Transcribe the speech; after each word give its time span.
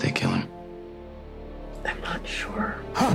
did 0.00 0.08
they 0.08 0.20
kill 0.20 0.30
him? 0.30 0.48
I'm 1.84 2.00
not 2.00 2.26
sure. 2.26 2.76
Huh. 2.94 3.14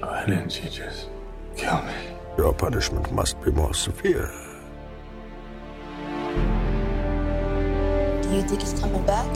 Why 0.00 0.26
didn't 0.26 0.62
you 0.62 0.68
just 0.68 1.08
kill 1.56 1.82
me? 1.82 1.94
Your 2.36 2.52
punishment 2.52 3.10
must 3.12 3.40
be 3.42 3.50
more 3.50 3.74
severe. 3.74 4.30
Do 8.22 8.28
you 8.30 8.42
think 8.42 8.60
he's 8.60 8.78
coming 8.78 9.04
back? 9.06 9.28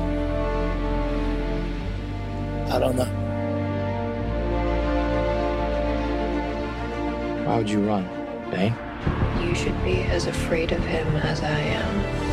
I 2.70 2.78
don't 2.78 2.96
know. 2.96 3.04
Why 7.44 7.56
would 7.58 7.70
you 7.70 7.80
run, 7.80 8.04
Bane? 8.50 8.74
You 9.40 9.54
should 9.54 9.82
be 9.84 10.02
as 10.02 10.26
afraid 10.26 10.72
of 10.72 10.84
him 10.84 11.06
as 11.16 11.42
I 11.42 11.58
am. 11.58 12.25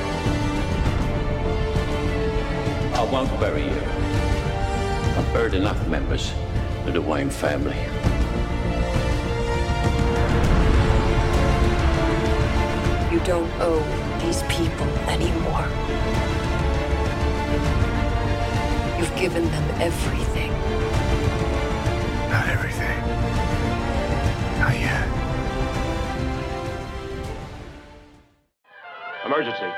I 3.04 3.12
won't 3.12 3.38
bury 3.38 3.66
you. 3.66 3.82
I've 5.18 5.34
buried 5.34 5.56
enough 5.56 5.86
members 5.90 6.32
of 6.86 6.94
the 6.94 7.02
Wayne 7.02 7.30
family. 7.30 7.76
You 13.12 13.20
don't 13.26 13.52
owe 13.60 13.84
these 14.24 14.42
people 14.44 14.88
anymore. 15.12 15.68
You've 18.98 19.16
given 19.18 19.44
them 19.52 19.82
everything. 19.82 20.52
Not 22.30 22.48
everything. 22.48 23.00
Not 24.60 24.80
yet. 24.80 25.08
Emergency. 29.26 29.73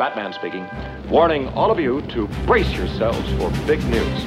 Batman 0.00 0.32
speaking. 0.32 0.66
Warning 1.10 1.48
all 1.48 1.70
of 1.70 1.78
you 1.78 2.00
to 2.08 2.26
brace 2.46 2.72
yourselves 2.72 3.30
for 3.32 3.50
big 3.66 3.84
news. 3.84 4.24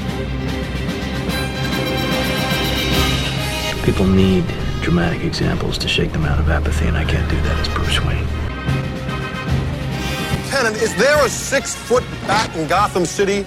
People 3.83 4.05
need 4.05 4.45
dramatic 4.83 5.23
examples 5.23 5.79
to 5.79 5.87
shake 5.87 6.11
them 6.11 6.25
out 6.25 6.39
of 6.39 6.47
apathy, 6.47 6.85
and 6.85 6.95
I 6.95 7.03
can't 7.03 7.27
do 7.27 7.35
that 7.37 7.57
as 7.57 7.67
Bruce 7.69 7.99
Wayne. 8.05 8.27
Lieutenant, 10.43 10.75
is 10.75 10.95
there 10.95 11.17
a 11.25 11.27
six 11.27 11.73
foot 11.73 12.03
bat 12.27 12.55
in 12.55 12.67
Gotham 12.67 13.05
City? 13.05 13.43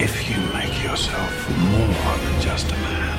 If 0.00 0.30
you 0.30 0.36
make 0.54 0.84
yourself 0.84 1.50
more 1.58 2.16
than 2.22 2.40
just 2.40 2.70
a 2.70 2.76
man, 2.76 3.18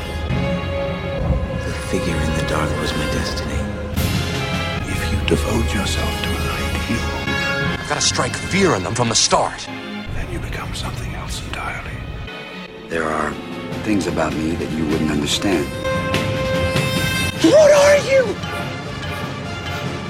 The 1.66 1.74
figure 1.92 2.16
in 2.16 2.34
the 2.38 2.48
dark 2.48 2.70
was 2.80 2.94
my 2.94 3.06
destiny. 3.12 3.60
if 4.88 5.12
you 5.12 5.20
devote 5.28 5.74
yourself 5.74 6.24
to 6.24 6.39
an 7.92 7.96
ideal, 7.96 7.96
I've 7.96 7.96
got 7.96 7.96
to 7.96 8.02
strike 8.02 8.36
fear 8.36 8.76
in 8.76 8.84
them 8.84 8.96
from 8.96 9.10
the 9.10 9.16
start. 9.16 9.66
then 10.14 10.32
you 10.32 10.40
become 10.40 10.74
something 10.76 11.14
else 11.16 11.46
entirely. 11.48 11.92
There 12.88 13.04
are 13.04 13.34
things 13.84 14.08
about 14.08 14.34
me 14.34 14.52
that 14.52 14.72
you 14.72 14.86
wouldn't 14.86 15.12
understand. 15.12 15.66
What 17.44 17.72
are 17.72 17.98
you? 18.12 18.26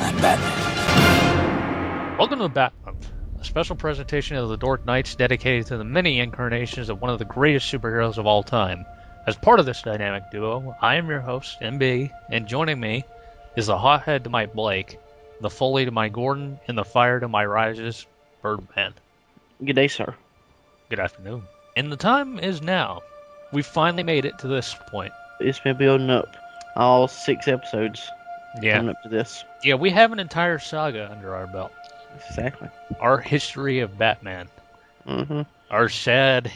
I'm 0.01 0.15
Batman. 0.17 2.17
Welcome 2.17 2.39
to 2.39 2.49
Batman, 2.49 2.97
a 3.39 3.43
special 3.43 3.75
presentation 3.75 4.37
of 4.37 4.49
the 4.49 4.57
Dark 4.57 4.85
Knights 4.85 5.15
dedicated 5.15 5.67
to 5.67 5.77
the 5.77 5.83
many 5.83 6.19
incarnations 6.19 6.89
of 6.89 7.01
one 7.01 7.11
of 7.11 7.19
the 7.19 7.25
greatest 7.25 7.71
superheroes 7.71 8.17
of 8.17 8.25
all 8.25 8.43
time. 8.43 8.85
As 9.27 9.37
part 9.37 9.59
of 9.59 9.65
this 9.65 9.81
dynamic 9.81 10.23
duo, 10.31 10.75
I 10.81 10.95
am 10.95 11.07
your 11.07 11.21
host, 11.21 11.57
MB, 11.61 12.11
and 12.29 12.47
joining 12.47 12.79
me 12.79 13.03
is 13.55 13.67
the 13.67 13.77
hothead 13.77 14.23
to 14.23 14.29
my 14.29 14.47
Blake, 14.47 14.97
the 15.41 15.49
Foley 15.49 15.85
to 15.85 15.91
my 15.91 16.09
Gordon, 16.09 16.59
and 16.67 16.77
the 16.77 16.83
fire 16.85 17.19
to 17.19 17.27
my 17.27 17.45
Rises, 17.45 18.05
Birdman. 18.41 18.93
Good 19.63 19.75
day, 19.75 19.87
sir. 19.87 20.13
Good 20.89 20.99
afternoon. 20.99 21.43
And 21.75 21.91
the 21.91 21.97
time 21.97 22.39
is 22.39 22.61
now. 22.61 23.01
We've 23.51 23.65
finally 23.65 24.03
made 24.03 24.25
it 24.25 24.37
to 24.39 24.47
this 24.47 24.75
point. 24.89 25.11
It's 25.39 25.59
been 25.59 25.77
building 25.77 26.09
up 26.09 26.35
all 26.75 27.07
six 27.07 27.47
episodes 27.47 28.01
Yeah. 28.61 28.77
coming 28.77 28.89
up 28.91 29.01
to 29.03 29.09
this. 29.09 29.43
Yeah, 29.63 29.75
we 29.75 29.89
have 29.91 30.11
an 30.11 30.19
entire 30.19 30.59
saga 30.59 31.09
under 31.11 31.35
our 31.35 31.47
belt. 31.47 31.71
Exactly. 32.29 32.69
Our 32.99 33.17
history 33.19 33.79
of 33.79 33.97
Batman. 33.97 34.47
Mm-hmm. 35.07 35.41
Our 35.71 35.89
sad, 35.89 36.51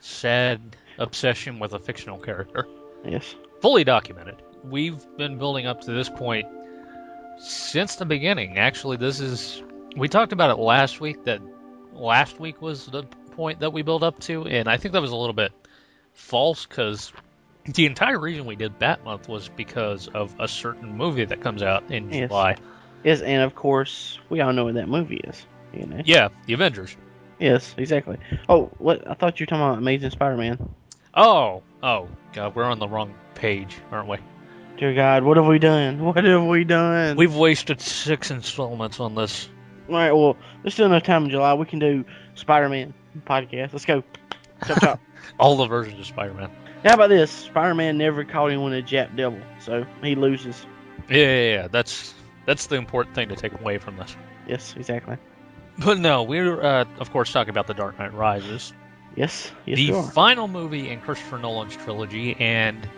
sad 0.00 0.60
obsession 0.98 1.58
with 1.58 1.72
a 1.74 1.78
fictional 1.78 2.18
character. 2.18 2.66
Yes. 3.04 3.34
fully 3.60 3.82
documented. 3.84 4.36
We've 4.64 5.04
been 5.16 5.38
building 5.38 5.66
up 5.66 5.80
to 5.82 5.92
this 5.92 6.08
point 6.08 6.46
since 7.38 7.96
the 7.96 8.04
beginning. 8.04 8.58
Actually, 8.58 8.96
this 8.96 9.20
is 9.20 9.62
we 9.96 10.08
talked 10.08 10.32
about 10.32 10.50
it 10.50 10.60
last 10.60 11.00
week 11.00 11.24
that 11.24 11.40
last 11.92 12.40
week 12.40 12.62
was 12.62 12.86
the 12.86 13.04
point 13.32 13.60
that 13.60 13.72
we 13.72 13.82
built 13.82 14.02
up 14.02 14.18
to, 14.20 14.46
and 14.46 14.68
I 14.68 14.76
think 14.76 14.92
that 14.92 15.02
was 15.02 15.10
a 15.10 15.16
little 15.16 15.34
bit 15.34 15.52
false 16.12 16.66
because 16.66 17.12
the 17.64 17.86
entire 17.86 18.18
reason 18.18 18.44
we 18.46 18.56
did 18.56 18.78
Bat 18.78 19.04
Month 19.04 19.28
was 19.28 19.48
because 19.48 20.08
of 20.08 20.34
a 20.40 20.48
certain 20.48 20.96
movie 20.96 21.24
that 21.24 21.40
comes 21.40 21.62
out 21.62 21.90
in 21.90 22.12
Yes. 22.12 22.28
July. 22.28 22.56
Yes, 23.04 23.20
and 23.20 23.42
of 23.42 23.54
course 23.54 24.18
we 24.28 24.40
all 24.40 24.52
know 24.52 24.64
what 24.64 24.74
that 24.74 24.88
movie 24.88 25.20
is. 25.24 25.46
You 25.72 25.86
know. 25.86 26.02
Yeah, 26.04 26.28
the 26.46 26.52
Avengers. 26.52 26.96
Yes, 27.38 27.74
exactly. 27.76 28.18
Oh, 28.48 28.70
what? 28.78 29.08
I 29.08 29.14
thought 29.14 29.40
you 29.40 29.44
were 29.44 29.48
talking 29.48 29.64
about 29.64 29.78
Amazing 29.78 30.10
Spider-Man. 30.10 30.68
Oh, 31.14 31.62
oh, 31.82 32.08
God, 32.32 32.54
we're 32.54 32.64
on 32.64 32.78
the 32.78 32.88
wrong 32.88 33.14
page, 33.34 33.76
aren't 33.90 34.08
we? 34.08 34.18
Dear 34.78 34.94
God, 34.94 35.22
what 35.22 35.36
have 35.36 35.46
we 35.46 35.58
done? 35.58 36.04
What 36.04 36.24
have 36.24 36.44
we 36.44 36.64
done? 36.64 37.16
We've 37.16 37.34
wasted 37.34 37.80
six 37.80 38.30
installments 38.30 39.00
on 39.00 39.14
this. 39.14 39.48
All 39.88 39.94
right. 39.94 40.12
Well, 40.12 40.36
there's 40.62 40.74
still 40.74 40.86
enough 40.86 41.02
time 41.02 41.24
in 41.24 41.30
July. 41.30 41.54
We 41.54 41.66
can 41.66 41.78
do 41.78 42.04
Spider-Man 42.34 42.94
podcast. 43.26 43.72
Let's 43.72 43.84
go. 43.84 44.02
Chop 44.66 44.80
chop. 44.80 45.00
All 45.38 45.56
the 45.56 45.66
versions 45.66 46.00
of 46.00 46.06
Spider-Man. 46.06 46.50
How 46.84 46.94
about 46.94 47.10
this? 47.10 47.30
Spider-Man 47.30 47.96
never 47.98 48.24
caught 48.24 48.48
anyone 48.48 48.72
in 48.72 48.82
a 48.82 48.86
Jap 48.86 49.14
devil, 49.14 49.38
so 49.60 49.86
he 50.02 50.14
loses. 50.14 50.66
Yeah, 51.08 51.16
yeah, 51.16 51.54
yeah. 51.54 51.68
That's 51.68 52.14
that's 52.46 52.66
the 52.66 52.76
important 52.76 53.14
thing 53.14 53.28
to 53.28 53.36
take 53.36 53.52
away 53.60 53.78
from 53.78 53.96
this. 53.96 54.16
Yes, 54.48 54.74
exactly. 54.76 55.16
But 55.78 55.98
no, 55.98 56.22
we're 56.22 56.60
uh, 56.60 56.84
of 56.98 57.12
course 57.12 57.32
talking 57.32 57.50
about 57.50 57.66
the 57.66 57.74
Dark 57.74 57.98
Knight 57.98 58.12
Rises, 58.14 58.72
Yes, 59.14 59.52
yes, 59.64 59.78
the 59.78 60.10
final 60.12 60.48
movie 60.48 60.90
in 60.90 61.00
Christopher 61.00 61.38
Nolan's 61.38 61.76
trilogy, 61.76 62.34
and 62.38 62.88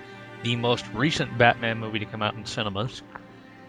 the 0.44 0.56
most 0.56 0.84
recent 0.94 1.37
Batman 1.37 1.78
movie 1.78 1.99
to 1.99 2.05
come 2.05 2.22
out 2.22 2.34
in 2.34 2.47
cinemas. 2.47 3.03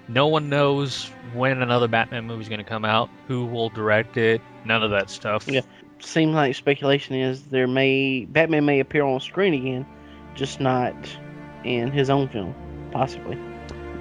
No 0.07 0.27
one 0.27 0.49
knows 0.49 1.09
when 1.33 1.61
another 1.63 1.87
Batman 1.87 2.25
movie 2.27 2.43
is 2.43 2.49
going 2.49 2.63
to 2.63 2.69
come 2.69 2.85
out, 2.85 3.09
who 3.27 3.45
will 3.45 3.69
direct 3.69 4.17
it, 4.17 4.41
none 4.63 4.83
of 4.83 4.91
that 4.91 5.09
stuff. 5.09 5.47
Yeah. 5.47 5.61
Seems 5.99 6.35
like 6.35 6.53
speculation 6.55 7.15
is 7.15 7.41
there 7.45 7.67
may 7.67 8.25
Batman 8.25 8.65
may 8.65 8.81
appear 8.81 9.03
on 9.03 9.19
screen 9.21 9.53
again, 9.55 9.85
just 10.35 10.59
not 10.59 10.93
in 11.63 11.91
his 11.91 12.11
own 12.11 12.27
film, 12.29 12.53
possibly. 12.91 13.39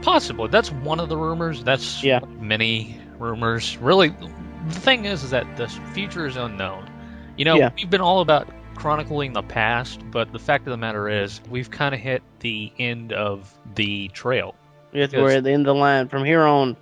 Possibly. 0.03 0.49
That's 0.49 0.71
one 0.71 1.01
of 1.01 1.09
the 1.09 1.17
rumors. 1.17 1.65
That's 1.65 2.03
Yeah. 2.05 2.21
many 2.41 3.01
rumors. 3.19 3.79
Really, 3.79 4.09
the 4.11 4.75
thing 4.81 5.06
is, 5.06 5.23
is 5.23 5.31
that 5.31 5.56
the 5.56 5.69
future 5.69 6.27
is 6.27 6.37
unknown. 6.37 6.91
You 7.39 7.47
know, 7.47 7.56
Yeah. 7.56 7.71
we've 7.75 7.89
been 7.89 8.03
all 8.03 8.21
about 8.21 8.49
chronicling 8.75 9.33
the 9.33 9.43
past, 9.43 10.01
but 10.11 10.33
the 10.33 10.39
fact 10.39 10.67
of 10.67 10.71
the 10.71 10.77
matter 10.77 11.09
is, 11.09 11.41
we've 11.51 11.71
kind 11.71 11.95
of 11.95 12.01
hit 12.01 12.23
the 12.41 12.73
end 12.79 13.12
of 13.12 13.57
the 13.75 14.09
trail. 14.09 14.55
Yes, 14.93 15.12
we're 15.12 15.31
at 15.31 15.45
the 15.45 15.51
end 15.51 15.62
of 15.67 15.75
the 15.75 15.81
line. 15.81 16.09
From 16.09 16.25
here 16.25 16.43
on, 16.43 16.77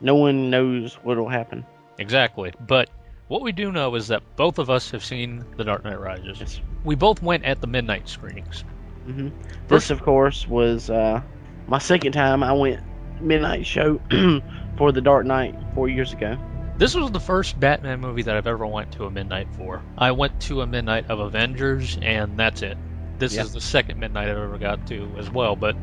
no 0.00 0.14
one 0.14 0.50
knows 0.50 0.94
what 1.02 1.16
will 1.16 1.28
happen. 1.28 1.64
Exactly. 1.98 2.52
But 2.60 2.90
what 3.28 3.42
we 3.42 3.52
do 3.52 3.70
know 3.70 3.94
is 3.94 4.08
that 4.08 4.22
both 4.36 4.58
of 4.58 4.70
us 4.70 4.90
have 4.90 5.04
seen 5.04 5.44
The 5.56 5.64
Dark 5.64 5.84
Knight 5.84 6.00
Rises. 6.00 6.40
Yes. 6.40 6.60
We 6.84 6.94
both 6.94 7.22
went 7.22 7.44
at 7.44 7.60
the 7.60 7.66
midnight 7.66 8.08
screenings. 8.08 8.64
hmm 9.04 9.28
This, 9.68 9.90
of 9.90 10.02
course, 10.02 10.46
was 10.48 10.90
uh, 10.90 11.20
my 11.66 11.78
second 11.78 12.12
time. 12.12 12.42
I 12.42 12.52
went 12.52 12.82
midnight 13.20 13.66
show 13.66 14.00
for 14.78 14.92
The 14.92 15.00
Dark 15.00 15.26
Knight 15.26 15.54
four 15.74 15.88
years 15.88 16.12
ago. 16.12 16.36
This 16.78 16.94
was 16.94 17.10
the 17.10 17.18
first 17.18 17.58
Batman 17.58 18.00
movie 18.00 18.22
that 18.22 18.36
I've 18.36 18.46
ever 18.46 18.64
went 18.64 18.92
to 18.92 19.04
a 19.04 19.10
midnight 19.10 19.48
for. 19.56 19.82
I 19.98 20.12
went 20.12 20.40
to 20.42 20.62
a 20.62 20.66
midnight 20.66 21.10
of 21.10 21.18
Avengers, 21.18 21.98
and 22.00 22.38
that's 22.38 22.62
it. 22.62 22.78
This 23.18 23.34
Yeah. 23.34 23.42
is 23.42 23.52
the 23.52 23.60
second 23.60 23.98
midnight 23.98 24.28
I've 24.28 24.38
ever 24.38 24.58
got 24.58 24.86
to 24.86 25.10
as 25.18 25.28
well, 25.28 25.56
but 25.56 25.74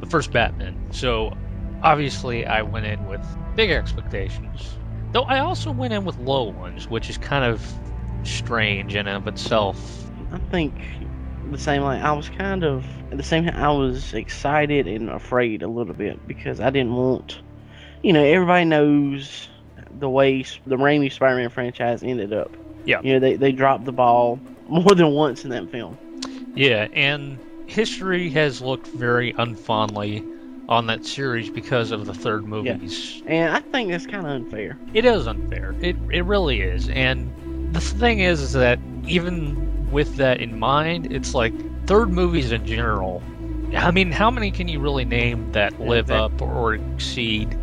the 0.00 0.06
first 0.06 0.32
Batman. 0.32 0.76
So 0.90 1.32
obviously, 1.82 2.44
I 2.44 2.62
went 2.62 2.84
in 2.84 3.06
with 3.06 3.26
big 3.54 3.70
expectations. 3.70 4.76
Though 5.12 5.22
I 5.22 5.38
also 5.38 5.70
went 5.70 5.94
in 5.94 6.04
with 6.04 6.18
low 6.18 6.50
ones, 6.50 6.86
which 6.86 7.08
is 7.08 7.16
kind 7.16 7.44
of 7.44 7.66
strange 8.22 8.94
in 8.94 9.06
and 9.06 9.16
of 9.16 9.26
itself. 9.28 9.78
I 10.32 10.38
think 10.50 10.74
the 11.50 11.56
same. 11.56 11.80
Like 11.80 12.02
I 12.02 12.12
was 12.12 12.28
kind 12.28 12.62
of 12.62 12.84
at 13.10 13.16
the 13.16 13.22
same 13.22 13.46
time. 13.46 13.56
I 13.56 13.70
was 13.70 14.12
excited 14.12 14.86
and 14.86 15.08
afraid 15.08 15.62
a 15.62 15.68
little 15.68 15.94
bit 15.94 16.26
because 16.28 16.60
I 16.60 16.68
didn't 16.68 16.94
want. 16.94 17.40
You 18.02 18.12
know, 18.12 18.22
everybody 18.22 18.66
knows 18.66 19.48
the 19.98 20.08
way 20.08 20.42
the 20.66 20.76
Raimi 20.76 21.12
Spider-Man 21.12 21.50
franchise 21.50 22.02
ended 22.02 22.32
up. 22.32 22.56
Yeah. 22.84 23.00
You 23.02 23.14
know, 23.14 23.20
they 23.20 23.36
they 23.36 23.52
dropped 23.52 23.84
the 23.84 23.92
ball 23.92 24.40
more 24.68 24.94
than 24.94 25.10
once 25.10 25.44
in 25.44 25.50
that 25.50 25.70
film. 25.70 25.98
Yeah, 26.54 26.88
and 26.92 27.38
history 27.66 28.30
has 28.30 28.60
looked 28.60 28.86
very 28.86 29.32
unfondly 29.34 30.24
on 30.68 30.86
that 30.86 31.04
series 31.04 31.50
because 31.50 31.90
of 31.92 32.06
the 32.06 32.14
third 32.14 32.44
movies. 32.44 33.22
And 33.26 33.54
I 33.54 33.60
think 33.60 33.90
that's 33.90 34.06
kind 34.06 34.24
of 34.26 34.32
unfair. 34.32 34.78
It 34.94 35.04
is 35.04 35.26
unfair. 35.26 35.74
It 35.80 35.96
it 36.10 36.22
really 36.22 36.60
is. 36.60 36.88
And 36.88 37.72
the 37.74 37.80
thing 37.80 38.20
is, 38.20 38.40
is 38.40 38.52
that 38.52 38.78
even 39.06 39.90
with 39.90 40.16
that 40.16 40.40
in 40.40 40.58
mind, 40.58 41.12
it's 41.12 41.34
like 41.34 41.52
third 41.86 42.10
movies 42.10 42.52
in 42.52 42.66
general. 42.66 43.22
I 43.76 43.90
mean, 43.90 44.12
how 44.12 44.30
many 44.30 44.50
can 44.50 44.68
you 44.68 44.80
really 44.80 45.04
name 45.04 45.52
that 45.52 45.80
live 45.80 46.10
up 46.10 46.40
or 46.40 46.74
exceed 46.74 47.56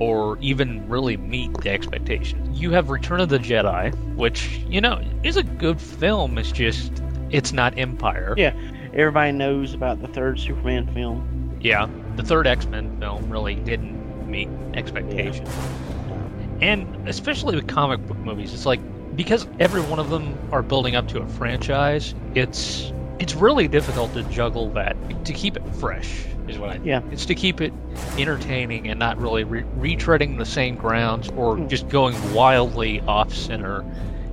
or 0.00 0.36
even 0.40 0.88
really 0.88 1.16
meet 1.16 1.54
the 1.54 1.70
expectations? 1.70 2.58
You 2.60 2.72
have 2.72 2.90
Return 2.90 3.20
of 3.20 3.28
the 3.28 3.38
Jedi, 3.38 3.94
which, 4.16 4.58
you 4.68 4.80
know, 4.80 5.00
is 5.22 5.36
a 5.36 5.44
good 5.44 5.80
film. 5.80 6.36
It's 6.38 6.50
just, 6.50 6.90
it's 7.30 7.52
not 7.52 7.78
Empire. 7.78 8.34
Yeah, 8.36 8.54
everybody 8.92 9.30
knows 9.30 9.74
about 9.74 10.00
the 10.02 10.08
third 10.08 10.40
Superman 10.40 10.92
film. 10.92 11.58
Yeah, 11.60 11.88
the 12.16 12.24
third 12.24 12.46
X 12.46 12.66
Men 12.66 12.98
film 12.98 13.30
really 13.30 13.54
didn't 13.54 14.28
meet 14.28 14.48
expectations. 14.74 15.48
And 16.60 17.08
especially 17.08 17.56
with 17.56 17.68
comic 17.68 18.06
book 18.06 18.18
movies, 18.18 18.52
it's 18.52 18.66
like 18.66 18.80
because 19.16 19.46
every 19.58 19.82
one 19.82 19.98
of 19.98 20.10
them 20.10 20.38
are 20.52 20.62
building 20.62 20.96
up 20.96 21.08
to 21.08 21.20
a 21.20 21.28
franchise, 21.28 22.14
it's 22.34 22.92
it's 23.18 23.34
really 23.34 23.68
difficult 23.68 24.12
to 24.14 24.22
juggle 24.24 24.70
that 24.70 24.96
to 25.26 25.32
keep 25.32 25.56
it 25.56 25.74
fresh 25.74 26.24
is 26.50 26.58
what 26.58 26.70
I. 26.70 26.80
Yeah. 26.84 27.00
It's 27.10 27.26
to 27.26 27.34
keep 27.34 27.60
it 27.60 27.72
entertaining 28.18 28.88
and 28.88 28.98
not 28.98 29.18
really 29.18 29.44
re- 29.44 29.64
retreading 29.78 30.36
the 30.38 30.44
same 30.44 30.76
grounds 30.76 31.28
or 31.36 31.56
Hmm. 31.56 31.68
just 31.68 31.88
going 31.88 32.14
wildly 32.34 33.00
off 33.00 33.32
center 33.34 33.84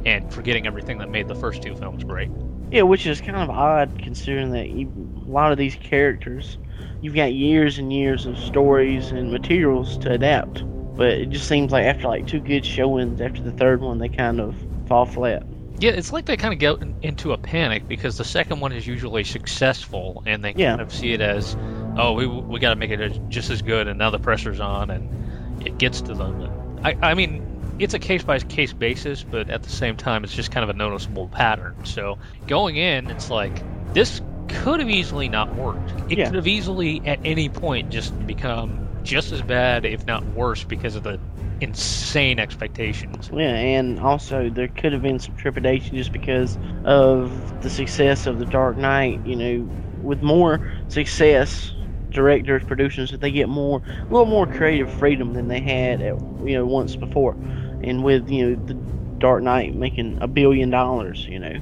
and 0.06 0.32
forgetting 0.34 0.68
everything 0.68 0.98
that 1.00 1.10
made 1.10 1.28
the 1.28 1.36
first 1.36 1.62
two 1.62 1.76
films 1.76 2.04
great. 2.04 2.30
Yeah, 2.72 2.82
which 2.84 3.06
is 3.08 3.22
kind 3.22 3.38
of 3.38 3.50
odd 3.50 3.98
considering 4.02 4.52
that 4.52 4.70
you, 4.70 4.92
a 5.26 5.30
lot 5.32 5.52
of 5.52 5.58
these 5.58 5.76
characters, 5.76 6.58
you've 7.02 7.16
got 7.16 7.34
years 7.34 7.78
and 7.78 7.92
years 7.94 8.26
of 8.26 8.38
stories 8.38 9.12
and 9.12 9.32
materials 9.32 9.98
to 10.00 10.12
adapt. 10.12 10.64
But 10.98 11.10
it 11.10 11.30
just 11.30 11.48
seems 11.48 11.72
like 11.72 11.86
after 11.86 12.08
like 12.08 12.28
two 12.28 12.40
good 12.40 12.66
showings, 12.66 13.22
after 13.22 13.42
the 13.42 13.52
third 13.52 13.82
one, 13.82 14.00
they 14.00 14.10
kind 14.10 14.40
of 14.42 14.56
fall 14.88 15.06
flat. 15.06 15.44
Yeah, 15.80 15.92
it's 15.92 16.12
like 16.12 16.26
they 16.26 16.38
kind 16.38 16.54
of 16.54 16.60
get 16.60 16.82
in- 16.82 16.96
into 17.04 17.34
a 17.34 17.38
panic 17.38 17.88
because 17.88 18.18
the 18.18 18.24
second 18.26 18.60
one 18.62 18.72
is 18.72 18.88
usually 18.88 19.24
successful, 19.24 20.24
and 20.26 20.44
they 20.44 20.54
Yeah. 20.56 20.72
kind 20.72 20.82
of 20.82 20.92
see 20.92 21.14
it 21.14 21.22
as, 21.22 21.56
oh, 21.98 22.14
we 22.14 22.28
we 22.28 22.60
got 22.60 22.72
to 22.72 22.76
make 22.76 22.92
it 22.92 23.20
just 23.30 23.50
as 23.52 23.62
good, 23.62 23.88
and 23.88 24.00
now 24.00 24.12
the 24.12 24.20
pressure's 24.20 24.60
on, 24.60 24.90
and 24.92 25.14
it 25.60 25.78
gets 25.78 26.04
to 26.04 26.16
them. 26.16 26.40
I 26.84 26.96
I 27.02 27.14
mean, 27.16 27.44
it's 27.80 27.94
a 27.94 28.00
case 28.00 28.24
by 28.24 28.40
case 28.40 28.74
basis, 28.74 29.24
but 29.24 29.50
at 29.50 29.64
the 29.64 29.70
same 29.70 29.98
time, 29.98 30.24
it's 30.24 30.34
just 30.36 30.52
kind 30.52 30.64
of 30.64 30.70
a 30.70 30.74
noticeable 30.78 31.30
pattern. 31.30 31.82
So 31.86 32.20
going 32.48 32.78
in, 32.78 33.10
it's 33.10 33.30
like 33.30 33.66
this 33.94 34.22
could 34.48 34.80
have 34.80 34.90
easily 34.90 35.30
not 35.30 35.54
worked. 35.54 35.96
It 36.08 36.18
Yeah. 36.18 36.26
could 36.26 36.36
have 36.36 36.48
easily 36.48 37.04
at 37.06 37.20
any 37.24 37.50
point 37.50 37.90
just 37.90 38.16
become 38.26 38.84
just 39.04 39.32
as 39.32 39.42
bad, 39.44 39.86
if 39.86 40.06
not 40.08 40.28
worse, 40.28 40.64
because 40.66 40.96
of 40.96 41.04
the 41.04 41.20
insane 41.60 42.40
expectations. 42.40 43.32
Yeah, 43.32 43.56
and 43.56 44.00
also 44.00 44.50
there 44.50 44.70
could 44.70 44.94
have 44.94 45.02
been 45.02 45.20
some 45.20 45.36
trepidation 45.36 45.98
just 45.98 46.14
because 46.14 46.58
of 46.84 47.54
the 47.60 47.70
success 47.70 48.26
of 48.26 48.38
The 48.38 48.46
Dark 48.46 48.78
Knight. 48.78 49.22
You 49.26 49.36
know, 49.36 49.72
with 49.98 50.22
more 50.22 50.62
success, 50.88 51.74
directors, 52.18 52.64
producers, 52.66 53.12
that 53.12 53.22
they 53.22 53.32
get 53.32 53.50
more, 53.50 53.82
a 54.10 54.14
little 54.14 54.28
more 54.28 54.48
creative 54.48 54.92
freedom 54.92 55.34
than 55.34 55.48
they 55.48 55.62
had, 55.62 56.02
at, 56.02 56.16
you 56.40 56.56
know, 56.56 56.66
once 56.68 56.96
before. 56.98 57.38
And 57.82 58.04
with 58.04 58.30
you 58.30 58.50
know 58.52 58.56
The 58.66 58.80
Dark 59.20 59.44
Knight 59.44 59.76
making 59.76 60.20
a 60.22 60.28
billion 60.28 60.72
dollars, 60.72 61.26
you 61.28 61.40
know, 61.40 61.60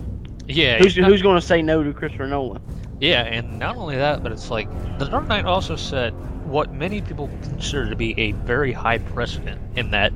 Yeah, 0.48 0.80
who's 0.80 0.96
who's 0.96 1.22
going 1.22 1.38
to 1.38 1.42
say 1.46 1.62
no 1.62 1.84
to 1.84 1.94
Christopher 1.94 2.28
Nolan? 2.28 2.62
Yeah, 3.00 3.24
and 3.24 3.60
not 3.60 3.78
only 3.78 3.98
that, 3.98 4.24
but 4.24 4.31
it's 4.31 4.52
like 4.52 4.69
The 4.98 5.10
Dark 5.10 5.30
Knight 5.30 5.46
also 5.46 5.75
set 5.75 6.16
what 6.44 6.72
many 6.72 7.01
people 7.01 7.31
consider 7.42 7.90
to 7.90 7.96
be 7.96 8.18
a 8.19 8.31
very 8.34 8.74
high 8.74 9.00
precedent 9.00 9.62
in 9.75 9.92
that 9.92 10.13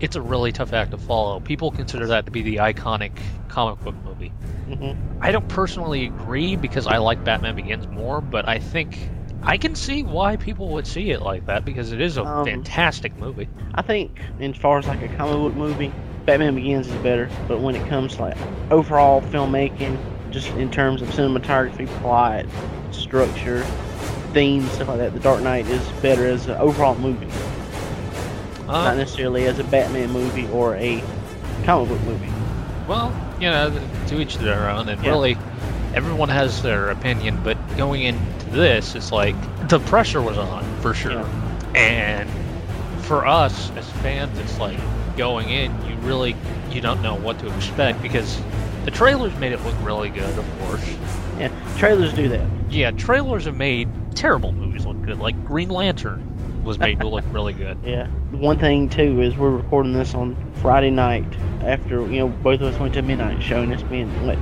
it's 0.00 0.16
a 0.16 0.22
really 0.22 0.52
tough 0.52 0.72
act 0.72 0.92
to 0.92 0.98
follow. 0.98 1.40
People 1.40 1.70
consider 1.72 2.08
that 2.08 2.26
to 2.26 2.32
be 2.32 2.42
the 2.42 2.56
iconic 2.58 3.18
comic 3.48 3.82
book 3.82 3.96
movie. 4.02 4.34
hmm 4.66 4.92
I 5.20 5.32
don't 5.32 5.48
personally 5.48 6.04
agree 6.04 6.56
because 6.56 6.86
I 6.86 6.98
like 6.98 7.24
Batman 7.24 7.56
Begins 7.56 7.88
more, 7.88 8.22
but 8.22 8.48
I 8.48 8.58
think 8.58 9.12
I 9.42 9.56
can 9.56 9.74
see 9.74 10.02
why 10.02 10.36
people 10.36 10.68
would 10.70 10.86
see 10.86 11.10
it 11.10 11.22
like 11.22 11.46
that 11.46 11.64
because 11.64 11.92
it 11.92 12.00
is 12.00 12.18
a 12.18 12.24
Um, 12.24 12.44
fantastic 12.44 13.16
movie. 13.18 13.48
I 13.74 13.82
think, 13.82 14.20
as 14.40 14.56
far 14.56 14.78
as 14.78 14.86
like 14.86 15.02
a 15.02 15.08
comic 15.08 15.36
book 15.36 15.54
movie, 15.54 15.92
Batman 16.26 16.54
Begins 16.54 16.86
is 16.88 16.94
better. 16.96 17.28
But 17.48 17.60
when 17.60 17.74
it 17.74 17.86
comes 17.88 18.16
to 18.16 18.22
like 18.22 18.36
overall 18.70 19.22
filmmaking, 19.22 19.98
just 20.30 20.48
in 20.56 20.70
terms 20.70 21.00
of 21.02 21.08
cinematography, 21.08 21.86
plot, 22.00 22.44
structure, 22.92 23.64
themes, 24.32 24.70
stuff 24.72 24.88
like 24.88 24.98
that, 24.98 25.14
The 25.14 25.20
Dark 25.20 25.42
Knight 25.42 25.66
is 25.66 25.82
better 26.02 26.26
as 26.26 26.46
an 26.46 26.56
overall 26.56 26.94
movie, 26.96 27.26
Uh, 28.68 28.84
not 28.84 28.96
necessarily 28.96 29.46
as 29.46 29.58
a 29.58 29.64
Batman 29.64 30.10
movie 30.10 30.48
or 30.52 30.76
a 30.76 31.02
comic 31.64 31.88
book 31.88 32.00
movie. 32.02 32.28
Well, 32.86 33.12
you 33.40 33.48
know, 33.48 33.72
to 34.08 34.20
each 34.20 34.36
their 34.38 34.68
own, 34.68 34.88
and 34.88 35.02
Yeah. 35.02 35.10
really, 35.10 35.36
everyone 35.94 36.28
has 36.28 36.62
their 36.62 36.90
opinion. 36.90 37.40
But 37.42 37.56
going 37.76 38.02
into 38.02 38.39
this, 38.50 38.94
it's 38.94 39.12
like 39.12 39.36
the 39.68 39.80
pressure 39.80 40.22
was 40.22 40.38
on 40.38 40.64
for 40.80 40.94
sure, 40.94 41.26
and 41.74 42.28
for 43.02 43.26
us 43.26 43.70
as 43.72 43.88
fans, 43.90 44.38
it's 44.38 44.58
like 44.58 44.78
going 45.16 45.48
in, 45.50 45.70
you 45.86 45.94
really 45.96 46.36
you 46.70 46.80
don't 46.80 47.02
know 47.02 47.14
what 47.14 47.38
to 47.40 47.54
expect 47.56 48.00
because 48.02 48.40
the 48.84 48.90
trailers 48.90 49.34
made 49.36 49.52
it 49.52 49.60
look 49.64 49.74
really 49.82 50.08
good, 50.08 50.38
of 50.38 50.58
course. 50.60 50.96
Yeah, 51.38 51.50
trailers 51.78 52.12
do 52.12 52.28
that. 52.28 52.46
Yeah, 52.70 52.90
trailers 52.92 53.44
have 53.46 53.56
made 53.56 53.88
terrible 54.14 54.52
movies 54.52 54.86
look 54.86 55.00
good, 55.02 55.18
like 55.18 55.44
Green 55.44 55.68
Lantern 55.68 56.26
was 56.64 56.78
made 56.78 57.00
to 57.00 57.08
look 57.08 57.24
really 57.32 57.52
good. 57.52 57.78
Yeah. 57.84 58.06
One 58.30 58.58
thing 58.58 58.88
too 58.88 59.20
is 59.22 59.36
we're 59.36 59.50
recording 59.50 59.92
this 59.92 60.14
on 60.14 60.36
Friday 60.62 60.90
night 60.90 61.26
after 61.62 62.02
you 62.10 62.20
know 62.20 62.28
both 62.28 62.60
of 62.60 62.72
us 62.72 62.78
went 62.80 62.94
to 62.94 63.02
midnight 63.02 63.42
show, 63.42 63.60
and 63.62 63.72
it's 63.72 63.82
been 63.82 64.26
like 64.26 64.38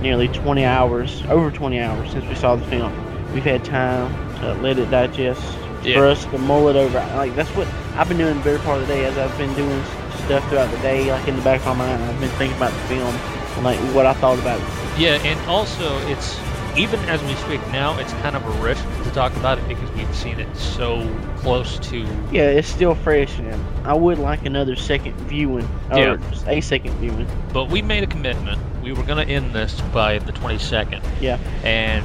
nearly 0.00 0.28
20 0.28 0.64
hours, 0.64 1.22
over 1.28 1.50
20 1.50 1.80
hours 1.80 2.10
since 2.12 2.24
we 2.26 2.34
saw 2.34 2.56
the 2.56 2.64
film. 2.66 2.92
We've 3.34 3.42
had 3.44 3.64
time 3.64 4.12
to 4.40 4.54
let 4.54 4.78
it 4.78 4.90
digest, 4.90 5.42
Yeah. 5.82 5.96
for 5.98 6.06
us 6.06 6.24
to 6.26 6.38
mull 6.38 6.68
it 6.68 6.76
over. 6.76 6.98
Like 7.16 7.34
that's 7.34 7.50
what 7.50 7.66
I've 7.96 8.08
been 8.08 8.18
doing 8.18 8.36
the 8.38 8.44
better 8.44 8.58
part 8.60 8.80
of 8.80 8.86
the 8.86 8.94
day 8.94 9.04
as 9.04 9.18
I've 9.18 9.36
been 9.36 9.52
doing 9.54 9.82
stuff 10.24 10.48
throughout 10.48 10.70
the 10.70 10.78
day, 10.78 11.10
like 11.10 11.26
in 11.28 11.36
the 11.36 11.42
back 11.42 11.60
of 11.66 11.76
my 11.76 11.86
mind. 11.86 12.02
I've 12.02 12.20
been 12.20 12.30
thinking 12.30 12.56
about 12.56 12.72
the 12.72 12.78
film 12.88 13.14
and 13.56 13.64
like 13.64 13.78
what 13.94 14.06
I 14.06 14.14
thought 14.14 14.38
about 14.38 14.60
it. 14.60 14.66
Yeah, 14.98 15.14
and 15.24 15.38
also 15.50 15.98
it's 16.08 16.38
even 16.76 16.98
as 17.08 17.22
we 17.22 17.34
speak 17.34 17.60
now, 17.70 17.96
it's 17.98 18.12
kind 18.14 18.34
of 18.34 18.44
a 18.46 18.62
risk 18.62 18.84
to 19.04 19.10
talk 19.10 19.34
about 19.36 19.58
it 19.58 19.68
because 19.68 19.88
we've 19.92 20.12
seen 20.14 20.40
it 20.40 20.56
so 20.56 21.08
close 21.38 21.78
to. 21.90 21.98
Yeah, 22.32 22.46
it's 22.48 22.66
still 22.68 22.94
fresh, 22.96 23.38
and 23.38 23.64
I 23.84 23.94
would 23.94 24.18
like 24.18 24.44
another 24.44 24.74
second 24.74 25.14
viewing, 25.28 25.68
or 25.92 25.98
Yeah. 25.98 26.16
just 26.30 26.48
a 26.48 26.60
second 26.60 26.92
viewing. 26.94 27.28
But 27.52 27.68
we 27.68 27.80
made 27.82 28.02
a 28.02 28.08
commitment. 28.08 28.58
We 28.82 28.92
were 28.92 29.04
going 29.04 29.24
to 29.24 29.32
end 29.32 29.52
this 29.52 29.80
by 29.92 30.18
the 30.18 30.32
22nd, 30.32 31.00
Yeah. 31.20 31.38
and 31.62 32.04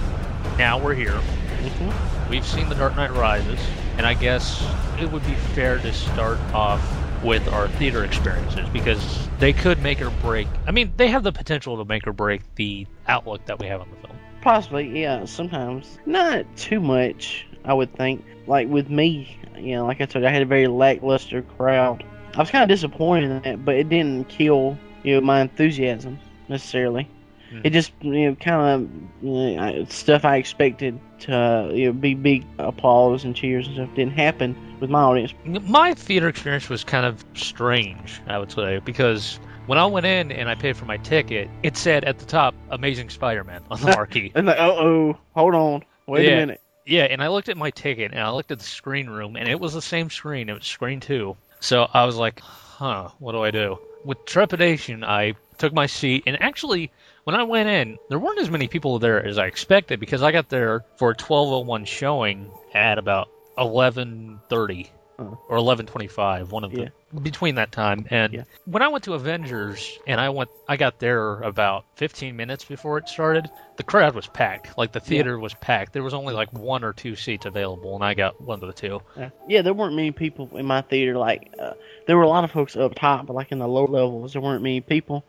now 0.60 0.78
we're 0.78 0.94
here. 0.94 1.16
hmm 1.16 2.30
We've 2.30 2.46
seen 2.46 2.70
The 2.70 2.76
Dark 2.76 2.96
Knight 2.96 3.14
Rises, 3.14 3.60
and 3.98 4.06
I 4.06 4.14
guess 4.14 4.64
it 5.00 5.10
would 5.10 5.26
be 5.26 5.34
fair 5.34 5.80
to 5.80 5.92
start 5.94 6.38
off 6.54 7.24
with 7.24 7.48
our 7.48 7.70
theater 7.70 8.04
experiences 8.04 8.68
because 8.70 9.28
they 9.40 9.54
could 9.54 9.82
make 9.82 10.02
or 10.02 10.12
break. 10.12 10.48
I 10.68 10.72
mean, 10.72 10.94
they 10.96 11.08
have 11.08 11.24
the 11.24 11.32
potential 11.32 11.78
to 11.78 11.86
make 11.86 12.06
or 12.06 12.14
break 12.14 12.42
the 12.56 12.86
outlook 13.08 13.46
that 13.46 13.58
we 13.58 13.68
have 13.68 13.82
on 13.82 13.90
the 13.90 13.96
film. 14.08 14.20
Possibly, 14.42 15.02
yeah. 15.02 15.26
Sometimes 15.26 15.98
not 16.06 16.46
too 16.56 16.80
much. 16.80 17.48
I 17.66 17.74
would 17.74 17.94
think. 17.96 18.24
Like 18.46 18.68
with 18.68 18.90
me, 18.90 19.40
you 19.58 19.76
know, 19.76 19.86
like 19.86 20.02
I 20.02 20.06
told 20.06 20.24
you, 20.24 20.30
I 20.30 20.32
had 20.32 20.42
a 20.42 20.46
very 20.46 20.68
lackluster 20.68 21.42
crowd. 21.42 22.04
I 22.36 22.40
was 22.40 22.52
kind 22.52 22.64
of 22.64 22.70
disappointed 22.70 23.32
in 23.32 23.42
that, 23.42 23.66
but 23.66 23.76
it 23.76 23.90
didn't 23.90 24.28
kill 24.28 24.78
you 25.04 25.16
know 25.16 25.22
my 25.22 25.42
enthusiasm 25.42 26.20
necessarily. 26.48 27.08
Hmm. 27.50 27.62
It 27.64 27.72
just 27.72 27.92
you 28.02 28.30
know 28.30 28.36
kind 28.36 28.84
of 28.84 29.24
you 29.24 29.56
know, 29.56 29.86
stuff 29.90 30.26
I 30.26 30.38
expected 30.38 31.00
to 31.22 31.72
you 31.74 31.88
know 31.88 31.94
be 31.94 32.14
big 32.14 32.46
applause 32.58 33.24
and 33.24 33.36
cheers 33.36 33.68
and 33.68 33.76
stuff 33.76 33.90
didn't 33.96 34.14
happen 34.14 34.56
with 34.80 34.90
my 34.90 35.02
audience. 35.02 35.34
My 35.46 35.94
theater 35.94 36.28
experience 36.28 36.70
was 36.70 36.84
kind 36.84 37.06
of 37.06 37.24
strange, 37.34 38.22
I 38.28 38.38
would 38.38 38.52
say, 38.52 38.80
because 38.80 39.40
when 39.66 39.78
I 39.78 39.86
went 39.86 40.06
in 40.06 40.32
and 40.32 40.48
I 40.50 40.56
paid 40.56 40.78
for 40.78 40.86
my 40.86 40.98
ticket, 40.98 41.50
it 41.64 41.76
said 41.78 42.04
at 42.06 42.20
the 42.20 42.26
top 42.26 42.56
"Amazing 42.70 43.10
Spider-Man" 43.10 43.62
on 43.70 43.80
the 43.82 43.88
marquee. 43.96 44.32
And 44.36 44.48
like, 44.48 44.58
uh 44.60 44.72
oh, 44.78 45.18
hold 45.36 45.56
on, 45.56 45.84
wait 46.08 46.26
Yeah. 46.26 46.32
a 46.32 46.36
minute. 46.38 46.62
Yeah, 46.86 47.04
and 47.04 47.22
I 47.22 47.28
looked 47.28 47.50
at 47.50 47.58
my 47.58 47.70
ticket 47.70 48.12
and 48.12 48.20
I 48.20 48.32
looked 48.32 48.52
at 48.52 48.58
the 48.58 48.66
screen 48.66 49.10
room 49.10 49.36
and 49.36 49.48
it 49.48 49.60
was 49.60 49.74
the 49.74 49.82
same 49.82 50.10
screen. 50.10 50.50
It 50.50 50.54
was 50.54 50.66
screen 50.66 51.00
two. 51.00 51.38
So 51.60 51.88
I 51.94 52.06
was 52.06 52.16
like, 52.16 52.40
huh, 52.40 53.10
what 53.20 53.34
do 53.34 53.44
I 53.44 53.52
do? 53.52 53.78
With 54.06 54.26
trepidation, 54.26 55.04
I 55.04 55.34
took 55.60 55.72
my 55.74 55.86
seat 55.86 56.24
and 56.26 56.42
actually, 56.42 56.90
when 57.24 57.36
I 57.36 57.44
went 57.44 57.70
in, 57.70 57.98
there 58.10 58.20
weren't 58.20 58.40
as 58.40 58.50
many 58.50 58.68
people 58.68 59.00
there 59.00 59.24
as 59.26 59.38
I 59.38 59.46
expected 59.48 60.00
because 60.00 60.24
I 60.24 60.32
got 60.32 60.50
there 60.50 60.86
for 60.98 61.12
a 61.12 61.16
12:01 61.16 61.86
showing 61.86 62.52
at 62.74 62.98
about 62.98 63.30
11:30 63.58 64.90
Oh. 65.22 65.38
or 65.50 65.58
11:25, 65.58 66.52
one 66.54 66.64
of 66.64 66.72
the 66.72 66.92
between 67.22 67.56
that 67.56 67.74
time. 67.74 68.06
And 68.10 68.34
Yeah. 68.34 68.44
when 68.64 68.82
I 68.82 68.88
went 68.88 69.04
to 69.04 69.16
Avengers 69.16 70.00
and 70.08 70.18
I 70.22 70.30
went, 70.30 70.50
I 70.66 70.78
got 70.78 71.00
there 71.00 71.42
about 71.42 71.84
15 71.96 72.38
minutes 72.38 72.64
before 72.64 72.98
it 73.00 73.10
started. 73.10 73.50
The 73.76 73.84
crowd 73.84 74.16
was 74.16 74.28
packed, 74.28 74.78
like 74.78 74.94
the 74.94 75.02
theater 75.02 75.38
was 75.38 75.54
packed. 75.56 75.92
There 75.92 76.04
was 76.04 76.14
only 76.14 76.34
like 76.34 76.54
one 76.54 76.86
or 76.86 76.94
two 76.94 77.18
seats 77.18 77.46
available, 77.46 77.96
and 77.96 78.04
I 78.04 78.14
got 78.14 78.40
one 78.40 78.62
of 78.64 78.68
the 78.68 78.74
two. 78.74 79.02
Yeah. 79.18 79.30
yeah, 79.46 79.62
there 79.62 79.74
weren't 79.74 79.96
many 79.96 80.12
people 80.12 80.52
in 80.56 80.66
my 80.66 80.82
theater. 80.82 81.18
Like, 81.18 81.52
uh, 81.60 81.74
there 82.06 82.16
were 82.16 82.24
a 82.24 82.30
lot 82.30 82.46
of 82.46 82.52
folks 82.52 82.78
up 82.78 82.96
top, 82.96 83.26
but 83.26 83.34
like 83.36 83.52
in 83.52 83.60
the 83.60 83.68
lower 83.68 83.88
levels, 83.88 84.32
there 84.34 84.42
weren't 84.42 84.64
many 84.64 84.80
people. 84.80 85.26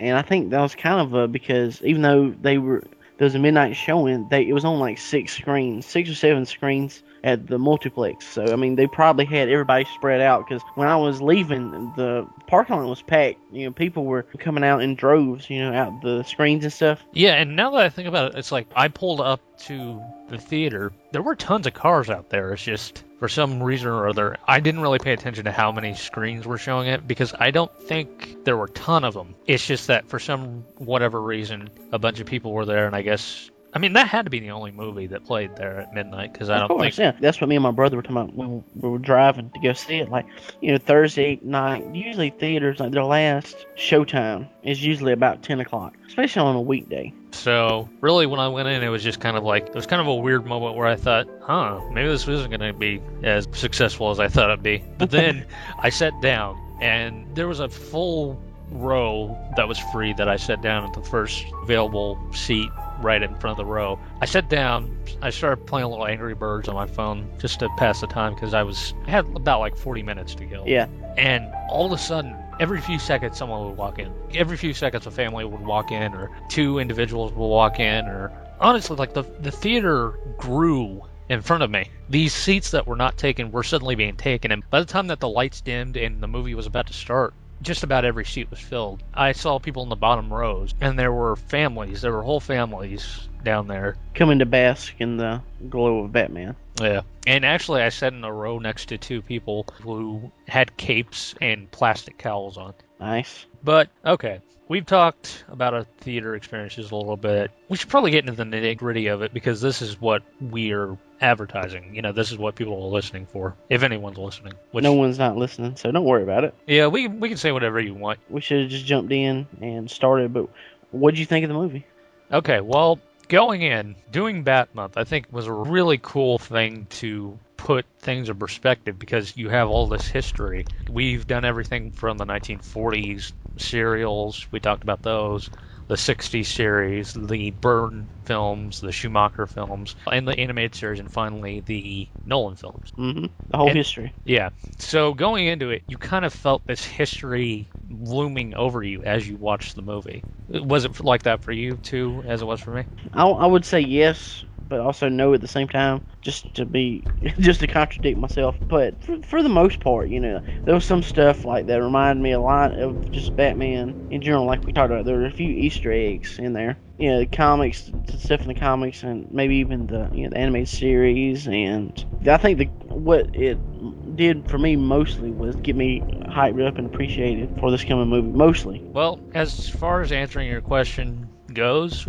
And 0.00 0.16
I 0.16 0.22
think 0.22 0.50
that 0.50 0.60
was 0.60 0.74
kind 0.74 1.00
of 1.00 1.14
a 1.14 1.28
because 1.28 1.82
even 1.82 2.02
though 2.02 2.30
they 2.30 2.58
were 2.58 2.82
there 3.16 3.26
was 3.26 3.34
a 3.34 3.38
midnight 3.38 3.76
showing, 3.76 4.28
they 4.28 4.46
it 4.48 4.52
was 4.52 4.64
on 4.64 4.80
like 4.80 4.98
six 4.98 5.36
screens, 5.36 5.86
six 5.86 6.10
or 6.10 6.14
seven 6.14 6.46
screens 6.46 7.02
at 7.22 7.46
the 7.46 7.58
multiplex. 7.58 8.26
So 8.26 8.52
I 8.52 8.56
mean, 8.56 8.74
they 8.74 8.86
probably 8.86 9.24
had 9.24 9.48
everybody 9.48 9.84
spread 9.94 10.20
out 10.20 10.46
because 10.46 10.62
when 10.74 10.88
I 10.88 10.96
was 10.96 11.22
leaving, 11.22 11.92
the 11.96 12.26
parking 12.48 12.76
lot 12.76 12.88
was 12.88 13.02
packed. 13.02 13.38
You 13.52 13.66
know, 13.66 13.72
people 13.72 14.04
were 14.04 14.24
coming 14.38 14.64
out 14.64 14.82
in 14.82 14.96
droves. 14.96 15.48
You 15.48 15.60
know, 15.60 15.72
out 15.72 16.02
the 16.02 16.22
screens 16.24 16.64
and 16.64 16.72
stuff. 16.72 17.00
Yeah, 17.12 17.34
and 17.34 17.54
now 17.54 17.70
that 17.70 17.82
I 17.82 17.88
think 17.88 18.08
about 18.08 18.32
it, 18.32 18.38
it's 18.38 18.52
like 18.52 18.66
I 18.74 18.88
pulled 18.88 19.20
up 19.20 19.40
to 19.60 20.02
the 20.28 20.38
theater. 20.38 20.92
There 21.12 21.22
were 21.22 21.36
tons 21.36 21.66
of 21.66 21.74
cars 21.74 22.10
out 22.10 22.30
there. 22.30 22.52
It's 22.52 22.64
just 22.64 23.04
for 23.24 23.28
some 23.30 23.62
reason 23.62 23.88
or 23.88 24.06
other, 24.06 24.36
I 24.46 24.60
didn't 24.60 24.82
really 24.82 24.98
pay 24.98 25.14
attention 25.14 25.46
to 25.46 25.50
how 25.50 25.72
many 25.72 25.94
screens 25.94 26.46
were 26.46 26.58
showing 26.58 26.88
it 26.88 27.08
because 27.08 27.32
I 27.32 27.52
don't 27.52 27.74
think 27.74 28.44
there 28.44 28.54
were 28.54 28.66
a 28.66 28.70
ton 28.70 29.02
of 29.02 29.14
them. 29.14 29.34
It's 29.46 29.66
just 29.66 29.86
that 29.86 30.10
for 30.10 30.18
some 30.18 30.66
whatever 30.76 31.18
reason, 31.18 31.70
a 31.90 31.98
bunch 31.98 32.20
of 32.20 32.26
people 32.26 32.52
were 32.52 32.66
there, 32.66 32.86
and 32.86 32.94
I 32.94 33.00
guess 33.00 33.50
I 33.74 33.78
mean, 33.80 33.94
that 33.94 34.06
had 34.06 34.24
to 34.26 34.30
be 34.30 34.38
the 34.38 34.52
only 34.52 34.70
movie 34.70 35.08
that 35.08 35.24
played 35.24 35.56
there 35.56 35.80
at 35.80 35.92
midnight 35.92 36.32
because 36.32 36.48
I 36.48 36.60
don't 36.60 36.68
course, 36.68 36.96
think. 36.96 36.98
yeah. 36.98 37.20
That's 37.20 37.40
what 37.40 37.48
me 37.48 37.56
and 37.56 37.62
my 37.62 37.72
brother 37.72 37.96
were 37.96 38.02
talking 38.02 38.16
about 38.18 38.34
when 38.34 38.62
we 38.76 38.88
were 38.88 38.98
driving 38.98 39.50
to 39.50 39.58
go 39.58 39.72
see 39.72 39.96
it. 39.96 40.10
Like, 40.10 40.26
you 40.60 40.70
know, 40.70 40.78
Thursday 40.78 41.40
night, 41.42 41.84
usually 41.92 42.30
theaters, 42.30 42.78
like 42.78 42.92
their 42.92 43.04
last 43.04 43.66
showtime 43.76 44.48
is 44.62 44.84
usually 44.84 45.12
about 45.12 45.42
10 45.42 45.58
o'clock, 45.58 45.96
especially 46.06 46.42
on 46.42 46.54
a 46.54 46.60
weekday. 46.60 47.12
So 47.32 47.88
really, 48.00 48.26
when 48.26 48.38
I 48.38 48.46
went 48.46 48.68
in, 48.68 48.82
it 48.84 48.88
was 48.90 49.02
just 49.02 49.18
kind 49.18 49.36
of 49.36 49.42
like 49.42 49.66
it 49.66 49.74
was 49.74 49.86
kind 49.86 50.00
of 50.00 50.06
a 50.06 50.14
weird 50.14 50.46
moment 50.46 50.76
where 50.76 50.86
I 50.86 50.94
thought, 50.94 51.26
"Huh, 51.42 51.80
maybe 51.90 52.06
this 52.08 52.28
isn't 52.28 52.50
going 52.50 52.60
to 52.60 52.72
be 52.72 53.02
as 53.24 53.48
successful 53.52 54.10
as 54.12 54.20
I 54.20 54.28
thought 54.28 54.50
it'd 54.50 54.62
be." 54.62 54.84
But 54.98 55.10
then 55.10 55.44
I 55.80 55.90
sat 55.90 56.12
down, 56.22 56.56
and 56.80 57.26
there 57.34 57.48
was 57.48 57.58
a 57.58 57.68
full 57.68 58.40
row 58.74 59.38
that 59.56 59.68
was 59.68 59.78
free 59.78 60.12
that 60.14 60.28
I 60.28 60.36
sat 60.36 60.62
down 60.62 60.84
at 60.84 60.92
the 60.92 61.02
first 61.02 61.44
available 61.62 62.18
seat 62.32 62.68
right 63.00 63.22
in 63.22 63.34
front 63.36 63.58
of 63.58 63.66
the 63.66 63.70
row. 63.70 63.98
I 64.20 64.26
sat 64.26 64.48
down. 64.48 64.96
I 65.22 65.30
started 65.30 65.66
playing 65.66 65.84
a 65.84 65.88
little 65.88 66.06
Angry 66.06 66.34
Birds 66.34 66.68
on 66.68 66.74
my 66.74 66.86
phone 66.86 67.28
just 67.38 67.60
to 67.60 67.68
pass 67.76 68.00
the 68.00 68.06
time 68.06 68.34
because 68.34 68.54
I 68.54 68.62
was 68.62 68.94
I 69.06 69.10
had 69.10 69.26
about 69.34 69.60
like 69.60 69.76
40 69.76 70.02
minutes 70.02 70.34
to 70.36 70.46
go. 70.46 70.64
Yeah. 70.66 70.86
And 71.16 71.52
all 71.68 71.86
of 71.86 71.92
a 71.92 71.98
sudden, 71.98 72.36
every 72.60 72.80
few 72.80 72.98
seconds, 72.98 73.36
someone 73.36 73.66
would 73.66 73.76
walk 73.76 73.98
in. 73.98 74.12
Every 74.34 74.56
few 74.56 74.74
seconds, 74.74 75.06
a 75.06 75.10
family 75.10 75.44
would 75.44 75.60
walk 75.60 75.92
in, 75.92 76.14
or 76.14 76.30
two 76.48 76.78
individuals 76.78 77.32
would 77.32 77.46
walk 77.46 77.80
in, 77.80 78.06
or 78.06 78.32
honestly, 78.60 78.96
like 78.96 79.14
the 79.14 79.22
the 79.22 79.50
theater 79.50 80.18
grew 80.38 81.02
in 81.28 81.40
front 81.40 81.62
of 81.62 81.70
me. 81.70 81.88
These 82.08 82.34
seats 82.34 82.72
that 82.72 82.86
were 82.86 82.96
not 82.96 83.16
taken 83.16 83.50
were 83.50 83.62
suddenly 83.62 83.94
being 83.94 84.16
taken, 84.16 84.52
and 84.52 84.68
by 84.70 84.80
the 84.80 84.86
time 84.86 85.08
that 85.08 85.20
the 85.20 85.28
lights 85.28 85.60
dimmed 85.60 85.96
and 85.96 86.22
the 86.22 86.28
movie 86.28 86.54
was 86.54 86.66
about 86.66 86.86
to 86.88 86.92
start, 86.92 87.34
just 87.62 87.82
about 87.82 88.04
every 88.04 88.24
seat 88.24 88.50
was 88.50 88.60
filled. 88.60 89.02
I 89.12 89.32
saw 89.32 89.58
people 89.58 89.82
in 89.82 89.88
the 89.88 89.96
bottom 89.96 90.32
rows, 90.32 90.74
and 90.80 90.98
there 90.98 91.12
were 91.12 91.36
families. 91.36 92.02
There 92.02 92.12
were 92.12 92.22
whole 92.22 92.40
families 92.40 93.28
down 93.42 93.68
there. 93.68 93.96
Coming 94.14 94.38
to 94.40 94.46
bask 94.46 94.94
in 94.98 95.16
the 95.16 95.40
glow 95.68 96.00
of 96.00 96.12
Batman. 96.12 96.56
Yeah. 96.80 97.02
And 97.26 97.44
actually, 97.44 97.82
I 97.82 97.88
sat 97.88 98.12
in 98.12 98.24
a 98.24 98.32
row 98.32 98.58
next 98.58 98.86
to 98.86 98.98
two 98.98 99.22
people 99.22 99.66
who 99.82 100.32
had 100.48 100.76
capes 100.76 101.34
and 101.40 101.70
plastic 101.70 102.18
cowls 102.18 102.56
on. 102.56 102.74
Nice. 103.00 103.46
But, 103.62 103.88
okay. 104.04 104.40
We've 104.66 104.86
talked 104.86 105.44
about 105.48 105.74
our 105.74 105.84
theater 106.00 106.34
experiences 106.34 106.90
a 106.90 106.96
little 106.96 107.18
bit. 107.18 107.50
We 107.68 107.76
should 107.76 107.90
probably 107.90 108.12
get 108.12 108.26
into 108.26 108.32
the 108.32 108.44
nitty 108.44 108.78
gritty 108.78 109.08
of 109.08 109.20
it 109.20 109.34
because 109.34 109.60
this 109.60 109.82
is 109.82 110.00
what 110.00 110.22
we're 110.40 110.96
advertising. 111.20 111.94
You 111.94 112.00
know, 112.00 112.12
this 112.12 112.32
is 112.32 112.38
what 112.38 112.54
people 112.54 112.82
are 112.82 112.90
listening 112.90 113.26
for, 113.26 113.56
if 113.68 113.82
anyone's 113.82 114.16
listening. 114.16 114.54
Which, 114.70 114.82
no 114.82 114.94
one's 114.94 115.18
not 115.18 115.36
listening, 115.36 115.76
so 115.76 115.92
don't 115.92 116.04
worry 116.04 116.22
about 116.22 116.44
it. 116.44 116.54
Yeah, 116.66 116.86
we, 116.86 117.08
we 117.08 117.28
can 117.28 117.36
say 117.36 117.52
whatever 117.52 117.78
you 117.78 117.94
want. 117.94 118.20
We 118.30 118.40
should 118.40 118.62
have 118.62 118.70
just 118.70 118.86
jumped 118.86 119.12
in 119.12 119.46
and 119.60 119.90
started, 119.90 120.32
but 120.32 120.48
what 120.92 121.10
did 121.10 121.20
you 121.20 121.26
think 121.26 121.44
of 121.44 121.48
the 121.48 121.54
movie? 121.54 121.84
Okay, 122.32 122.62
well, 122.62 122.98
going 123.28 123.60
in, 123.60 123.96
doing 124.10 124.44
Bat 124.44 124.74
Month, 124.74 124.96
I 124.96 125.04
think 125.04 125.26
was 125.30 125.46
a 125.46 125.52
really 125.52 125.98
cool 125.98 126.38
thing 126.38 126.86
to 126.90 127.38
put 127.64 127.86
things 127.98 128.28
in 128.28 128.36
perspective 128.36 128.98
because 128.98 129.36
you 129.36 129.48
have 129.48 129.68
all 129.68 129.86
this 129.86 130.06
history. 130.06 130.66
We've 130.90 131.26
done 131.26 131.44
everything 131.44 131.90
from 131.90 132.18
the 132.18 132.26
1940s 132.26 133.32
serials, 133.56 134.46
we 134.52 134.60
talked 134.60 134.82
about 134.82 135.02
those, 135.02 135.48
the 135.88 135.96
60s 135.96 136.46
series, 136.46 137.12
the 137.14 137.50
Byrne 137.52 138.08
films, 138.24 138.80
the 138.80 138.92
Schumacher 138.92 139.46
films, 139.46 139.94
and 140.10 140.26
the 140.28 140.38
animated 140.38 140.74
series, 140.74 141.00
and 141.00 141.10
finally 141.10 141.60
the 141.60 142.08
Nolan 142.26 142.56
films. 142.56 142.92
Mm-hmm. 142.98 143.26
The 143.48 143.56
whole 143.56 143.68
And- 143.68 143.76
history. 143.76 144.12
Yeah. 144.24 144.50
So 144.78 145.14
going 145.14 145.46
into 145.46 145.70
it, 145.70 145.82
you 145.86 145.96
kind 145.96 146.24
of 146.24 146.32
felt 146.34 146.66
this 146.66 146.84
history 146.84 147.68
looming 147.88 148.54
over 148.54 148.82
you 148.82 149.02
as 149.04 149.26
you 149.28 149.36
watched 149.36 149.74
the 149.74 149.82
movie. 149.82 150.24
Was 150.48 150.84
it 150.84 151.02
like 151.02 151.22
that 151.22 151.42
for 151.42 151.52
you 151.52 151.76
too, 151.78 152.22
as 152.26 152.42
it 152.42 152.44
was 152.44 152.60
for 152.60 152.72
me? 152.72 152.84
I, 153.14 153.26
I 153.26 153.46
would 153.46 153.64
say 153.64 153.80
yes, 153.80 154.44
but 154.74 154.80
also 154.80 155.08
no 155.08 155.32
at 155.32 155.40
the 155.40 155.46
same 155.46 155.68
time, 155.68 156.02
just 156.20 156.52
to 156.54 156.66
be, 156.66 157.04
just 157.38 157.60
to 157.60 157.66
contradict 157.68 158.18
myself. 158.18 158.56
But 158.66 159.00
for, 159.04 159.22
for 159.22 159.40
the 159.40 159.48
most 159.48 159.78
part, 159.78 160.08
you 160.08 160.18
know, 160.18 160.40
there 160.64 160.74
was 160.74 160.84
some 160.84 161.00
stuff 161.00 161.44
like 161.44 161.66
that 161.66 161.80
reminded 161.80 162.20
me 162.20 162.32
a 162.32 162.40
lot 162.40 162.76
of 162.76 163.08
just 163.12 163.36
Batman 163.36 164.08
in 164.10 164.20
general. 164.20 164.46
Like 164.46 164.64
we 164.64 164.72
talked 164.72 164.90
about, 164.90 165.04
there 165.04 165.16
were 165.16 165.26
a 165.26 165.30
few 165.30 165.48
Easter 165.48 165.92
eggs 165.92 166.40
in 166.40 166.54
there. 166.54 166.76
You 166.98 167.10
know, 167.10 167.18
the 167.20 167.26
comics, 167.26 167.88
the 168.06 168.18
stuff 168.18 168.42
in 168.42 168.48
the 168.48 168.54
comics, 168.54 169.04
and 169.04 169.30
maybe 169.30 169.56
even 169.56 169.86
the 169.86 170.10
you 170.12 170.24
know 170.24 170.30
the 170.30 170.38
animated 170.38 170.68
series. 170.68 171.46
And 171.46 172.04
I 172.26 172.36
think 172.36 172.58
the 172.58 172.64
what 172.92 173.30
it 173.32 174.16
did 174.16 174.50
for 174.50 174.58
me 174.58 174.74
mostly 174.74 175.30
was 175.30 175.54
get 175.56 175.76
me 175.76 176.00
hyped 176.26 176.66
up 176.66 176.78
and 176.78 176.86
appreciated 176.88 177.48
for 177.60 177.70
this 177.70 177.84
coming 177.84 178.08
movie. 178.08 178.36
Mostly. 178.36 178.80
Well, 178.92 179.20
as 179.34 179.68
far 179.68 180.00
as 180.00 180.10
answering 180.10 180.48
your 180.48 180.60
question 180.60 181.28
goes, 181.52 182.08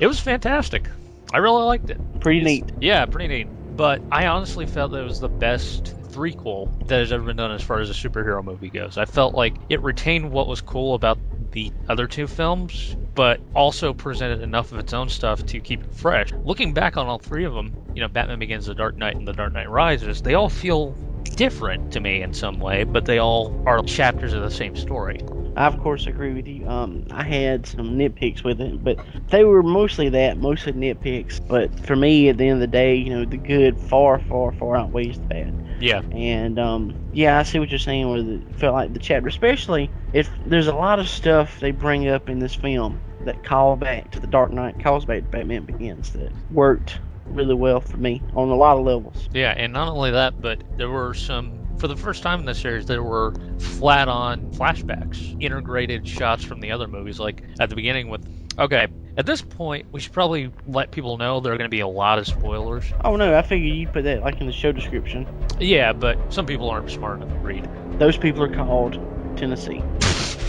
it 0.00 0.08
was 0.08 0.18
fantastic. 0.18 0.88
I 1.32 1.38
really 1.38 1.62
liked 1.62 1.90
it. 1.90 1.98
Pretty 2.20 2.42
neat. 2.42 2.64
Yeah, 2.80 3.06
pretty 3.06 3.28
neat. 3.28 3.48
But 3.76 4.02
I 4.12 4.26
honestly 4.26 4.66
felt 4.66 4.92
that 4.92 4.98
it 4.98 5.04
was 5.04 5.20
the 5.20 5.28
best 5.28 5.94
threequel 6.10 6.86
that 6.88 6.98
has 6.98 7.10
ever 7.10 7.24
been 7.24 7.36
done 7.36 7.52
as 7.52 7.62
far 7.62 7.80
as 7.80 7.88
a 7.88 7.94
superhero 7.94 8.44
movie 8.44 8.68
goes. 8.68 8.98
I 8.98 9.06
felt 9.06 9.34
like 9.34 9.54
it 9.70 9.80
retained 9.80 10.30
what 10.30 10.46
was 10.46 10.60
cool 10.60 10.94
about 10.94 11.18
the 11.52 11.72
other 11.88 12.06
two 12.06 12.26
films, 12.26 12.96
but 13.14 13.40
also 13.54 13.94
presented 13.94 14.42
enough 14.42 14.72
of 14.72 14.78
its 14.78 14.92
own 14.92 15.08
stuff 15.08 15.44
to 15.46 15.60
keep 15.60 15.82
it 15.82 15.94
fresh. 15.94 16.30
Looking 16.44 16.74
back 16.74 16.96
on 16.98 17.06
all 17.06 17.18
three 17.18 17.44
of 17.44 17.54
them, 17.54 17.72
you 17.94 18.02
know, 18.02 18.08
Batman 18.08 18.38
Begins, 18.38 18.66
The 18.66 18.74
Dark 18.74 18.96
Knight, 18.96 19.16
and 19.16 19.26
The 19.26 19.32
Dark 19.32 19.52
Knight 19.52 19.70
Rises, 19.70 20.20
they 20.20 20.34
all 20.34 20.48
feel 20.50 20.94
different 21.34 21.92
to 21.92 22.00
me 22.00 22.22
in 22.22 22.32
some 22.32 22.58
way, 22.58 22.84
but 22.84 23.04
they 23.04 23.18
all 23.18 23.62
are 23.66 23.82
chapters 23.82 24.32
of 24.32 24.42
the 24.42 24.50
same 24.50 24.76
story. 24.76 25.20
I 25.56 25.66
of 25.66 25.78
course 25.80 26.06
agree 26.06 26.32
with 26.32 26.46
you. 26.46 26.66
Um, 26.66 27.06
I 27.10 27.24
had 27.24 27.66
some 27.66 27.98
nitpicks 27.98 28.42
with 28.42 28.60
it, 28.60 28.82
but 28.82 28.98
they 29.28 29.44
were 29.44 29.62
mostly 29.62 30.08
that, 30.08 30.38
mostly 30.38 30.72
nitpicks. 30.72 31.46
But 31.46 31.78
for 31.86 31.94
me, 31.94 32.28
at 32.28 32.38
the 32.38 32.44
end 32.44 32.54
of 32.54 32.60
the 32.60 32.66
day, 32.66 32.94
you 32.94 33.10
know, 33.10 33.24
the 33.24 33.36
good 33.36 33.78
far, 33.78 34.18
far, 34.18 34.52
far 34.52 34.76
outweighs 34.76 35.18
the 35.18 35.26
bad. 35.26 35.76
Yeah. 35.80 36.00
And 36.12 36.58
um, 36.58 36.94
yeah, 37.12 37.38
I 37.38 37.42
see 37.42 37.58
what 37.58 37.70
you're 37.70 37.78
saying. 37.78 38.08
Where 38.08 38.18
it 38.18 38.54
felt 38.56 38.74
like 38.74 38.92
the 38.92 38.98
chapter, 38.98 39.28
especially 39.28 39.90
if 40.12 40.30
there's 40.46 40.68
a 40.68 40.74
lot 40.74 40.98
of 40.98 41.08
stuff 41.08 41.60
they 41.60 41.70
bring 41.70 42.08
up 42.08 42.28
in 42.28 42.38
this 42.38 42.54
film 42.54 43.00
that 43.24 43.44
call 43.44 43.76
back 43.76 44.10
to 44.12 44.20
the 44.20 44.26
Dark 44.26 44.52
Knight, 44.52 44.82
calls 44.82 45.04
back 45.04 45.22
to 45.22 45.28
Batman 45.28 45.64
Begins, 45.64 46.10
that 46.12 46.32
worked 46.50 46.98
really 47.26 47.54
well 47.54 47.80
for 47.80 47.96
me 47.96 48.22
on 48.34 48.48
a 48.48 48.54
lot 48.54 48.78
of 48.78 48.84
levels. 48.84 49.28
Yeah, 49.32 49.54
and 49.56 49.72
not 49.72 49.88
only 49.88 50.10
that, 50.12 50.40
but 50.40 50.62
there 50.76 50.90
were 50.90 51.14
some. 51.14 51.58
For 51.78 51.88
the 51.88 51.96
first 51.96 52.22
time 52.22 52.38
in 52.38 52.46
the 52.46 52.54
series, 52.54 52.86
there 52.86 53.02
were 53.02 53.34
flat 53.58 54.08
on 54.08 54.52
flashbacks, 54.52 55.36
integrated 55.40 56.06
shots 56.06 56.44
from 56.44 56.60
the 56.60 56.70
other 56.70 56.86
movies. 56.86 57.18
Like 57.18 57.42
at 57.58 57.70
the 57.70 57.76
beginning, 57.76 58.08
with. 58.08 58.26
Okay, 58.58 58.86
at 59.16 59.24
this 59.24 59.40
point, 59.40 59.86
we 59.92 60.00
should 60.00 60.12
probably 60.12 60.52
let 60.66 60.90
people 60.90 61.16
know 61.16 61.40
there 61.40 61.54
are 61.54 61.56
going 61.56 61.70
to 61.70 61.74
be 61.74 61.80
a 61.80 61.88
lot 61.88 62.18
of 62.18 62.26
spoilers. 62.26 62.84
Oh 63.02 63.16
no, 63.16 63.36
I 63.36 63.42
figured 63.42 63.74
you'd 63.74 63.92
put 63.92 64.04
that 64.04 64.20
like 64.20 64.40
in 64.40 64.46
the 64.46 64.52
show 64.52 64.72
description. 64.72 65.26
Yeah, 65.58 65.92
but 65.92 66.18
some 66.32 66.46
people 66.46 66.68
aren't 66.68 66.90
smart 66.90 67.22
enough 67.22 67.32
to 67.32 67.38
read. 67.38 67.68
Those 67.98 68.18
people 68.18 68.42
are 68.42 68.54
called 68.54 68.94
Tennessee. 69.36 69.82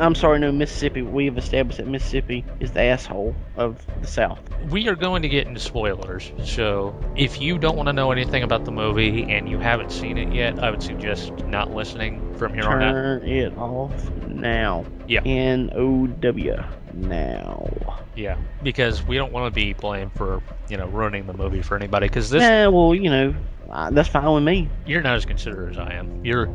I'm 0.00 0.14
sorry, 0.14 0.38
no 0.38 0.50
Mississippi. 0.50 1.02
We 1.02 1.26
have 1.26 1.36
established 1.36 1.78
that 1.78 1.86
Mississippi 1.86 2.44
is 2.58 2.72
the 2.72 2.82
asshole 2.82 3.34
of 3.56 3.84
the 4.00 4.06
South. 4.06 4.40
We 4.70 4.88
are 4.88 4.94
going 4.94 5.22
to 5.22 5.28
get 5.28 5.46
into 5.46 5.60
spoilers, 5.60 6.32
so 6.42 6.98
if 7.16 7.40
you 7.40 7.58
don't 7.58 7.76
want 7.76 7.88
to 7.88 7.92
know 7.92 8.10
anything 8.10 8.42
about 8.42 8.64
the 8.64 8.72
movie 8.72 9.30
and 9.30 9.48
you 9.48 9.58
haven't 9.58 9.92
seen 9.92 10.16
it 10.16 10.32
yet, 10.32 10.58
I 10.58 10.70
would 10.70 10.82
suggest 10.82 11.32
not 11.46 11.74
listening 11.74 12.34
from 12.36 12.54
here 12.54 12.64
on 12.64 12.82
out. 12.82 12.92
Turn 12.92 13.28
it 13.28 13.56
off 13.58 14.10
now. 14.26 14.86
Yeah. 15.06 15.22
N 15.24 15.70
O 15.74 16.06
W 16.06 16.56
now. 16.94 18.00
Yeah, 18.16 18.36
because 18.62 19.02
we 19.06 19.16
don't 19.16 19.32
want 19.32 19.52
to 19.52 19.54
be 19.54 19.72
blamed 19.72 20.12
for 20.14 20.42
you 20.68 20.76
know 20.76 20.86
ruining 20.86 21.26
the 21.26 21.32
movie 21.32 21.62
for 21.62 21.76
anybody. 21.76 22.08
Because 22.08 22.30
this, 22.30 22.42
Yeah, 22.42 22.68
well, 22.68 22.94
you 22.94 23.10
know, 23.10 23.34
uh, 23.70 23.90
that's 23.90 24.08
fine 24.08 24.32
with 24.32 24.42
me. 24.42 24.68
you're 24.86 25.02
not 25.02 25.16
as 25.16 25.24
considerate 25.24 25.70
as 25.70 25.78
I 25.78 25.94
am. 25.94 26.24
You're 26.24 26.46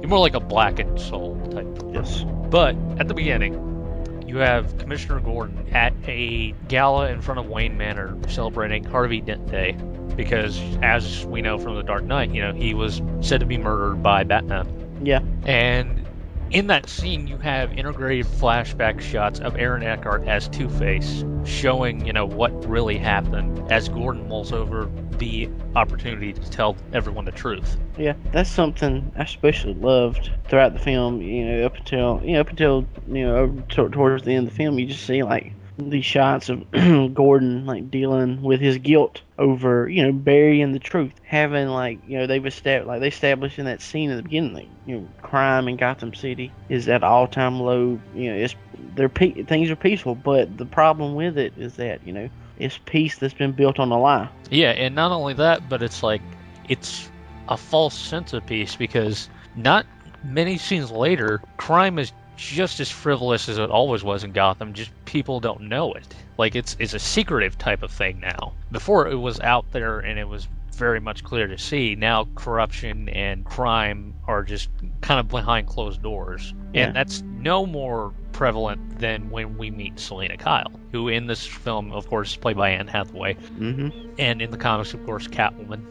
you're 0.00 0.08
more 0.08 0.18
like 0.18 0.34
a 0.34 0.40
blackened 0.40 1.00
soul 1.00 1.40
type. 1.50 1.66
Yes. 1.92 2.24
But 2.50 2.76
at 2.98 3.08
the 3.08 3.14
beginning, 3.14 4.24
you 4.26 4.38
have 4.38 4.76
Commissioner 4.78 5.20
Gordon 5.20 5.68
at 5.74 5.92
a 6.06 6.52
gala 6.68 7.08
in 7.10 7.20
front 7.20 7.40
of 7.40 7.46
Wayne 7.46 7.76
Manor 7.76 8.16
celebrating 8.28 8.84
Harvey 8.84 9.20
Dent 9.20 9.46
Day 9.50 9.72
because, 10.16 10.60
as 10.82 11.24
we 11.26 11.42
know 11.42 11.58
from 11.58 11.76
The 11.76 11.82
Dark 11.82 12.04
Knight, 12.04 12.30
you 12.30 12.42
know 12.42 12.52
he 12.52 12.74
was 12.74 13.00
said 13.20 13.40
to 13.40 13.46
be 13.46 13.58
murdered 13.58 14.02
by 14.02 14.24
Batman. 14.24 15.00
Yeah. 15.04 15.20
And 15.44 16.03
in 16.50 16.68
that 16.68 16.88
scene, 16.88 17.26
you 17.26 17.38
have 17.38 17.72
integrated 17.72 18.26
flashback 18.26 19.00
shots 19.00 19.40
of 19.40 19.56
Aaron 19.56 19.82
Eckhart 19.82 20.26
as 20.26 20.48
Two 20.48 20.68
Face, 20.68 21.24
showing 21.44 22.04
you 22.06 22.12
know 22.12 22.26
what 22.26 22.50
really 22.68 22.98
happened 22.98 23.72
as 23.72 23.88
Gordon 23.88 24.28
mulls 24.28 24.52
over 24.52 24.90
the 25.18 25.48
opportunity 25.76 26.32
to 26.32 26.50
tell 26.50 26.76
everyone 26.92 27.24
the 27.24 27.32
truth. 27.32 27.76
Yeah, 27.96 28.14
that's 28.32 28.50
something 28.50 29.12
I 29.16 29.22
especially 29.22 29.74
loved 29.74 30.30
throughout 30.48 30.74
the 30.74 30.78
film. 30.78 31.20
You 31.20 31.46
know, 31.46 31.66
up 31.66 31.76
until 31.76 32.20
you 32.22 32.34
know 32.34 32.40
up 32.40 32.50
until 32.50 32.86
you 33.08 33.26
know 33.26 33.62
towards 33.68 34.24
the 34.24 34.34
end 34.34 34.46
of 34.46 34.52
the 34.52 34.56
film, 34.56 34.78
you 34.78 34.86
just 34.86 35.06
see 35.06 35.22
like 35.22 35.52
these 35.76 36.04
shots 36.04 36.48
of 36.48 36.70
Gordon 37.14 37.66
like 37.66 37.90
dealing 37.90 38.42
with 38.42 38.60
his 38.60 38.78
guilt 38.78 39.22
over 39.38 39.88
you 39.88 40.04
know 40.04 40.12
burying 40.12 40.72
the 40.72 40.78
truth, 40.78 41.12
having 41.24 41.68
like 41.68 41.98
you 42.06 42.18
know 42.18 42.26
they've 42.26 42.44
established 42.44 42.86
like 42.88 43.00
they 43.00 43.08
established 43.08 43.58
in 43.58 43.64
that 43.66 43.82
scene 43.82 44.10
in 44.10 44.16
the 44.16 44.22
beginning, 44.22 44.54
like, 44.54 44.68
you 44.86 44.96
know 44.96 45.08
crime 45.22 45.68
in 45.68 45.76
Gotham 45.76 46.14
City 46.14 46.52
is 46.68 46.88
at 46.88 47.02
all 47.02 47.26
time 47.26 47.60
low. 47.60 47.98
You 48.14 48.30
know, 48.30 48.36
it's 48.36 48.54
they're 48.94 49.08
pe- 49.08 49.42
things 49.44 49.70
are 49.70 49.76
peaceful, 49.76 50.14
but 50.14 50.56
the 50.56 50.66
problem 50.66 51.14
with 51.14 51.36
it 51.38 51.54
is 51.56 51.74
that 51.76 52.06
you 52.06 52.12
know 52.12 52.28
it's 52.58 52.78
peace 52.84 53.18
that's 53.18 53.34
been 53.34 53.52
built 53.52 53.78
on 53.78 53.90
a 53.90 53.98
lie. 53.98 54.28
Yeah, 54.50 54.70
and 54.70 54.94
not 54.94 55.10
only 55.10 55.34
that, 55.34 55.68
but 55.68 55.82
it's 55.82 56.02
like 56.02 56.22
it's 56.68 57.10
a 57.48 57.56
false 57.56 57.94
sense 57.94 58.32
of 58.32 58.46
peace 58.46 58.76
because 58.76 59.28
not 59.56 59.86
many 60.22 60.56
scenes 60.56 60.90
later, 60.90 61.40
crime 61.56 61.98
is 61.98 62.12
just 62.36 62.80
as 62.80 62.90
frivolous 62.90 63.48
as 63.48 63.58
it 63.58 63.70
always 63.70 64.02
was 64.02 64.24
in 64.24 64.32
Gotham. 64.32 64.72
Just 64.72 64.90
people 65.04 65.40
don't 65.40 65.62
know 65.62 65.92
it. 65.92 66.14
Like 66.38 66.54
it's 66.56 66.76
it's 66.78 66.94
a 66.94 66.98
secretive 66.98 67.56
type 67.58 67.82
of 67.82 67.90
thing 67.90 68.20
now. 68.20 68.52
Before 68.72 69.08
it 69.08 69.16
was 69.16 69.40
out 69.40 69.70
there 69.72 70.00
and 70.00 70.18
it 70.18 70.28
was 70.28 70.48
very 70.72 70.98
much 71.00 71.22
clear 71.22 71.46
to 71.46 71.56
see. 71.58 71.94
Now 71.94 72.26
corruption 72.34 73.08
and 73.08 73.44
crime 73.44 74.14
are 74.26 74.42
just 74.42 74.68
kind 75.00 75.20
of 75.20 75.28
behind 75.28 75.68
closed 75.68 76.02
doors, 76.02 76.52
Yeah. 76.72 76.86
and 76.88 76.96
that's 76.96 77.22
no 77.22 77.64
more 77.64 78.12
prevalent 78.32 78.98
than 78.98 79.30
when 79.30 79.56
we 79.56 79.70
meet 79.70 80.00
Selina 80.00 80.36
Kyle, 80.36 80.72
who 80.90 81.06
in 81.06 81.28
this 81.28 81.46
film, 81.46 81.92
of 81.92 82.08
course, 82.08 82.30
is 82.32 82.36
played 82.36 82.56
by 82.56 82.70
Anne 82.70 82.88
Hathaway, 82.88 83.34
hmm 83.34 83.90
and 84.18 84.42
in 84.42 84.50
the 84.50 84.56
comics, 84.56 84.92
of 84.94 85.04
course, 85.06 85.28
Catwoman. 85.28 85.82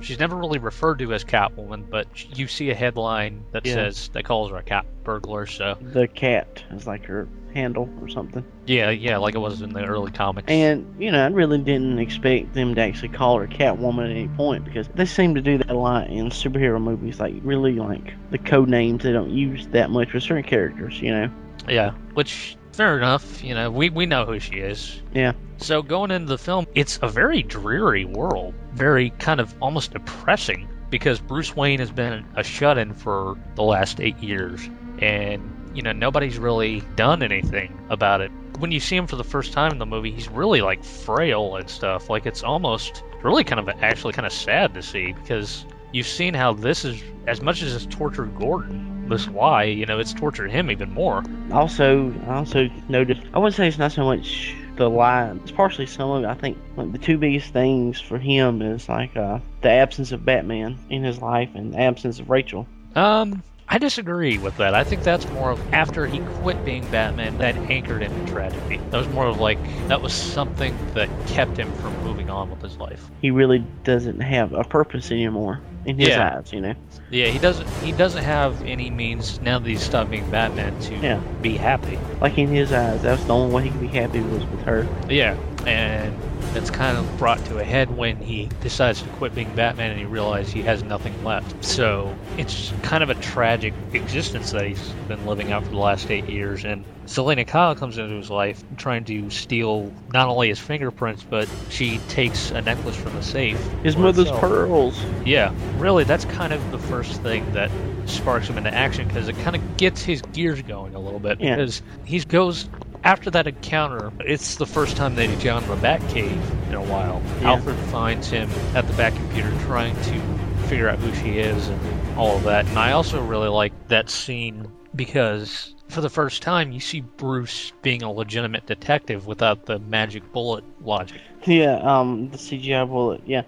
She's 0.00 0.18
never 0.18 0.36
really 0.36 0.58
referred 0.58 0.98
to 1.00 1.12
as 1.12 1.24
Catwoman, 1.24 1.84
but 1.90 2.06
you 2.38 2.46
see 2.46 2.70
a 2.70 2.74
headline 2.74 3.44
that 3.52 3.66
Yeah. 3.66 3.74
says 3.74 4.08
that 4.14 4.24
calls 4.24 4.50
her 4.50 4.56
a 4.56 4.62
cat 4.62 4.86
burglar. 5.04 5.46
So 5.46 5.76
The 5.80 6.08
cat 6.08 6.64
is 6.70 6.86
like 6.86 7.04
her 7.06 7.28
handle 7.52 7.88
or 8.00 8.06
something. 8.08 8.44
yeah, 8.66 8.90
yeah, 8.90 9.16
like 9.18 9.34
it 9.34 9.38
was 9.38 9.60
in 9.60 9.72
the 9.72 9.84
early 9.84 10.10
comics. 10.12 10.48
And 10.48 10.86
you 11.02 11.10
know, 11.10 11.24
I 11.24 11.28
really 11.28 11.58
didn't 11.58 11.98
expect 11.98 12.54
them 12.54 12.74
to 12.76 12.80
actually 12.80 13.08
call 13.08 13.38
her 13.38 13.46
Catwoman 13.48 14.04
at 14.04 14.10
any 14.10 14.28
point 14.28 14.64
because 14.64 14.88
they 14.94 15.04
seem 15.04 15.34
to 15.34 15.40
do 15.40 15.58
that 15.58 15.70
a 15.70 15.74
lot 15.76 16.08
in 16.08 16.30
superhero 16.30 16.80
movies. 16.80 17.18
Like 17.18 17.34
really, 17.42 17.74
like 17.74 18.14
the 18.30 18.38
code 18.38 18.68
names 18.68 19.02
they 19.02 19.12
don't 19.12 19.30
use 19.30 19.66
that 19.68 19.90
much 19.90 20.10
for 20.10 20.20
certain 20.20 20.44
characters. 20.44 21.00
You 21.00 21.12
know. 21.12 21.30
yeah, 21.68 21.90
which 22.14 22.56
fair 22.80 22.96
enough. 22.96 23.44
You 23.44 23.54
know, 23.54 23.70
we 23.70 23.90
we 23.90 24.06
know 24.06 24.24
who 24.24 24.40
she 24.40 24.54
is. 24.54 25.02
Yeah. 25.12 25.34
So 25.58 25.82
going 25.82 26.10
into 26.10 26.28
the 26.28 26.38
film, 26.38 26.66
it's 26.74 26.98
a 27.02 27.08
very 27.08 27.42
dreary 27.42 28.06
world, 28.06 28.54
very 28.72 29.10
kind 29.10 29.38
of 29.38 29.54
almost 29.60 29.92
depressing 29.92 30.66
because 30.88 31.20
Bruce 31.20 31.54
Wayne 31.54 31.78
has 31.80 31.90
been 31.90 32.24
a 32.36 32.42
shut-in 32.42 32.94
for 32.94 33.36
the 33.54 33.62
last 33.62 34.00
eight 34.00 34.16
years, 34.20 34.66
and 34.98 35.42
you 35.74 35.82
know 35.82 35.92
nobody's 35.92 36.38
really 36.38 36.80
done 36.96 37.22
anything 37.22 37.78
about 37.90 38.22
it. 38.22 38.32
When 38.58 38.72
you 38.72 38.80
see 38.80 38.96
him 38.96 39.06
for 39.06 39.16
the 39.16 39.24
first 39.24 39.52
time 39.52 39.72
in 39.72 39.78
the 39.78 39.84
movie, 39.84 40.10
he's 40.10 40.30
really 40.30 40.62
like 40.62 40.82
frail 40.82 41.56
and 41.56 41.68
stuff. 41.68 42.08
Like 42.08 42.24
it's 42.24 42.42
almost 42.42 43.02
really 43.22 43.44
kind 43.44 43.60
of 43.60 43.68
actually 43.82 44.14
kind 44.14 44.24
of 44.24 44.32
sad 44.32 44.72
to 44.72 44.82
see 44.82 45.12
because 45.12 45.66
you've 45.92 46.06
seen 46.06 46.32
how 46.32 46.54
this 46.54 46.86
is 46.86 47.02
as 47.26 47.42
much 47.42 47.60
as 47.60 47.74
it's 47.74 47.94
tortured 47.94 48.38
Gordon. 48.38 48.99
This 49.10 49.28
why 49.28 49.64
you 49.64 49.86
know 49.86 49.98
it's 49.98 50.14
tortured 50.14 50.52
him 50.52 50.70
even 50.70 50.94
more. 50.94 51.24
Also, 51.52 52.14
I 52.28 52.36
also 52.36 52.70
noticed. 52.88 53.22
I 53.34 53.38
wouldn't 53.38 53.56
say 53.56 53.66
it's 53.66 53.76
not 53.76 53.90
so 53.90 54.04
much 54.04 54.54
the 54.76 54.88
lie. 54.88 55.32
It's 55.42 55.50
partially 55.50 55.86
some 55.86 56.10
of 56.10 56.22
it. 56.22 56.26
I 56.28 56.34
think 56.34 56.56
like 56.76 56.92
the 56.92 56.98
two 56.98 57.18
biggest 57.18 57.52
things 57.52 58.00
for 58.00 58.18
him 58.18 58.62
is 58.62 58.88
like 58.88 59.16
uh, 59.16 59.40
the 59.62 59.70
absence 59.70 60.12
of 60.12 60.24
Batman 60.24 60.78
in 60.88 61.02
his 61.02 61.20
life 61.20 61.50
and 61.54 61.74
the 61.74 61.80
absence 61.80 62.20
of 62.20 62.30
Rachel. 62.30 62.68
Um, 62.94 63.42
I 63.68 63.78
disagree 63.78 64.38
with 64.38 64.56
that. 64.56 64.74
I 64.74 64.84
think 64.84 65.02
that's 65.02 65.28
more 65.30 65.50
of 65.50 65.74
after 65.74 66.06
he 66.06 66.20
quit 66.40 66.64
being 66.64 66.88
Batman 66.90 67.38
that 67.38 67.56
anchored 67.56 68.02
him 68.02 68.12
in 68.12 68.26
tragedy. 68.26 68.78
That 68.90 68.98
was 68.98 69.08
more 69.08 69.26
of 69.26 69.40
like 69.40 69.58
that 69.88 70.02
was 70.02 70.12
something 70.12 70.76
that 70.94 71.08
kept 71.26 71.56
him 71.56 71.72
from 71.74 72.00
moving 72.04 72.30
on 72.30 72.48
with 72.48 72.62
his 72.62 72.76
life. 72.78 73.10
He 73.20 73.30
really 73.30 73.58
doesn't 73.84 74.20
have 74.20 74.52
a 74.52 74.64
purpose 74.64 75.10
anymore 75.10 75.60
in 75.84 75.98
his 75.98 76.08
Yeah. 76.08 76.36
eyes. 76.38 76.52
You 76.52 76.60
know. 76.60 76.74
Yeah, 77.10 77.26
he 77.26 77.38
doesn't 77.38 77.68
he 77.82 77.92
doesn't 77.92 78.22
have 78.22 78.62
any 78.64 78.90
means 78.90 79.40
now 79.40 79.58
that 79.58 79.68
he's 79.68 79.82
stopped 79.82 80.10
being 80.10 80.28
Batman 80.30 80.78
to 80.80 80.94
Yeah. 80.96 81.20
be 81.42 81.56
happy. 81.56 81.98
Like 82.20 82.38
in 82.38 82.48
his 82.48 82.72
eyes, 82.72 83.02
that's 83.02 83.24
the 83.24 83.34
only 83.34 83.54
way 83.54 83.62
he 83.64 83.70
could 83.70 83.80
be 83.80 83.86
happy 83.88 84.20
was 84.20 84.44
with 84.46 84.62
her. 84.62 84.86
Yeah, 85.08 85.34
and 85.66 86.16
it's 86.54 86.70
kind 86.70 86.96
of 86.96 87.18
brought 87.18 87.44
to 87.46 87.58
a 87.58 87.64
head 87.64 87.96
when 87.96 88.16
he 88.16 88.48
decides 88.60 89.02
to 89.02 89.08
quit 89.10 89.34
being 89.34 89.54
Batman 89.54 89.92
and 89.92 90.00
he 90.00 90.06
realizes 90.06 90.52
he 90.52 90.62
has 90.62 90.82
nothing 90.82 91.24
left. 91.24 91.64
So 91.64 92.14
it's 92.36 92.72
kind 92.82 93.02
of 93.02 93.10
a 93.10 93.14
tragic 93.14 93.72
existence 93.92 94.50
that 94.52 94.66
he's 94.66 94.88
been 95.06 95.26
living 95.26 95.52
out 95.52 95.62
for 95.64 95.70
the 95.70 95.76
last 95.76 96.10
eight 96.10 96.28
years. 96.28 96.64
And 96.64 96.84
Selina 97.06 97.44
Kyle 97.44 97.74
comes 97.74 97.98
into 97.98 98.16
his 98.16 98.30
life 98.30 98.62
trying 98.76 99.04
to 99.04 99.30
steal 99.30 99.92
not 100.12 100.28
only 100.28 100.48
his 100.48 100.58
fingerprints, 100.58 101.22
but 101.22 101.48
she 101.68 101.98
takes 102.08 102.50
a 102.50 102.62
necklace 102.62 102.96
from 102.96 103.14
the 103.14 103.22
safe. 103.22 103.60
His 103.82 103.96
mother's 103.96 104.30
pearls. 104.30 105.00
Yeah, 105.24 105.54
really, 105.76 106.04
that's 106.04 106.24
kind 106.24 106.52
of 106.52 106.70
the 106.72 106.78
first 106.78 107.20
thing 107.22 107.52
that 107.52 107.70
sparks 108.06 108.48
him 108.48 108.58
into 108.58 108.72
action 108.72 109.06
because 109.06 109.28
it 109.28 109.36
kind 109.38 109.54
of 109.54 109.76
gets 109.76 110.02
his 110.02 110.22
gears 110.22 110.62
going 110.62 110.94
a 110.94 111.00
little 111.00 111.20
bit. 111.20 111.40
Yeah. 111.40 111.56
Because 111.56 111.82
he 112.04 112.20
goes 112.20 112.68
after 113.04 113.30
that 113.30 113.46
encounter. 113.46 114.12
It's 114.20 114.56
the 114.56 114.66
first 114.66 114.96
time 114.96 115.14
that 115.16 115.28
he's 115.28 115.42
gone 115.42 115.62
to 115.62 115.68
the 115.68 115.76
Batcave 115.76 116.68
in 116.68 116.74
a 116.74 116.82
while. 116.82 117.22
Yeah. 117.40 117.52
Alfred 117.52 117.76
finds 117.90 118.28
him 118.30 118.50
at 118.74 118.86
the 118.86 118.92
back 118.94 119.14
computer 119.14 119.50
trying 119.62 119.94
to 120.02 120.20
figure 120.68 120.88
out 120.88 120.98
who 120.98 121.12
she 121.16 121.38
is 121.38 121.68
and 121.68 122.18
all 122.18 122.36
of 122.36 122.44
that. 122.44 122.66
And 122.66 122.78
I 122.78 122.92
also 122.92 123.22
really 123.22 123.48
like 123.48 123.72
that 123.88 124.10
scene 124.10 124.70
because 124.94 125.74
for 125.88 126.00
the 126.00 126.10
first 126.10 126.42
time 126.42 126.70
you 126.72 126.80
see 126.80 127.00
Bruce 127.00 127.72
being 127.82 128.02
a 128.02 128.12
legitimate 128.12 128.66
detective 128.66 129.26
without 129.26 129.66
the 129.66 129.78
magic 129.78 130.32
bullet 130.32 130.64
logic. 130.82 131.20
Yeah, 131.44 131.76
um, 131.76 132.30
the 132.30 132.36
CGI 132.36 132.86
bullet. 132.88 133.22
Yeah, 133.26 133.42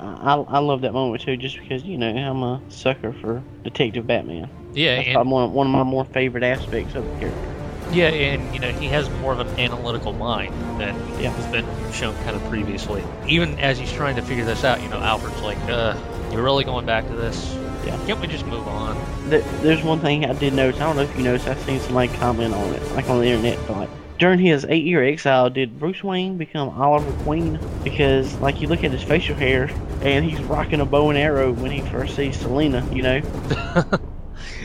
I, 0.00 0.34
I 0.34 0.58
love 0.58 0.82
that 0.82 0.92
moment 0.92 1.22
too, 1.22 1.36
just 1.36 1.58
because 1.58 1.84
you 1.84 1.96
know 1.96 2.08
I'm 2.08 2.42
a 2.42 2.60
sucker 2.68 3.12
for 3.12 3.42
Detective 3.62 4.06
Batman. 4.06 4.50
Yeah, 4.74 4.96
That's 4.96 5.08
and- 5.16 5.30
one, 5.30 5.52
one 5.52 5.66
of 5.68 5.72
my 5.72 5.82
more 5.84 6.04
favorite 6.04 6.44
aspects 6.44 6.94
of 6.94 7.04
the 7.04 7.18
character. 7.18 7.54
Yeah, 7.92 8.08
and 8.08 8.54
you 8.54 8.60
know 8.60 8.70
he 8.70 8.86
has 8.88 9.08
more 9.20 9.32
of 9.32 9.40
an 9.40 9.48
analytical 9.58 10.12
mind 10.12 10.52
than 10.80 10.94
Yeah. 11.20 11.30
has 11.30 11.46
been 11.46 11.64
shown 11.92 12.14
kind 12.24 12.36
of 12.36 12.44
previously. 12.48 13.02
Even 13.26 13.58
as 13.58 13.78
he's 13.78 13.92
trying 13.92 14.16
to 14.16 14.22
figure 14.22 14.44
this 14.44 14.64
out, 14.64 14.82
you 14.82 14.88
know, 14.88 14.98
Alfred's 15.00 15.40
like, 15.42 15.58
"Uh, 15.68 15.94
you're 16.32 16.42
really 16.42 16.64
going 16.64 16.84
back 16.86 17.06
to 17.08 17.14
this? 17.14 17.56
Yeah. 17.86 17.96
Can't 18.06 18.20
we 18.20 18.26
just 18.26 18.46
move 18.46 18.66
on?" 18.68 18.96
There's 19.28 19.82
one 19.82 20.00
thing 20.00 20.24
I 20.26 20.32
did 20.34 20.52
notice. 20.52 20.80
I 20.80 20.84
don't 20.84 20.96
know 20.96 21.02
if 21.02 21.16
you 21.16 21.22
noticed. 21.24 21.48
I've 21.48 21.60
seen 21.60 21.80
somebody 21.80 22.08
comment 22.08 22.54
on 22.54 22.74
it, 22.74 22.82
like 22.94 23.08
on 23.08 23.20
the 23.20 23.26
internet. 23.26 23.58
But 23.66 23.76
like 23.78 23.90
during 24.18 24.38
his 24.38 24.66
eight-year 24.68 25.04
exile, 25.04 25.48
did 25.48 25.78
Bruce 25.78 26.02
Wayne 26.02 26.36
become 26.36 26.68
Oliver 26.70 27.12
Queen? 27.24 27.58
Because 27.84 28.34
like 28.40 28.60
you 28.60 28.68
look 28.68 28.84
at 28.84 28.90
his 28.90 29.02
facial 29.02 29.34
hair, 29.36 29.70
and 30.02 30.24
he's 30.24 30.40
rocking 30.42 30.80
a 30.80 30.84
bow 30.86 31.08
and 31.08 31.18
arrow 31.18 31.52
when 31.52 31.70
he 31.70 31.80
first 31.80 32.16
sees 32.16 32.36
Selina. 32.38 32.86
You 32.92 33.02
know. 33.02 33.22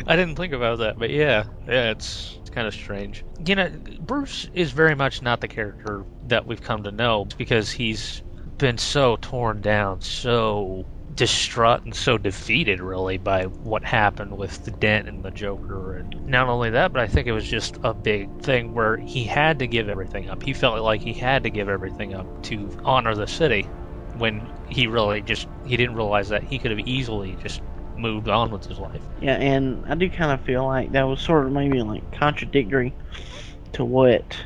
I 0.07 0.15
didn't 0.17 0.36
think 0.36 0.53
about 0.53 0.79
that, 0.79 0.99
but 0.99 1.09
yeah, 1.09 1.45
yeah, 1.67 1.91
it's 1.91 2.38
kind 2.53 2.67
of 2.67 2.73
strange. 2.73 3.23
You 3.45 3.55
know, 3.55 3.69
Bruce 3.99 4.47
is 4.53 4.71
very 4.71 4.95
much 4.95 5.21
not 5.21 5.41
the 5.41 5.47
character 5.47 6.05
that 6.27 6.45
we've 6.45 6.61
come 6.61 6.83
to 6.83 6.91
know 6.91 7.27
because 7.37 7.71
he's 7.71 8.21
been 8.57 8.77
so 8.77 9.17
torn 9.21 9.61
down, 9.61 10.01
so 10.01 10.85
distraught 11.13 11.83
and 11.83 11.93
so 11.93 12.17
defeated 12.17 12.79
really 12.79 13.17
by 13.17 13.43
what 13.43 13.83
happened 13.83 14.35
with 14.37 14.63
the 14.63 14.71
dent 14.71 15.07
and 15.07 15.23
the 15.23 15.31
joker 15.31 15.97
and 15.97 16.15
not 16.25 16.47
only 16.47 16.69
that 16.69 16.91
but 16.93 17.01
i 17.01 17.07
think 17.07 17.27
it 17.27 17.33
was 17.33 17.47
just 17.47 17.77
a 17.83 17.93
big 17.93 18.29
thing 18.41 18.73
where 18.73 18.97
he 18.97 19.23
had 19.23 19.59
to 19.59 19.67
give 19.67 19.89
everything 19.89 20.27
up 20.29 20.41
he 20.41 20.53
felt 20.53 20.79
like 20.79 21.01
he 21.01 21.13
had 21.13 21.43
to 21.43 21.49
give 21.49 21.69
everything 21.69 22.13
up 22.15 22.25
to 22.41 22.71
honor 22.83 23.13
the 23.13 23.27
city 23.27 23.63
when 24.17 24.49
he 24.69 24.87
really 24.87 25.21
just 25.21 25.47
he 25.65 25.75
didn't 25.77 25.95
realize 25.95 26.29
that 26.29 26.43
he 26.43 26.57
could 26.57 26.71
have 26.71 26.87
easily 26.87 27.35
just 27.43 27.61
moved 27.97 28.27
on 28.27 28.51
with 28.51 28.65
his 28.65 28.79
life 28.79 29.01
Yeah, 29.21 29.36
and 29.36 29.86
I 29.88 29.95
do 29.95 30.10
kind 30.10 30.32
of 30.32 30.41
feel 30.41 30.65
like 30.65 30.91
that 30.91 31.03
was 31.03 31.21
sort 31.21 31.45
of 31.45 31.51
maybe 31.51 31.82
like 31.82 32.12
contradictory 32.12 32.93
to 33.73 33.86
what, 33.86 34.38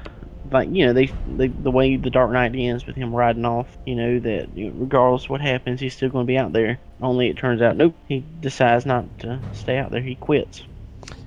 like 0.52 0.70
you 0.72 0.86
know, 0.86 0.94
they, 0.94 1.12
they 1.28 1.48
the 1.48 1.72
way 1.72 1.98
the 1.98 2.10
Dark 2.10 2.32
Knight 2.32 2.56
ends 2.56 2.86
with 2.86 2.96
him 2.96 3.14
riding 3.14 3.46
off. 3.46 3.78
You 3.86 3.96
know 3.96 4.20
that 4.20 4.50
regardless 4.56 5.26
of 5.26 5.30
what 5.30 5.42
happens, 5.42 5.80
he's 5.80 5.96
still 5.96 6.10
going 6.10 6.26
to 6.26 6.32
be 6.32 6.38
out 6.38 6.54
there. 6.54 6.80
Only 7.02 7.30
it 7.30 7.38
turns 7.38 7.62
out, 7.62 7.78
nope, 7.78 7.96
he 8.08 8.26
decides 8.42 8.86
not 8.86 9.06
to 9.20 9.40
stay 9.54 9.78
out 9.78 9.92
there. 9.92 10.02
He 10.02 10.16
quits. 10.16 10.64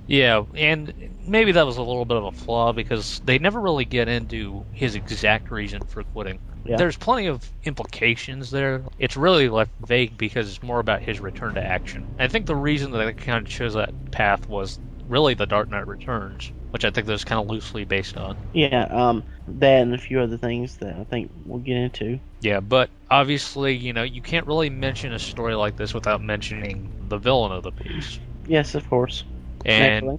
Yeah, 0.06 0.44
and 0.54 0.92
maybe 1.26 1.52
that 1.52 1.66
was 1.66 1.76
a 1.76 1.82
little 1.82 2.04
bit 2.04 2.16
of 2.16 2.24
a 2.24 2.32
flaw 2.32 2.72
because 2.72 3.20
they 3.24 3.38
never 3.38 3.60
really 3.60 3.84
get 3.84 4.08
into 4.08 4.66
his 4.72 4.94
exact 4.96 5.50
reason 5.50 5.84
for 5.86 6.02
quitting. 6.02 6.40
Yeah. 6.64 6.76
There's 6.76 6.96
plenty 6.96 7.26
of 7.26 7.50
implications 7.64 8.50
there. 8.50 8.82
It's 8.98 9.16
really 9.16 9.48
left 9.48 9.70
vague 9.86 10.16
because 10.18 10.48
it's 10.48 10.62
more 10.62 10.80
about 10.80 11.02
his 11.02 11.20
return 11.20 11.54
to 11.54 11.64
action. 11.64 12.06
I 12.18 12.28
think 12.28 12.46
the 12.46 12.56
reason 12.56 12.90
that 12.92 12.98
they 12.98 13.12
kind 13.14 13.38
of 13.38 13.50
chose 13.50 13.74
that 13.74 13.94
path 14.10 14.48
was 14.48 14.78
really 15.08 15.34
The 15.34 15.46
Dark 15.46 15.70
Knight 15.70 15.86
Returns, 15.88 16.52
which 16.70 16.84
I 16.84 16.90
think 16.90 17.06
that's 17.06 17.24
kind 17.24 17.40
of 17.40 17.48
loosely 17.48 17.84
based 17.84 18.16
on. 18.16 18.36
Yeah, 18.52 18.86
um, 18.90 19.24
that 19.48 19.82
and 19.82 19.94
a 19.94 19.98
few 19.98 20.20
other 20.20 20.36
things 20.36 20.76
that 20.76 20.96
I 20.96 21.04
think 21.04 21.30
we'll 21.44 21.60
get 21.60 21.76
into. 21.76 22.20
Yeah, 22.40 22.60
but 22.60 22.90
obviously, 23.10 23.74
you 23.76 23.92
know, 23.92 24.02
you 24.02 24.22
can't 24.22 24.46
really 24.46 24.70
mention 24.70 25.12
a 25.12 25.18
story 25.18 25.54
like 25.54 25.76
this 25.76 25.92
without 25.94 26.22
mentioning 26.22 26.90
the 27.00 27.18
villain 27.18 27.52
of 27.52 27.62
the 27.62 27.72
piece. 27.72 28.18
Yes, 28.46 28.74
of 28.74 28.88
course. 28.88 29.24
And 29.64 30.06
Naturally. 30.06 30.18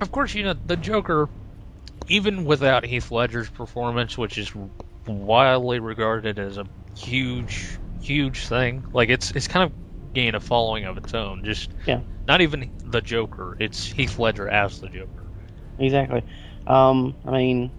of 0.00 0.10
course, 0.10 0.34
you 0.34 0.42
know, 0.44 0.54
the 0.54 0.76
Joker, 0.76 1.28
even 2.08 2.44
without 2.44 2.84
Heath 2.84 3.10
Ledger's 3.10 3.50
performance, 3.50 4.18
which 4.18 4.36
is 4.38 4.52
widely 5.06 5.80
regarded 5.80 6.38
as 6.38 6.58
a 6.58 6.66
huge, 6.96 7.78
huge 8.00 8.46
thing, 8.46 8.84
like 8.92 9.08
it's 9.08 9.30
it's 9.32 9.48
kind 9.48 9.64
of 9.64 9.76
gained 10.14 10.36
a 10.36 10.40
following 10.40 10.84
of 10.84 10.96
its 10.98 11.14
own. 11.14 11.44
Just 11.44 11.74
Yeah. 11.86 12.02
not 12.28 12.40
even 12.40 12.70
the 12.84 13.00
Joker; 13.02 13.56
it's 13.60 13.92
Heath 13.92 14.18
Ledger 14.18 14.48
as 14.48 14.80
the 14.80 14.88
Joker. 14.88 15.26
Exactly. 15.78 16.24
Um, 16.66 17.16
I 17.24 17.30
mean, 17.32 17.72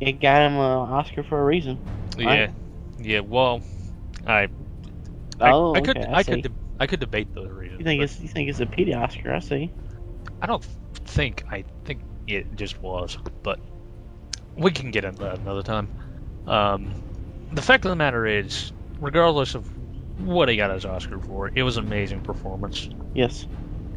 it 0.00 0.20
got 0.20 0.42
him 0.46 0.54
an 0.54 0.60
Oscar 0.60 1.22
for 1.22 1.40
a 1.40 1.44
reason. 1.44 1.78
Yeah, 2.16 2.48
right? 2.48 2.50
yeah. 2.98 3.20
Well, 3.20 3.62
I, 4.26 4.48
I, 5.40 5.54
Oh, 5.54 5.74
I 5.74 5.80
could, 5.80 5.96
okay, 5.96 6.06
I 6.12 6.16
I, 6.16 6.22
could, 6.22 6.42
de- 6.42 6.54
I 6.78 6.86
could 6.86 7.00
debate 7.00 7.28
those 7.34 7.50
reasons. 7.50 7.78
You 7.78 7.84
think 7.84 8.02
it's 8.02 8.20
you 8.20 8.28
think 8.28 8.50
it's 8.50 8.60
a 8.60 8.66
pity 8.66 8.92
Oscar? 8.92 9.32
I 9.34 9.38
see. 9.38 9.72
I 10.40 10.46
don't 10.46 10.64
think. 11.04 11.42
I 11.50 11.64
think 11.84 12.02
it 12.26 12.46
just 12.54 12.82
was, 12.82 13.18
but 13.42 13.60
we 14.56 14.70
can 14.70 14.90
get 14.90 15.04
into 15.04 15.22
that 15.24 15.38
another 15.40 15.62
time. 15.62 15.90
Um, 16.46 16.92
the 17.52 17.62
fact 17.62 17.84
of 17.84 17.90
the 17.90 17.96
matter 17.96 18.26
is, 18.26 18.72
regardless 19.00 19.54
of 19.54 19.68
what 20.18 20.48
he 20.48 20.56
got 20.56 20.70
his 20.70 20.84
Oscar 20.84 21.18
for, 21.18 21.50
it 21.54 21.62
was 21.62 21.76
an 21.76 21.86
amazing 21.86 22.20
performance, 22.20 22.88
Yes. 23.14 23.46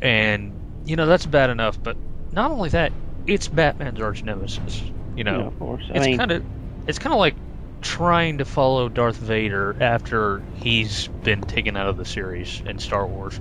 and 0.01 0.53
you 0.85 0.95
know 0.95 1.05
that's 1.05 1.25
bad 1.25 1.49
enough. 1.49 1.81
But 1.83 1.97
not 2.31 2.51
only 2.51 2.69
that, 2.69 2.91
it's 3.27 3.47
Batman's 3.47 4.01
arch 4.01 4.23
nemesis. 4.23 4.81
You 5.15 5.23
know, 5.23 5.39
Yeah, 5.39 5.47
of 5.47 5.59
course. 5.59 5.83
I 5.93 5.97
it's 5.97 6.17
kind 6.17 6.31
of 6.31 6.43
it's 6.87 6.99
kind 6.99 7.13
of 7.13 7.19
like 7.19 7.35
trying 7.81 8.39
to 8.39 8.45
follow 8.45 8.89
Darth 8.89 9.17
Vader 9.17 9.75
after 9.79 10.41
he's 10.61 11.07
been 11.23 11.41
taken 11.41 11.77
out 11.77 11.87
of 11.87 11.97
the 11.97 12.05
series 12.05 12.61
in 12.65 12.79
Star 12.79 13.07
Wars. 13.07 13.39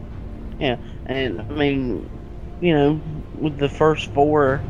Yeah, 0.60 0.76
and 1.06 1.40
I 1.40 1.44
mean, 1.54 2.08
you 2.60 2.74
know, 2.74 3.00
with 3.40 3.58
the 3.58 3.68
first 3.68 4.06
four 4.12 4.60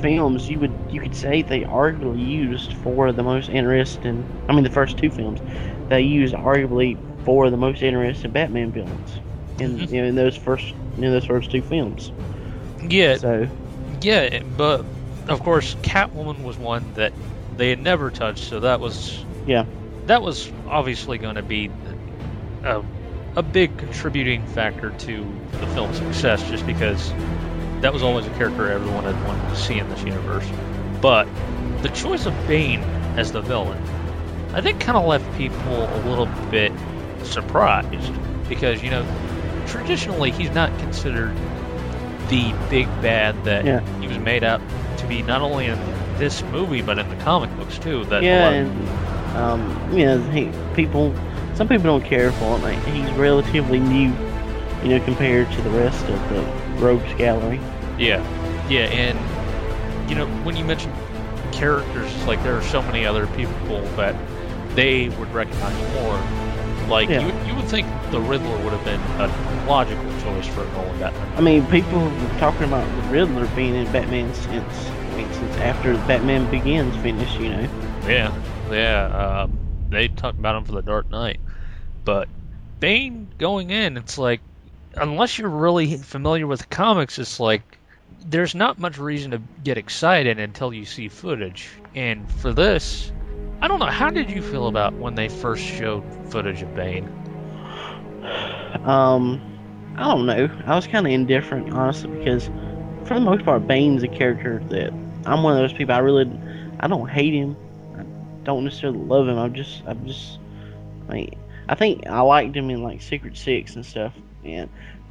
films, 0.00 0.48
you 0.48 0.60
would 0.60 0.78
you 0.88 1.00
could 1.00 1.14
say 1.14 1.42
they 1.42 1.62
arguably 1.64 2.24
used 2.24 2.72
four 2.74 3.08
of 3.08 3.16
the 3.16 3.22
most 3.22 3.48
interesting. 3.48 4.28
I 4.48 4.54
mean, 4.54 4.64
the 4.64 4.70
first 4.70 4.98
two 4.98 5.10
films, 5.10 5.40
they 5.88 6.02
used 6.02 6.34
arguably 6.34 7.00
four 7.24 7.46
of 7.46 7.50
the 7.52 7.56
most 7.58 7.82
interesting 7.82 8.32
Batman 8.32 8.72
villains 8.72 9.20
in 9.58 9.78
Mm-hmm. 9.78 9.86
you 9.90 10.02
know 10.02 10.08
in 10.08 10.14
those 10.16 10.36
first 10.36 10.74
in 10.96 11.02
those 11.12 11.26
first 11.26 11.50
two 11.50 11.62
films. 11.62 12.12
Yeah, 12.82 13.18
So 13.18 13.48
Yeah, 14.00 14.40
but 14.44 14.86
of 15.28 15.42
course, 15.42 15.76
Catwoman 15.82 16.42
was 16.42 16.58
one 16.58 16.94
that 16.94 17.14
they 17.50 17.70
had 17.70 17.78
never 17.80 18.10
touched, 18.10 18.44
so 18.44 18.60
that 18.60 18.80
was 18.80 19.26
yeah, 19.44 19.66
that 20.06 20.22
was 20.22 20.52
obviously 20.66 21.18
going 21.18 21.36
to 21.36 21.42
be 21.42 21.74
a, 22.64 22.84
a 23.36 23.42
big 23.42 23.76
contributing 23.78 24.46
factor 24.46 24.92
to 24.92 25.42
the 25.58 25.66
film's 25.68 25.96
success, 25.96 26.42
just 26.42 26.66
because 26.66 27.16
that 27.80 27.92
was 27.92 28.02
always 28.02 28.26
a 28.26 28.30
character 28.30 28.70
everyone 28.70 29.04
had 29.04 29.22
wanted 29.26 29.48
to 29.50 29.56
see 29.56 29.78
in 29.78 29.88
this 29.88 30.02
universe. 30.02 30.46
But 31.00 31.28
the 31.82 31.88
choice 31.90 32.26
of 32.26 32.34
Bane 32.46 32.80
as 33.16 33.32
the 33.32 33.40
villain, 33.40 33.80
I 34.52 34.60
think, 34.60 34.80
kind 34.80 34.98
of 34.98 35.04
left 35.06 35.36
people 35.36 35.84
a 35.84 36.00
little 36.08 36.26
bit 36.50 36.72
surprised 37.22 38.12
because 38.48 38.82
you 38.82 38.90
know 38.90 39.06
traditionally 39.66 40.30
he's 40.30 40.50
not 40.50 40.76
considered 40.78 41.34
the 42.28 42.54
big 42.70 42.86
bad 43.02 43.42
that 43.44 43.64
Yeah. 43.64 43.80
he 44.00 44.06
was 44.08 44.18
made 44.18 44.44
up 44.44 44.60
to 44.98 45.06
be 45.06 45.22
not 45.22 45.42
only 45.42 45.66
in 45.66 45.78
this 46.18 46.42
movie 46.44 46.82
but 46.82 46.98
in 46.98 47.08
the 47.08 47.16
comic 47.24 47.54
books 47.56 47.78
too. 47.78 48.04
That 48.06 48.22
yeah, 48.22 48.48
and 48.50 48.88
um, 49.36 49.96
you 49.96 50.04
know, 50.04 50.18
he, 50.30 50.50
people, 50.74 51.14
some 51.54 51.68
people 51.68 51.84
don't 51.84 52.04
care 52.04 52.32
for 52.32 52.56
him. 52.56 52.62
Like, 52.62 52.82
he's 52.86 53.08
relatively 53.12 53.78
new, 53.78 54.12
you 54.82 54.88
know, 54.88 55.04
compared 55.04 55.50
to 55.52 55.62
the 55.62 55.70
rest 55.70 56.04
of 56.06 56.28
the 56.30 56.67
rogues 56.78 57.12
gallery. 57.14 57.60
Yeah, 57.98 58.22
yeah, 58.68 58.86
and 58.86 60.10
you 60.10 60.16
know 60.16 60.26
when 60.44 60.56
you 60.56 60.64
mention 60.64 60.92
characters, 61.52 62.12
like 62.26 62.42
there 62.42 62.56
are 62.56 62.62
so 62.62 62.82
many 62.82 63.04
other 63.04 63.26
people 63.28 63.80
that 63.96 64.14
they 64.74 65.08
would 65.10 65.32
recognize 65.32 65.94
more. 65.94 66.20
Like 66.88 67.08
Yeah. 67.10 67.20
you, 67.26 67.48
you 67.50 67.54
would 67.56 67.66
think 67.66 67.86
the 68.10 68.20
Riddler 68.20 68.56
would 68.64 68.72
have 68.72 68.84
been 68.84 69.00
a 69.20 69.66
logical 69.68 70.04
choice 70.22 70.46
for 70.46 70.62
a 70.62 70.72
Nolan 70.72 70.98
Batman. 71.00 71.32
I 71.36 71.40
mean, 71.42 71.66
people 71.66 71.98
have 71.98 72.28
been 72.30 72.38
talking 72.38 72.64
about 72.64 72.86
the 73.02 73.08
Riddler 73.10 73.46
being 73.48 73.74
in 73.74 73.84
Batman 73.92 74.32
since, 74.32 74.88
I 74.88 75.16
mean, 75.16 75.30
since 75.34 75.56
after 75.58 75.94
Batman 76.06 76.50
Begins 76.50 76.96
finished, 77.02 77.38
you 77.40 77.50
know. 77.50 77.68
Yeah, 78.06 78.32
yeah. 78.70 79.42
Um, 79.42 79.58
they 79.90 80.08
talked 80.08 80.38
about 80.38 80.56
him 80.56 80.64
for 80.64 80.72
the 80.72 80.82
Dark 80.82 81.10
Knight, 81.10 81.40
but 82.06 82.28
Bane 82.80 83.28
going 83.36 83.68
in, 83.70 83.98
it's 83.98 84.16
like 84.16 84.40
unless 84.96 85.38
you're 85.38 85.48
really 85.48 85.96
familiar 85.96 86.46
with 86.46 86.68
comics, 86.70 87.18
it's 87.18 87.40
like 87.40 87.62
there's 88.24 88.54
not 88.54 88.78
much 88.78 88.98
reason 88.98 89.30
to 89.32 89.40
get 89.62 89.78
excited 89.78 90.38
until 90.38 90.72
you 90.72 90.84
see 90.84 91.08
footage. 91.08 91.68
And 91.94 92.30
for 92.30 92.52
this, 92.52 93.12
I 93.60 93.68
don't 93.68 93.78
know. 93.78 93.86
How 93.86 94.10
did 94.10 94.30
you 94.30 94.42
feel 94.42 94.68
about 94.68 94.94
when 94.94 95.14
they 95.14 95.28
first 95.28 95.64
showed 95.64 96.04
footage 96.30 96.62
of 96.62 96.74
Bane? 96.74 97.06
Um, 98.84 99.40
I 99.96 100.04
don't 100.04 100.26
know. 100.26 100.48
I 100.66 100.76
was 100.76 100.86
kind 100.86 101.06
of 101.06 101.12
indifferent, 101.12 101.70
honestly, 101.72 102.10
because 102.10 102.46
for 103.04 103.14
the 103.14 103.20
most 103.20 103.44
part, 103.44 103.66
Bane's 103.66 104.02
a 104.02 104.08
character 104.08 104.62
that 104.68 104.92
I'm 105.26 105.42
one 105.42 105.54
of 105.54 105.58
those 105.58 105.72
people. 105.72 105.94
I 105.94 105.98
really, 105.98 106.30
I 106.80 106.86
don't 106.86 107.08
hate 107.08 107.34
him. 107.34 107.56
I 107.96 108.04
don't 108.44 108.64
necessarily 108.64 108.98
love 108.98 109.26
him. 109.26 109.38
I'm 109.38 109.54
just, 109.54 109.82
I'm 109.86 110.06
just, 110.06 110.38
I 111.08 111.12
mean, 111.14 111.38
I 111.68 111.74
think 111.74 112.06
I 112.06 112.20
liked 112.20 112.56
him 112.56 112.70
in 112.70 112.82
like 112.82 113.02
Secret 113.02 113.36
Six 113.36 113.74
and 113.74 113.84
stuff. 113.84 114.12
And 114.54 114.70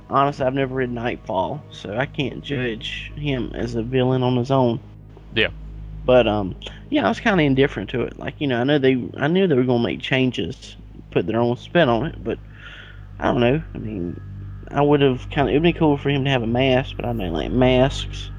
honestly, 0.10 0.46
I've 0.46 0.54
never 0.54 0.76
read 0.76 0.92
Nightfall, 0.92 1.64
so 1.72 1.96
I 1.96 2.06
can't 2.06 2.44
judge 2.44 3.12
him 3.16 3.52
as 3.54 3.76
a 3.76 3.84
villain 3.84 4.24
on 4.24 4.38
his 4.38 4.52
own. 4.52 4.80
Yeah. 5.34 5.50
But 6.06 6.28
um, 6.28 6.56
yeah, 6.90 7.06
I 7.06 7.10
was 7.10 7.20
kind 7.20 7.40
of 7.40 7.46
indifferent 7.46 7.90
to 7.92 8.02
it. 8.04 8.18
Like 8.18 8.36
you 8.40 8.48
know, 8.48 8.62
I 8.62 8.64
know 8.64 8.80
they, 8.80 9.10
I 9.18 9.28
knew 9.28 9.48
they 9.48 9.56
were 9.56 9.64
gonna 9.64 9.84
make 9.84 10.02
changes, 10.02 10.76
put 11.12 11.28
their 11.28 11.40
own 11.40 11.58
spin 11.58 11.90
on 11.90 12.08
it, 12.08 12.24
but 12.24 12.40
I 13.20 13.26
don't 13.26 13.42
know. 13.42 13.62
I 13.74 13.78
mean, 13.78 14.20
I 14.72 14.82
would 14.82 15.02
have 15.02 15.30
kind 15.30 15.50
of. 15.50 15.54
It'd 15.54 15.64
be 15.64 15.74
cool 15.74 15.98
for 15.98 16.10
him 16.10 16.24
to 16.24 16.30
have 16.30 16.44
a 16.44 16.48
mask, 16.48 16.96
but 16.96 17.06
I 17.06 17.12
know 17.12 17.32
like 17.32 17.52
masks, 17.52 18.30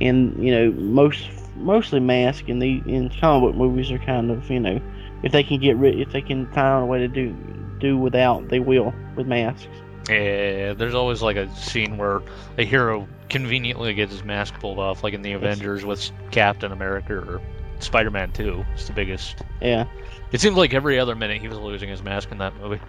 and 0.00 0.42
you 0.42 0.52
know, 0.52 0.72
most 0.72 1.28
mostly 1.56 2.00
masks 2.00 2.48
in 2.48 2.58
the 2.58 2.82
in 2.86 3.10
comic 3.20 3.42
book 3.42 3.56
movies 3.56 3.90
are 3.90 3.98
kind 3.98 4.30
of 4.30 4.48
you 4.50 4.60
know, 4.60 4.80
if 5.22 5.32
they 5.32 5.42
can 5.42 5.58
get 5.58 5.76
rid, 5.76 5.98
if 5.98 6.12
they 6.12 6.22
can 6.22 6.46
find 6.52 6.84
a 6.84 6.86
way 6.86 6.98
to 6.98 7.08
do 7.08 7.34
do 7.78 7.98
without, 7.98 8.48
they 8.48 8.60
will 8.60 8.94
with 9.16 9.26
masks. 9.26 9.68
Yeah, 10.08 10.74
there's 10.74 10.94
always 10.94 11.22
like 11.22 11.36
a 11.36 11.54
scene 11.56 11.96
where 11.98 12.22
a 12.58 12.64
hero 12.64 13.08
conveniently 13.28 13.94
gets 13.94 14.12
his 14.12 14.22
mask 14.22 14.54
pulled 14.60 14.78
off, 14.78 15.02
like 15.02 15.14
in 15.14 15.22
the 15.22 15.32
Avengers 15.32 15.84
with 15.84 16.10
Captain 16.30 16.72
America 16.72 17.14
or 17.14 17.40
Spider-Man 17.80 18.32
2. 18.32 18.64
It's 18.74 18.86
the 18.86 18.92
biggest. 18.92 19.42
Yeah, 19.60 19.86
It 20.32 20.40
seems 20.40 20.56
like 20.56 20.74
every 20.74 20.98
other 20.98 21.14
minute 21.14 21.40
he 21.40 21.48
was 21.48 21.58
losing 21.58 21.88
his 21.88 22.02
mask 22.02 22.30
in 22.30 22.38
that 22.38 22.56
movie. 22.56 22.80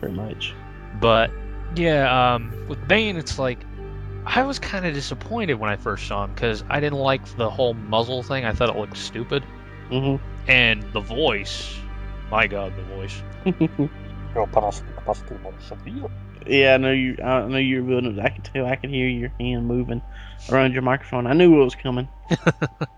pretty 0.00 0.14
much. 0.14 0.54
But 1.00 1.30
yeah, 1.74 2.34
um, 2.34 2.52
with 2.68 2.86
Bane, 2.88 3.16
it's 3.16 3.38
like 3.38 3.58
I 4.24 4.42
was 4.42 4.58
kind 4.58 4.86
of 4.86 4.94
disappointed 4.94 5.54
when 5.54 5.70
I 5.70 5.76
first 5.76 6.06
saw 6.06 6.24
him 6.24 6.32
because 6.34 6.64
I 6.68 6.80
didn't 6.80 6.98
like 6.98 7.24
the 7.36 7.50
whole 7.50 7.74
muzzle 7.74 8.22
thing. 8.22 8.44
I 8.44 8.52
thought 8.52 8.68
it 8.70 8.76
looked 8.76 8.96
stupid, 8.96 9.44
hmm 9.90 10.16
and 10.48 10.82
the 10.92 11.00
voice. 11.00 11.78
My 12.30 12.46
God, 12.46 12.74
the 12.76 12.82
voice. 12.82 13.22
Yeah, 16.46 16.74
I 16.74 16.76
know 16.78 16.92
you. 16.92 17.16
I 17.22 17.46
know 17.46 17.58
you're 17.58 17.82
building. 17.82 18.18
I 18.20 18.28
can 18.28 18.42
tell. 18.42 18.66
I 18.66 18.76
can 18.76 18.90
hear 18.90 19.08
your 19.08 19.32
hand 19.40 19.66
moving 19.66 20.02
around 20.50 20.72
your 20.72 20.82
microphone. 20.82 21.26
I 21.26 21.32
knew 21.32 21.60
it 21.60 21.64
was 21.64 21.74
coming. 21.74 22.08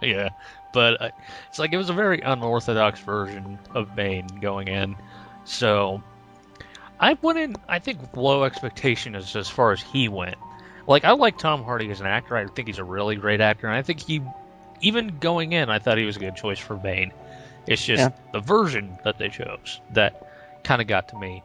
Yeah, 0.00 0.30
but 0.72 1.00
uh, 1.00 1.10
it's 1.48 1.58
like 1.58 1.72
it 1.72 1.78
was 1.78 1.88
a 1.88 1.94
very 1.94 2.20
unorthodox 2.20 3.00
version 3.00 3.58
of 3.74 3.96
Bane 3.96 4.26
going 4.42 4.68
in. 4.68 4.96
So 5.44 6.02
I 7.00 7.16
went 7.22 7.38
in, 7.38 7.56
I 7.68 7.78
think, 7.78 8.02
with 8.02 8.14
low 8.14 8.44
expectations 8.44 9.34
as 9.34 9.48
far 9.48 9.72
as 9.72 9.80
he 9.80 10.08
went. 10.08 10.36
Like 10.86 11.04
I 11.04 11.12
like 11.12 11.38
Tom 11.38 11.62
Hardy 11.64 11.90
as 11.90 12.00
an 12.00 12.06
actor. 12.06 12.36
I 12.36 12.46
think 12.46 12.68
he's 12.68 12.78
a 12.78 12.84
really 12.84 13.16
great 13.16 13.40
actor, 13.40 13.66
and 13.66 13.74
I 13.76 13.80
think 13.80 14.00
he, 14.00 14.20
even 14.82 15.16
going 15.20 15.52
in, 15.52 15.70
I 15.70 15.78
thought 15.78 15.96
he 15.96 16.04
was 16.04 16.16
a 16.16 16.20
good 16.20 16.36
choice 16.36 16.58
for 16.58 16.74
Bane. 16.74 17.10
It's 17.66 17.82
just 17.82 18.00
Yeah. 18.00 18.10
the 18.32 18.40
version 18.40 18.98
that 19.04 19.16
they 19.16 19.30
chose 19.30 19.80
that 19.94 20.20
kind 20.64 20.82
of 20.82 20.88
got 20.88 21.08
to 21.08 21.18
me. 21.18 21.42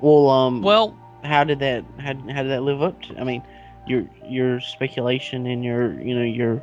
Well, 0.00 0.28
um, 0.28 0.62
Well, 0.62 0.96
how 1.22 1.44
did 1.44 1.60
that? 1.60 1.84
How, 1.98 2.14
how 2.14 2.42
did 2.42 2.50
that 2.50 2.62
live 2.62 2.82
up 2.82 3.00
to? 3.02 3.18
I 3.18 3.24
mean, 3.24 3.42
your 3.86 4.06
your 4.28 4.60
speculation 4.60 5.46
and 5.46 5.64
your 5.64 6.00
you 6.00 6.14
know 6.14 6.24
your 6.24 6.62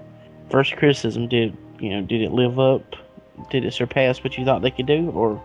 first 0.49 0.75
criticism 0.75 1.27
did 1.27 1.55
you 1.79 1.89
know 1.89 2.01
did 2.01 2.21
it 2.21 2.31
live 2.31 2.59
up? 2.59 2.95
Did 3.49 3.65
it 3.65 3.73
surpass 3.73 4.23
what 4.23 4.37
you 4.37 4.45
thought 4.45 4.61
they 4.61 4.71
could 4.71 4.85
do? 4.85 5.09
Or 5.11 5.41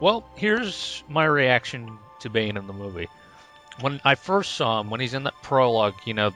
Well, 0.00 0.28
here's 0.36 1.02
my 1.08 1.24
reaction 1.24 1.98
to 2.20 2.30
Bane 2.30 2.56
in 2.56 2.66
the 2.66 2.72
movie. 2.72 3.08
When 3.80 4.00
I 4.04 4.14
first 4.14 4.56
saw 4.56 4.80
him, 4.80 4.90
when 4.90 5.00
he's 5.00 5.14
in 5.14 5.22
that 5.24 5.34
prologue, 5.42 5.94
you 6.04 6.12
know, 6.12 6.32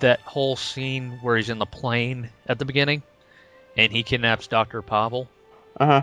that 0.00 0.20
whole 0.20 0.54
scene 0.54 1.18
where 1.22 1.36
he's 1.36 1.50
in 1.50 1.58
the 1.58 1.66
plane 1.66 2.30
at 2.46 2.58
the 2.58 2.64
beginning, 2.64 3.02
and 3.76 3.90
he 3.90 4.02
kidnaps 4.04 4.46
Doctor 4.46 4.80
Pavel. 4.80 5.28
Uh 5.78 5.86
huh. 5.86 6.02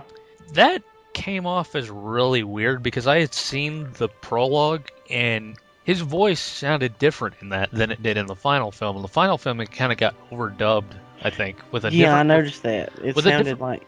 That 0.54 0.84
came 1.14 1.46
off 1.46 1.76
as 1.76 1.90
really 1.90 2.44
weird 2.44 2.84
because 2.84 3.08
I 3.08 3.20
had 3.20 3.34
seen 3.34 3.90
the 3.98 4.08
prologue 4.08 4.88
and 5.10 5.58
his 5.84 6.02
voice 6.02 6.40
sounded 6.40 6.98
different 7.00 7.36
in 7.42 7.50
that 7.50 7.72
than 7.72 7.92
it 7.92 8.02
did 8.02 8.18
in 8.18 8.28
the 8.28 8.36
final 8.36 8.72
film. 8.72 8.96
In 8.98 9.02
the 9.02 9.08
final 9.08 9.38
film, 9.38 9.60
it 9.62 9.72
kind 9.72 9.92
of 9.92 9.98
got 9.98 10.16
overdubbed, 10.30 10.94
I 11.22 11.30
think, 11.30 11.58
with 11.72 11.86
a 11.86 11.94
Yeah, 11.94 12.16
I 12.16 12.24
noticed 12.24 12.64
that. 12.64 12.94
It 13.04 13.18
sounded 13.18 13.60
like 13.60 13.84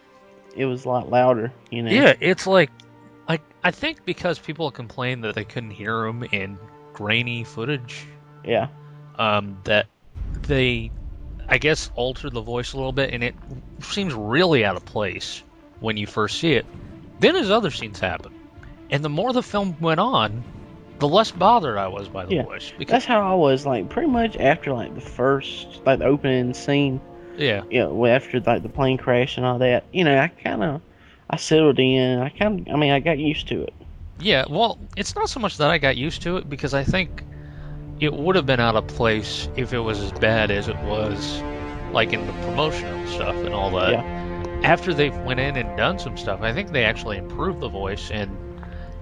it 0.56 0.66
was 0.66 0.86
a 0.86 0.90
lot 0.90 1.10
louder. 1.10 1.52
You 1.70 1.84
know. 1.84 1.92
Yeah, 1.92 2.14
it's 2.20 2.48
like, 2.48 2.72
like 3.30 3.42
I 3.64 3.72
think 3.72 4.06
because 4.06 4.40
people 4.40 4.70
complained 4.72 5.24
that 5.24 5.36
they 5.36 5.46
couldn't 5.46 5.72
hear 5.72 6.06
him 6.06 6.24
in 6.24 6.58
grainy 6.94 7.44
footage, 7.44 8.06
Yeah. 8.44 8.68
um, 9.18 9.58
that 9.64 9.88
they, 10.42 10.92
I 11.48 11.58
guess, 11.58 11.92
altered 11.96 12.34
the 12.34 12.42
voice 12.42 12.74
a 12.74 12.78
little 12.78 12.92
bit, 12.92 13.14
and 13.14 13.24
it 13.24 13.36
seems 13.82 14.14
really 14.14 14.66
out 14.66 14.76
of 14.76 14.86
place 14.86 15.44
when 15.80 15.98
you 15.98 16.08
first 16.08 16.40
see 16.40 16.54
it. 16.54 16.66
Then 17.24 17.38
as 17.38 17.50
other 17.50 17.72
scenes 17.72 18.02
happened, 18.02 18.36
and 18.90 19.02
the 19.02 19.08
more 19.08 19.32
the 19.32 19.42
film 19.42 19.78
went 19.80 20.02
on, 20.02 20.44
the 21.00 21.08
less 21.08 21.32
bothered 21.32 21.78
I 21.78 21.88
was 21.88 22.10
by 22.10 22.26
the 22.26 22.36
Yeah. 22.36 22.44
voice. 22.44 22.74
Because 22.78 22.92
That's 22.92 23.06
how 23.06 23.22
I 23.22 23.34
was 23.34 23.66
like 23.66 23.88
pretty 23.88 24.10
much 24.10 24.36
after 24.36 24.74
like 24.74 24.94
the 24.94 25.00
first 25.00 25.80
like 25.86 26.00
the 26.00 26.06
opening 26.06 26.54
scene. 26.54 27.00
yeah, 27.38 27.64
You 27.70 27.80
know, 27.80 27.94
well, 27.94 28.14
after 28.14 28.42
like 28.42 28.62
the 28.62 28.68
plane 28.68 28.98
crash 28.98 29.38
and 29.38 29.46
all 29.46 29.58
that. 29.60 29.86
You 29.94 30.04
know, 30.04 30.18
I 30.18 30.28
kind 30.28 30.64
of 30.64 30.82
I 31.30 31.38
settled 31.38 31.80
in. 31.80 32.20
I 32.20 32.28
kind 32.28 32.68
of 32.68 32.74
I 32.74 32.78
mean 32.78 32.92
I 32.92 33.00
got 33.00 33.18
used 33.18 33.48
to 33.48 33.64
it. 33.64 33.74
Yeah, 34.20 34.44
well, 34.50 34.78
it's 34.98 35.16
not 35.16 35.30
so 35.30 35.40
much 35.40 35.56
that 35.58 35.70
I 35.72 35.78
got 35.78 35.96
used 35.96 36.24
to 36.24 36.36
it 36.36 36.50
because 36.50 36.74
I 36.74 36.84
think 36.84 37.24
it 38.02 38.14
would 38.14 38.36
have 38.36 38.46
been 38.46 38.60
out 38.60 38.76
of 38.76 38.86
place 38.88 39.48
if 39.56 39.72
it 39.72 39.80
was 39.80 40.02
as 40.02 40.12
bad 40.12 40.52
as 40.52 40.68
it 40.68 40.78
was, 40.82 41.42
like 41.94 42.12
in 42.12 42.28
the 42.28 42.34
promotional 42.34 43.08
stuff 43.08 43.38
and 43.46 43.54
all 43.56 43.72
that. 43.72 43.92
Yeah. 43.92 44.23
After 44.64 44.94
they 44.94 45.10
went 45.10 45.40
in 45.40 45.58
and 45.58 45.76
done 45.78 46.00
some 46.00 46.18
stuff, 46.18 46.42
I 46.42 46.54
think 46.54 46.72
they 46.72 46.86
actually 46.86 47.18
improved 47.18 47.60
the 47.60 47.70
voice, 47.70 48.10
and 48.12 48.38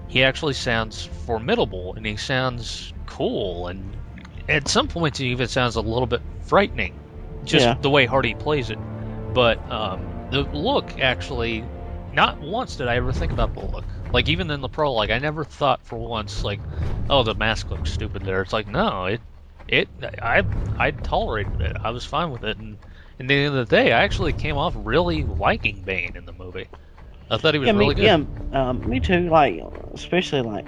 he 0.07 0.23
actually 0.23 0.53
sounds 0.53 1.03
formidable, 1.05 1.93
and 1.95 2.05
he 2.05 2.17
sounds 2.17 2.93
cool, 3.05 3.67
and 3.67 3.95
at 4.49 4.67
some 4.67 4.87
points 4.87 5.19
he 5.19 5.27
even 5.27 5.47
sounds 5.47 5.75
a 5.75 5.81
little 5.81 6.07
bit 6.07 6.21
frightening, 6.41 6.99
just 7.43 7.65
Yeah. 7.65 7.75
the 7.81 7.89
way 7.89 8.05
Hardy 8.05 8.33
plays 8.33 8.69
it. 8.69 8.79
But 9.33 9.59
um, 9.71 10.29
the 10.31 10.43
look 10.51 10.99
actually, 10.99 11.63
not 12.11 12.41
once 12.41 12.75
did 12.75 12.87
I 12.87 12.95
ever 12.97 13.13
think 13.13 13.31
about 13.31 13.53
the 13.53 13.61
look. 13.61 13.85
Like 14.11 14.29
even 14.29 14.49
in 14.51 14.61
the 14.61 14.69
prologue, 14.69 15.11
I 15.11 15.19
never 15.19 15.45
thought 15.45 15.85
for 15.85 15.97
once 15.99 16.43
like, 16.43 16.61
oh, 17.09 17.23
the 17.23 17.35
mask 17.35 17.69
looks 17.71 17.91
stupid 17.91 18.23
there. 18.23 18.41
It's 18.41 18.53
like 18.53 18.67
no, 18.67 19.05
it, 19.05 19.21
it, 19.67 19.89
I, 20.21 20.43
I 20.77 20.91
tolerated 20.91 21.61
it. 21.61 21.77
I 21.83 21.91
was 21.91 22.03
fine 22.05 22.31
with 22.31 22.43
it, 22.43 22.57
and, 22.57 22.77
and 23.21 23.29
at 23.29 23.35
the 23.35 23.45
end 23.45 23.55
of 23.55 23.69
the 23.69 23.75
day, 23.75 23.91
I 23.91 24.03
actually 24.03 24.33
came 24.33 24.57
off 24.57 24.73
really 24.75 25.23
liking 25.23 25.83
Bane 25.83 26.15
in 26.15 26.25
the 26.25 26.33
movie. 26.33 26.67
I 27.29 27.37
thought 27.37 27.53
he 27.53 27.59
was 27.59 27.67
yeah, 27.67 27.73
really 27.73 27.95
me, 27.95 28.01
good. 28.01 28.03
yeah, 28.03 28.69
um, 28.69 28.89
me 28.89 28.99
too. 28.99 29.29
Like 29.29 29.61
especially 29.93 30.41
like 30.41 30.65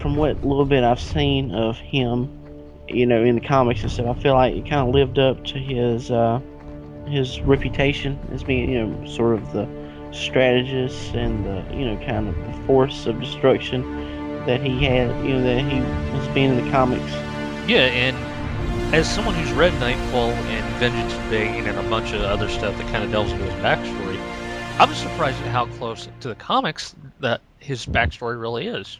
from 0.00 0.16
what 0.16 0.42
little 0.42 0.64
bit 0.64 0.82
I've 0.82 1.00
seen 1.00 1.52
of 1.52 1.78
him, 1.78 2.30
you 2.88 3.06
know, 3.06 3.22
in 3.22 3.34
the 3.34 3.40
comics 3.46 3.82
and 3.82 3.92
stuff. 3.92 4.16
I 4.16 4.20
feel 4.20 4.34
like 4.34 4.54
he 4.54 4.62
kind 4.62 4.88
of 4.88 4.94
lived 4.94 5.18
up 5.18 5.44
to 5.44 5.58
his 5.58 6.10
uh, 6.10 6.40
his 7.06 7.40
reputation 7.42 8.18
as 8.32 8.42
being 8.42 8.70
you 8.70 8.86
know 8.86 9.06
sort 9.06 9.34
of 9.34 9.52
the 9.52 9.68
strategist 10.12 11.14
and 11.14 11.44
the 11.44 11.76
you 11.76 11.84
know 11.84 11.96
kind 12.06 12.28
of 12.28 12.34
the 12.36 12.66
force 12.66 13.06
of 13.06 13.20
destruction 13.20 13.82
that 14.46 14.62
he 14.62 14.82
had. 14.84 15.14
You 15.24 15.34
know 15.34 15.42
that 15.42 15.60
he 15.60 15.80
was 16.16 16.26
being 16.28 16.56
in 16.56 16.64
the 16.64 16.70
comics. 16.70 17.12
Yeah, 17.68 17.86
and 17.86 18.35
as 18.92 19.08
someone 19.12 19.34
who's 19.34 19.52
read 19.52 19.72
Nightfall 19.80 20.30
and 20.30 20.64
Vengeance 20.78 21.12
of 21.12 21.30
Bane 21.30 21.66
and 21.66 21.78
a 21.78 21.90
bunch 21.90 22.12
of 22.12 22.22
other 22.22 22.48
stuff 22.48 22.76
that 22.78 22.86
kind 22.92 23.04
of 23.04 23.10
delves 23.10 23.32
into 23.32 23.44
his 23.44 23.54
backstory, 23.54 24.16
I 24.78 24.84
was 24.84 24.96
surprised 24.96 25.40
at 25.42 25.48
how 25.48 25.66
close 25.66 26.08
to 26.20 26.28
the 26.28 26.34
comics 26.34 26.94
that 27.20 27.40
his 27.58 27.84
backstory 27.84 28.40
really 28.40 28.66
is. 28.66 28.98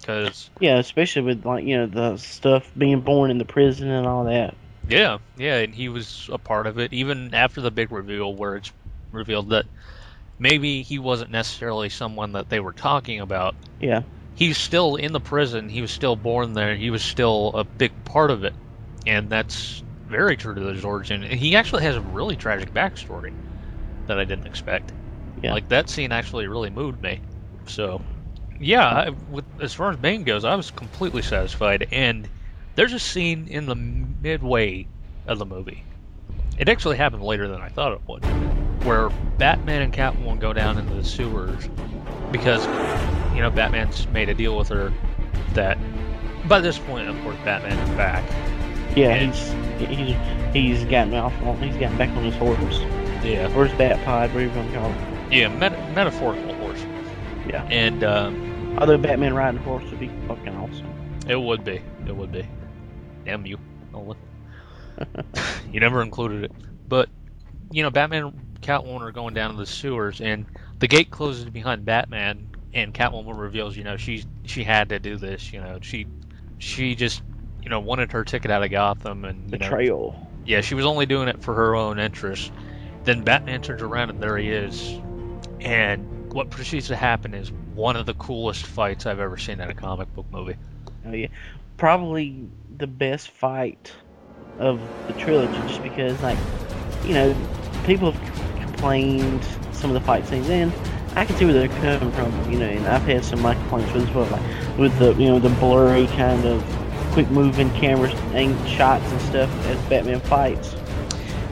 Because 0.00 0.50
Yeah, 0.60 0.78
especially 0.78 1.22
with 1.22 1.44
like 1.44 1.64
you 1.64 1.76
know 1.76 1.86
the 1.86 2.16
stuff 2.16 2.70
being 2.76 3.00
born 3.00 3.30
in 3.30 3.38
the 3.38 3.44
prison 3.44 3.90
and 3.90 4.06
all 4.06 4.24
that. 4.24 4.54
Yeah, 4.88 5.18
yeah, 5.36 5.58
and 5.58 5.74
he 5.74 5.88
was 5.88 6.28
a 6.32 6.38
part 6.38 6.66
of 6.66 6.78
it 6.78 6.92
even 6.92 7.34
after 7.34 7.60
the 7.60 7.70
big 7.70 7.92
reveal 7.92 8.34
where 8.34 8.56
it's 8.56 8.72
revealed 9.12 9.50
that 9.50 9.66
maybe 10.38 10.82
he 10.82 10.98
wasn't 10.98 11.30
necessarily 11.30 11.88
someone 11.88 12.32
that 12.32 12.48
they 12.48 12.60
were 12.60 12.72
talking 12.72 13.20
about. 13.20 13.54
Yeah. 13.80 14.02
He's 14.34 14.56
still 14.56 14.96
in 14.96 15.12
the 15.12 15.20
prison, 15.20 15.68
he 15.68 15.80
was 15.80 15.90
still 15.90 16.16
born 16.16 16.54
there, 16.54 16.74
he 16.74 16.90
was 16.90 17.02
still 17.02 17.52
a 17.54 17.64
big 17.64 17.92
part 18.04 18.30
of 18.30 18.44
it. 18.44 18.54
And 19.08 19.30
that's 19.30 19.82
very 20.06 20.36
true 20.36 20.54
to 20.54 20.60
his 20.60 20.84
origin. 20.84 21.22
He 21.22 21.56
actually 21.56 21.82
has 21.82 21.96
a 21.96 22.00
really 22.00 22.36
tragic 22.36 22.74
backstory 22.74 23.32
that 24.06 24.18
I 24.18 24.24
didn't 24.24 24.46
expect. 24.46 24.92
Yeah. 25.42 25.54
Like 25.54 25.68
that 25.70 25.88
scene 25.88 26.12
actually 26.12 26.46
really 26.46 26.68
moved 26.68 27.02
me. 27.02 27.20
So, 27.66 28.02
yeah, 28.60 28.86
I, 28.86 29.10
with 29.30 29.46
as 29.60 29.72
far 29.72 29.90
as 29.90 29.96
Bane 29.96 30.24
goes, 30.24 30.44
I 30.44 30.54
was 30.54 30.70
completely 30.70 31.22
satisfied. 31.22 31.88
And 31.90 32.28
there's 32.74 32.92
a 32.92 32.98
scene 32.98 33.48
in 33.48 33.64
the 33.64 33.74
midway 33.74 34.86
of 35.26 35.38
the 35.38 35.46
movie. 35.46 35.84
It 36.58 36.68
actually 36.68 36.98
happened 36.98 37.22
later 37.22 37.48
than 37.48 37.62
I 37.62 37.70
thought 37.70 37.92
it 37.92 38.00
would, 38.08 38.24
where 38.84 39.08
Batman 39.38 39.82
and 39.82 39.92
Catwoman 39.92 40.38
go 40.38 40.52
down 40.52 40.76
into 40.76 40.92
the 40.92 41.04
sewers 41.04 41.68
because 42.30 42.66
you 43.34 43.40
know 43.40 43.50
Batman's 43.50 44.06
made 44.08 44.28
a 44.28 44.34
deal 44.34 44.58
with 44.58 44.68
her 44.68 44.92
that 45.54 45.78
by 46.46 46.60
this 46.60 46.78
point, 46.78 47.08
of 47.08 47.18
course, 47.22 47.36
Batman 47.44 47.78
is 47.78 47.96
back. 47.96 48.24
Yeah, 48.98 49.14
he's 49.14 49.88
he's 49.88 50.16
he's 50.52 50.84
gotten 50.86 51.14
off 51.14 51.32
on 51.42 51.56
he's 51.62 51.76
gotten 51.76 51.96
back 51.96 52.10
on 52.10 52.24
his 52.24 52.34
horse. 52.34 52.80
Yeah. 53.22 53.52
Or 53.56 53.66
his 53.66 53.78
bat 53.78 54.04
pod, 54.04 54.32
whatever 54.32 54.40
you 54.40 54.50
want 54.58 54.72
to 54.72 54.78
call 54.78 54.90
it. 54.90 55.32
Yeah, 55.32 55.48
met- 55.48 55.94
metaphorical 55.94 56.54
horse. 56.54 56.84
Yeah. 57.48 57.64
And 57.70 58.02
um, 58.02 58.76
Although 58.78 58.98
Batman 58.98 59.34
riding 59.34 59.60
a 59.60 59.62
horse 59.62 59.84
would 59.84 60.00
be 60.00 60.10
fucking 60.26 60.56
awesome. 60.56 60.86
it 61.28 61.36
would 61.36 61.64
be, 61.64 61.80
it 62.06 62.16
would 62.16 62.32
be. 62.32 62.46
Damn 63.24 63.46
you, 63.46 63.58
Nolan. 63.92 64.16
you 65.72 65.80
never 65.80 66.02
included 66.02 66.44
it. 66.44 66.52
But 66.88 67.08
you 67.70 67.82
know, 67.82 67.90
Batman 67.90 68.24
and 68.24 68.62
Catwoman 68.62 69.02
are 69.02 69.12
going 69.12 69.34
down 69.34 69.52
to 69.52 69.56
the 69.56 69.66
sewers, 69.66 70.20
and 70.20 70.46
the 70.78 70.88
gate 70.88 71.10
closes 71.10 71.44
behind 71.44 71.84
Batman, 71.84 72.48
and 72.74 72.92
Catwoman 72.92 73.38
reveals, 73.38 73.76
you 73.76 73.84
know, 73.84 73.96
she 73.96 74.24
she 74.44 74.64
had 74.64 74.88
to 74.88 74.98
do 74.98 75.16
this. 75.16 75.52
You 75.52 75.60
know, 75.60 75.78
she 75.82 76.06
she 76.58 76.94
just 76.94 77.22
you 77.68 77.70
know 77.70 77.80
wanted 77.80 78.12
her 78.12 78.24
ticket 78.24 78.50
out 78.50 78.62
of 78.62 78.70
Gotham, 78.70 79.26
and 79.26 79.52
you 79.52 79.58
know, 79.58 79.66
Betrayal. 79.66 80.28
yeah, 80.46 80.62
she 80.62 80.74
was 80.74 80.86
only 80.86 81.04
doing 81.04 81.28
it 81.28 81.42
for 81.42 81.52
her 81.52 81.76
own 81.76 81.98
interest. 81.98 82.50
Then 83.04 83.24
Batman 83.24 83.60
turns 83.60 83.82
around, 83.82 84.08
and 84.08 84.22
there 84.22 84.38
he 84.38 84.48
is. 84.48 84.98
And 85.60 86.32
what 86.32 86.48
proceeds 86.48 86.86
to 86.88 86.96
happen 86.96 87.34
is 87.34 87.52
one 87.74 87.96
of 87.96 88.06
the 88.06 88.14
coolest 88.14 88.64
fights 88.64 89.04
I've 89.04 89.20
ever 89.20 89.36
seen 89.36 89.60
in 89.60 89.68
a 89.68 89.74
comic 89.74 90.10
book 90.14 90.24
movie. 90.30 90.56
Oh 91.04 91.12
yeah, 91.12 91.26
probably 91.76 92.48
the 92.74 92.86
best 92.86 93.30
fight 93.32 93.92
of 94.58 94.80
the 95.06 95.12
trilogy, 95.12 95.52
just 95.68 95.82
because 95.82 96.18
like 96.22 96.38
you 97.04 97.12
know 97.12 97.36
people 97.84 98.12
have 98.12 98.62
complained 98.62 99.44
some 99.72 99.90
of 99.90 99.94
the 99.94 100.00
fight 100.00 100.26
scenes, 100.26 100.48
and 100.48 100.72
I 101.16 101.26
can 101.26 101.36
see 101.36 101.44
where 101.44 101.52
they're 101.52 101.68
coming 101.68 102.12
from. 102.12 102.50
You 102.50 102.60
know, 102.60 102.66
and 102.66 102.86
I've 102.86 103.02
had 103.02 103.26
some 103.26 103.40
of 103.40 103.42
my 103.42 103.52
complaints 103.52 103.92
with 103.92 104.08
as 104.08 104.14
well, 104.14 104.24
like 104.30 104.78
with 104.78 104.98
the 104.98 105.12
you 105.22 105.28
know 105.28 105.38
the 105.38 105.50
blurry 105.50 106.06
kind 106.06 106.46
of 106.46 106.78
quick 107.18 107.30
moving 107.30 107.68
cameras 107.72 108.14
and 108.32 108.68
shots 108.68 109.04
and 109.10 109.20
stuff 109.22 109.66
as 109.66 109.76
Batman 109.88 110.20
fights. 110.20 110.76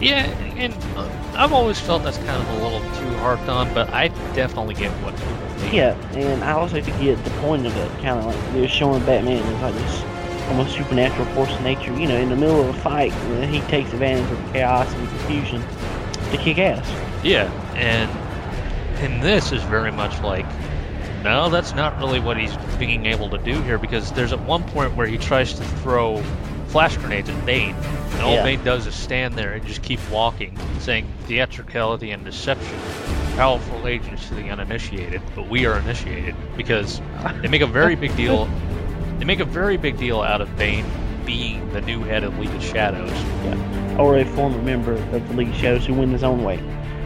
Yeah, 0.01 0.23
and 0.57 0.73
uh, 0.97 1.11
I've 1.35 1.53
always 1.53 1.81
felt 1.81 2.05
that's 2.05 2.19
kind 2.19 2.41
of 2.41 2.49
a 2.51 2.63
little 2.63 2.79
too 2.79 3.17
harped 3.17 3.49
on, 3.49 3.75
but 3.75 3.93
I 3.93 4.07
definitely 4.37 4.75
get 4.75 4.93
what 5.03 5.17
people 5.17 5.65
mean. 5.65 5.75
Yeah, 5.75 6.13
and 6.13 6.45
I 6.45 6.53
also 6.53 6.81
get 6.81 7.25
the 7.25 7.31
point 7.41 7.67
of 7.67 7.77
it, 7.77 7.91
kind 8.01 8.21
of 8.21 8.27
like 8.27 8.53
they're 8.53 8.69
showing 8.69 9.05
Batman 9.05 9.43
as 9.43 9.61
like 9.61 9.75
this 9.75 10.05
almost 10.51 10.77
supernatural 10.77 11.27
force 11.35 11.53
of 11.53 11.61
nature. 11.63 11.93
You 11.99 12.07
know, 12.07 12.17
in 12.17 12.29
the 12.29 12.37
middle 12.37 12.61
of 12.61 12.69
a 12.69 12.81
fight, 12.81 13.13
you 13.13 13.35
know, 13.35 13.47
he 13.49 13.59
takes 13.63 13.93
advantage 13.93 14.31
of 14.31 14.53
chaos 14.53 14.95
and 14.95 15.09
confusion 15.09 15.65
to 16.31 16.37
kick 16.37 16.59
ass. 16.59 16.89
Yeah, 17.25 17.51
and 17.75 18.09
and 19.03 19.21
this 19.21 19.51
is 19.51 19.65
very 19.65 19.91
much 19.91 20.21
like, 20.21 20.47
no, 21.27 21.51
that's 21.51 21.75
not 21.75 21.99
really 21.99 22.21
what 22.21 22.37
he's 22.37 22.57
being 22.79 23.07
able 23.07 23.31
to 23.31 23.39
do 23.39 23.61
here 23.63 23.79
because 23.79 24.13
there's 24.13 24.33
at 24.33 24.41
one 24.43 24.63
point 24.63 24.95
where 24.95 25.09
he 25.09 25.19
tries 25.19 25.55
to 25.55 25.65
throw 25.83 26.23
flash 26.69 26.97
grenades 26.99 27.29
at 27.29 27.45
Bane, 27.45 27.75
and 27.75 28.23
all 28.23 28.35
Yeah. 28.35 28.45
Bane 28.45 28.63
does 28.63 28.87
is 28.87 28.95
stand 28.95 29.35
there 29.35 29.53
and 29.53 29.67
just 29.67 29.83
keep 29.83 29.99
walking, 30.11 30.57
saying 30.79 31.09
theatricality 31.25 32.13
and 32.13 32.25
deception, 32.25 32.79
powerful 33.35 33.89
agents 33.89 34.29
to 34.29 34.35
the 34.35 34.51
uninitiated, 34.51 35.21
but 35.35 35.49
we 35.49 35.67
are 35.67 35.77
initiated 35.79 36.37
because 36.57 37.01
they 37.43 37.49
make 37.49 37.63
a 37.63 37.67
very 37.67 37.97
big 37.97 38.17
deal. 38.17 38.49
They 39.19 39.25
make 39.25 39.41
a 39.41 39.45
very 39.45 39.77
big 39.77 39.99
deal 39.99 40.21
out 40.21 40.41
of 40.41 40.57
Bane 40.57 40.87
being 41.25 41.73
the 41.73 41.81
new 41.81 42.05
head 42.05 42.23
of 42.23 42.39
League 42.39 42.55
of 42.55 42.63
Shadows. 42.63 43.11
Yeah, 43.11 43.97
or 43.99 44.17
a 44.17 44.25
former 44.25 44.63
member 44.63 44.93
of 44.93 45.11
the 45.29 45.35
League 45.35 45.49
of 45.49 45.57
Shadows 45.57 45.87
who 45.87 45.95
went 45.95 46.13
his 46.13 46.23
own 46.23 46.45
way. 46.45 46.61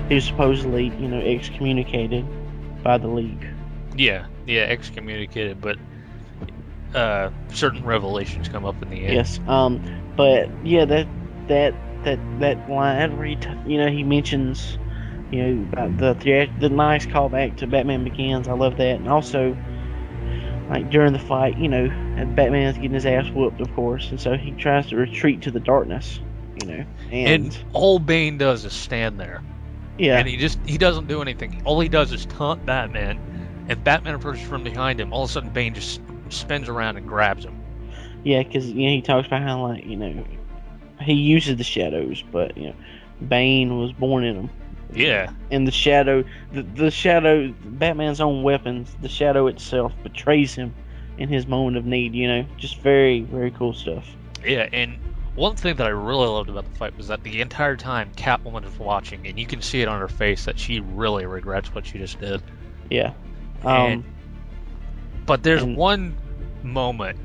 He 0.09 0.17
was 0.17 0.25
supposedly, 0.25 0.89
you 0.99 1.09
know, 1.09 1.21
excommunicated 1.21 2.27
by 2.83 2.99
the 2.99 3.09
League. 3.09 3.47
Yeah, 3.97 4.27
yeah, 4.47 4.63
excommunicated, 4.63 5.61
but 5.61 5.77
uh, 6.95 7.31
certain 7.53 7.85
revelations 7.85 8.49
come 8.49 8.65
up 8.65 8.83
in 8.83 8.91
the 8.91 9.05
end. 9.05 9.15
Yes. 9.15 9.41
Um. 9.47 9.81
But 10.17 10.49
yeah, 10.65 10.85
that 10.85 11.07
that 11.49 11.75
that 12.05 12.19
that 12.41 12.71
line 12.71 13.17
where 13.17 13.27
he 13.27 13.37
t- 13.37 13.49
you 13.67 13.79
know 13.79 13.89
he 13.89 14.03
mentions 14.03 14.79
you 15.31 15.43
know 15.43 15.63
about 15.73 15.97
the 15.99 16.15
thea- 16.15 16.53
the 16.59 16.69
nice 16.69 17.07
callback 17.07 17.59
to 17.59 17.67
Batman 17.67 18.05
Begins. 18.05 18.49
I 18.49 18.53
love 18.53 18.77
that, 18.77 18.97
and 18.97 19.09
also 19.09 19.57
like 20.71 20.89
during 20.91 21.13
the 21.13 21.19
fight, 21.19 21.59
you 21.59 21.69
know, 21.69 21.89
Batman's 22.37 22.77
getting 22.77 22.93
his 22.93 23.05
ass 23.05 23.29
whooped, 23.31 23.61
of 23.61 23.75
course, 23.75 24.09
and 24.11 24.21
so 24.21 24.37
he 24.37 24.53
tries 24.53 24.87
to 24.89 24.97
retreat 24.97 25.43
to 25.43 25.51
the 25.51 25.59
darkness, 25.59 26.21
you 26.61 26.67
know, 26.69 26.85
and, 27.11 27.45
And 27.45 27.59
all 27.73 27.99
Bane 27.99 28.39
does 28.39 28.65
is 28.65 28.73
stand 28.73 29.19
there. 29.19 29.43
yeah, 29.99 30.19
And 30.19 30.29
he 30.29 30.37
just 30.37 30.59
he 30.65 30.79
doesn't 30.79 31.09
do 31.09 31.23
anything. 31.23 31.63
All 31.65 31.81
he 31.81 31.89
does 31.89 32.13
is 32.13 32.25
taunt 32.25 32.65
Batman, 32.65 33.19
and 33.71 33.83
Batman 33.85 34.17
approaches 34.17 34.47
from 34.47 34.65
behind 34.65 35.01
him. 35.01 35.13
All 35.13 35.23
of 35.23 35.31
a 35.31 35.33
sudden, 35.33 35.51
Bane 35.51 35.75
just 35.75 36.01
spins 36.29 36.69
around 36.69 36.97
and 36.97 37.07
grabs 37.07 37.45
him. 37.45 37.59
yeah, 38.25 38.43
because 38.43 38.67
you 38.67 38.87
know 38.89 38.95
he 38.95 39.01
talks 39.01 39.27
about 39.29 39.43
how 39.43 39.67
like 39.67 39.87
you 39.87 39.97
know 39.97 40.25
he 41.01 41.15
uses 41.15 41.57
the 41.57 41.65
shadows, 41.65 42.23
but 42.31 42.57
you 42.59 42.69
know 42.69 42.75
Bane 43.27 43.79
was 43.79 43.93
born 43.93 44.25
in 44.25 44.37
them. 44.37 44.51
Yeah, 44.93 45.31
and 45.53 45.69
the 45.69 45.73
shadow 45.73 46.25
the, 46.53 46.63
the 46.63 46.91
shadow 46.91 47.55
batman's 47.65 48.21
own 48.21 48.43
weapons 48.43 48.93
the 49.01 49.09
shadow 49.09 49.47
itself 49.47 49.93
betrays 50.03 50.53
him 50.53 50.75
in 51.17 51.29
his 51.29 51.47
moment 51.47 51.77
of 51.77 51.85
need 51.87 52.13
you 52.13 52.27
know 52.27 52.45
just 52.57 52.81
very 52.81 53.21
very 53.21 53.53
cool 53.53 53.73
stuff 53.73 54.05
yeah. 54.45 54.69
And 54.73 54.99
one 55.37 55.55
thing 55.55 55.77
that 55.77 55.87
I 55.87 55.91
really 55.91 56.27
loved 56.27 56.51
about 56.51 56.65
the 56.69 56.77
fight 56.77 56.97
was 56.97 57.07
that 57.07 57.23
the 57.23 57.41
entire 57.41 57.77
time 57.77 58.11
Catwoman 58.17 58.67
is 58.67 58.77
watching, 58.81 59.27
and 59.29 59.39
you 59.39 59.47
can 59.47 59.63
see 59.63 59.81
it 59.81 59.87
on 59.87 60.01
her 60.01 60.09
face 60.09 60.47
that 60.47 60.59
she 60.59 60.81
really 60.81 61.25
regrets 61.25 61.73
what 61.73 61.87
she 61.87 61.99
just 61.99 62.19
did. 62.19 62.43
yeah 62.91 63.13
And- 63.65 64.05
um 64.05 64.05
But 65.27 65.43
there's 65.43 65.63
And- 65.63 65.77
one 65.77 66.17
moment 66.63 67.19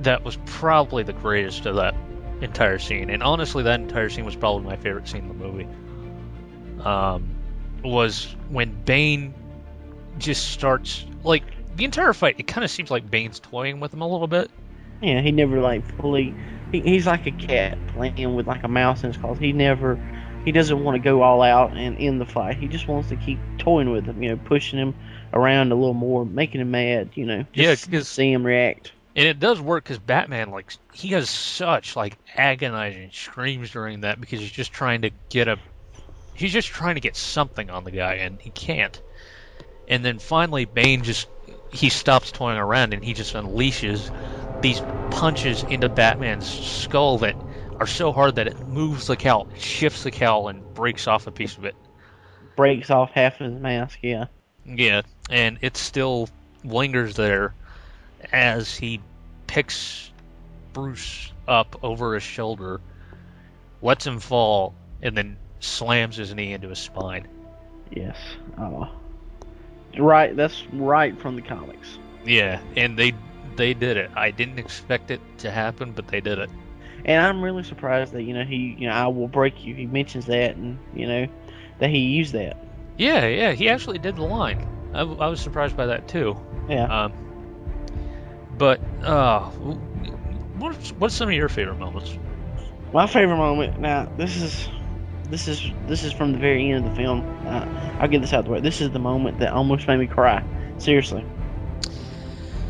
that 0.00 0.24
was 0.24 0.36
probably 0.46 1.02
the 1.02 1.12
greatest 1.12 1.66
of 1.66 1.76
that 1.76 1.94
entire 2.40 2.78
scene, 2.78 3.10
and 3.10 3.22
honestly, 3.22 3.62
that 3.64 3.80
entire 3.80 4.08
scene 4.10 4.24
was 4.24 4.34
probably 4.36 4.64
my 4.64 4.76
favorite 4.76 5.06
scene 5.08 5.22
in 5.22 5.28
the 5.28 5.34
movie. 5.34 5.68
Um, 6.84 7.30
was 7.82 8.34
when 8.48 8.72
Bane 8.84 9.34
just 10.18 10.48
starts 10.50 11.04
like 11.22 11.42
the 11.76 11.84
entire 11.84 12.12
fight. 12.12 12.36
It 12.38 12.46
kind 12.46 12.64
of 12.64 12.70
seems 12.70 12.90
like 12.90 13.10
Bane's 13.10 13.40
toying 13.40 13.80
with 13.80 13.92
him 13.92 14.00
a 14.00 14.08
little 14.08 14.26
bit. 14.26 14.50
yeah 15.02 15.20
he 15.20 15.32
never 15.32 15.60
like 15.60 15.84
fully 16.00 16.34
he, 16.72 16.80
he's 16.80 17.06
like 17.06 17.26
a 17.26 17.30
cat 17.32 17.76
playing 17.88 18.34
with 18.34 18.46
like 18.46 18.62
a 18.64 18.68
mouse 18.68 19.02
in 19.02 19.10
his 19.12 19.16
claws 19.20 19.38
he 19.38 19.52
never 19.52 19.98
he 20.44 20.52
doesn't 20.52 20.82
want 20.84 20.94
to 20.94 20.98
go 21.00 21.22
all 21.22 21.42
out 21.42 21.76
and 21.76 21.98
end 21.98 22.20
the 22.20 22.24
fight 22.26 22.56
he 22.56 22.68
just 22.68 22.86
wants 22.88 23.08
to 23.08 23.16
keep 23.16 23.38
toying 23.58 23.90
with 23.90 24.04
him 24.06 24.22
you 24.22 24.30
know 24.30 24.36
pushing 24.44 24.78
him 24.78 24.94
around 25.32 25.72
a 25.72 25.74
little 25.74 25.94
more 25.94 26.24
making 26.24 26.60
him 26.60 26.70
mad 26.70 27.10
you 27.14 27.24
know 27.26 27.44
Yeah, 27.54 27.70
just 27.72 27.90
'cause- 27.90 28.08
see 28.08 28.32
him 28.32 28.44
react 28.44 28.92
And 29.16 29.26
it 29.26 29.38
does 29.38 29.60
work 29.60 29.84
because 29.84 30.00
Batman, 30.00 30.50
like, 30.50 30.72
he 30.92 31.08
has 31.10 31.30
such 31.30 31.94
like 31.94 32.18
agonizing 32.36 33.10
screams 33.12 33.70
during 33.70 34.00
that 34.00 34.20
because 34.20 34.40
he's 34.40 34.50
just 34.50 34.72
trying 34.72 35.02
to 35.02 35.10
get 35.30 35.46
a, 35.46 35.56
he's 36.34 36.52
just 36.52 36.68
trying 36.68 36.96
to 36.96 37.00
get 37.00 37.14
something 37.16 37.70
on 37.70 37.84
the 37.84 37.92
guy 37.92 38.14
and 38.14 38.40
he 38.40 38.50
can't. 38.50 39.00
And 39.86 40.04
then 40.04 40.18
finally, 40.18 40.64
Bane 40.64 41.02
just 41.04 41.28
he 41.70 41.90
stops 41.90 42.32
toying 42.32 42.58
around 42.58 42.92
and 42.92 43.04
he 43.04 43.14
just 43.14 43.34
unleashes 43.34 44.10
these 44.60 44.82
punches 45.10 45.62
into 45.62 45.88
Batman's 45.88 46.46
skull 46.48 47.18
that 47.18 47.36
are 47.78 47.86
so 47.86 48.12
hard 48.12 48.34
that 48.36 48.48
it 48.48 48.66
moves 48.66 49.06
the 49.06 49.16
cowl, 49.16 49.48
shifts 49.56 50.02
the 50.02 50.10
cowl, 50.10 50.48
and 50.48 50.72
breaks 50.74 51.06
off 51.06 51.26
a 51.26 51.32
piece 51.32 51.56
of 51.56 51.64
it. 51.64 51.76
breaks 52.56 52.90
off 52.90 53.10
half 53.12 53.40
of 53.40 53.52
his 53.52 53.60
mask 53.60 53.98
yeah 54.02 54.26
Yeah, 54.66 55.02
and 55.30 55.58
it 55.60 55.76
still 55.76 56.28
lingers 56.64 57.16
there 57.16 57.54
as 58.32 58.74
he 58.74 59.00
picks 59.46 60.10
Bruce 60.72 61.32
up 61.46 61.78
over 61.82 62.14
his 62.14 62.22
shoulder, 62.22 62.80
lets 63.82 64.06
him 64.06 64.20
fall, 64.20 64.74
and 65.02 65.16
then 65.16 65.36
slams 65.60 66.16
his 66.16 66.34
knee 66.34 66.52
into 66.52 66.68
his 66.68 66.78
spine. 66.78 67.26
Yes. 67.90 68.16
Oh. 68.58 68.88
Right. 69.96 70.34
That's 70.34 70.64
right 70.72 71.18
from 71.20 71.36
the 71.36 71.42
comics. 71.42 71.98
Yeah, 72.24 72.60
and 72.76 72.98
they 72.98 73.12
they 73.56 73.74
did 73.74 73.96
it. 73.96 74.10
I 74.16 74.30
didn't 74.30 74.58
expect 74.58 75.10
it 75.10 75.20
to 75.38 75.50
happen, 75.50 75.92
but 75.92 76.08
they 76.08 76.20
did 76.20 76.38
it. 76.38 76.50
And 77.04 77.22
I'm 77.22 77.42
really 77.42 77.62
surprised 77.62 78.12
that 78.14 78.22
you 78.22 78.34
know 78.34 78.44
he 78.44 78.76
you 78.78 78.88
know 78.88 78.94
I 78.94 79.06
will 79.08 79.28
break 79.28 79.64
you. 79.64 79.74
He 79.74 79.86
mentions 79.86 80.26
that 80.26 80.56
and 80.56 80.78
you 80.94 81.06
know 81.06 81.26
that 81.78 81.90
he 81.90 81.98
used 81.98 82.32
that. 82.32 82.56
Yeah, 82.96 83.26
yeah, 83.26 83.52
he 83.52 83.68
actually 83.68 83.98
did 83.98 84.16
the 84.16 84.22
line. 84.22 84.66
I, 84.94 85.00
I 85.00 85.28
was 85.28 85.40
surprised 85.40 85.76
by 85.76 85.86
that 85.86 86.06
too. 86.08 86.36
Yeah. 86.68 87.04
Um, 87.04 87.12
but 88.56 88.80
uh, 89.02 89.40
what's 90.58 90.90
what's 90.92 91.14
some 91.14 91.28
of 91.28 91.34
your 91.34 91.48
favorite 91.48 91.78
moments? 91.78 92.16
My 92.92 93.06
favorite 93.06 93.36
moment. 93.36 93.80
Now 93.80 94.08
this 94.16 94.36
is 94.36 94.68
this 95.28 95.48
is 95.48 95.62
this 95.88 96.04
is 96.04 96.12
from 96.12 96.32
the 96.32 96.38
very 96.38 96.70
end 96.70 96.84
of 96.84 96.90
the 96.90 96.96
film. 96.96 97.20
Uh, 97.46 97.96
I'll 97.98 98.08
get 98.08 98.20
this 98.20 98.32
out 98.32 98.40
of 98.40 98.44
the 98.46 98.50
way. 98.52 98.60
This 98.60 98.80
is 98.80 98.90
the 98.90 99.00
moment 99.00 99.40
that 99.40 99.52
almost 99.52 99.88
made 99.88 99.98
me 99.98 100.06
cry. 100.06 100.44
Seriously. 100.78 101.24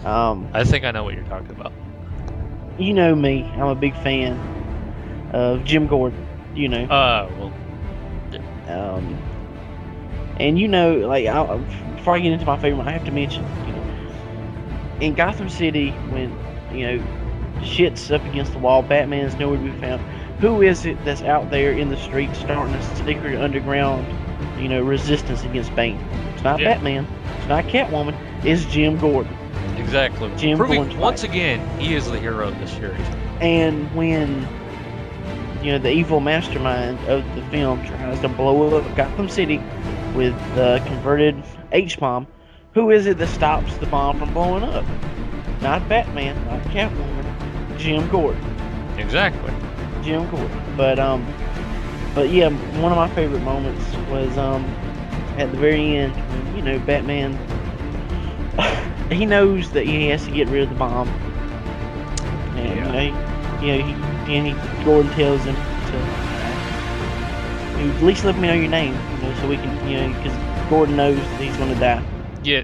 Um, 0.05 0.49
I 0.53 0.65
think 0.65 0.85
I 0.85 0.91
know 0.91 1.05
what 1.05 1.15
you're 1.15 1.25
talking 1.25 1.51
about. 1.51 1.73
you 2.79 2.93
know 2.95 3.15
me. 3.15 3.43
I'm 3.43 3.69
a 3.69 3.75
big 3.75 3.95
fan 3.97 5.31
of 5.33 5.65
Jim 5.65 5.87
Gordon. 5.87 6.27
You 6.55 6.69
know. 6.69 6.85
Uh, 6.85 7.31
well, 7.39 7.53
Um, 8.69 9.19
and 10.41 10.59
you 10.59 10.69
know, 10.69 10.95
like, 10.97 11.27
I, 11.27 11.57
before 11.97 12.17
I 12.17 12.21
get 12.21 12.33
into 12.33 12.47
my 12.47 12.57
favorite, 12.59 12.87
I 12.87 12.91
have 12.93 13.05
to 13.05 13.13
mention, 13.13 13.45
you 13.67 13.73
know, 13.73 13.85
in 15.01 15.15
Gotham 15.15 15.49
City, 15.49 15.91
when 16.11 16.37
you 16.73 16.87
know 16.99 17.05
shit's 17.63 18.11
up 18.11 18.25
against 18.27 18.53
the 18.53 18.59
wall, 18.59 18.83
Batman's 18.83 19.35
nowhere 19.37 19.59
to 19.59 19.65
be 19.65 19.81
found. 19.81 20.03
Who 20.41 20.63
is 20.63 20.85
it 20.85 21.03
that's 21.05 21.23
out 21.23 21.51
there 21.51 21.73
in 21.73 21.89
the 21.89 21.97
streets 21.97 22.39
starting 22.39 22.75
a 22.75 22.97
secret 22.97 23.41
underground, 23.41 24.07
you 24.61 24.69
know, 24.69 24.83
resistance 24.83 25.45
against 25.45 25.75
Bane? 25.75 25.99
It's 26.35 26.43
not 26.45 26.61
Yeah. 26.61 26.75
Batman. 26.75 27.07
It's 27.39 27.49
not 27.49 27.65
Catwoman. 27.65 28.15
It's 28.45 28.65
Jim 28.67 28.99
Gordon. 28.99 29.35
exactly. 29.79 30.31
Jim 30.37 30.57
Proving 30.59 30.77
Gordon's 30.77 30.99
once 30.99 31.21
fight. 31.23 31.31
again 31.31 31.81
he 31.81 31.95
is 31.95 32.11
the 32.11 32.19
hero 32.19 32.49
of 32.49 32.59
the 32.59 32.67
series. 32.67 33.07
And 33.41 33.93
when 33.95 34.47
you 35.63 35.73
know 35.73 35.79
the 35.79 35.91
evil 35.91 36.21
mastermind 36.21 36.99
of 37.09 37.25
the 37.35 37.43
film 37.51 37.85
tries 37.87 38.21
to 38.21 38.29
blow 38.29 38.77
up 38.79 38.97
Gotham 38.97 39.29
City 39.29 39.59
with 40.15 40.35
the 40.55 40.83
converted 40.87 41.43
H 41.73 41.99
bomb, 41.99 42.27
who 42.73 42.91
is 42.91 43.07
it 43.07 43.19
that 43.19 43.29
stops 43.29 43.77
the 43.77 43.87
bomb 43.87 44.19
from 44.19 44.33
blowing 44.33 44.65
up? 44.65 44.85
Not 45.61 45.89
Batman, 45.89 46.43
not 46.47 46.63
Catwoman, 46.65 47.79
Jim 47.79 48.09
Gordon. 48.09 48.43
Exactly. 48.99 49.53
Jim 50.03 50.29
Gordon. 50.31 50.77
But 50.77 50.99
um, 50.99 51.27
but 52.15 52.31
yeah, 52.31 52.51
one 52.81 52.93
of 52.93 52.97
my 52.97 53.09
favorite 53.15 53.43
moments 53.43 53.85
was 54.11 54.37
um 54.39 54.65
at 55.37 55.51
the 55.51 55.59
very 55.59 55.97
end 55.97 56.15
when 56.15 56.57
you 56.57 56.63
know 56.63 56.79
Batman. 56.81 57.39
he 59.11 59.27
knows 59.27 59.71
that 59.73 59.85
he 59.85 60.09
has 60.09 60.25
to 60.25 60.31
get 60.31 60.49
rid 60.49 60.63
of 60.63 60.69
the 60.69 60.77
bomb. 60.77 61.09
And 62.57 62.77
you 62.77 62.85
know, 62.85 62.99
he, 63.61 63.67
you 63.67 63.79
know, 63.79 63.85
he, 63.85 64.37
and 64.37 64.47
he 64.47 64.85
Gordon 64.85 65.11
tells 65.13 65.43
him 65.45 65.55
to 65.57 65.97
you 67.81 67.87
know, 67.89 67.97
at 67.97 68.03
least 68.03 68.25
let 68.25 68.37
me 68.37 68.49
know 68.49 68.55
your 68.55 68.69
name, 68.69 68.95
know, 69.25 69.35
so 69.35 69.49
we 69.49 69.59
can, 69.59 69.77
you 69.83 69.97
know, 70.01 70.09
because 70.09 70.39
Gordon 70.67 70.97
knows 70.97 71.29
that 71.31 71.41
he's 71.41 71.57
going 71.57 71.71
to 71.71 71.77
die. 71.77 72.07
Yeah, 72.43 72.63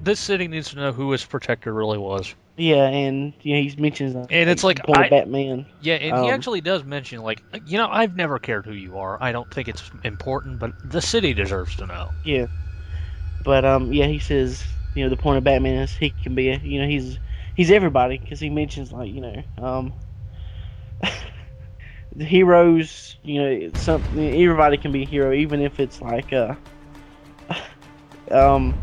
this 0.00 0.20
city 0.20 0.48
needs 0.48 0.70
to 0.70 0.76
know 0.76 0.92
who 0.92 1.12
his 1.12 1.24
protector 1.24 1.72
really 1.72 1.98
was. 1.98 2.34
Yeah, 2.56 2.86
and 2.88 3.34
you 3.42 3.54
know, 3.56 3.62
he 3.68 3.76
mentions 3.80 4.14
that. 4.14 4.30
And 4.30 4.48
it's 4.50 4.64
like, 4.64 4.80
I- 4.92 5.08
Batman. 5.10 5.66
Yeah, 5.80 5.94
and 5.96 6.16
he 6.16 6.24
Um, 6.24 6.30
actually 6.30 6.60
does 6.62 6.84
mention 6.84 7.20
like, 7.20 7.44
you 7.64 7.78
know, 7.78 7.88
I've 7.90 8.16
never 8.16 8.38
cared 8.38 8.66
who 8.66 8.72
you 8.72 8.98
are. 8.98 9.22
I 9.22 9.32
don't 9.32 9.50
think 9.50 9.68
it's 9.68 9.90
important, 10.04 10.58
but 10.58 10.72
the 10.82 11.00
city 11.02 11.34
deserves 11.34 11.76
to 11.76 11.86
know. 11.86 12.14
Yeah. 12.24 12.46
But 13.44 13.64
um, 13.64 13.92
yeah, 13.92 14.06
he 14.06 14.18
says 14.18 14.64
you 14.94 15.04
know 15.04 15.10
the 15.10 15.16
point 15.16 15.38
of 15.38 15.44
Batman 15.44 15.82
is 15.82 15.94
he 15.94 16.10
can 16.10 16.34
be 16.34 16.50
a, 16.50 16.58
you 16.58 16.80
know 16.80 16.88
he's 16.88 17.18
he's 17.54 17.70
everybody 17.70 18.18
because 18.18 18.40
he 18.40 18.50
mentions 18.50 18.92
like 18.92 19.10
you 19.12 19.20
know 19.20 19.42
um 19.58 19.94
the 22.16 22.24
heroes 22.24 23.16
you 23.22 23.42
know 23.42 23.70
something 23.74 24.18
everybody 24.42 24.76
can 24.76 24.90
be 24.90 25.02
a 25.02 25.06
hero 25.06 25.32
even 25.32 25.60
if 25.60 25.78
it's 25.78 26.00
like 26.00 26.32
uh 26.32 26.54
um 28.30 28.74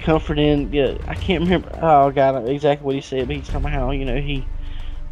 comforting 0.00 0.72
yeah 0.72 0.96
I 1.06 1.14
can't 1.14 1.44
remember 1.44 1.70
oh 1.80 2.10
god 2.10 2.48
exactly 2.48 2.84
what 2.84 2.94
he 2.94 3.00
said 3.00 3.26
but 3.26 3.36
he 3.36 3.42
somehow 3.42 3.90
you 3.90 4.04
know 4.04 4.20
he 4.20 4.46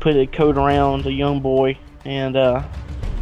put 0.01 0.17
a 0.17 0.27
coat 0.27 0.57
around 0.57 1.07
a 1.07 1.13
young 1.13 1.41
boy 1.41 1.79
and 2.05 2.37
uh 2.37 2.63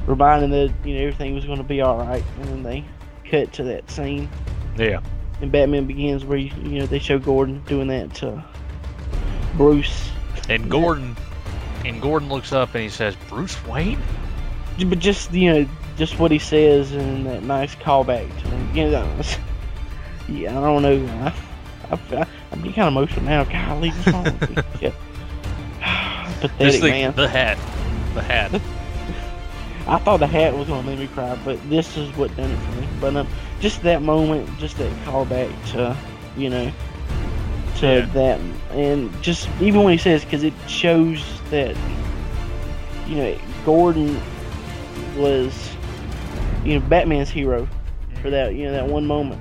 reminding 0.07 0.51
that 0.51 0.73
you 0.85 0.95
know 0.95 1.01
everything 1.01 1.35
was 1.35 1.45
going 1.45 1.59
to 1.59 1.65
be 1.65 1.81
all 1.81 1.99
right 1.99 2.25
and 2.41 2.45
then 2.47 2.63
they 2.63 2.85
cut 3.31 3.53
to 3.55 3.63
that 3.65 3.91
scene 3.91 4.29
Yeah. 4.77 5.01
and 5.41 5.51
Batman 5.53 5.87
Begins 5.87 6.25
where 6.25 6.39
you, 6.39 6.51
you 6.63 6.81
know 6.81 6.87
they 6.87 6.99
show 6.99 7.19
Gordon 7.19 7.63
doing 7.67 7.89
that 7.89 8.15
to 8.17 8.45
Bruce. 9.57 10.11
And 10.49 10.71
Gordon, 10.71 11.17
and 11.85 12.01
Gordon 12.01 12.29
looks 12.29 12.53
up 12.53 12.75
and 12.75 12.83
he 12.83 12.89
says, 12.89 13.17
"Bruce 13.29 13.63
Wayne." 13.67 14.01
But 14.79 14.99
just 14.99 15.33
you 15.33 15.53
know, 15.53 15.69
just 15.97 16.19
what 16.19 16.31
he 16.31 16.39
says 16.39 16.93
and 16.93 17.27
that 17.27 17.43
nice 17.43 17.75
callback 17.75 18.29
to 18.43 18.49
him. 18.49 18.77
You 18.77 18.91
know, 18.91 19.21
yeah, 20.29 20.59
I 20.59 20.63
don't 20.63 20.83
know. 20.83 21.33
I, 21.91 21.95
I, 21.95 22.27
I'm 22.53 22.59
getting 22.59 22.73
kind 22.73 22.89
of 22.89 22.93
emotional 22.95 23.25
now. 23.25 23.45
Golly, 23.45 23.91
what's 23.91 24.07
wrong 24.09 24.25
with 24.25 24.51
me? 24.51 24.63
This 24.81 24.95
Pathetic 26.41 26.81
thing, 26.81 26.91
man. 26.91 27.15
the 27.15 27.29
hat, 27.29 27.59
the 28.15 28.23
hat. 28.23 28.53
I 29.87 29.99
thought 29.99 30.21
the 30.21 30.27
hat 30.27 30.57
was 30.57 30.67
gonna 30.67 30.83
make 30.83 30.99
me 30.99 31.07
cry, 31.09 31.39
but 31.45 31.59
this 31.69 31.97
is 31.97 32.15
what 32.17 32.35
done 32.37 32.51
it 32.51 32.57
for 32.57 32.81
me. 32.81 32.89
But 33.01 33.17
um, 33.17 33.29
just 33.61 33.83
that 33.83 34.01
moment, 34.01 34.49
just 34.59 34.79
that 34.79 34.91
callback 35.05 35.53
to, 35.73 35.97
you 36.39 36.49
know, 36.49 36.73
to 37.79 37.87
Yeah. 37.87 38.07
that, 38.07 38.41
and 38.73 39.23
just 39.23 39.49
even 39.61 39.83
when 39.83 39.93
he 39.93 39.99
says, 39.99 40.25
because 40.25 40.45
it 40.45 40.55
shows 40.67 41.23
that, 41.51 41.77
you 43.09 43.17
know, 43.17 43.37
Gordon 43.65 44.21
was, 45.17 45.71
you 46.65 46.75
know, 46.79 46.81
Batman's 46.87 47.31
hero 47.31 47.69
for 48.23 48.31
that, 48.31 48.55
you 48.55 48.67
know, 48.67 48.73
that 48.73 48.87
one 48.87 49.07
moment. 49.07 49.41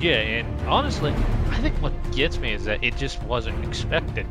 Yeah, 0.00 0.14
and 0.16 0.68
honestly, 0.68 1.12
I 1.50 1.56
think 1.58 1.74
what 1.82 1.92
gets 2.12 2.38
me 2.38 2.52
is 2.52 2.64
that 2.64 2.82
it 2.82 2.96
just 2.96 3.22
wasn't 3.22 3.64
expected. 3.64 4.26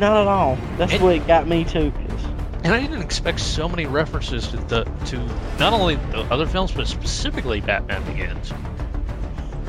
Not 0.00 0.16
at 0.16 0.26
all. 0.26 0.58
That's 0.78 0.94
And- 0.94 1.02
what 1.02 1.26
got 1.26 1.46
me 1.46 1.64
too. 1.64 1.92
'cause- 1.92 2.26
And 2.64 2.74
I 2.74 2.80
didn't 2.80 3.02
expect 3.02 3.40
so 3.40 3.68
many 3.68 3.84
references 3.84 4.48
to 4.48 4.56
the 4.56 4.84
to 5.06 5.20
not 5.60 5.72
only 5.74 5.96
the 6.12 6.20
other 6.30 6.46
films, 6.46 6.72
but 6.72 6.88
specifically 6.88 7.60
Batman 7.60 8.02
Begins. 8.04 8.52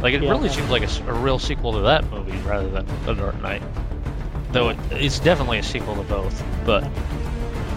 Like 0.02 0.14
it 0.14 0.22
Yeah. 0.24 0.32
really 0.32 0.50
seems 0.50 0.70
like 0.70 0.84
a 1.08 1.14
real 1.14 1.39
sequel 1.39 1.74
to 1.74 1.80
that 1.82 2.10
movie 2.12 2.38
rather 2.39 2.70
than 2.70 2.86
The 3.06 3.14
Dark 3.14 3.41
Knight. 3.41 3.62
Though 4.52 4.70
it, 4.70 4.78
it's 4.91 5.20
definitely 5.20 5.58
a 5.60 5.64
sequel 5.64 5.96
to 5.96 6.04
both. 6.04 6.43
But 6.66 6.84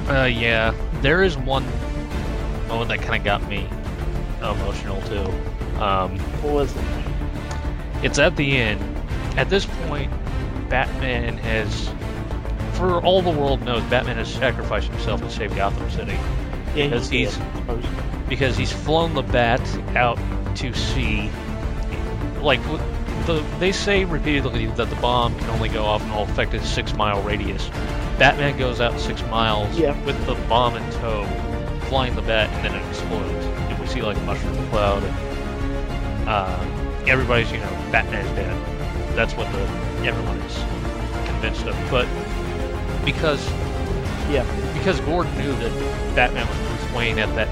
uh, 0.08 0.24
yeah, 0.24 0.74
there 1.00 1.22
is 1.22 1.36
one 1.36 1.64
moment 2.68 2.88
that 2.90 3.00
kind 3.02 3.16
of 3.16 3.24
got 3.24 3.48
me 3.48 3.66
emotional 4.40 5.00
too. 5.02 5.24
Um, 5.82 6.18
What 6.42 6.52
was 6.52 6.76
it? 6.76 6.82
it's 8.02 8.18
at 8.18 8.36
the 8.36 8.56
end. 8.58 8.80
At 9.36 9.48
this 9.50 9.66
point, 9.86 10.12
Batman 10.68 11.38
has, 11.38 11.88
for 12.74 13.00
all 13.02 13.22
the 13.22 13.30
world 13.30 13.62
knows, 13.62 13.82
Batman 13.84 14.16
has 14.16 14.32
sacrificed 14.32 14.88
himself 14.88 15.20
to 15.22 15.30
save 15.30 15.54
Gotham 15.56 15.88
City 15.90 16.12
Yeah, 16.74 16.88
because 16.88 17.08
he's 17.08 17.34
did, 17.36 17.42
supposed 17.56 17.84
to. 17.86 17.90
because 18.28 18.56
he's 18.56 18.72
flown 18.72 19.14
the 19.14 19.22
bat 19.22 19.60
out 19.96 20.18
to 20.56 20.72
sea. 20.74 21.30
Like 22.48 22.62
the, 23.26 23.44
they 23.58 23.72
say 23.72 24.06
repeatedly 24.06 24.66
that 24.66 24.88
the 24.88 24.96
bomb 24.96 25.38
can 25.38 25.50
only 25.50 25.68
go 25.68 25.84
off 25.84 26.02
in 26.02 26.08
an 26.10 26.16
affected 26.30 26.64
six 26.64 26.94
mile 26.94 27.20
radius. 27.22 27.68
Batman 28.18 28.56
goes 28.58 28.80
out 28.80 28.98
six 28.98 29.22
miles 29.26 29.78
Yeah. 29.78 29.94
with 30.06 30.16
the 30.24 30.34
bomb 30.48 30.74
in 30.74 30.90
tow, 30.92 31.26
flying 31.90 32.14
the 32.16 32.22
bat, 32.22 32.48
and 32.54 32.64
then 32.64 32.74
it 32.74 32.88
explodes. 32.88 33.44
And 33.44 33.78
we 33.78 33.86
see 33.86 34.00
like 34.00 34.16
a 34.16 34.20
mushroom 34.22 34.66
cloud. 34.70 35.02
And, 35.04 36.28
uh, 36.28 36.58
everybody's 37.06 37.52
you 37.52 37.58
know 37.58 37.70
Batman's 37.92 38.30
dead. 38.30 38.56
That's 39.14 39.34
what 39.36 39.52
the 39.52 39.60
everyone 40.06 40.38
is 40.38 40.54
convinced 41.28 41.66
of. 41.66 41.76
But 41.90 42.06
because 43.04 43.46
Yeah. 44.30 44.44
because 44.72 45.00
Gordon 45.00 45.36
knew 45.36 45.52
that 45.52 46.14
Batman 46.16 46.48
was 46.48 46.56
Bruce 46.56 46.92
Wayne 46.96 47.18
at 47.18 47.34
that 47.34 47.48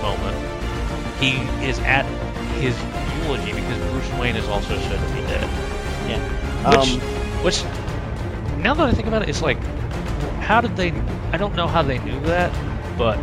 moment, 0.00 0.36
he 1.20 1.32
is 1.66 1.80
at 1.80 2.06
his 2.60 2.76
eulogy 3.22 3.52
because 3.52 3.78
Bruce 3.90 4.12
Wayne 4.18 4.36
is 4.36 4.48
also 4.48 4.78
said 4.78 5.00
to 5.00 5.14
be 5.14 5.20
dead. 5.22 5.42
Yeah. 6.08 6.68
Which, 6.68 6.76
Um, 6.76 7.00
which, 7.44 7.64
now 8.62 8.74
that 8.74 8.88
I 8.88 8.92
think 8.92 9.06
about 9.06 9.22
it, 9.22 9.28
it's 9.28 9.42
like, 9.42 9.58
how 10.40 10.60
did 10.60 10.76
they? 10.76 10.92
I 11.32 11.36
don't 11.36 11.54
know 11.54 11.66
how 11.66 11.82
they 11.82 11.98
knew 11.98 12.18
that, 12.20 12.52
but 12.96 13.18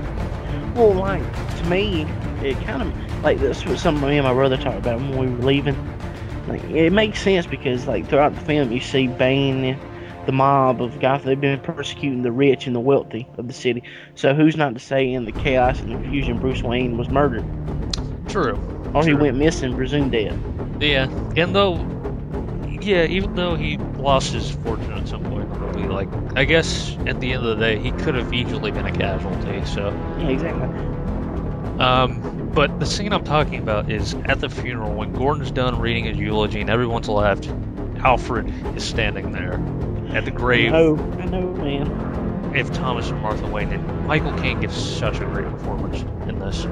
Well, 0.76 0.94
like 0.94 1.24
to 1.58 1.64
me, 1.66 2.04
it 2.44 2.60
kind 2.62 2.82
of 2.82 3.24
like 3.24 3.40
this 3.40 3.66
was 3.66 3.82
something 3.82 4.08
me 4.08 4.18
and 4.18 4.28
my 4.28 4.34
brother 4.34 4.58
talked 4.58 4.78
about 4.78 5.00
when 5.00 5.18
we 5.18 5.28
were 5.28 5.44
leaving. 5.44 5.76
Like 6.48 6.64
it 6.66 6.92
makes 6.92 7.22
sense 7.22 7.48
because 7.48 7.88
like 7.88 8.08
throughout 8.08 8.36
the 8.36 8.42
film, 8.42 8.72
you 8.72 8.80
see 8.80 9.08
Bane, 9.08 9.80
the 10.26 10.32
mob 10.32 10.82
of 10.82 11.00
Gotham. 11.00 11.28
They've 11.28 11.42
been 11.42 11.60
persecuting 11.60 12.22
the 12.22 12.32
rich 12.32 12.68
and 12.68 12.76
the 12.76 12.80
wealthy 12.80 13.28
of 13.38 13.48
the 13.48 13.54
city. 13.54 13.84
So 14.14 14.34
who's 14.36 14.56
not 14.56 14.76
to 14.76 14.80
say 14.80 15.12
in 15.12 15.26
the 15.26 15.32
chaos 15.32 15.80
and 15.80 15.90
the 15.90 15.96
confusion, 15.96 16.40
Bruce 16.40 16.62
Wayne 16.62 16.98
was 16.98 17.10
murdered 17.10 17.46
true. 18.36 18.75
Or 18.96 19.06
he 19.06 19.14
went 19.14 19.38
missing, 19.38 19.76
presumed 19.76 20.12
dead. 20.12 20.40
Yeah, 20.80 21.10
and 21.36 21.54
though, 21.54 21.76
yeah, 22.82 23.06
even 23.06 23.36
though 23.36 23.56
he 23.56 23.78
lost 23.78 24.34
his 24.34 24.50
fortune 24.50 24.92
at 24.94 25.08
some 25.08 25.24
point 25.24 25.50
movie, 25.60 25.88
like 25.88 26.10
I 26.36 26.46
guess 26.46 26.98
at 27.06 27.20
the 27.20 27.34
end 27.34 27.46
of 27.46 27.58
the 27.58 27.66
day, 27.66 27.78
he 27.78 27.92
could 27.92 28.16
have 28.16 28.34
easily 28.34 28.72
been 28.72 28.86
a 28.86 28.92
casualty. 28.92 29.66
So. 29.66 29.90
Yeah, 30.20 30.30
exactly. 30.30 30.64
Um, 31.80 32.52
but 32.54 32.80
the 32.80 32.86
scene 32.86 33.12
I'm 33.12 33.26
talking 33.26 33.60
about 33.60 33.92
is 33.92 34.14
at 34.26 34.40
the 34.40 34.48
funeral 34.48 34.94
when 34.94 35.12
Gordon's 35.12 35.52
done 35.52 35.78
reading 35.80 36.06
his 36.06 36.18
eulogy 36.18 36.62
and 36.62 36.70
everyone's 36.70 37.10
left. 37.10 37.50
Alfred 37.98 38.78
is 38.78 38.84
standing 38.84 39.32
there 39.32 39.54
at 40.16 40.26
the 40.26 40.32
grave 40.32 40.72
Oh, 40.74 40.96
I 41.20 41.26
know, 41.26 41.52
man. 41.54 42.54
If 42.56 42.72
Thomas 42.72 43.10
and 43.10 43.22
Martha 43.22 43.48
Wayne, 43.48 43.74
and 43.74 44.08
Michael 44.08 44.32
Caine 44.38 44.62
gives 44.62 44.78
such 44.78 45.20
a 45.20 45.26
great 45.26 45.50
performance 45.50 46.02
in 46.30 46.40
this. 46.40 46.66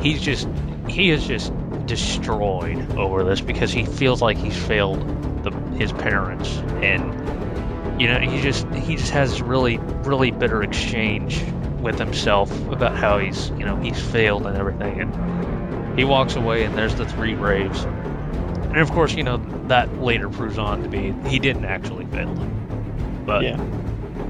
He's 0.00 0.20
just 0.20 0.48
he 0.88 1.10
is 1.10 1.26
just 1.26 1.52
destroyed 1.86 2.96
over 2.96 3.24
this 3.24 3.40
because 3.40 3.72
he 3.72 3.84
feels 3.84 4.22
like 4.22 4.36
he's 4.36 4.56
failed 4.56 5.00
the, 5.42 5.50
his 5.76 5.92
parents, 5.92 6.58
and 6.82 8.00
you 8.00 8.08
know 8.08 8.18
he 8.18 8.40
just 8.40 8.66
he 8.74 8.96
just 8.96 9.10
has 9.12 9.30
this 9.30 9.40
really 9.40 9.78
really 9.78 10.30
bitter 10.30 10.62
exchange 10.62 11.42
with 11.80 11.98
himself 11.98 12.50
about 12.68 12.94
how 12.94 13.18
he's 13.18 13.50
you 13.50 13.64
know 13.64 13.76
he's 13.76 14.00
failed 14.00 14.46
and 14.46 14.56
everything, 14.56 15.00
and 15.00 15.98
he 15.98 16.04
walks 16.04 16.36
away, 16.36 16.64
and 16.64 16.76
there's 16.76 16.94
the 16.94 17.06
three 17.06 17.34
graves, 17.34 17.84
and 17.84 18.78
of 18.78 18.90
course 18.92 19.14
you 19.14 19.22
know 19.22 19.38
that 19.68 20.00
later 20.00 20.28
proves 20.28 20.58
on 20.58 20.82
to 20.82 20.88
be 20.88 21.12
he 21.28 21.38
didn't 21.38 21.64
actually 21.64 22.04
fail 22.06 22.32
them, 22.34 23.22
but 23.26 23.42
Yeah. 23.42 23.58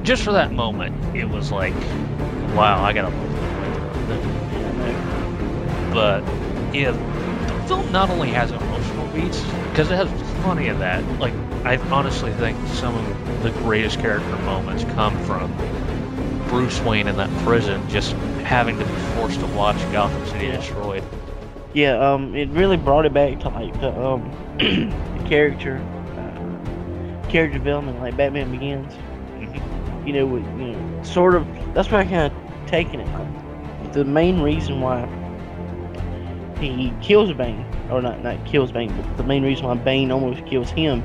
just 0.05 0.23
for 0.23 0.33
that 0.33 0.53
moment, 0.53 1.17
it 1.17 1.29
was 1.29 1.51
like, 1.51 1.75
wow, 2.55 2.83
I 2.83 2.93
gotta 2.93 4.36
But 5.97 6.21
yeah, 6.75 6.91
the 6.91 7.65
film 7.69 7.91
not 7.91 8.11
only 8.11 8.29
has 8.29 8.53
emotional 8.53 9.07
beats 9.15 9.43
because 9.71 9.91
it 9.91 9.95
has 9.95 10.11
plenty 10.43 10.69
of 10.69 10.81
that. 10.81 11.03
Like 11.19 11.33
I 11.65 11.79
honestly 11.91 12.31
think 12.33 12.59
some 12.67 12.95
of 12.95 13.43
the 13.43 13.51
greatest 13.63 13.99
character 13.99 14.37
moments 14.37 14.85
come 14.85 15.19
from 15.25 15.51
Bruce 16.49 16.79
Wayne 16.83 17.09
in 17.09 17.17
that 17.17 17.31
prison, 17.39 17.89
just 17.89 18.13
having 18.45 18.79
to 18.79 18.85
be 18.85 18.93
forced 19.15 19.41
to 19.41 19.47
watch 19.47 19.79
Gotham 19.91 20.27
City 20.27 20.49
destroyed. 20.49 21.03
Yeah, 21.73 21.99
um, 21.99 22.37
it 22.37 22.51
really 22.51 22.77
brought 22.77 23.07
it 23.07 23.15
back 23.15 23.41
to 23.41 23.49
like 23.49 23.81
the 23.81 23.99
um, 23.99 24.31
the 24.59 25.25
character, 25.31 25.83
uh, 26.19 27.31
character 27.31 27.57
development, 27.57 28.01
like 28.01 28.19
Batman 28.19 28.51
Begins. 28.51 28.93
You 30.05 30.13
know, 30.13 30.27
with, 30.27 30.45
you 30.59 30.73
know, 30.73 31.03
sort 31.05 31.35
of. 31.35 31.47
That's 31.73 31.91
why 31.91 32.01
I 32.01 32.05
kind 32.05 32.31
of 32.31 32.67
taken 32.67 33.01
it. 33.01 33.09
Like, 33.15 33.93
the 33.95 34.05
main 34.05 34.43
reason 34.43 34.83
why 34.83 35.09
he 36.59 36.93
kills 37.03 37.33
Bane, 37.33 37.67
or 37.91 38.01
not 38.01 38.23
not 38.23 38.45
kills 38.47 38.73
Bane, 38.73 38.95
but 38.97 39.17
the 39.17 39.25
main 39.25 39.43
reason 39.43 39.67
why 39.67 39.75
Bane 39.75 40.11
almost 40.11 40.45
kills 40.47 40.71
him 40.71 41.03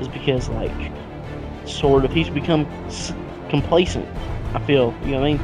is 0.00 0.08
because 0.08 0.48
like, 0.50 0.72
sort 1.66 2.04
of, 2.04 2.12
he's 2.12 2.28
become 2.30 2.66
s- 2.86 3.12
complacent. 3.48 4.06
I 4.54 4.60
feel, 4.60 4.94
you 5.04 5.12
know 5.12 5.20
what 5.20 5.26
I 5.26 5.32
mean? 5.34 5.40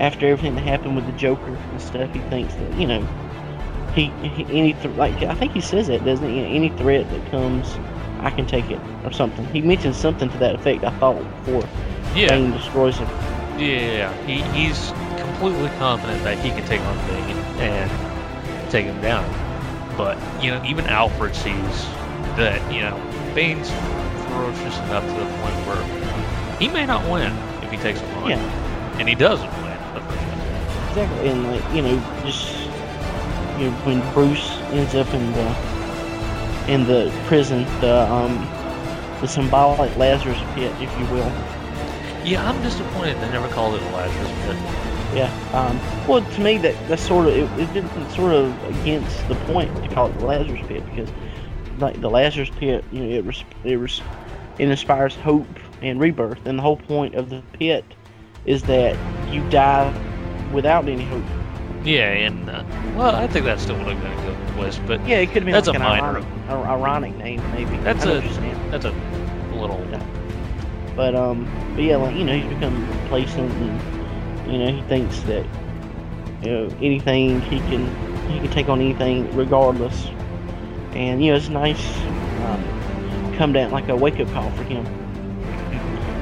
After 0.00 0.26
everything 0.26 0.54
that 0.56 0.62
happened 0.62 0.96
with 0.96 1.06
the 1.06 1.12
Joker 1.12 1.56
and 1.70 1.80
stuff, 1.80 2.12
he 2.12 2.18
thinks 2.20 2.54
that 2.54 2.74
you 2.74 2.86
know 2.86 3.06
he, 3.94 4.06
he 4.28 4.42
any 4.58 4.72
th- 4.74 4.96
like 4.96 5.14
I 5.22 5.34
think 5.34 5.52
he 5.52 5.60
says 5.60 5.86
that 5.86 6.04
doesn't 6.04 6.28
he? 6.28 6.40
Any 6.40 6.68
threat 6.70 7.08
that 7.10 7.30
comes, 7.30 7.76
I 8.20 8.30
can 8.30 8.44
take 8.46 8.70
it 8.70 8.80
or 9.04 9.12
something. 9.12 9.46
He 9.46 9.60
mentioned 9.62 9.94
something 9.94 10.28
to 10.30 10.38
that 10.38 10.56
effect. 10.56 10.82
I 10.84 10.90
thought 10.98 11.22
before 11.44 11.62
Yeah. 12.14 12.28
Bane 12.30 12.50
destroys 12.52 12.98
him. 12.98 13.08
Yeah, 13.56 14.12
he, 14.24 14.42
he's 14.42 14.92
completely 15.16 15.68
confident 15.78 16.24
that 16.24 16.38
he 16.38 16.50
can 16.50 16.64
take 16.64 16.80
on 16.80 16.96
Bane 17.06 17.36
and 17.60 18.13
take 18.74 18.86
him 18.86 19.00
down. 19.00 19.24
But, 19.96 20.18
you 20.42 20.50
know, 20.50 20.60
even 20.64 20.86
Alfred 20.86 21.36
sees 21.36 21.86
that, 22.34 22.60
you 22.74 22.80
know, 22.80 22.96
Bane's 23.32 23.70
ferocious 24.26 24.76
enough 24.80 25.04
to 25.04 25.14
the 25.14 25.26
point 25.38 25.54
where 25.68 26.58
he 26.58 26.66
may 26.66 26.84
not 26.84 27.08
win 27.08 27.32
if 27.62 27.70
he 27.70 27.76
takes 27.76 28.00
him 28.00 28.18
on. 28.18 28.30
Yeah. 28.30 28.98
And 28.98 29.08
he 29.08 29.14
doesn't 29.14 29.50
win. 29.62 29.64
Exactly, 30.88 31.28
and 31.28 31.50
like 31.50 31.74
you 31.74 31.82
know, 31.82 32.22
just 32.24 32.56
you 33.58 33.68
know, 33.68 33.76
when 33.82 34.12
Bruce 34.12 34.48
ends 34.70 34.94
up 34.94 35.12
in 35.12 35.32
the 35.32 35.48
in 36.68 36.86
the 36.86 37.12
prison, 37.26 37.64
the 37.80 38.08
um 38.08 38.36
the 39.20 39.26
symbolic 39.26 39.96
Lazarus 39.96 40.38
pit, 40.54 40.72
if 40.80 40.98
you 41.00 41.06
will. 41.06 41.32
Yeah, 42.24 42.48
I'm 42.48 42.62
disappointed 42.62 43.20
they 43.20 43.30
never 43.30 43.48
called 43.48 43.74
it 43.74 43.82
a 43.82 43.86
Lazarus 43.86 44.30
pit. 44.46 44.93
Yeah. 45.14 45.30
Um, 45.52 45.80
well, 46.08 46.22
to 46.22 46.40
me, 46.40 46.58
that 46.58 46.74
that's 46.88 47.02
sort 47.02 47.26
of 47.28 47.34
it, 47.34 47.76
it's 47.96 48.14
sort 48.14 48.34
of 48.34 48.62
against 48.64 49.26
the 49.28 49.36
point 49.36 49.70
to 49.82 49.88
call 49.90 50.08
it 50.08 50.18
the 50.18 50.24
Lazarus 50.24 50.60
Pit 50.66 50.84
because, 50.86 51.08
like 51.78 52.00
the 52.00 52.10
Lazarus 52.10 52.50
Pit, 52.58 52.84
you 52.90 53.00
know, 53.04 53.16
it 53.18 53.24
res- 53.24 53.44
it, 53.64 53.74
res- 53.76 54.02
it 54.58 54.68
inspires 54.68 55.14
hope 55.14 55.46
and 55.82 56.00
rebirth, 56.00 56.44
and 56.46 56.58
the 56.58 56.62
whole 56.62 56.76
point 56.76 57.14
of 57.14 57.30
the 57.30 57.42
pit 57.52 57.84
is 58.44 58.62
that 58.64 58.96
you 59.32 59.48
die 59.50 59.92
without 60.52 60.88
any 60.88 61.04
hope. 61.04 61.24
Yeah, 61.84 62.10
and, 62.10 62.48
uh, 62.48 62.64
well, 62.96 63.14
I 63.14 63.26
think 63.26 63.44
that's 63.44 63.62
still 63.62 63.76
what 63.76 63.88
I'm 63.88 64.00
going 64.00 64.16
to 64.16 64.24
go 64.24 64.60
with, 64.62 64.80
but 64.86 65.06
Yeah, 65.06 65.18
it 65.18 65.30
could 65.30 65.44
be 65.44 65.52
that's 65.52 65.66
like 65.66 65.76
a 65.76 65.78
an 65.78 65.84
minor. 65.84 66.18
ironic, 66.18 66.24
ir- 66.48 66.66
ironic 66.66 67.18
name, 67.18 67.42
maybe. 67.52 67.76
That's 67.78 68.04
a 68.06 68.20
that's 68.70 68.84
a 68.84 68.92
little 69.52 69.84
But 70.96 71.14
um, 71.14 71.46
but 71.74 71.84
yeah, 71.84 71.96
like 71.96 72.16
you 72.16 72.24
know, 72.24 72.34
he's 72.34 72.48
become 72.48 72.86
complacent, 72.86 73.52
and 73.52 74.03
you 74.46 74.58
know, 74.58 74.72
he 74.72 74.82
thinks 74.82 75.20
that 75.22 75.46
you 76.42 76.50
know 76.50 76.76
anything 76.80 77.40
he 77.40 77.60
can 77.60 78.28
he 78.28 78.40
can 78.40 78.50
take 78.50 78.68
on 78.68 78.80
anything 78.80 79.34
regardless. 79.34 80.06
And 80.92 81.24
you 81.24 81.32
know 81.32 81.36
it's 81.36 81.48
nice 81.48 82.04
um, 82.42 83.32
come 83.36 83.52
down 83.52 83.70
like 83.70 83.88
a 83.88 83.96
wake 83.96 84.20
up 84.20 84.28
call 84.30 84.50
for 84.50 84.62
him 84.64 84.84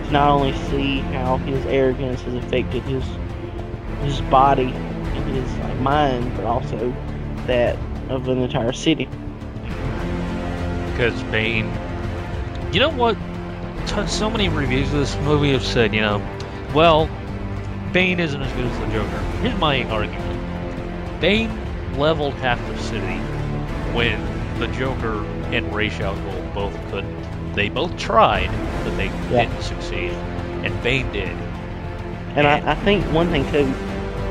to 0.04 0.12
not 0.12 0.30
only 0.30 0.52
see 0.52 0.98
how 0.98 1.38
his 1.38 1.64
arrogance 1.66 2.22
has 2.22 2.34
affected 2.34 2.82
his 2.84 3.04
his 4.02 4.20
body 4.22 4.72
and 4.72 5.28
his 5.34 5.58
like, 5.58 5.78
mind, 5.78 6.34
but 6.36 6.44
also 6.44 6.94
that 7.46 7.76
of 8.08 8.28
an 8.28 8.38
entire 8.38 8.72
city. 8.72 9.08
Because 10.86 11.22
Bane, 11.24 11.66
you 12.72 12.80
know 12.80 12.90
what? 12.90 13.16
So 14.08 14.30
many 14.30 14.48
reviews 14.48 14.92
of 14.92 15.00
this 15.00 15.16
movie 15.20 15.52
have 15.52 15.64
said, 15.64 15.94
you 15.94 16.00
know, 16.00 16.22
well, 16.74 17.08
Bane 17.92 18.20
isn't 18.20 18.42
as 18.42 18.52
good 18.54 18.66
as 18.66 18.78
the 18.78 18.86
Joker. 18.86 19.28
Here's 19.40 19.56
my 19.56 19.84
argument: 19.86 20.40
Bane 21.20 21.66
leveled 21.90 22.36
half 22.36 22.66
the 22.66 22.76
city 22.76 23.28
when 23.86 24.36
the 24.54 24.68
Joker 24.68 25.28
and 25.52 25.72
Ra's 25.74 26.00
al 26.00 26.18
Ghul 26.18 26.52
both 26.52 26.84
couldn't. 26.86 27.54
They 27.54 27.68
both 27.70 27.96
tried, 27.96 28.60
but 28.82 28.96
they 28.96 29.12
Yeah. 29.28 29.44
didn't 29.44 29.60
succeed, 29.62 30.24
and 30.62 30.82
Bane 30.82 31.10
did. 31.10 31.48
And 32.34 32.46
I, 32.48 32.62
I 32.64 32.76
think 32.76 33.08
one 33.10 33.30
thing 33.30 33.46
too 33.46 33.76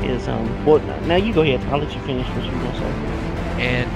is 0.00 0.28
um 0.28 0.64
what 0.64 0.84
now 0.84 1.16
you 1.16 1.32
go 1.34 1.42
ahead. 1.42 1.64
I'll 1.66 1.78
let 1.80 1.94
you 1.94 2.00
finish 2.02 2.34
what 2.34 2.44
you 2.44 2.54
were 2.54 2.60
gonna 2.60 2.74
say. 2.74 2.96
And 3.56 3.94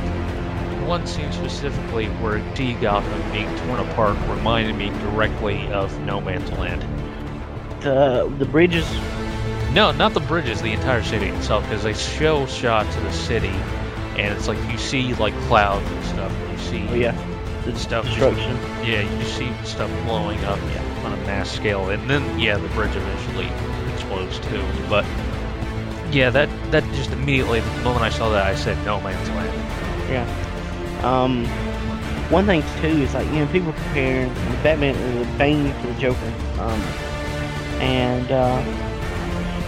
one 0.77 1.07
scene 1.07 1.33
specifically 1.33 2.09
where 2.11 2.41
D 2.41 2.75
Gotham 2.75 3.31
being 3.31 3.55
torn 3.55 3.81
apart 3.81 4.19
reminded 4.23 4.77
me 4.77 4.91
directly 4.91 5.71
of 5.71 6.01
No 6.01 6.21
Man's 6.21 6.53
Land. 6.53 6.87
The 7.81 8.29
the 8.39 8.47
bridges. 8.47 9.03
No, 9.77 9.93
not 9.93 10.15
the 10.15 10.21
bridges, 10.21 10.63
the 10.63 10.73
entire 10.73 11.03
city 11.03 11.27
itself, 11.27 11.63
because 11.65 11.83
they 11.83 11.93
show 11.93 12.47
shots 12.47 12.97
of 12.97 13.03
the 13.03 13.13
city, 13.13 13.53
and 14.17 14.33
it's 14.35 14.49
like 14.49 14.57
you 14.73 14.79
see 14.79 15.13
like 15.17 15.35
clouds 15.49 15.87
and 15.91 16.05
stuff. 16.07 16.33
And 16.33 16.53
you 16.53 16.65
see 16.65 16.89
Oh 16.89 16.95
yeah, 16.95 17.61
the 17.67 17.79
stuff 17.79 18.07
destruction. 18.07 18.57
yeah, 18.83 19.03
you 19.03 19.25
see 19.27 19.53
stuff 19.65 19.91
blowing 20.07 20.43
up 20.47 20.59
on 21.05 21.13
a 21.13 21.17
mass 21.27 21.51
scale, 21.51 21.91
and 21.91 22.09
then 22.09 22.41
yeah, 22.41 22.57
the 22.57 22.69
bridge 22.69 22.97
eventually 22.97 23.49
explodes 23.93 24.39
too. 24.39 24.65
But 24.89 25.05
yeah, 26.11 26.31
that 26.31 26.49
that 26.71 26.83
just 26.95 27.11
immediately 27.11 27.61
the 27.61 27.71
moment 27.83 28.03
I 28.03 28.09
saw 28.09 28.31
that, 28.31 28.47
I 28.47 28.55
said 28.55 28.83
No 28.87 28.99
Man's 29.03 29.29
Land. 29.29 30.11
Yeah. 30.11 31.03
Um, 31.03 31.45
one 32.31 32.47
thing 32.47 32.63
too 32.81 33.03
is 33.03 33.13
like 33.13 33.27
you 33.27 33.45
know 33.45 33.47
people 33.53 33.75
comparing 33.75 34.33
Batman 34.63 34.95
the 35.19 35.37
Bane 35.37 35.67
to 35.83 35.87
the 35.87 36.01
Joker. 36.01 36.33
Um, 36.61 36.81
and 37.79 38.33
uh, 38.33 38.86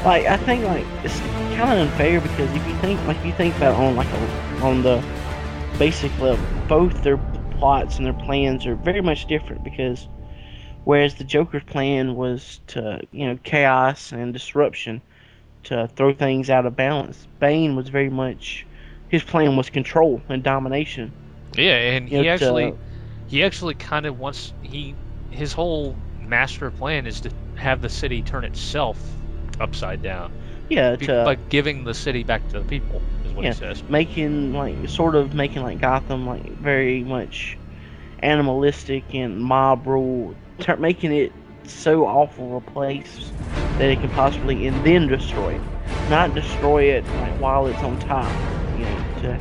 like 0.05 0.27
I 0.27 0.37
think 0.37 0.65
like 0.65 0.91
it's 1.03 1.23
kind 1.51 1.73
of 1.73 1.79
unfair 1.79 2.21
because 2.21 2.55
if 2.55 2.67
you 2.67 2.75
think 2.75 3.05
like 3.05 3.25
you 3.25 3.33
think 3.33 3.57
about 3.57 3.75
on 3.77 3.95
like 3.95 4.13
a, 4.13 4.31
on 4.61 4.83
the 4.83 5.07
basic 5.79 6.19
level, 6.19 6.49
both 6.69 7.03
their 7.03 7.23
plots 7.51 7.99
and 7.99 8.07
their 8.07 8.15
plans 8.15 8.67
are 8.67 8.77
very 8.77 9.03
much 9.03 9.27
different 9.27 9.65
because 9.65 10.09
whereas 10.85 11.17
the 11.17 11.25
Joker's 11.25 11.65
plan 11.65 12.15
was 12.17 12.61
to 12.69 13.01
you 13.13 13.27
know 13.29 13.39
chaos 13.43 14.13
and 14.13 14.33
disruption 14.33 15.03
to 15.65 15.89
throw 15.89 16.15
things 16.15 16.51
out 16.51 16.67
of 16.67 16.77
balance, 16.77 17.29
Bane 17.41 17.77
was 17.77 17.89
very 17.91 18.11
much 18.11 18.67
his 19.09 19.25
plan 19.25 19.57
was 19.57 19.71
control 19.71 20.23
and 20.29 20.43
domination. 20.43 21.15
Yeah, 21.57 21.77
and 21.77 22.09
You 22.11 22.19
he 22.19 22.25
know, 22.25 22.31
actually 22.35 22.73
to- 22.73 22.79
he 23.27 23.45
actually 23.45 23.75
kind 23.75 24.07
of 24.07 24.19
wants 24.19 24.55
he 24.61 24.99
his 25.31 25.53
whole 25.53 26.01
master 26.19 26.71
plan 26.71 27.07
is 27.07 27.21
to 27.23 27.33
have 27.57 27.81
the 27.81 27.89
city 27.91 28.23
turn 28.23 28.45
itself 28.45 29.18
upside 29.61 30.03
down. 30.03 30.33
Yeah, 30.69 30.97
Be- 30.97 31.07
to 31.07 31.23
uh, 31.23 31.25
by 31.25 31.35
giving 31.37 31.85
the 31.85 31.95
city 31.95 32.25
back 32.25 32.47
to 32.51 32.61
the 32.61 32.65
people 32.65 33.01
is 33.25 33.33
what 33.33 33.45
yeah, 33.45 33.53
he 33.53 33.59
says. 33.59 33.83
making 33.89 34.53
like 34.53 34.89
sort 34.89 35.15
of 35.15 35.35
making 35.35 35.63
like 35.63 35.81
Gotham 35.81 36.27
like 36.27 36.47
very 36.59 37.03
much 37.03 37.57
animalistic 38.23 39.05
and 39.15 39.39
mob 39.41 39.87
rule, 39.87 40.35
tur 40.59 40.77
making 40.77 41.13
it 41.13 41.33
so 41.65 42.07
awful 42.07 42.57
a 42.57 42.61
place 42.61 43.31
that 43.79 43.91
it 43.91 44.01
can 44.01 44.11
possibly 44.11 44.67
and 44.67 44.85
then 44.85 45.07
destroy 45.07 45.55
it, 45.55 45.63
not 46.11 46.35
destroy 46.35 46.85
it 46.85 47.07
like 47.07 47.41
while 47.41 47.67
it's 47.67 47.79
on 47.81 47.99
top. 48.01 48.31
You 48.79 48.85
know, 48.85 49.05
to 49.23 49.41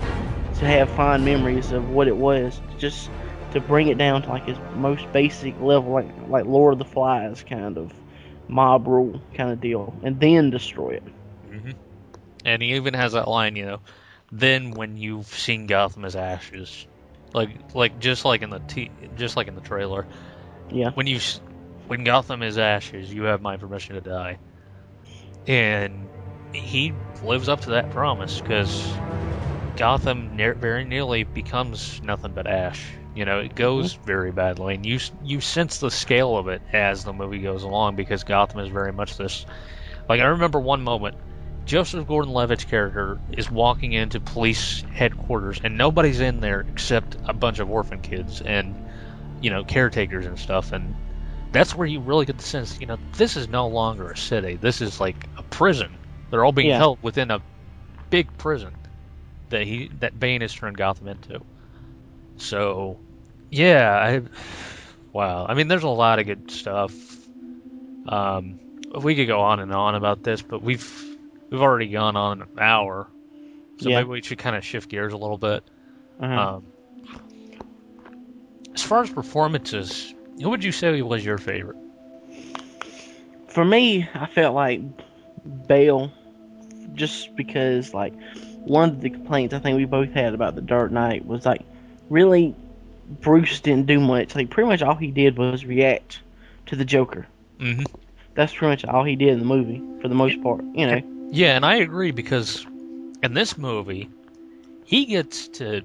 to 0.60 0.66
have 0.66 0.90
fond 0.92 1.26
memories 1.26 1.72
of 1.72 1.90
what 1.90 2.08
it 2.08 2.16
was, 2.18 2.62
just 2.78 3.10
to 3.52 3.60
bring 3.60 3.88
it 3.90 3.98
down 3.98 4.22
to 4.24 4.30
like 4.30 4.48
its 4.48 4.60
most 4.76 5.12
basic 5.12 5.60
level, 5.62 5.92
like 5.92 6.08
like 6.30 6.46
Lord 6.46 6.74
of 6.74 6.80
the 6.80 6.86
Flies 6.86 7.44
kind 7.44 7.78
of 7.78 7.92
mob 8.48 8.88
rule 8.88 9.22
kind 9.36 9.52
of 9.52 9.60
deal, 9.62 10.00
and 10.04 10.20
then 10.20 10.50
destroy 10.50 10.92
it. 10.92 11.08
hmm 11.44 11.72
And 12.46 12.62
he 12.62 12.76
even 12.76 12.94
has 12.94 13.14
that 13.14 13.28
line, 13.28 13.56
you 13.56 13.66
know, 13.66 13.82
then 14.32 14.76
when 14.76 14.98
you've 14.98 15.28
seen 15.28 15.68
Gotham 15.68 16.06
as 16.06 16.16
ashes, 16.16 16.88
like 17.34 17.62
like 17.74 17.98
just 18.00 18.26
like 18.26 18.42
in 18.42 18.50
the 18.50 18.62
t- 18.68 18.92
just 19.14 19.38
like 19.38 19.48
in 19.48 19.56
the 19.56 19.62
trailer, 19.62 20.08
Yeah. 20.70 20.92
when 20.94 21.08
you 21.08 21.20
when 21.88 22.04
Gotham 22.04 22.42
is 22.44 22.58
ashes, 22.58 23.14
you 23.14 23.24
have 23.24 23.42
my 23.42 23.58
permission 23.58 23.96
to 23.96 24.02
die. 24.02 24.40
And 25.48 26.12
he 26.54 27.00
lives 27.22 27.50
up 27.50 27.62
to 27.62 27.72
that 27.72 27.90
promise 27.90 28.40
because 28.42 29.02
Gotham 29.76 30.36
ne- 30.36 30.54
very 30.54 30.86
nearly 30.86 31.24
becomes 31.24 32.00
nothing 32.04 32.34
but 32.34 32.48
ash. 32.48 32.98
You 33.18 33.26
know, 33.26 33.40
it 33.40 33.56
goes 33.56 33.96
mm-hmm. 33.96 34.04
very 34.06 34.32
badly, 34.32 34.76
and 34.76 34.86
you 34.86 35.00
you 35.24 35.42
sense 35.42 35.80
the 35.80 35.90
scale 35.90 36.38
of 36.38 36.48
it 36.50 36.62
as 36.72 37.04
the 37.04 37.14
movie 37.14 37.40
goes 37.40 37.64
along 37.64 37.96
because 37.96 38.24
Gotham 38.24 38.60
is 38.60 38.70
very 38.70 38.94
much 38.94 39.18
this. 39.18 39.44
Like 40.08 40.22
I 40.22 40.26
remember 40.26 40.60
one 40.60 40.84
moment, 40.84 41.16
Joseph 41.66 42.06
Gordon-Levitt's 42.08 42.66
character 42.66 43.20
is 43.32 43.50
walking 43.50 43.94
into 43.94 44.20
police 44.20 44.84
headquarters, 44.94 45.60
and 45.64 45.80
nobody's 45.80 46.20
in 46.20 46.42
there 46.42 46.60
except 46.72 47.18
a 47.26 47.34
bunch 47.34 47.58
of 47.58 47.72
orphan 47.72 48.02
kids 48.02 48.40
and 48.42 48.76
you 49.42 49.50
know 49.50 49.64
caretakers 49.64 50.28
and 50.28 50.38
stuff, 50.38 50.72
and 50.72 50.94
that's 51.52 51.74
where 51.74 51.88
you 51.88 52.02
really 52.02 52.28
get 52.28 52.38
the 52.38 52.44
sense, 52.44 52.80
you 52.80 52.86
know, 52.86 53.00
this 53.18 53.36
is 53.36 53.48
no 53.48 53.68
longer 53.68 54.12
a 54.12 54.18
city. 54.18 54.58
This 54.58 54.80
is 54.80 55.00
like 55.00 55.28
a 55.38 55.44
prison. 55.44 55.98
They're 56.30 56.46
all 56.46 56.52
being 56.52 56.70
Yeah. 56.70 56.78
held 56.78 57.00
within 57.02 57.32
a 57.32 57.42
big 58.12 58.38
prison 58.38 58.76
that 59.50 59.64
he 59.64 59.90
that 60.02 60.20
Bane 60.20 60.42
has 60.42 60.54
turned 60.54 60.78
Gotham 60.78 61.08
into. 61.08 61.42
So, 62.38 63.00
yeah, 63.50 63.92
I 63.98 64.22
wow. 65.14 65.46
I 65.48 65.54
mean, 65.54 65.68
there's 65.68 65.84
a 65.84 65.90
lot 65.90 66.20
of 66.20 66.26
good 66.26 66.52
stuff. 66.52 66.94
Um, 68.08 68.60
we 69.02 69.16
could 69.16 69.28
go 69.28 69.42
on 69.42 69.60
and 69.60 69.74
on 69.74 69.96
about 69.96 70.24
this, 70.24 70.42
but 70.42 70.62
we've 70.62 70.90
we've 71.50 71.62
already 71.62 71.88
gone 71.88 72.16
on 72.16 72.42
an 72.42 72.48
hour, 72.60 73.08
so 73.80 73.90
Yeah. 73.90 73.98
maybe 73.98 74.10
we 74.10 74.22
should 74.22 74.38
kind 74.38 74.56
of 74.56 74.66
shift 74.66 74.90
gears 74.90 75.14
a 75.14 75.18
little 75.18 75.38
bit. 75.38 75.64
Uh-huh. 76.20 76.56
Um, 76.58 76.64
as 78.74 78.84
far 78.84 79.02
as 79.02 79.10
performances, 79.10 80.14
who 80.42 80.50
would 80.50 80.64
you 80.64 80.72
say 80.72 81.02
was 81.02 81.24
your 81.26 81.38
favorite? 81.38 81.78
for 83.48 83.66
me, 83.66 84.08
I 84.14 84.28
felt 84.28 84.54
like 84.54 84.82
Bale, 85.68 86.12
just 86.94 87.36
because 87.36 87.92
like 87.92 88.14
one 88.66 88.90
of 88.90 89.02
the 89.02 89.10
complaints 89.10 89.54
I 89.56 89.60
think 89.60 89.78
we 89.78 89.86
both 89.86 90.12
had 90.12 90.36
about 90.36 90.54
the 90.54 90.62
Dark 90.62 90.92
Knight 90.92 91.26
was 91.26 91.44
like 91.44 91.62
really 92.10 92.56
Bruce 93.08 93.60
didn't 93.62 93.86
do 93.86 94.00
much. 94.00 94.36
Like 94.36 94.50
pretty 94.50 94.68
much 94.68 94.82
all 94.82 94.96
he 94.96 95.12
did 95.12 95.38
was 95.38 95.66
react 95.66 96.22
to 96.68 96.76
the 96.76 96.86
Joker. 96.86 97.28
Mm-hmm. 97.60 97.84
That's 98.36 98.54
pretty 98.54 98.72
much 98.72 98.86
all 98.86 99.04
he 99.04 99.16
did 99.16 99.30
in 99.30 99.40
the 99.40 99.46
movie 99.46 99.82
for 100.02 100.08
the 100.08 100.16
most 100.16 100.42
part. 100.44 100.64
You 100.74 100.88
know. 100.88 101.30
Yeah, 101.32 101.56
and 101.56 101.66
I 101.66 101.78
agree 101.78 102.12
because 102.12 102.66
in 103.24 103.34
this 103.34 103.58
movie, 103.58 104.10
he 104.86 105.06
gets 105.06 105.48
to 105.50 105.82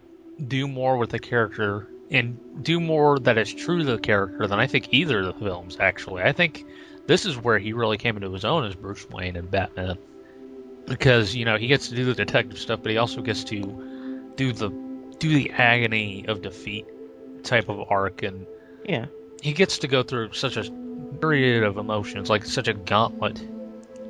do 0.46 0.68
more 0.68 0.96
with 0.96 1.10
the 1.10 1.18
character 1.18 1.88
and 2.10 2.38
do 2.62 2.78
more 2.78 3.18
that 3.20 3.38
is 3.38 3.52
true 3.52 3.78
to 3.78 3.84
the 3.84 3.98
character 3.98 4.46
than 4.46 4.60
I 4.60 4.66
think 4.66 4.92
either 4.92 5.20
of 5.20 5.26
the 5.26 5.44
films. 5.44 5.78
Actually, 5.80 6.22
I 6.22 6.32
think 6.32 6.66
this 7.06 7.24
is 7.24 7.38
where 7.38 7.58
he 7.58 7.72
really 7.72 7.98
came 7.98 8.16
into 8.16 8.32
his 8.32 8.44
own 8.44 8.64
as 8.64 8.74
Bruce 8.74 9.08
Wayne 9.08 9.36
and 9.36 9.50
Batman, 9.50 9.96
because 10.86 11.34
you 11.34 11.44
know 11.44 11.56
he 11.56 11.68
gets 11.68 11.88
to 11.88 11.94
do 11.94 12.04
the 12.04 12.14
detective 12.14 12.58
stuff, 12.58 12.80
but 12.82 12.90
he 12.90 12.98
also 12.98 13.22
gets 13.22 13.44
to 13.44 14.32
do 14.36 14.52
the 14.52 14.70
do 15.18 15.34
the 15.34 15.50
agony 15.52 16.24
of 16.26 16.42
defeat 16.42 16.86
type 17.42 17.68
of 17.68 17.90
arc, 17.90 18.22
and 18.22 18.46
Yeah. 18.84 19.06
he 19.40 19.52
gets 19.52 19.78
to 19.78 19.88
go 19.88 20.02
through 20.02 20.32
such 20.32 20.56
a 20.56 20.64
myriad 21.20 21.64
of 21.64 21.76
emotions, 21.76 22.30
like 22.30 22.44
such 22.44 22.68
a 22.68 22.74
gauntlet, 22.74 23.44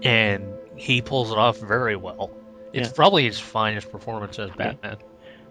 and 0.03 0.43
he 0.77 1.01
pulls 1.03 1.31
it 1.31 1.39
off 1.39 1.59
very 1.59 1.97
well. 1.97 2.31
It's 2.73 2.89
Yeah. 2.89 2.95
probably 2.95 3.25
his 3.25 3.39
finest 3.39 3.91
performance 3.91 4.39
as 4.39 4.51
Batman. 4.51 4.99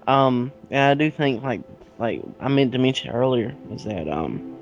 Um, 0.08 0.52
and 0.70 0.80
I 0.80 0.94
do 0.94 1.12
think 1.12 1.44
like 1.44 1.62
like 2.00 2.22
I 2.40 2.48
meant 2.48 2.72
to 2.74 2.80
mention 2.80 3.12
earlier 3.12 3.56
is 3.72 3.84
that 3.86 4.08
um 4.08 4.58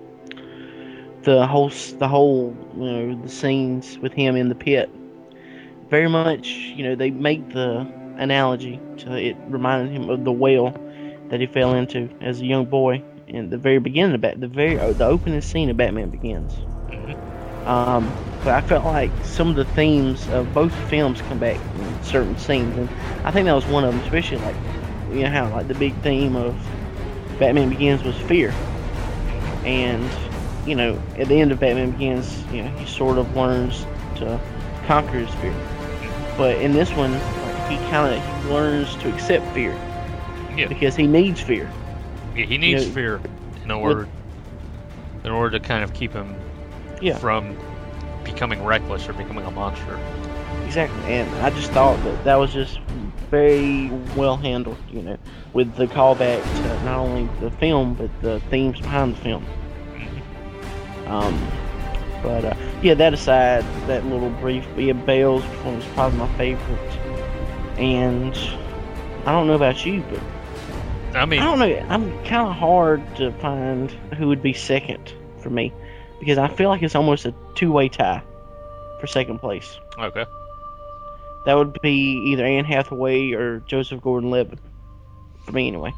the 1.24 1.46
whole 1.48 1.70
the 1.98 2.08
whole 2.08 2.56
you 2.76 2.84
know 2.84 3.22
the 3.22 3.30
scenes 3.30 3.98
with 4.00 4.14
him 4.14 4.36
in 4.36 4.50
the 4.50 4.56
pit 4.56 4.90
very 5.90 6.08
much 6.10 6.48
you 6.76 6.84
know 6.84 6.96
they 6.96 7.10
make 7.12 7.50
the 7.54 7.86
analogy 8.18 8.80
to 8.98 9.14
it 9.16 9.36
reminded 9.48 9.92
him 9.92 10.10
of 10.10 10.24
the 10.24 10.32
well 10.32 10.74
that 11.30 11.40
he 11.40 11.46
fell 11.46 11.74
into 11.74 12.10
as 12.22 12.42
a 12.42 12.46
young 12.46 12.66
boy 12.66 13.04
in 13.28 13.50
the 13.50 13.58
very 13.58 13.80
beginning 13.80 14.16
of 14.16 14.22
Bat 14.22 14.42
the 14.42 14.48
very 14.48 14.80
uh, 14.80 14.94
the 14.94 15.06
opening 15.06 15.42
scene 15.42 15.70
of 15.70 15.78
Batman 15.78 16.10
Begins. 16.10 16.56
Um, 17.66 18.14
but 18.44 18.54
I 18.54 18.62
felt 18.62 18.86
like 18.86 19.12
some 19.24 19.50
of 19.50 19.56
the 19.56 19.66
themes 19.66 20.28
of 20.30 20.54
both 20.54 20.74
films 20.90 21.22
come 21.22 21.40
back 21.40 21.58
in 21.58 22.04
certain 22.04 22.38
scenes, 22.38 22.78
and 22.78 22.90
I 23.24 23.32
think 23.32 23.46
that 23.46 23.54
was 23.54 23.66
one 23.68 23.84
of 23.84 23.94
them. 23.94 24.04
Especially 24.04 24.38
like 24.38 24.56
you 25.12 25.24
know 25.24 25.30
how 25.30 25.50
like 25.50 25.68
the 25.68 25.76
big 25.76 26.02
theme 26.02 26.36
of 26.36 26.58
Batman 27.38 27.70
Begins 27.70 28.04
was 28.04 28.16
fear, 28.16 28.50
and 29.66 30.10
you 30.66 30.76
know 30.76 31.00
at 31.18 31.28
the 31.28 31.40
end 31.40 31.52
of 31.52 31.60
Batman 31.60 31.92
Begins, 31.92 32.44
you 32.52 32.64
know 32.64 32.70
he 32.70 32.86
sort 32.86 33.18
of 33.18 33.36
learns 33.36 33.86
to 34.16 34.40
conquer 34.88 35.20
his 35.20 35.34
fear, 35.36 35.56
but 36.38 36.58
in 36.58 36.74
this 36.74 36.96
one, 36.96 37.14
like, 37.14 37.70
he 37.70 37.78
kind 37.90 38.16
of 38.16 38.50
learns 38.50 38.96
to 38.98 39.10
accept 39.10 39.46
fear 39.54 39.78
Yeah. 40.56 40.68
because 40.68 40.96
he 40.96 41.08
needs 41.08 41.40
fear. 41.42 41.70
Yeah, 42.36 42.46
he 42.46 42.58
needs 42.58 42.88
know, 42.88 42.94
fear 42.94 43.22
in 43.64 43.72
order 43.72 44.08
in 45.24 45.32
order 45.32 45.58
to 45.60 45.66
kind 45.66 45.84
of 45.84 45.94
keep 45.94 46.14
him 46.14 46.36
Yeah. 47.02 47.18
from 47.18 47.58
becoming 48.24 48.64
reckless 48.64 49.08
or 49.10 49.14
becoming 49.14 49.46
a 49.46 49.52
monster. 49.52 50.00
Exactly, 50.66 51.14
and 51.14 51.30
I 51.44 51.50
just 51.50 51.72
thought 51.72 52.02
that 52.04 52.24
that 52.26 52.36
was 52.36 52.54
just 52.54 52.80
very 53.32 53.90
well 54.16 54.38
handled, 54.38 54.78
you 54.92 55.02
know, 55.02 55.18
with 55.54 55.76
the 55.76 55.88
callback 55.88 56.42
to 56.44 56.84
not 56.86 57.00
only 57.00 57.28
the 57.42 57.52
film 57.52 57.94
but 57.96 58.10
the 58.22 58.40
themes 58.50 58.80
behind 58.80 59.16
the 59.16 59.22
film. 59.22 59.46
Um, 61.08 61.48
but 62.22 62.46
uh, 62.46 62.54
yeah, 62.82 62.94
that 62.96 63.14
aside, 63.14 63.64
that 63.88 64.06
little 64.06 64.30
brief, 64.30 64.66
yeah, 64.78 64.94
Bale's 64.94 65.44
performance 65.44 65.86
was 65.86 65.94
probably 65.94 66.20
my 66.20 66.28
favorite. 66.38 66.92
And 67.80 68.36
I 69.26 69.32
don't 69.32 69.48
know 69.48 69.54
about 69.54 69.86
you, 69.86 70.04
but 70.10 70.20
I 71.14 71.26
mean, 71.26 71.40
I 71.40 71.46
don't 71.46 71.60
know. 71.60 71.86
I'm 71.90 72.12
kind 72.26 72.48
of 72.48 72.56
hard 72.56 73.16
to 73.18 73.32
find 73.34 73.92
who 74.18 74.28
would 74.28 74.42
be 74.42 74.54
second 74.54 75.14
for 75.42 75.50
me 75.50 75.74
because 76.20 76.38
I 76.38 76.48
feel 76.48 76.70
like 76.70 76.84
it's 76.84 76.96
almost 76.96 77.26
a 77.26 77.34
two-way 77.56 77.90
tie 77.90 78.22
for 79.00 79.08
second 79.08 79.40
place. 79.40 79.80
okay. 79.98 80.26
That 81.46 81.56
would 81.56 81.82
be 81.82 82.32
either 82.32 82.46
Anne 82.46 82.66
Hathaway 82.66 83.32
or 83.32 83.62
Joseph 83.62 84.02
Gordon-Levitt. 84.02 84.60
For 85.46 85.52
me, 85.54 85.68
anyway. 85.68 85.94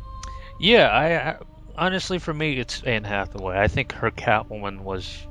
Yeah, 0.59 0.88
I, 0.88 1.30
I 1.32 1.38
honestly 1.76 2.20
for 2.20 2.34
me 2.34 2.59
it's 2.59 2.84
Anne 2.84 3.03
Hathaway. 3.03 3.57
I 3.57 3.68
think 3.68 3.91
her 3.93 4.12
Catwoman 4.12 4.82
was 4.82 5.28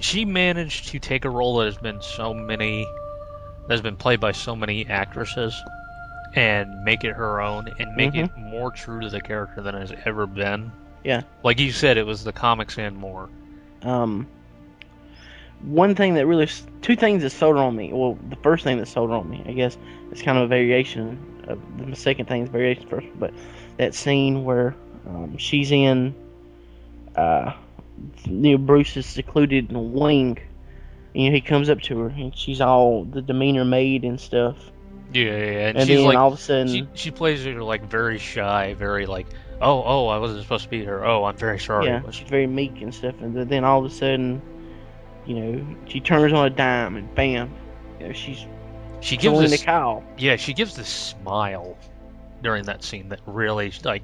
she 0.00 0.24
managed 0.24 0.88
to 0.88 1.00
take 1.00 1.24
a 1.24 1.30
role 1.30 1.58
that 1.58 1.66
has 1.66 1.76
been 1.76 2.00
so 2.00 2.32
many 2.32 2.86
that 3.66 3.74
has 3.74 3.82
been 3.82 3.96
played 3.96 4.20
by 4.20 4.32
so 4.32 4.54
many 4.54 4.86
actresses 4.86 5.60
and 6.34 6.84
make 6.84 7.04
it 7.04 7.12
her 7.12 7.40
own 7.40 7.68
and 7.78 7.96
make 7.96 8.14
it 8.14 8.30
more 8.36 8.70
true 8.70 9.00
to 9.00 9.08
the 9.08 9.20
character 9.20 9.62
than 9.62 9.74
it 9.74 9.80
has 9.80 9.92
ever 10.04 10.26
been. 10.26 10.70
Yeah. 11.04 11.22
Like 11.42 11.58
you 11.58 11.72
said, 11.72 11.96
it 11.96 12.06
was 12.06 12.24
the 12.24 12.32
comics 12.32 12.78
and 12.78 12.96
more. 12.96 13.30
Um, 13.82 14.26
one 15.62 15.94
thing 15.94 16.14
that 16.14 16.26
really, 16.26 16.48
two 16.82 16.96
things 16.96 17.22
that 17.22 17.30
sold 17.30 17.56
on 17.56 17.74
me. 17.74 17.92
Well, 17.92 18.18
the 18.28 18.36
first 18.36 18.64
thing 18.64 18.78
that 18.78 18.86
sold 18.86 19.10
on 19.10 19.28
me, 19.28 19.42
I 19.46 19.52
guess, 19.52 19.76
it's 20.10 20.22
kind 20.22 20.38
of 20.38 20.44
a 20.44 20.48
variation. 20.48 21.42
Of, 21.48 21.88
the 21.88 21.96
second 21.96 22.26
thing 22.26 22.42
is 22.42 22.48
variation 22.48 22.88
first, 22.88 23.06
but 23.18 23.32
that 23.78 23.94
scene 23.94 24.44
where 24.44 24.76
um, 25.06 25.36
she's 25.38 25.72
in, 25.72 26.14
uh, 27.16 27.54
you 28.24 28.52
know, 28.52 28.58
Bruce 28.58 28.96
is 28.96 29.06
secluded 29.06 29.70
in 29.70 29.76
a 29.76 29.82
wing. 29.82 30.38
And, 31.14 31.22
you 31.24 31.30
know, 31.30 31.34
he 31.34 31.40
comes 31.40 31.70
up 31.70 31.80
to 31.82 31.98
her 32.00 32.08
and 32.08 32.36
she's 32.36 32.60
all 32.60 33.04
the 33.04 33.22
demeanor 33.22 33.64
made 33.64 34.04
and 34.04 34.20
stuff. 34.20 34.56
Yeah, 35.12 35.24
yeah, 35.24 35.30
yeah. 35.36 35.68
And, 35.68 35.78
And 35.78 35.86
she's 35.88 35.98
then 35.98 36.06
like 36.06 36.18
all 36.18 36.28
of 36.28 36.34
a 36.34 36.36
sudden- 36.36 36.68
she 36.68 36.86
she 36.94 37.10
plays 37.10 37.44
her 37.44 37.62
like 37.62 37.84
very 37.88 38.18
shy, 38.18 38.74
very 38.74 39.06
like, 39.06 39.26
oh, 39.60 39.82
oh, 39.84 40.06
I 40.08 40.18
wasn't 40.18 40.42
supposed 40.42 40.64
to 40.64 40.70
be 40.70 40.80
here. 40.80 41.04
Oh, 41.04 41.24
I'm 41.24 41.36
very 41.36 41.58
sorry. 41.58 41.86
Yeah, 41.86 42.02
she's 42.10 42.28
very 42.28 42.46
meek 42.46 42.80
and 42.82 42.94
stuff, 42.94 43.14
and 43.20 43.34
then 43.48 43.64
all 43.64 43.84
of 43.84 43.90
a 43.90 43.94
sudden, 43.94 44.42
you 45.26 45.34
know, 45.34 45.76
she 45.86 46.00
turns 46.00 46.32
on 46.32 46.46
a 46.46 46.50
dime 46.50 46.96
and 46.96 47.14
bam, 47.14 47.50
you 48.00 48.08
know, 48.08 48.12
she's 48.12 48.44
she 49.00 49.16
gives 49.16 49.34
Selina 49.36 49.48
this 49.48 49.62
Kyle. 49.64 50.02
Yeah, 50.18 50.36
she 50.36 50.52
gives 50.52 50.74
this 50.76 50.88
smile 50.88 51.76
during 52.42 52.64
that 52.64 52.82
scene 52.84 53.08
that 53.10 53.20
really 53.26 53.72
like, 53.84 54.02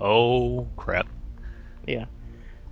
oh 0.00 0.66
crap. 0.76 1.06
Yeah. 1.86 2.04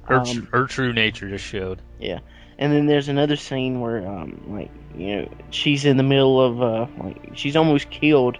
Her, 0.05 0.17
Um, 0.17 0.49
her 0.53 0.67
true 0.67 0.93
nature 0.93 1.29
just 1.29 1.45
showed. 1.45 1.81
Yeah, 1.99 2.19
and 2.59 2.73
then 2.73 2.87
there's 2.87 3.09
another 3.09 3.37
scene 3.37 3.81
where, 3.81 4.07
um, 4.07 4.45
like, 4.49 4.71
you 4.97 5.17
know, 5.17 5.29
she's 5.51 5.85
in 5.85 5.97
the 5.97 6.03
middle 6.03 6.41
of, 6.41 6.63
uh, 6.63 6.87
like, 7.03 7.31
she's 7.35 7.57
almost 7.57 7.91
killed 7.91 8.39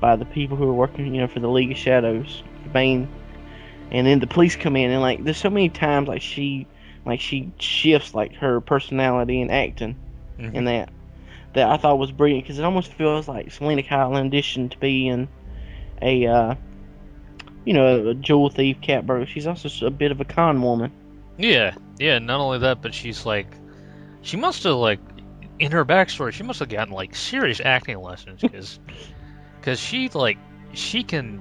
by 0.00 0.16
the 0.16 0.24
people 0.24 0.56
who 0.56 0.68
are 0.68 0.74
working, 0.74 1.14
you 1.14 1.20
know, 1.20 1.28
for 1.28 1.40
the 1.40 1.48
League 1.48 1.70
of 1.70 1.78
Shadows, 1.78 2.42
Bane, 2.72 3.08
and 3.90 4.06
then 4.06 4.18
the 4.18 4.26
police 4.26 4.56
come 4.56 4.76
in, 4.76 4.90
and 4.90 5.00
like, 5.00 5.22
there's 5.22 5.36
so 5.36 5.50
many 5.50 5.68
times 5.68 6.08
like 6.08 6.22
she, 6.22 6.66
like, 7.04 7.20
she 7.20 7.52
shifts 7.58 8.14
like 8.14 8.34
her 8.36 8.60
personality 8.60 9.40
and 9.42 9.50
acting, 9.50 9.96
Mhm. 10.38 10.54
in 10.54 10.64
that, 10.64 10.88
that 11.52 11.68
I 11.68 11.76
thought 11.76 11.98
was 11.98 12.10
brilliant 12.10 12.44
because 12.44 12.58
it 12.58 12.64
almost 12.64 12.92
feels 12.92 13.28
like 13.28 13.52
Selina 13.52 13.82
Kyle, 13.82 14.16
in 14.16 14.26
addition 14.26 14.70
to 14.70 14.78
being 14.78 15.28
a, 16.00 16.26
uh, 16.26 16.54
you 17.64 17.74
know, 17.74 18.08
a 18.08 18.14
jewel 18.14 18.50
thief, 18.50 18.80
cat 18.80 19.06
burglar, 19.06 19.26
she's 19.26 19.46
also 19.46 19.86
a 19.86 19.90
bit 19.90 20.10
of 20.10 20.20
a 20.20 20.24
con 20.24 20.60
woman. 20.62 20.90
Yeah, 21.42 21.74
yeah. 21.98 22.18
Not 22.20 22.40
only 22.40 22.58
that, 22.60 22.80
but 22.80 22.94
she's 22.94 23.26
like, 23.26 23.48
she 24.22 24.36
must 24.36 24.62
have 24.62 24.76
like, 24.76 25.00
in 25.58 25.72
her 25.72 25.84
backstory, 25.84 26.32
she 26.32 26.44
must 26.44 26.60
have 26.60 26.68
gotten 26.68 26.94
like 26.94 27.14
serious 27.14 27.60
acting 27.62 27.98
lessons 27.98 28.40
because, 28.40 28.78
because 29.58 29.80
she 29.88 30.08
like, 30.10 30.38
she 30.72 31.02
can 31.02 31.40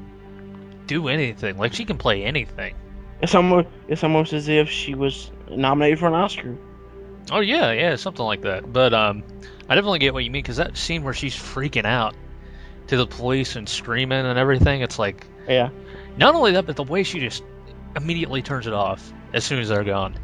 do 0.87 1.07
anything. 1.07 1.57
Like 1.57 1.73
she 1.73 1.85
can 1.85 1.97
play 1.97 2.23
anything. 2.23 2.75
It's 3.21 3.35
almost 3.35 3.67
it's 3.87 4.03
almost 4.03 4.33
as 4.33 4.47
if 4.47 4.69
she 4.69 4.95
was 4.95 5.31
nominated 5.49 5.99
for 5.99 6.07
an 6.07 6.15
Oscar. 6.15 6.57
Oh 7.31 7.39
yeah, 7.39 7.71
yeah, 7.71 7.95
something 7.95 8.25
like 8.25 8.41
that. 8.41 8.73
But 8.73 8.93
um, 8.93 9.23
I 9.69 9.75
definitely 9.75 9.99
get 9.99 10.13
what 10.13 10.23
you 10.23 10.31
mean 10.31 10.41
because 10.41 10.57
that 10.57 10.75
scene 10.75 11.03
where 11.03 11.13
she's 11.13 11.35
freaking 11.35 11.85
out 11.85 12.15
to 12.87 12.97
the 12.97 13.05
police 13.05 13.55
and 13.55 13.69
screaming 13.69 14.25
and 14.25 14.39
everything, 14.39 14.81
it's 14.81 14.97
like 14.97 15.27
Yeah. 15.47 15.69
not 16.17 16.33
only 16.33 16.53
that, 16.53 16.65
but 16.65 16.75
the 16.75 16.83
way 16.83 17.03
she 17.03 17.19
just 17.19 17.43
immediately 17.95 18.41
turns 18.41 18.65
it 18.65 18.73
off 18.73 19.13
as 19.33 19.43
soon 19.43 19.59
as 19.59 19.69
they're 19.69 19.83
gone 19.83 20.15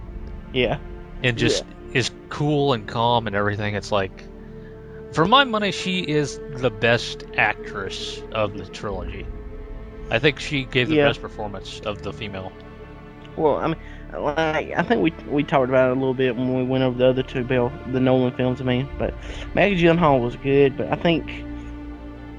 Yeah. 0.54 0.78
and 1.24 1.38
just 1.38 1.64
is 1.94 2.12
cool 2.30 2.74
and 2.74 2.88
calm 2.88 3.28
and 3.28 3.36
everything. 3.36 3.76
It's 3.76 3.92
like, 3.92 4.24
for 5.14 5.26
my 5.26 5.44
money, 5.46 5.72
she 5.72 6.00
is 6.02 6.40
the 6.58 6.70
best 6.70 7.24
actress 7.38 8.22
of 8.34 8.58
the 8.58 8.66
trilogy. 8.66 9.26
I 10.12 10.20
think 10.20 10.40
she 10.40 10.66
gave 10.66 10.90
the 10.90 10.96
Yeah. 10.96 11.08
best 11.08 11.22
performance 11.22 11.80
of 11.86 12.02
the 12.02 12.12
female. 12.14 12.52
Well, 13.36 13.58
I 13.58 13.68
mean, 13.68 13.78
like 14.18 14.72
I 14.76 14.84
think 14.84 15.02
we 15.02 15.14
we 15.30 15.44
talked 15.44 15.70
about 15.70 15.90
it 15.90 15.98
a 15.98 16.00
little 16.00 16.14
bit 16.14 16.36
when 16.36 16.56
we 16.56 16.64
went 16.64 16.84
over 16.84 16.98
the 16.98 17.08
other 17.08 17.24
two 17.24 17.44
Bill 17.44 17.72
the 17.92 18.00
Nolan 18.00 18.32
films. 18.34 18.62
I 18.62 18.64
mean, 18.64 18.88
but 18.98 19.14
Maggie 19.54 19.82
Gyllenhaal 19.84 20.22
was 20.22 20.36
good, 20.38 20.78
but 20.78 20.92
I 20.92 20.96
think 20.96 21.30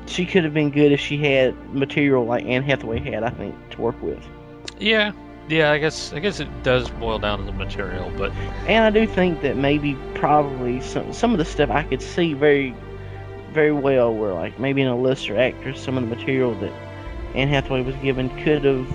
she 0.06 0.24
could 0.24 0.44
have 0.44 0.54
been 0.54 0.70
good 0.70 0.90
if 0.92 0.98
she 1.00 1.18
had 1.18 1.54
material 1.74 2.24
like 2.24 2.44
Anne 2.46 2.62
Hathaway 2.62 2.98
had. 3.00 3.22
I 3.22 3.30
think 3.30 3.54
to 3.70 3.80
work 3.80 4.00
with. 4.02 4.18
Yeah, 4.80 5.12
yeah. 5.48 5.70
I 5.70 5.78
guess 5.78 6.12
I 6.12 6.18
guess 6.18 6.40
it 6.40 6.62
does 6.62 6.88
boil 6.90 7.18
down 7.18 7.38
to 7.38 7.44
the 7.44 7.52
material, 7.52 8.12
but 8.16 8.32
And 8.66 8.84
I 8.84 8.90
do 8.90 9.06
think 9.06 9.42
that 9.42 9.56
maybe 9.56 9.96
probably 10.14 10.80
some 10.80 11.12
some 11.12 11.32
of 11.32 11.38
the 11.38 11.44
stuff 11.44 11.70
I 11.70 11.82
could 11.82 12.02
see 12.02 12.34
very 12.34 12.74
very 13.52 13.72
well 13.72 14.14
where 14.14 14.34
like 14.34 14.58
maybe 14.58 14.82
in 14.82 14.88
a 14.88 14.96
lesser 14.96 15.38
actress 15.38 15.82
some 15.82 15.96
of 15.96 16.08
the 16.08 16.14
material 16.14 16.54
that 16.60 16.72
Anne 17.34 17.48
Hathaway 17.48 17.82
was 17.82 17.96
given 17.96 18.28
could 18.44 18.64
have 18.64 18.88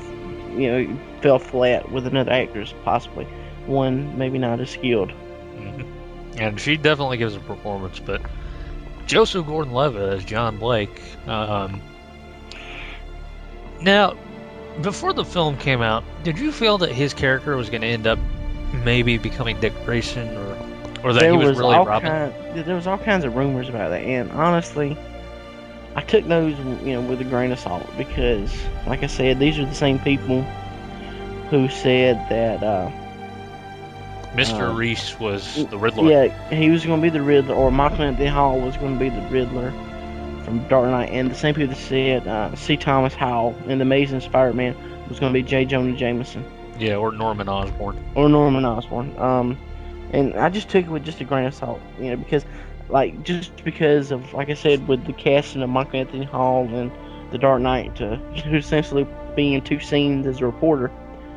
you 0.55 0.71
know 0.71 0.99
fell 1.21 1.39
flat 1.39 1.91
with 1.91 2.05
another 2.05 2.31
actress 2.31 2.73
possibly 2.83 3.27
one 3.65 4.17
maybe 4.17 4.37
not 4.37 4.59
as 4.59 4.69
skilled. 4.69 5.11
and 6.37 6.59
she 6.59 6.77
definitely 6.77 7.17
gives 7.17 7.35
a 7.35 7.39
performance. 7.39 7.99
But 7.99 8.21
Joseph 9.05 9.45
Gordon-Levitt 9.45 10.01
as 10.01 10.25
John 10.25 10.57
Blake. 10.57 11.01
Um, 11.27 11.81
now, 13.81 14.17
before 14.81 15.13
the 15.13 15.25
film 15.25 15.57
came 15.57 15.81
out, 15.81 16.03
did 16.23 16.39
you 16.39 16.51
feel 16.51 16.77
that 16.79 16.91
his 16.91 17.13
character 17.13 17.55
was 17.55 17.69
going 17.69 17.81
to 17.81 17.87
end 17.87 18.07
up 18.07 18.19
maybe 18.83 19.17
becoming 19.17 19.59
Dick 19.59 19.73
Grayson, 19.85 20.35
or 20.35 20.57
or 21.03 21.13
that 21.13 21.19
there 21.19 21.31
he 21.31 21.37
was, 21.37 21.49
was 21.49 21.59
really 21.59 21.75
all 21.75 21.85
Robin? 21.85 22.09
kind, 22.09 22.65
there 22.65 22.75
was 22.75 22.87
all 22.87 22.97
kinds 22.97 23.23
of 23.25 23.35
rumors 23.35 23.69
about 23.69 23.89
that, 23.89 24.01
and 24.01 24.31
honestly, 24.31 24.97
I 25.95 26.01
took 26.01 26.27
those 26.27 26.57
you 26.57 26.93
know 26.93 27.01
with 27.01 27.21
a 27.21 27.25
grain 27.25 27.51
of 27.51 27.59
salt 27.59 27.85
because, 27.97 28.53
like 28.87 29.03
I 29.03 29.07
said, 29.07 29.39
these 29.39 29.59
are 29.59 29.65
the 29.65 29.75
same 29.75 29.99
people 29.99 30.41
who 31.49 31.69
said 31.69 32.17
that. 32.29 32.63
Uh, 32.63 32.91
Mr. 34.33 34.71
uh, 34.71 34.73
Reese 34.73 35.19
was 35.19 35.67
the 35.67 35.77
Riddler. 35.77 36.09
Yeah, 36.09 36.49
he 36.49 36.71
was 36.71 36.83
going 36.83 36.99
to 36.99 37.03
be 37.03 37.09
the 37.09 37.21
Riddler, 37.21 37.53
or 37.53 37.71
Michael 37.71 38.01
Anthony 38.01 38.25
Hall 38.25 38.59
was 38.59 38.75
going 38.77 38.93
to 38.93 38.99
be 38.99 39.09
the 39.09 39.21
Riddler 39.27 39.71
from 40.43 40.67
Dark 40.67 40.89
Knight, 40.89 41.09
and 41.11 41.29
the 41.31 41.35
same 41.35 41.53
people 41.55 41.73
that 41.73 41.81
said 41.81 42.27
uh, 42.27 42.55
C. 42.55 42.77
Thomas 42.77 43.13
Howell 43.13 43.55
in 43.67 43.77
The 43.79 43.83
Amazing 43.83 44.21
Spider-Man 44.21 44.75
was 45.09 45.19
going 45.19 45.33
to 45.33 45.39
be 45.39 45.43
J. 45.43 45.65
Jonah 45.65 45.95
Jameson 45.95 46.43
Yeah, 46.79 46.95
or 46.95 47.11
Norman 47.11 47.47
Osborn. 47.49 48.03
or 48.15 48.29
Norman 48.29 48.65
Osborn. 48.65 49.17
Um, 49.17 49.57
and 50.11 50.35
I 50.35 50.49
just 50.49 50.69
took 50.69 50.85
it 50.85 50.89
with 50.89 51.03
just 51.05 51.21
a 51.21 51.23
grain 51.25 51.45
of 51.45 51.53
salt, 51.53 51.79
you 51.99 52.09
know, 52.11 52.17
because 52.17 52.45
like 52.89 53.23
just 53.23 53.63
because 53.63 54.11
of 54.11 54.33
like 54.33 54.49
I 54.49 54.53
said 54.53 54.87
with 54.87 55.05
the 55.05 55.13
casting 55.13 55.61
of 55.63 55.69
Michael 55.69 55.99
Anthony 56.01 56.25
Hall 56.25 56.67
and 56.75 56.91
The 57.31 57.37
Dark 57.37 57.61
Knight 57.61 57.95
to 57.95 58.21
essentially 58.55 59.07
being 59.35 59.53
in 59.53 59.61
two 59.61 59.79
scenes 59.79 60.27
as 60.27 60.39
a 60.41 60.45
reporter. 60.45 60.91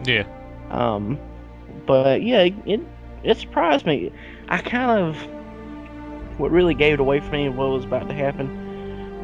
Yeah. 0.05 0.25
Um, 0.71 1.19
but 1.87 2.23
yeah, 2.23 2.41
it, 2.43 2.55
it 2.67 2.81
it 3.23 3.37
surprised 3.39 3.87
me. 3.87 4.13
I 4.49 4.59
kind 4.59 5.01
of 5.01 5.17
what 6.39 6.51
really 6.51 6.75
gave 6.75 6.95
it 6.95 7.01
away 7.01 7.21
for 7.21 7.31
me 7.31 7.47
and 7.47 7.57
what 7.57 7.71
was 7.71 7.85
about 7.85 8.09
to 8.09 8.15
happen 8.15 8.66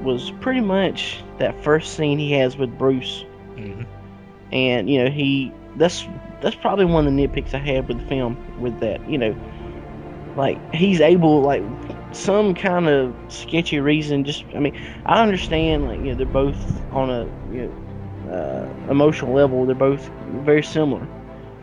was 0.03 0.31
pretty 0.41 0.61
much 0.61 1.23
that 1.39 1.63
first 1.63 1.95
scene 1.95 2.19
he 2.19 2.33
has 2.33 2.57
with 2.57 2.77
Bruce. 2.79 3.25
Mhm. 3.57 3.87
And 4.53 4.89
you 4.91 5.03
know 5.05 5.11
he 5.11 5.53
that's 5.77 6.07
that's 6.41 6.57
probably 6.57 6.85
one 6.85 7.07
of 7.07 7.15
the 7.15 7.27
nitpicks 7.29 7.55
I 7.55 7.59
had 7.59 7.89
with 7.89 7.99
the 8.01 8.07
film 8.07 8.37
with 8.61 8.81
that 8.81 9.09
you 9.09 9.19
know 9.19 9.35
like 10.37 10.75
he's 10.75 11.01
able 11.01 11.43
like 11.43 11.63
some 12.13 12.55
kind 12.55 12.89
of 12.89 13.15
sketchy 13.29 13.81
reason 13.81 14.25
just 14.25 14.45
I 14.55 14.59
mean 14.59 14.79
I 15.07 15.23
understand 15.23 15.87
like 15.87 15.99
you 16.01 16.07
know 16.07 16.15
they're 16.15 16.27
both 16.27 16.83
on 16.93 17.11
a 17.11 17.25
you 17.53 17.67
know 17.67 18.33
uh, 18.33 18.91
emotional 18.91 19.33
level 19.35 19.67
they're 19.67 19.75
both 19.75 20.11
very 20.45 20.63
similar 20.63 21.07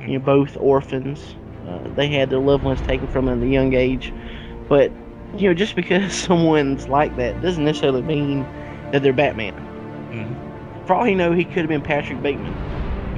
you 0.05 0.19
know 0.19 0.25
both 0.25 0.57
orphans 0.59 1.35
uh, 1.67 1.87
they 1.95 2.07
had 2.07 2.29
their 2.29 2.39
loved 2.39 2.63
ones 2.63 2.81
taken 2.81 3.07
from 3.07 3.25
them 3.25 3.41
at 3.41 3.45
a 3.45 3.49
young 3.49 3.73
age 3.73 4.13
but 4.67 4.91
you 5.37 5.47
know 5.47 5.53
just 5.53 5.75
because 5.75 6.13
someone's 6.27 6.87
like 6.87 7.15
that 7.17 7.41
doesn't 7.41 7.63
necessarily 7.65 8.01
mean 8.01 8.45
that 8.91 9.03
they're 9.03 9.13
Batman 9.13 9.53
Mhm. 10.11 10.87
for 10.87 10.93
all 10.95 11.03
he 11.03 11.13
know 11.15 11.31
he 11.31 11.45
could 11.45 11.57
have 11.57 11.67
been 11.67 11.81
Patrick 11.81 12.21
Bateman 12.21 12.53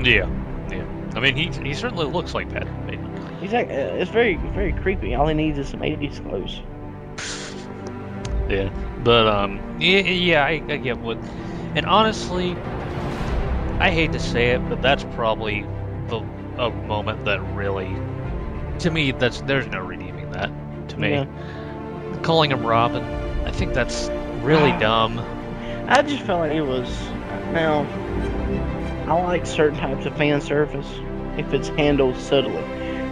Yeah, 0.03 0.27
yeah. 0.69 0.83
I 1.15 1.19
mean, 1.19 1.35
he 1.35 1.47
he 1.67 1.73
certainly 1.73 2.05
looks 2.05 2.33
like 2.33 2.49
Patrick 2.49 2.87
Bateman. 2.87 3.37
He's 3.41 3.53
like, 3.53 3.69
uh, 3.69 3.73
it's 3.99 4.11
very, 4.11 4.35
very 4.37 4.71
creepy. 4.71 5.15
All 5.15 5.27
he 5.27 5.33
needs 5.33 5.57
is 5.57 5.67
some 5.67 5.81
80s 5.81 6.19
clothes. 6.19 6.61
Yeah, 8.49 8.69
but 9.03 9.27
um, 9.27 9.59
yeah, 9.79 9.99
yeah, 10.01 10.43
I, 10.43 10.61
I 10.69 10.77
get 10.77 10.99
what, 10.99 11.17
and 11.75 11.85
honestly, 11.85 12.51
I 13.79 13.89
hate 13.91 14.11
to 14.13 14.19
say 14.19 14.51
it, 14.51 14.67
but 14.69 14.81
that's 14.81 15.03
probably 15.15 15.65
the 16.07 16.17
a 16.57 16.69
moment 16.69 17.25
that 17.25 17.41
really, 17.55 17.89
to 18.79 18.91
me, 18.91 19.11
that's 19.11 19.41
there's 19.41 19.67
no 19.67 19.79
redeeming 19.79 20.29
that. 20.31 20.51
To 20.89 20.99
me, 20.99 21.11
Yeah. 21.11 21.25
Calling 22.23 22.51
him 22.51 22.65
Robin, 22.65 23.03
I 23.45 23.51
think 23.51 23.73
that's 23.73 24.09
really 24.41 24.71
dumb. 24.79 25.19
I 25.87 26.01
just 26.01 26.23
felt 26.23 26.39
like 26.41 26.51
it 26.51 26.61
was. 26.61 26.89
Now, 27.51 27.85
I 29.07 29.21
like 29.23 29.45
certain 29.45 29.77
types 29.77 30.05
of 30.05 30.15
fan 30.15 30.41
service 30.41 30.87
if 31.37 31.53
it's 31.53 31.67
handled 31.69 32.17
subtly. 32.17 32.61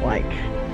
Like, 0.01 0.25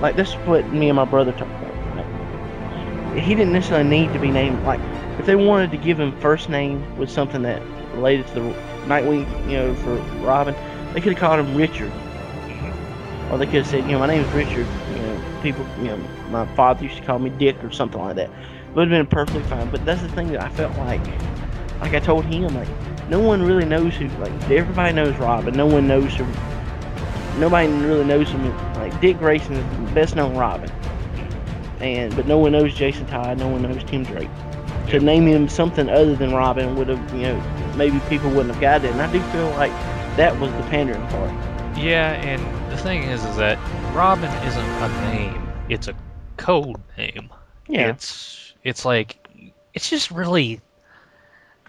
like 0.02 0.16
this 0.16 0.30
is 0.30 0.36
what 0.48 0.72
me 0.72 0.90
and 0.90 0.96
my 0.96 1.06
brother 1.06 1.32
talked 1.32 1.44
about. 1.44 1.96
Right? 1.96 3.24
He 3.24 3.34
didn't 3.34 3.54
necessarily 3.54 3.90
need 3.90 4.14
to 4.14 4.20
be 4.20 4.30
named. 4.30 4.64
Like, 4.64 4.82
if 5.20 5.26
they 5.26 5.36
wanted 5.36 5.72
to 5.72 5.78
give 5.78 6.00
him 6.00 6.18
first 6.20 6.50
name 6.50 6.98
with 6.98 7.10
something 7.10 7.42
that 7.44 7.62
related 7.94 8.28
to 8.28 8.34
the 8.36 8.42
Nightwing, 8.86 9.26
you 9.50 9.58
know, 9.58 9.74
for 9.76 9.96
Robin, 10.24 10.54
they 10.94 11.02
could 11.02 11.14
have 11.14 11.20
called 11.20 11.40
him 11.40 11.56
Richard. 11.56 11.92
Or 13.32 13.40
they 13.40 13.46
could 13.46 13.56
have 13.56 13.68
said, 13.68 13.86
you 13.86 13.94
know, 13.94 14.00
my 14.00 14.08
name 14.08 14.24
is 14.24 14.32
Richard. 14.34 14.68
You 14.92 14.96
know, 15.02 15.40
people, 15.42 15.66
you 15.80 15.86
know, 15.86 15.98
my 16.36 16.56
father 16.56 16.84
used 16.84 16.98
to 16.98 17.04
call 17.04 17.20
me 17.20 17.30
Dick 17.32 17.64
or 17.64 17.72
something 17.72 18.00
like 18.00 18.16
that. 18.18 18.30
Would 18.76 18.90
have 18.90 18.90
been 18.90 19.08
perfectly 19.08 19.44
fine. 19.44 19.70
But 19.70 19.86
that's 19.86 20.02
the 20.02 20.10
thing 20.10 20.28
that 20.34 20.42
I 20.42 20.50
felt 20.50 20.78
like, 20.78 21.06
like 21.80 21.94
I 21.94 22.00
told 22.00 22.26
him, 22.26 22.54
like 22.54 22.68
no 23.10 23.20
one 23.20 23.42
really 23.42 23.66
knows 23.66 23.96
who. 23.96 24.08
Like 24.20 24.34
everybody 24.50 24.94
knows 24.94 25.16
Robin. 25.18 25.56
No 25.56 25.66
one 25.66 25.88
knows 25.88 26.14
who. 26.14 26.26
Nobody 27.40 27.68
really 27.68 28.04
knows 28.04 28.30
him. 28.30 28.50
Like 28.76 29.00
Dick 29.00 29.18
Grayson 29.20 29.54
is 29.54 29.78
the 29.78 29.94
best 29.94 30.16
known 30.16 30.36
Robin. 30.36 30.70
And 31.80 32.16
but 32.16 32.28
no 32.28 32.38
one 32.38 32.52
knows 32.52 32.74
Jason 32.74 33.06
Todd. 33.08 33.38
No 33.38 33.48
one 33.48 33.62
knows 33.62 33.84
Tim 33.86 34.04
Drake. 34.04 34.30
To 34.90 35.00
name 35.00 35.26
him 35.26 35.50
something 35.50 35.90
other 35.90 36.16
than 36.16 36.34
Robin 36.34 36.76
would 36.76 36.90
have, 36.90 37.14
you 37.14 37.24
know, 37.24 37.74
maybe 37.76 38.00
people 38.10 38.30
wouldn't 38.30 38.52
have 38.52 38.62
got 38.62 38.86
it. 38.86 38.92
And 38.92 39.02
I 39.02 39.12
do 39.12 39.20
feel 39.32 39.50
like 39.52 39.72
that 40.16 40.40
was 40.40 40.52
the 40.52 40.64
pandering 40.70 41.06
part. 41.08 41.32
Yeah, 41.78 42.14
and 42.14 42.72
the 42.72 42.78
thing 42.78 43.04
is, 43.04 43.24
is 43.26 43.36
that 43.36 43.58
Robin 43.94 44.32
isn't 44.48 44.64
a 44.64 44.88
name; 45.12 45.50
it's 45.68 45.88
a 45.88 45.96
code 46.38 46.78
name. 46.98 47.30
Yeah. 47.68 47.90
It's 47.90 48.54
it's 48.64 48.86
like 48.86 49.18
it's 49.74 49.90
just 49.90 50.12
really, 50.12 50.62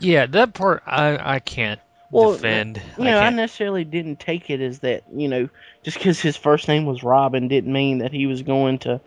yeah. 0.00 0.26
That 0.26 0.54
part 0.54 0.82
I 0.86 1.36
I 1.36 1.38
can't 1.40 1.80
Well, 2.10 2.32
defend. 2.32 2.80
You 2.98 3.04
know, 3.04 3.18
I, 3.18 3.24
can't- 3.24 3.36
necessarily 3.36 3.84
didn't 3.84 4.20
take 4.20 4.50
it 4.50 4.60
as 4.60 4.80
that, 4.80 5.04
you 5.14 5.28
know, 5.28 5.48
just 5.82 5.98
because 5.98 6.20
his 6.20 6.36
first 6.36 6.68
name 6.68 6.86
was 6.86 7.02
Robin 7.02 7.48
didn't 7.48 7.72
mean 7.72 7.98
that 7.98 8.12
he 8.12 8.26
was 8.26 8.42
going 8.42 8.78
to 8.80 9.00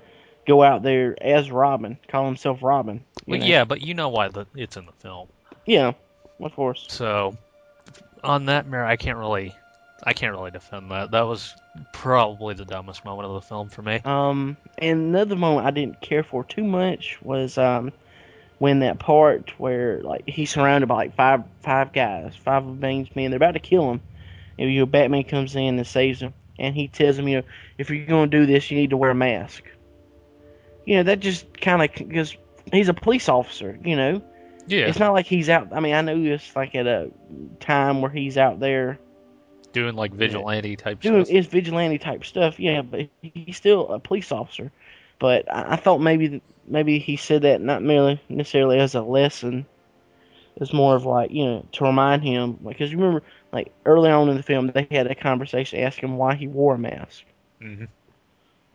go 0.48 0.64
out 0.64 0.82
there 0.84 1.16
as 1.22 1.52
Robin, 1.52 1.98
call 2.08 2.26
himself 2.26 2.64
Robin. 2.64 3.04
Well, 3.28 3.40
know? 3.40 3.46
yeah, 3.46 3.66
but 3.66 3.82
you 3.82 3.94
know 3.94 4.10
why 4.10 4.30
the, 4.30 4.48
it's 4.56 4.78
in 4.78 4.86
the 4.86 4.92
film. 4.94 5.28
Yeah, 5.66 5.94
of 6.40 6.56
course. 6.56 6.86
So, 6.90 7.38
on 8.24 8.48
that 8.48 8.68
merit, 8.68 8.88
I 8.88 8.96
can't 8.96 9.18
really, 9.20 9.54
I 10.04 10.14
can't 10.14 10.34
really 10.34 10.52
defend 10.52 10.92
that. 10.92 11.12
That 11.12 11.28
was 11.28 11.56
probably 11.92 12.54
the 12.54 12.66
dumbest 12.66 13.06
moment 13.06 13.28
of 13.28 13.34
the 13.34 13.42
film 13.42 13.70
for 13.70 13.82
me. 13.82 14.00
Um, 14.06 14.58
and 14.78 15.00
another 15.00 15.36
moment 15.36 15.68
I 15.68 15.72
didn't 15.72 16.02
care 16.02 16.24
for 16.24 16.44
too 16.44 16.64
much 16.64 17.18
was 17.22 17.58
um 17.58 17.92
when 18.60 18.80
that 18.80 19.00
part 19.00 19.52
where 19.60 20.02
like 20.02 20.28
he's 20.28 20.52
surrounded 20.52 20.88
by 20.88 20.96
like 20.96 21.16
five 21.16 21.44
five 21.62 21.94
guys, 21.94 22.36
five 22.36 22.66
of 22.66 22.80
Bane's 22.80 23.14
men, 23.16 23.32
they're 23.32 23.38
about 23.38 23.54
to 23.54 23.60
kill 23.60 23.92
him. 23.92 24.02
And 24.58 24.72
you 24.72 24.80
know, 24.80 24.86
Batman 24.86 25.24
comes 25.24 25.56
in 25.56 25.78
and 25.78 25.88
saves 25.88 26.22
him, 26.22 26.34
and 26.58 26.76
he 26.76 26.88
tells 26.88 27.18
him, 27.18 27.28
you 27.28 27.38
know, 27.38 27.48
if 27.78 27.90
you're 27.90 28.06
going 28.06 28.30
to 28.30 28.38
do 28.40 28.46
this, 28.46 28.70
you 28.70 28.78
need 28.78 28.90
to 28.90 28.98
wear 28.98 29.12
a 29.12 29.16
mask. 29.16 29.64
You 30.86 30.98
know, 30.98 31.04
that 31.04 31.20
just 31.20 31.60
kind 31.60 31.82
of 31.82 31.94
because 31.96 32.36
he's 32.72 32.90
a 32.90 32.94
police 32.94 33.30
officer, 33.30 33.78
you 33.84 33.96
know. 33.96 34.22
Yeah, 34.68 34.86
It's 34.86 35.00
not 35.00 35.14
like 35.14 35.26
he's 35.26 35.50
out. 35.50 35.70
I 35.72 35.80
mean, 35.80 35.96
I 35.96 36.02
know 36.02 36.16
it's 36.16 36.56
like 36.56 36.76
at 36.76 36.86
a 36.86 37.10
time 37.60 38.02
where 38.02 38.12
he's 38.12 38.38
out 38.38 38.60
there 38.60 39.00
doing 39.74 39.96
like 39.96 40.14
vigilante 40.14 40.76
type 40.76 41.02
doing 41.02 41.26
stuff. 41.26 41.28
his 41.28 41.48
vigilante 41.48 41.98
type 41.98 42.26
stuff. 42.26 42.60
Yeah, 42.60 42.82
but 42.82 43.10
he's 43.22 43.58
still 43.58 43.90
a 43.90 44.00
police 44.00 44.32
officer. 44.32 44.72
But 45.20 45.52
I, 45.54 45.74
I 45.74 45.76
thought 45.76 46.00
maybe 46.00 46.42
maybe 46.68 47.00
he 47.00 47.16
said 47.18 47.44
that 47.44 47.62
not 47.62 47.84
merely 47.84 48.22
necessarily 48.30 48.80
as 48.80 48.96
a 48.96 49.02
lesson. 49.02 49.66
It's 50.58 50.74
more 50.74 50.96
of 50.96 51.06
like 51.06 51.32
you 51.32 51.46
know 51.46 51.66
to 51.74 51.86
remind 51.86 52.24
him 52.24 52.54
because 52.68 52.92
you 52.92 52.98
remember 52.98 53.24
like 53.52 53.72
early 53.86 54.10
on 54.12 54.30
in 54.30 54.38
the 54.38 54.44
film 54.44 54.68
they 54.68 54.88
had 54.92 55.08
a 55.08 55.16
conversation 55.16 55.80
asking 55.80 56.10
him 56.10 56.18
why 56.18 56.36
he 56.36 56.48
wore 56.48 56.76
a 56.76 56.80
mask, 56.80 57.24
hmm 57.62 57.86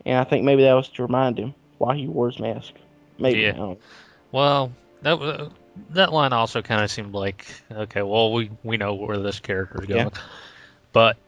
and 0.07 0.19
I 0.19 0.25
think 0.25 0.45
maybe 0.45 0.63
that 0.63 0.75
was 0.75 0.89
to 0.91 1.03
remind 1.03 1.39
him 1.39 1.55
why 1.79 1.97
he 1.97 2.07
wore 2.07 2.31
his 2.31 2.39
mask. 2.39 2.75
Maybe 3.19 3.41
Yeah. 3.41 3.75
Well, 4.33 4.73
that 5.03 5.19
wa- 5.19 5.49
that 5.91 6.13
line 6.13 6.33
also 6.33 6.63
kind 6.63 6.83
of 6.83 6.91
seemed 6.91 7.13
like 7.15 7.47
okay. 7.71 8.03
Well, 8.03 8.33
we 8.33 8.51
we 8.63 8.77
know 8.77 8.95
where 8.95 9.19
this 9.19 9.41
character's 9.41 9.87
going, 9.87 9.99
Yeah. 9.99 10.11
But 10.95 11.19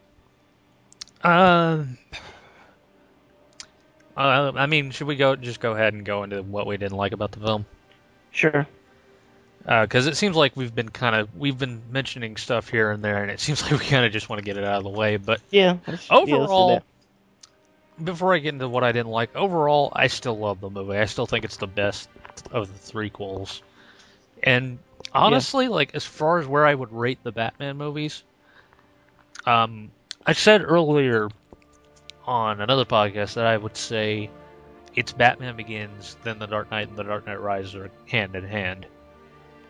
uh, 1.23 1.83
uh, 4.15 4.51
I 4.55 4.65
mean, 4.65 4.89
should 4.89 5.05
we 5.05 5.15
go 5.15 5.35
just 5.35 5.59
go 5.59 5.73
ahead 5.73 5.93
and 5.93 6.03
go 6.03 6.23
into 6.23 6.41
what 6.41 6.65
we 6.65 6.77
didn't 6.77 6.97
like 6.97 7.11
about 7.11 7.33
the 7.33 7.39
film? 7.41 7.65
Sure. 8.31 8.65
Because 9.63 10.07
it 10.07 10.15
seems 10.15 10.37
like 10.37 10.55
we've 10.55 10.73
been 10.73 10.89
kind 10.89 11.15
of 11.15 11.35
we've 11.37 11.57
been 11.57 11.81
mentioning 11.91 12.37
stuff 12.37 12.69
here 12.69 12.89
and 12.91 13.03
there, 13.03 13.21
and 13.21 13.29
it 13.29 13.39
seems 13.41 13.61
like 13.61 13.73
we 13.73 13.85
kind 13.85 14.05
of 14.05 14.11
just 14.11 14.29
want 14.29 14.39
to 14.39 14.45
get 14.45 14.57
it 14.57 14.63
out 14.63 14.77
of 14.77 14.83
the 14.83 14.89
way. 14.89 15.17
But 15.17 15.41
Yeah. 15.51 15.77
yeah, 15.85 15.97
overall, 16.09 16.81
before 18.01 18.33
I 18.33 18.39
get 18.39 18.53
into 18.53 18.69
what 18.69 18.85
I 18.85 18.93
didn't 18.93 19.11
like, 19.11 19.35
overall, 19.35 19.91
I 19.93 20.07
still 20.07 20.37
love 20.37 20.61
the 20.61 20.69
movie. 20.69 20.97
I 20.97 21.05
still 21.05 21.25
think 21.25 21.43
it's 21.43 21.57
the 21.57 21.67
best 21.67 22.07
of 22.51 22.71
the 22.71 22.79
three 22.79 23.09
quels. 23.09 23.61
And 24.43 24.79
honestly, 25.13 25.67
like 25.67 25.93
as 25.93 26.05
far 26.05 26.39
as 26.39 26.47
where 26.47 26.65
I 26.65 26.73
would 26.73 26.93
rate 26.93 27.19
the 27.23 27.33
Batman 27.33 27.75
movies, 27.75 28.23
um, 29.47 29.89
I 30.25 30.33
said 30.33 30.61
earlier 30.61 31.29
on 32.25 32.59
another 32.59 32.83
podcast 32.83 33.35
that 33.35 33.45
I 33.45 33.55
would 33.55 33.77
say 33.77 34.29
it's 34.93 35.13
Batman 35.13 35.55
Begins, 35.55 36.17
then 36.23 36.37
The 36.37 36.47
Dark 36.47 36.69
Knight, 36.69 36.89
and 36.89 36.97
The 36.97 37.03
Dark 37.03 37.25
Knight 37.25 37.39
Rises 37.39 37.75
are 37.75 37.89
hand 38.07 38.35
in 38.35 38.43
hand. 38.43 38.85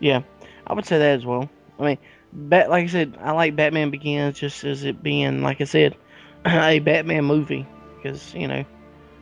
Yeah, 0.00 0.22
I 0.66 0.74
would 0.74 0.84
say 0.84 0.98
that 0.98 1.18
as 1.18 1.24
well. 1.24 1.48
I 1.78 1.84
mean, 1.84 1.98
bat, 2.32 2.70
like 2.70 2.84
I 2.84 2.86
said, 2.88 3.16
I 3.20 3.30
like 3.30 3.54
Batman 3.54 3.90
Begins 3.90 4.36
just 4.36 4.64
as 4.64 4.82
it 4.82 5.00
being, 5.00 5.42
like 5.42 5.60
I 5.60 5.64
said, 5.64 5.96
a 6.46 6.80
Batman 6.80 7.24
movie 7.24 7.64
because 7.96 8.34
you 8.34 8.48
know, 8.48 8.64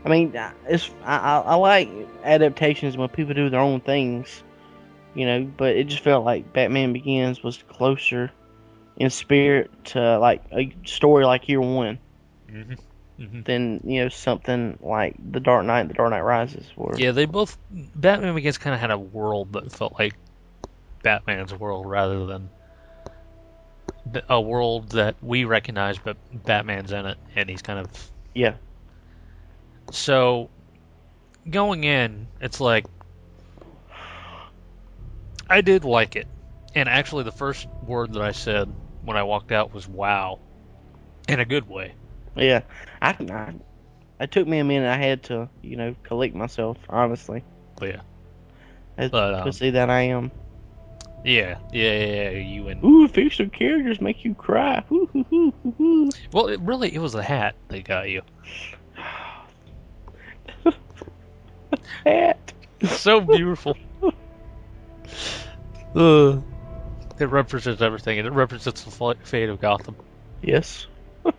I 0.07 0.09
mean, 0.09 0.33
it's 0.67 0.91
I, 1.05 1.19
I, 1.19 1.39
I 1.41 1.55
like 1.57 1.91
adaptations 2.25 2.97
when 2.97 3.11
people 3.11 3.35
do 3.35 3.51
their 3.51 3.61
own 3.61 3.81
things, 3.81 4.43
you 5.15 5.27
know, 5.27 5.45
but 5.45 5.77
it 5.77 5.85
just 5.89 6.03
felt 6.03 6.25
like 6.25 6.55
Batman 6.55 6.95
Begins 6.95 7.43
was 7.43 7.63
closer 7.69 8.33
in 8.97 9.11
spirit 9.11 9.71
to 9.87 10.19
like 10.19 10.43
a 10.53 10.75
story 10.85 11.25
like 11.25 11.49
Year 11.49 11.61
One 11.61 11.99
Mm-hmm. 12.51 12.75
Mm-hmm. 13.19 13.43
than 13.43 13.81
you 13.85 14.03
know 14.05 14.09
something 14.09 14.79
like 14.83 15.17
The 15.33 15.41
Dark 15.41 15.65
Knight, 15.65 15.81
and 15.81 15.91
The 15.91 15.95
Dark 15.95 16.11
Knight 16.11 16.21
Rises 16.21 16.67
were. 16.77 16.99
Yeah, 16.99 17.13
they 17.13 17.25
both 17.25 17.59
Batman 17.71 18.35
Begins 18.35 18.59
kind 18.59 18.75
of 18.75 18.81
had 18.81 18.91
a 18.91 18.99
world 18.99 19.55
that 19.55 19.73
felt 19.73 19.95
like 19.99 20.15
Batman's 21.03 21.53
world 21.55 21.87
rather 21.89 22.27
than 22.27 22.51
a 24.29 24.41
world 24.41 24.91
that 24.91 25.17
we 25.23 25.45
recognize, 25.45 25.99
but 25.99 26.17
Batman's 26.45 26.93
in 26.93 27.07
it, 27.07 27.19
and 27.35 27.49
he's 27.51 27.63
kind 27.63 27.81
of 27.81 28.11
Yeah. 28.35 28.55
so 29.91 30.51
going 31.51 31.85
in. 31.85 32.29
It's 32.41 32.61
like 32.61 32.85
I 35.49 35.61
did 35.63 35.85
like 35.85 36.17
it, 36.17 36.27
and 36.75 36.89
actually, 36.89 37.25
the 37.25 37.33
first 37.33 37.67
word 37.87 38.13
that 38.13 38.23
I 38.23 38.33
said 38.33 38.73
when 39.07 39.17
I 39.17 39.23
walked 39.23 39.53
out 39.53 39.73
was 39.73 39.89
"wow," 39.89 40.41
in 41.29 41.41
a 41.41 41.45
good 41.47 41.69
way. 41.69 41.95
Yeah, 42.35 42.63
I, 43.01 43.17
I 43.31 43.55
it 44.21 44.31
took 44.31 44.47
me 44.47 44.59
a 44.59 44.65
minute. 44.65 44.89
I 44.89 44.97
had 44.97 45.23
to, 45.25 45.49
you 45.63 45.77
know, 45.77 45.95
collect 46.03 46.35
myself, 46.35 46.77
honestly. 46.89 47.45
But 47.79 47.89
yeah, 47.89 48.01
As 48.99 49.11
But, 49.11 49.35
um, 49.35 49.45
pussy 49.45 49.71
that 49.71 49.89
I 49.89 50.03
am. 50.03 50.31
Yeah, 51.25 51.59
yeah, 51.73 51.93
yeah, 51.93 52.31
yeah, 52.31 52.31
you 52.31 52.69
and 52.69 52.85
Ooh, 52.85 53.09
fictional 53.09 53.51
characters 53.51 54.01
make 54.01 54.25
you 54.25 54.35
cry. 54.35 54.85
Ooh, 54.93 56.11
well, 56.33 56.47
it 56.49 56.61
really 56.61 56.95
it 56.95 56.99
was 56.99 57.15
a 57.15 57.23
hat 57.23 57.57
that 57.69 57.85
got 57.85 58.09
you. 58.09 58.23
Hat. 62.07 62.53
so 62.85 63.21
beautiful. 63.21 63.77
uh, 65.95 66.39
it 67.19 67.27
represents 67.27 67.83
everything, 67.83 68.19
and 68.19 68.27
it 68.27 68.33
represents 68.33 68.83
the 68.83 69.15
fate 69.23 69.49
of 69.49 69.61
Gotham. 69.61 69.97
Yes. 70.43 70.87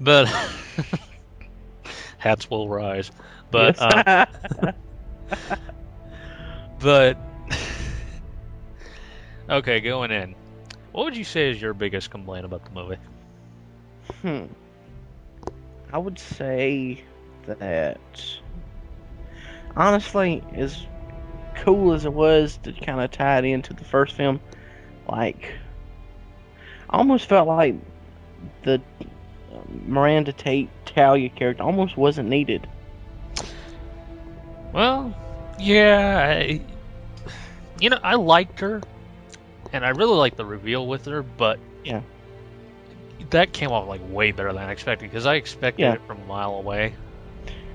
But 0.00 0.28
hats 2.18 2.48
will 2.50 2.68
rise. 2.68 3.10
But 3.50 3.74
Yes. 3.74 3.80
um, 3.80 4.04
but 6.80 7.16
okay, 9.48 9.80
going 9.80 10.10
in. 10.10 10.34
What 10.92 11.04
would 11.04 11.16
you 11.16 11.24
say 11.24 11.50
is 11.50 11.60
your 11.60 11.74
biggest 11.74 12.10
complaint 12.10 12.44
about 12.44 12.64
the 12.64 12.70
movie? 12.70 12.98
Hmm. 14.22 14.44
I 15.92 15.98
would 15.98 16.18
say 16.18 17.02
that 17.46 17.98
honestly, 19.76 20.42
as 20.52 20.86
cool 21.62 21.92
as 21.92 22.04
it 22.04 22.12
was 22.12 22.58
to 22.64 22.72
kind 22.72 23.00
of 23.00 23.10
tie 23.10 23.38
it 23.38 23.44
into 23.44 23.72
the 23.72 23.84
first 23.84 24.14
film, 24.14 24.40
like 25.08 25.52
I 26.90 26.98
almost 26.98 27.26
felt 27.28 27.46
like 27.48 27.76
the 28.64 28.80
um, 29.52 29.84
Miranda 29.86 30.32
Tate 30.32 30.70
Talia 30.84 31.28
character 31.28 31.62
almost 31.62 31.96
wasn't 31.96 32.28
needed. 32.28 32.66
Well, 34.72 35.14
yeah, 35.58 36.34
I, 36.36 36.60
you 37.78 37.90
know, 37.90 37.98
I 38.02 38.14
liked 38.14 38.58
her, 38.60 38.80
and 39.72 39.84
I 39.84 39.90
really 39.90 40.16
liked 40.16 40.36
the 40.36 40.44
reveal 40.44 40.86
with 40.86 41.04
her, 41.06 41.22
but 41.22 41.58
Yeah. 41.84 42.00
that 43.30 43.52
came 43.52 43.70
off 43.70 43.86
like 43.86 44.00
way 44.10 44.32
better 44.32 44.52
than 44.52 44.62
I 44.62 44.72
expected 44.72 45.10
because 45.10 45.26
I 45.26 45.34
expected 45.36 45.82
Yeah. 45.82 45.94
it 45.94 46.00
from 46.06 46.20
a 46.22 46.26
mile 46.26 46.54
away. 46.54 46.94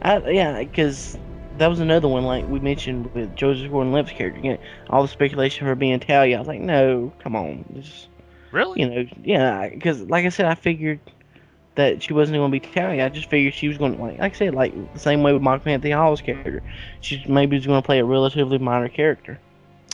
I, 0.02 0.18
yeah, 0.30 0.60
because 0.64 1.18
that 1.58 1.68
was 1.68 1.80
another 1.80 2.08
one 2.08 2.24
like 2.24 2.48
we 2.48 2.60
mentioned 2.60 3.14
with 3.14 3.36
Joseph 3.36 3.72
Gordon-Levitt's 3.72 4.18
character. 4.18 4.40
You 4.42 4.52
know, 4.54 4.60
all 4.90 5.02
the 5.02 5.08
speculation 5.08 5.62
for 5.62 5.66
her 5.66 5.76
being 5.76 6.00
Talia. 6.00 6.36
I 6.36 6.40
was 6.40 6.48
like, 6.48 6.62
no, 6.62 7.12
come 7.20 7.36
on, 7.36 7.66
just 7.74 8.08
Really? 8.52 8.82
you 8.82 8.90
know, 8.90 9.06
yeah, 9.24 9.70
because 9.70 10.02
like 10.02 10.26
I 10.26 10.30
said, 10.30 10.46
I 10.46 10.56
figured 10.56 11.00
that 11.76 12.02
she 12.02 12.14
wasn't 12.14 12.38
going 12.38 12.52
to 12.52 12.60
be 12.60 12.66
Talia. 12.66 13.06
I 13.06 13.10
just 13.10 13.30
figured 13.30 13.54
she 13.54 13.68
was 13.68 13.78
going 13.78 13.96
to 13.96 14.02
like, 14.02 14.20
like 14.20 14.34
I 14.34 14.36
said, 14.36 14.56
like 14.56 14.94
the 14.94 15.00
same 15.00 15.22
way 15.24 15.34
with 15.34 15.42
Michael 15.42 15.72
Anthony 15.72 15.92
Hall's 15.92 16.22
character. 16.22 16.64
She 17.02 17.24
maybe 17.28 17.56
was 17.58 17.66
going 17.66 17.82
to 17.82 17.86
play 17.86 18.00
a 18.00 18.06
relatively 18.06 18.58
minor 18.58 18.90
character. 18.90 19.40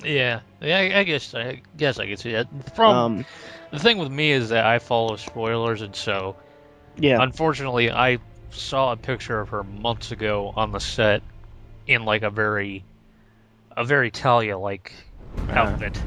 Yeah, 0.04 0.42
yeah. 0.62 0.78
I, 0.78 1.00
I 1.00 1.04
guess 1.04 1.34
I 1.34 1.62
guess 1.78 2.00
I 2.00 2.08
could 2.08 2.20
see 2.20 2.34
that. 2.34 2.48
From 2.76 2.96
Um, 2.96 3.26
the 3.72 3.80
thing 3.80 3.98
with 3.98 4.12
me 4.12 4.32
is 4.32 4.50
that 4.50 4.66
I 4.66 4.80
follow 4.80 5.16
spoilers, 5.16 5.82
and 5.82 5.96
so 5.96 6.36
yeah, 6.98 7.22
unfortunately, 7.22 7.90
I 7.92 8.20
saw 8.50 8.92
a 8.92 8.98
picture 8.98 9.40
of 9.40 9.50
her 9.50 9.64
months 9.64 10.12
ago 10.12 10.54
on 10.56 10.72
the 10.72 10.80
set 10.80 11.24
in 11.88 12.06
like 12.06 12.24
a 12.24 12.30
very, 12.30 12.84
a 13.76 13.84
very 13.84 14.12
Talia 14.12 14.58
like 14.58 14.92
outfit, 15.50 16.02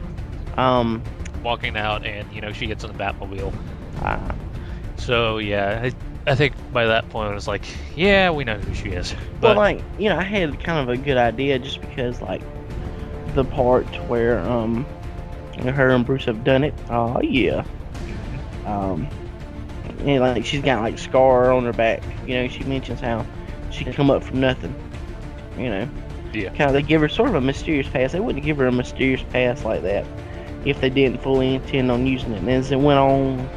um, 0.57 1.03
walking 1.43 1.77
out, 1.77 2.05
and 2.05 2.33
you 2.33 2.41
know 2.41 2.53
she 2.53 2.67
gets 2.67 2.85
in 2.85 2.93
the 2.93 2.99
Batmobile. 2.99 3.53
uh, 4.03 4.33
So 4.97 5.39
yeah, 5.39 5.81
I, 5.85 6.31
I 6.31 6.35
think 6.35 6.55
by 6.73 6.87
that 6.87 7.09
point 7.11 7.31
it 7.31 7.35
was 7.35 7.49
like, 7.49 7.65
yeah, 7.95 8.31
we 8.31 8.45
know 8.45 8.57
who 8.57 8.75
she 8.75 8.89
is. 8.91 9.15
well, 9.41 9.55
But 9.55 9.57
like 9.57 9.83
you 9.99 10.09
know, 10.09 10.17
I 10.19 10.23
had 10.25 10.63
kind 10.63 10.79
of 10.79 10.89
a 10.89 10.97
good 10.97 11.17
idea 11.17 11.59
just 11.59 11.81
because 11.81 12.21
like 12.23 12.43
the 13.35 13.45
part 13.45 13.87
where 14.09 14.41
um 14.41 14.87
her 15.59 15.91
and 15.91 16.05
Bruce 16.05 16.25
have 16.25 16.45
done 16.45 16.65
it. 16.65 16.75
Oh 16.91 17.21
yeah. 17.21 17.65
Um, 18.65 19.09
and 20.01 20.21
like 20.21 20.45
she's 20.45 20.63
got 20.63 20.83
like 20.83 20.99
scar 20.99 21.53
on 21.53 21.65
her 21.65 21.73
back. 21.73 22.03
You 22.27 22.35
know, 22.35 22.49
she 22.49 22.65
mentions 22.65 23.01
how 23.01 23.25
she 23.71 23.85
come 23.85 24.11
up 24.11 24.23
from 24.25 24.41
nothing. 24.41 24.75
You 25.57 25.71
know. 25.71 25.89
yeah, 26.33 26.51
kind 26.51 26.69
of 26.69 26.75
they 26.75 26.83
give 26.83 27.01
her 27.01 27.09
sort 27.09 27.29
of 27.31 27.35
a 27.37 27.41
mysterious 27.41 27.89
past. 27.89 28.13
They 28.13 28.21
wouldn't 28.21 28.45
give 28.45 28.59
her 28.59 28.67
a 28.67 28.73
mysterious 28.73 29.23
past 29.23 29.65
like 29.65 29.83
that 29.83 30.07
if 30.65 30.81
they 30.81 30.91
didn't 30.91 31.23
fully 31.23 31.55
intend 31.55 31.91
on 31.91 32.07
using 32.07 32.33
it. 32.33 32.39
And 32.39 32.51
as 32.51 32.71
it 32.73 32.81
went 32.81 32.99
on, 32.99 33.51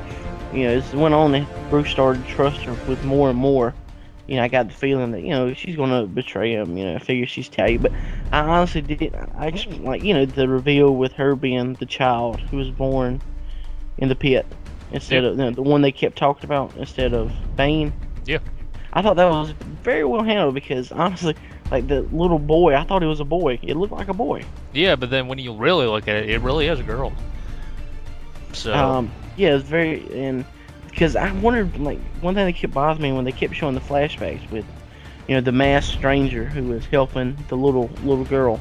you 0.51 0.63
know, 0.65 0.71
as 0.75 0.93
it 0.93 0.97
went 0.97 1.13
on, 1.13 1.33
and 1.35 1.47
Bruce 1.69 1.89
started 1.89 2.23
to 2.25 2.29
trust 2.29 2.63
her 2.65 2.75
with 2.87 3.03
more 3.03 3.29
and 3.29 3.37
more. 3.39 3.75
You 4.27 4.35
know, 4.37 4.43
I 4.43 4.47
got 4.47 4.67
the 4.67 4.73
feeling 4.75 5.11
that 5.11 5.21
you 5.21 5.29
know 5.31 5.53
she's 5.53 5.75
gonna 5.75 6.05
betray 6.05 6.53
him. 6.53 6.77
You 6.77 6.85
know, 6.85 6.95
I 6.95 6.99
figure 6.99 7.25
she's 7.25 7.49
Talia, 7.49 7.79
but 7.79 7.91
I 8.31 8.39
honestly 8.41 8.81
did. 8.81 9.15
I 9.35 9.49
just 9.49 9.67
like 9.67 10.03
you 10.03 10.13
know 10.13 10.25
the 10.25 10.47
reveal 10.47 10.95
with 10.95 11.13
her 11.13 11.35
being 11.35 11.75
the 11.75 11.85
child 11.87 12.41
who 12.49 12.57
was 12.57 12.69
born 12.69 13.21
in 13.97 14.07
the 14.07 14.15
pit 14.15 14.45
instead 14.91 15.23
Yeah. 15.23 15.29
of 15.29 15.37
you 15.37 15.43
know, 15.45 15.51
the 15.51 15.61
one 15.63 15.81
they 15.81 15.91
kept 15.91 16.17
talking 16.17 16.45
about 16.45 16.73
instead 16.77 17.13
of 17.13 17.33
Bane. 17.55 17.93
yeah, 18.25 18.39
I 18.93 19.01
thought 19.01 19.15
that 19.17 19.29
was 19.29 19.51
very 19.83 20.03
well 20.03 20.23
handled 20.23 20.53
because 20.55 20.91
honestly, 20.91 21.35
like 21.71 21.87
the 21.87 22.01
little 22.01 22.39
boy, 22.39 22.75
I 22.75 22.83
thought 22.83 23.03
it 23.03 23.07
was 23.07 23.19
a 23.19 23.25
boy. 23.25 23.59
It 23.61 23.75
looked 23.75 23.93
like 23.93 24.07
a 24.07 24.13
boy. 24.13 24.43
yeah. 24.73 24.95
But 24.95 25.09
then 25.09 25.27
when 25.27 25.37
you 25.39 25.53
really 25.53 25.85
look 25.85 26.07
at 26.07 26.15
it, 26.17 26.29
it 26.29 26.41
really 26.41 26.67
is 26.67 26.79
a 26.79 26.83
girl. 26.83 27.13
So 28.53 28.73
Um, 28.73 29.11
yeah, 29.37 29.55
it's 29.55 29.63
very 29.67 30.03
and 30.13 30.45
because 30.89 31.15
I 31.15 31.31
wondered 31.31 31.77
like 31.79 31.99
one 32.21 32.33
thing 32.35 32.45
that 32.45 32.53
kept 32.55 32.73
bothering 32.73 33.01
me 33.03 33.11
when 33.15 33.25
they 33.25 33.31
kept 33.31 33.55
showing 33.55 33.75
the 33.75 33.81
flashbacks 33.81 34.49
with, 34.51 34.65
you 35.27 35.35
know, 35.35 35.41
the 35.41 35.51
masked 35.51 35.93
stranger 35.93 36.45
who 36.45 36.63
was 36.63 36.85
helping 36.87 37.37
the 37.47 37.55
little 37.55 37.89
little 38.03 38.25
girl. 38.25 38.59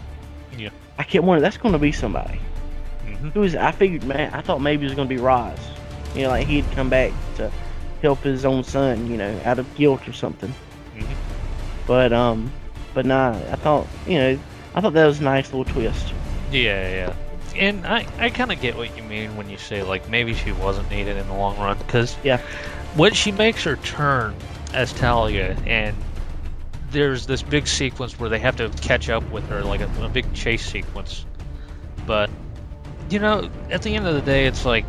Yeah. 0.56 0.68
I 0.98 1.04
kept 1.04 1.24
wondering 1.24 1.42
that's 1.42 1.56
going 1.56 1.72
to 1.72 1.78
be 1.78 1.92
somebody. 1.92 2.38
Mhm. 3.06 3.32
Who 3.32 3.42
is? 3.44 3.56
I 3.56 3.70
figured, 3.72 4.04
man, 4.04 4.34
I 4.34 4.42
thought 4.42 4.60
maybe 4.60 4.82
it 4.84 4.88
was 4.88 4.94
going 4.94 5.08
to 5.08 5.14
be 5.14 5.20
Ra's. 5.20 5.58
You 6.14 6.22
know, 6.24 6.28
like 6.28 6.46
he'd 6.46 6.70
come 6.72 6.90
back 6.90 7.12
to 7.36 7.50
help 8.02 8.20
his 8.22 8.44
own 8.44 8.62
son. 8.64 9.10
You 9.10 9.16
know, 9.16 9.40
out 9.44 9.58
of 9.58 9.74
guilt 9.74 10.06
or 10.06 10.12
something. 10.12 10.52
Mhm. 10.96 11.06
But 11.86 12.12
um, 12.12 12.52
but 12.98 13.06
nah, 13.06 13.30
I 13.30 13.54
thought 13.54 13.86
you 14.08 14.18
know, 14.18 14.38
I 14.74 14.80
thought 14.80 14.92
that 14.94 15.06
was 15.06 15.20
a 15.20 15.22
nice 15.22 15.52
little 15.52 15.72
twist. 15.72 16.12
Yeah, 16.50 16.88
yeah. 16.88 17.14
And 17.54 17.86
I, 17.86 18.04
I 18.18 18.30
kind 18.30 18.50
of 18.50 18.60
get 18.60 18.76
what 18.76 18.96
you 18.96 19.04
mean 19.04 19.36
when 19.36 19.48
you 19.48 19.56
say, 19.56 19.84
like, 19.84 20.08
maybe 20.08 20.34
she 20.34 20.50
wasn't 20.50 20.90
needed 20.90 21.16
in 21.16 21.24
the 21.28 21.34
long 21.34 21.56
run. 21.58 21.78
Because 21.78 22.16
Yeah. 22.24 22.38
when 22.96 23.14
she 23.14 23.30
makes 23.30 23.62
her 23.62 23.76
turn 23.76 24.34
as 24.74 24.92
Talia, 24.92 25.56
and 25.64 25.94
there's 26.90 27.26
this 27.26 27.40
big 27.40 27.68
sequence 27.68 28.18
where 28.18 28.28
they 28.28 28.40
have 28.40 28.56
to 28.56 28.68
catch 28.82 29.08
up 29.08 29.30
with 29.30 29.48
her, 29.48 29.62
like 29.62 29.80
a, 29.80 29.88
a 30.02 30.08
big 30.08 30.32
chase 30.34 30.66
sequence. 30.66 31.24
But, 32.04 32.30
you 33.10 33.20
know, 33.20 33.48
at 33.70 33.82
the 33.82 33.94
end 33.94 34.08
of 34.08 34.14
the 34.16 34.22
day, 34.22 34.46
it's 34.46 34.64
like, 34.64 34.86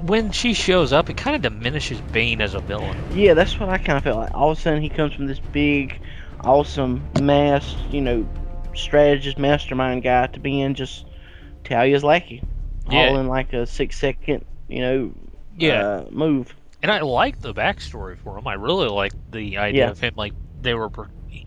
when 0.00 0.32
she 0.32 0.54
shows 0.54 0.94
up, 0.94 1.10
it 1.10 1.18
kind 1.18 1.36
of 1.36 1.42
diminishes 1.42 2.00
Bane 2.00 2.40
as 2.40 2.54
a 2.54 2.60
villain. 2.60 2.96
Yeah, 3.12 3.34
that's 3.34 3.60
what 3.60 3.68
I 3.68 3.76
kind 3.76 3.98
of 3.98 4.04
felt 4.04 4.16
like. 4.16 4.34
All 4.34 4.50
of 4.50 4.58
a 4.58 4.60
sudden, 4.62 4.80
he 4.80 4.88
comes 4.88 5.12
from 5.12 5.26
this 5.26 5.38
big, 5.38 6.00
awesome, 6.44 7.02
mass, 7.20 7.76
you 7.90 8.00
know, 8.00 8.26
strategist, 8.74 9.38
mastermind 9.38 10.02
guy 10.02 10.26
to 10.28 10.40
be 10.40 10.60
in 10.60 10.74
just 10.74 11.06
Talia's 11.64 12.04
lackey, 12.04 12.42
Yeah. 12.90 13.08
all 13.08 13.16
in 13.18 13.28
like 13.28 13.52
a 13.52 13.66
six 13.66 13.98
second, 13.98 14.44
you 14.68 14.80
know, 14.80 15.12
Yeah. 15.56 15.82
uh, 15.82 16.04
move. 16.10 16.54
And 16.82 16.90
I 16.90 17.00
like 17.00 17.40
the 17.40 17.54
backstory 17.54 18.16
for 18.18 18.36
him. 18.38 18.46
I 18.46 18.54
really 18.54 18.88
like 18.88 19.12
the 19.30 19.58
idea 19.58 19.84
Yeah. 19.84 19.90
of 19.90 20.00
him 20.00 20.12
like 20.16 20.32
they 20.60 20.74
were 20.74 20.90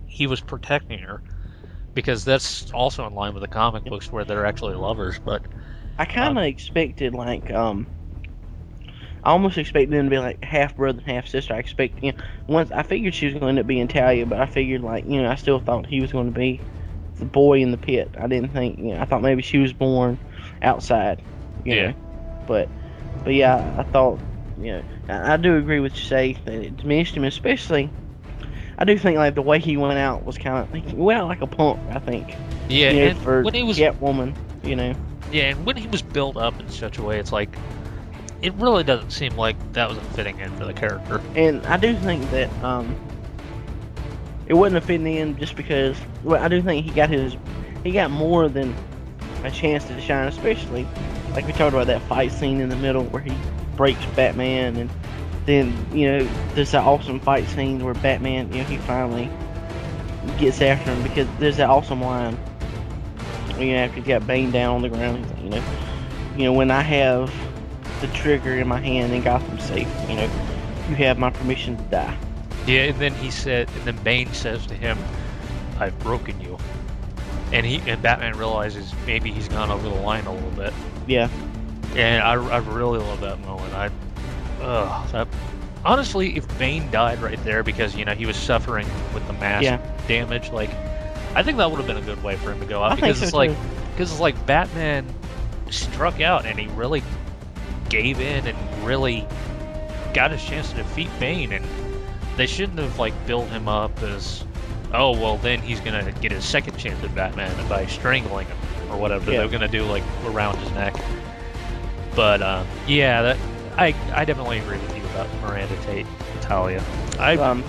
he 0.06 0.28
was 0.28 0.42
protecting 0.42 1.00
her 1.00 1.22
because 1.94 2.24
that's 2.24 2.72
also 2.72 3.06
in 3.06 3.14
line 3.14 3.34
with 3.34 3.42
the 3.42 3.48
comic 3.48 3.84
books 3.86 4.12
where 4.12 4.24
they're 4.24 4.46
actually 4.46 4.76
lovers. 4.76 5.20
But 5.24 5.42
I 5.98 6.06
kind 6.06 6.38
of 6.38 6.44
expected 6.44 7.14
like 7.14 7.52
um. 7.52 7.88
I 9.26 9.32
almost 9.32 9.58
expected 9.58 9.92
them 9.92 10.06
to 10.06 10.10
be 10.10 10.20
like 10.20 10.44
half 10.44 10.76
brother 10.76 11.00
and 11.00 11.08
half 11.08 11.28
sister. 11.28 11.56
I 11.56 11.58
expect 11.58 12.04
you 12.04 12.12
know 12.12 12.18
once 12.48 12.72
I 12.72 12.84
figured 12.84 13.16
she 13.16 13.26
was 13.26 13.34
going 13.34 13.42
to 13.42 13.48
end 13.50 13.60
up 13.60 13.68
being 13.68 13.88
Talia, 13.88 14.26
but 14.26 14.40
I 14.40 14.46
figured 14.46 14.82
like 14.82 15.06
you 15.06 15.22
know 15.22 15.30
I 15.30 15.36
still 15.36 15.60
thought 15.60 15.88
he 15.88 16.00
was 16.00 16.12
going 16.12 16.32
to 16.32 16.40
be 16.40 16.62
the 17.18 17.26
boy 17.26 17.60
in 17.60 17.72
the 17.72 17.78
pit. 17.78 18.14
I 18.20 18.28
didn't 18.28 18.52
think 18.52 18.78
you 18.78 18.94
know 18.94 19.00
I 19.02 19.06
thought 19.06 19.24
maybe 19.24 19.42
she 19.42 19.58
was 19.58 19.74
born 19.74 20.20
outside. 20.62 21.22
You 21.64 21.74
Yeah. 21.74 21.88
Know? 21.88 22.44
But 22.48 22.70
but 23.24 23.34
yeah, 23.34 23.76
I 23.80 23.84
thought 23.84 24.20
you 24.62 24.74
know 24.74 24.84
I, 25.10 25.34
I 25.34 25.38
do 25.38 25.58
agree 25.58 25.80
with 25.80 25.96
you 25.96 26.02
say 26.02 26.38
that 26.46 26.54
it 26.54 26.78
diminished 26.78 27.18
him, 27.18 27.24
especially. 27.24 27.90
I 28.78 28.84
do 28.84 28.98
think 28.98 29.18
like 29.18 29.34
the 29.36 29.42
way 29.42 29.58
he 29.60 29.78
went 29.78 29.98
out 29.98 30.26
was 30.26 30.38
kind 30.38 30.58
of 30.58 30.72
he 30.72 30.96
went 30.96 31.20
out 31.20 31.28
like 31.30 31.42
a 31.42 31.48
punk. 31.48 31.80
I 31.90 32.00
think. 32.00 32.36
yeah, 32.68 32.92
You 32.92 33.06
know, 33.06 33.14
for 33.16 33.42
when 33.42 33.54
he 33.56 33.64
was 33.64 33.80
Catwoman, 33.80 34.36
you 34.64 34.76
know. 34.76 34.94
yeah, 35.32 35.52
and 35.52 35.66
when 35.66 35.78
he 35.78 35.88
was 35.88 36.02
built 36.02 36.38
up 36.38 36.60
in 36.60 36.70
such 36.70 37.00
a 37.00 37.02
way, 37.02 37.18
it's 37.18 37.32
like 37.32 37.58
it 38.46 38.54
really 38.56 38.84
doesn't 38.84 39.10
seem 39.10 39.36
like 39.36 39.56
that 39.74 39.90
was 39.90 39.98
a 39.98 40.02
fitting 40.02 40.40
end 40.40 40.56
for 40.56 40.66
the 40.66 40.74
character. 40.74 41.20
And 41.36 41.66
I 41.66 41.78
do 41.78 41.96
think 41.96 42.30
that 42.30 42.52
um, 42.64 42.96
it 44.46 44.54
wasn't 44.54 44.84
a 44.84 44.86
fitting 44.86 45.08
in 45.08 45.36
just 45.40 45.56
because. 45.56 45.98
Well, 46.24 46.42
I 46.42 46.48
do 46.48 46.62
think 46.62 46.86
he 46.86 46.92
got 46.92 47.10
his, 47.10 47.36
he 47.84 47.92
got 47.92 48.12
more 48.12 48.48
than 48.48 48.76
a 49.44 49.50
chance 49.50 49.86
to 49.86 50.00
shine, 50.00 50.28
especially 50.28 50.88
like 51.32 51.48
we 51.48 51.54
talked 51.54 51.74
about 51.74 51.88
that 51.88 52.04
fight 52.04 52.32
scene 52.32 52.62
in 52.62 52.70
the 52.70 52.76
middle 52.76 53.06
where 53.06 53.24
he 53.24 53.34
breaks 53.76 54.06
Batman, 54.16 54.78
and 54.78 54.92
then 55.48 55.76
you 55.92 56.08
know 56.08 56.30
there's 56.54 56.70
that 56.70 56.84
awesome 56.84 57.20
fight 57.20 57.48
scene 57.50 57.84
where 57.84 57.96
Batman, 57.96 58.52
you 58.54 58.60
know, 58.60 58.64
he 58.66 58.78
finally 58.78 59.28
gets 60.38 60.62
after 60.62 60.94
him 60.94 61.02
because 61.02 61.28
there's 61.40 61.58
that 61.58 61.70
awesome 61.70 62.02
line 62.02 62.38
You 63.58 63.74
know, 63.74 63.78
after 63.78 63.96
he 63.96 64.02
got 64.02 64.28
Bane 64.28 64.52
down 64.52 64.76
on 64.76 64.82
the 64.84 64.90
ground, 64.90 65.26
you 65.42 65.50
know, 65.50 65.64
you 66.38 66.44
know, 66.44 66.54
when 66.54 66.70
I 66.70 66.82
have 66.82 67.34
the 68.06 68.14
trigger 68.14 68.54
in 68.56 68.68
my 68.68 68.80
hand 68.80 69.14
and 69.14 69.24
got 69.24 69.46
them 69.48 69.60
safe, 69.60 69.88
you 70.10 70.16
know, 70.16 70.30
you 70.90 70.96
have 70.96 71.18
my 71.18 71.30
permission 71.30 71.78
to 71.78 71.84
die. 71.84 72.18
Yeah, 72.68 72.82
and 72.84 73.00
then 73.00 73.14
he 73.16 73.32
said, 73.32 73.70
and 73.76 73.84
then 73.84 73.98
Bane 74.04 74.34
says 74.34 74.66
to 74.68 74.76
him, 74.76 74.98
"I've 75.80 75.98
broken 76.00 76.40
you," 76.42 76.58
and 77.52 77.66
he 77.66 77.78
and 77.90 78.02
Batman 78.02 78.38
realizes 78.38 78.94
maybe 79.06 79.32
he's 79.32 79.48
gone 79.48 79.70
over 79.70 79.88
the 79.88 79.96
line 79.96 80.26
a 80.26 80.34
little 80.34 80.52
bit. 80.52 80.74
Yeah. 81.08 81.30
And 81.96 82.22
I, 82.24 82.34
I 82.34 82.58
really 82.58 83.00
love 83.00 83.22
that 83.22 83.40
moment. 83.42 83.74
I, 83.74 83.90
ugh, 84.62 85.12
that, 85.12 85.28
honestly, 85.86 86.36
if 86.36 86.58
Bane 86.58 86.90
died 86.92 87.20
right 87.22 87.42
there 87.44 87.64
because 87.64 87.96
you 87.96 88.04
know 88.06 88.14
he 88.14 88.26
was 88.26 88.36
suffering 88.36 88.88
with 89.14 89.26
the 89.28 89.34
mask 89.34 89.64
Yeah. 89.64 89.80
damage, 90.08 90.52
like 90.52 90.72
I 91.36 91.44
think 91.44 91.58
that 91.58 91.70
would 91.70 91.78
have 91.78 91.88
been 91.88 91.98
a 91.98 92.02
good 92.02 92.24
way 92.24 92.36
for 92.36 92.52
him 92.52 92.60
to 92.60 92.66
go 92.66 92.84
out 92.84 92.94
I 92.94 92.96
think 92.96 93.02
because 93.08 93.20
so, 93.20 93.26
it's 93.26 93.34
like 93.34 93.52
because 93.94 94.12
it's 94.12 94.22
like 94.22 94.46
Batman 94.46 95.08
struck 95.70 96.20
out 96.20 96.46
and 96.46 96.60
he 96.60 96.68
really 96.70 97.04
gave 97.90 98.20
in 98.20 98.46
and 98.48 98.58
really 98.86 99.26
got 100.14 100.32
his 100.32 100.44
chance 100.44 100.70
to 100.72 100.76
defeat 100.78 101.10
Bane 101.20 101.52
and 101.52 101.66
they 102.38 102.46
shouldn't 102.48 102.80
have 102.80 102.98
like 103.00 103.14
built 103.26 103.48
him 103.50 103.68
up 103.68 104.02
as 104.04 104.44
oh 104.94 105.12
well 105.12 105.38
then 105.38 105.60
he's 105.60 105.80
gonna 105.80 106.12
get 106.22 106.32
his 106.32 106.44
second 106.46 106.78
chance 106.78 107.04
at 107.04 107.14
Batman 107.16 107.52
by 107.68 107.86
strangling 107.86 108.48
him 108.48 108.58
or 108.92 108.98
whatever 108.98 109.32
Yeah. 109.32 109.40
they're 109.40 109.48
gonna 109.50 109.68
do 109.68 109.84
like 109.86 110.04
around 110.26 110.58
his 110.58 110.72
neck. 110.72 110.96
But 112.16 112.42
uh, 112.42 112.64
yeah, 112.88 113.22
that 113.22 113.38
I 113.78 113.94
I 114.14 114.24
definitely 114.26 114.60
agree 114.60 114.78
with 114.78 114.96
you 114.98 115.04
about 115.06 115.28
Miranda 115.42 115.76
Tate, 115.84 116.08
Talia. 116.42 116.84
I 117.20 117.36
Um, 117.36 117.64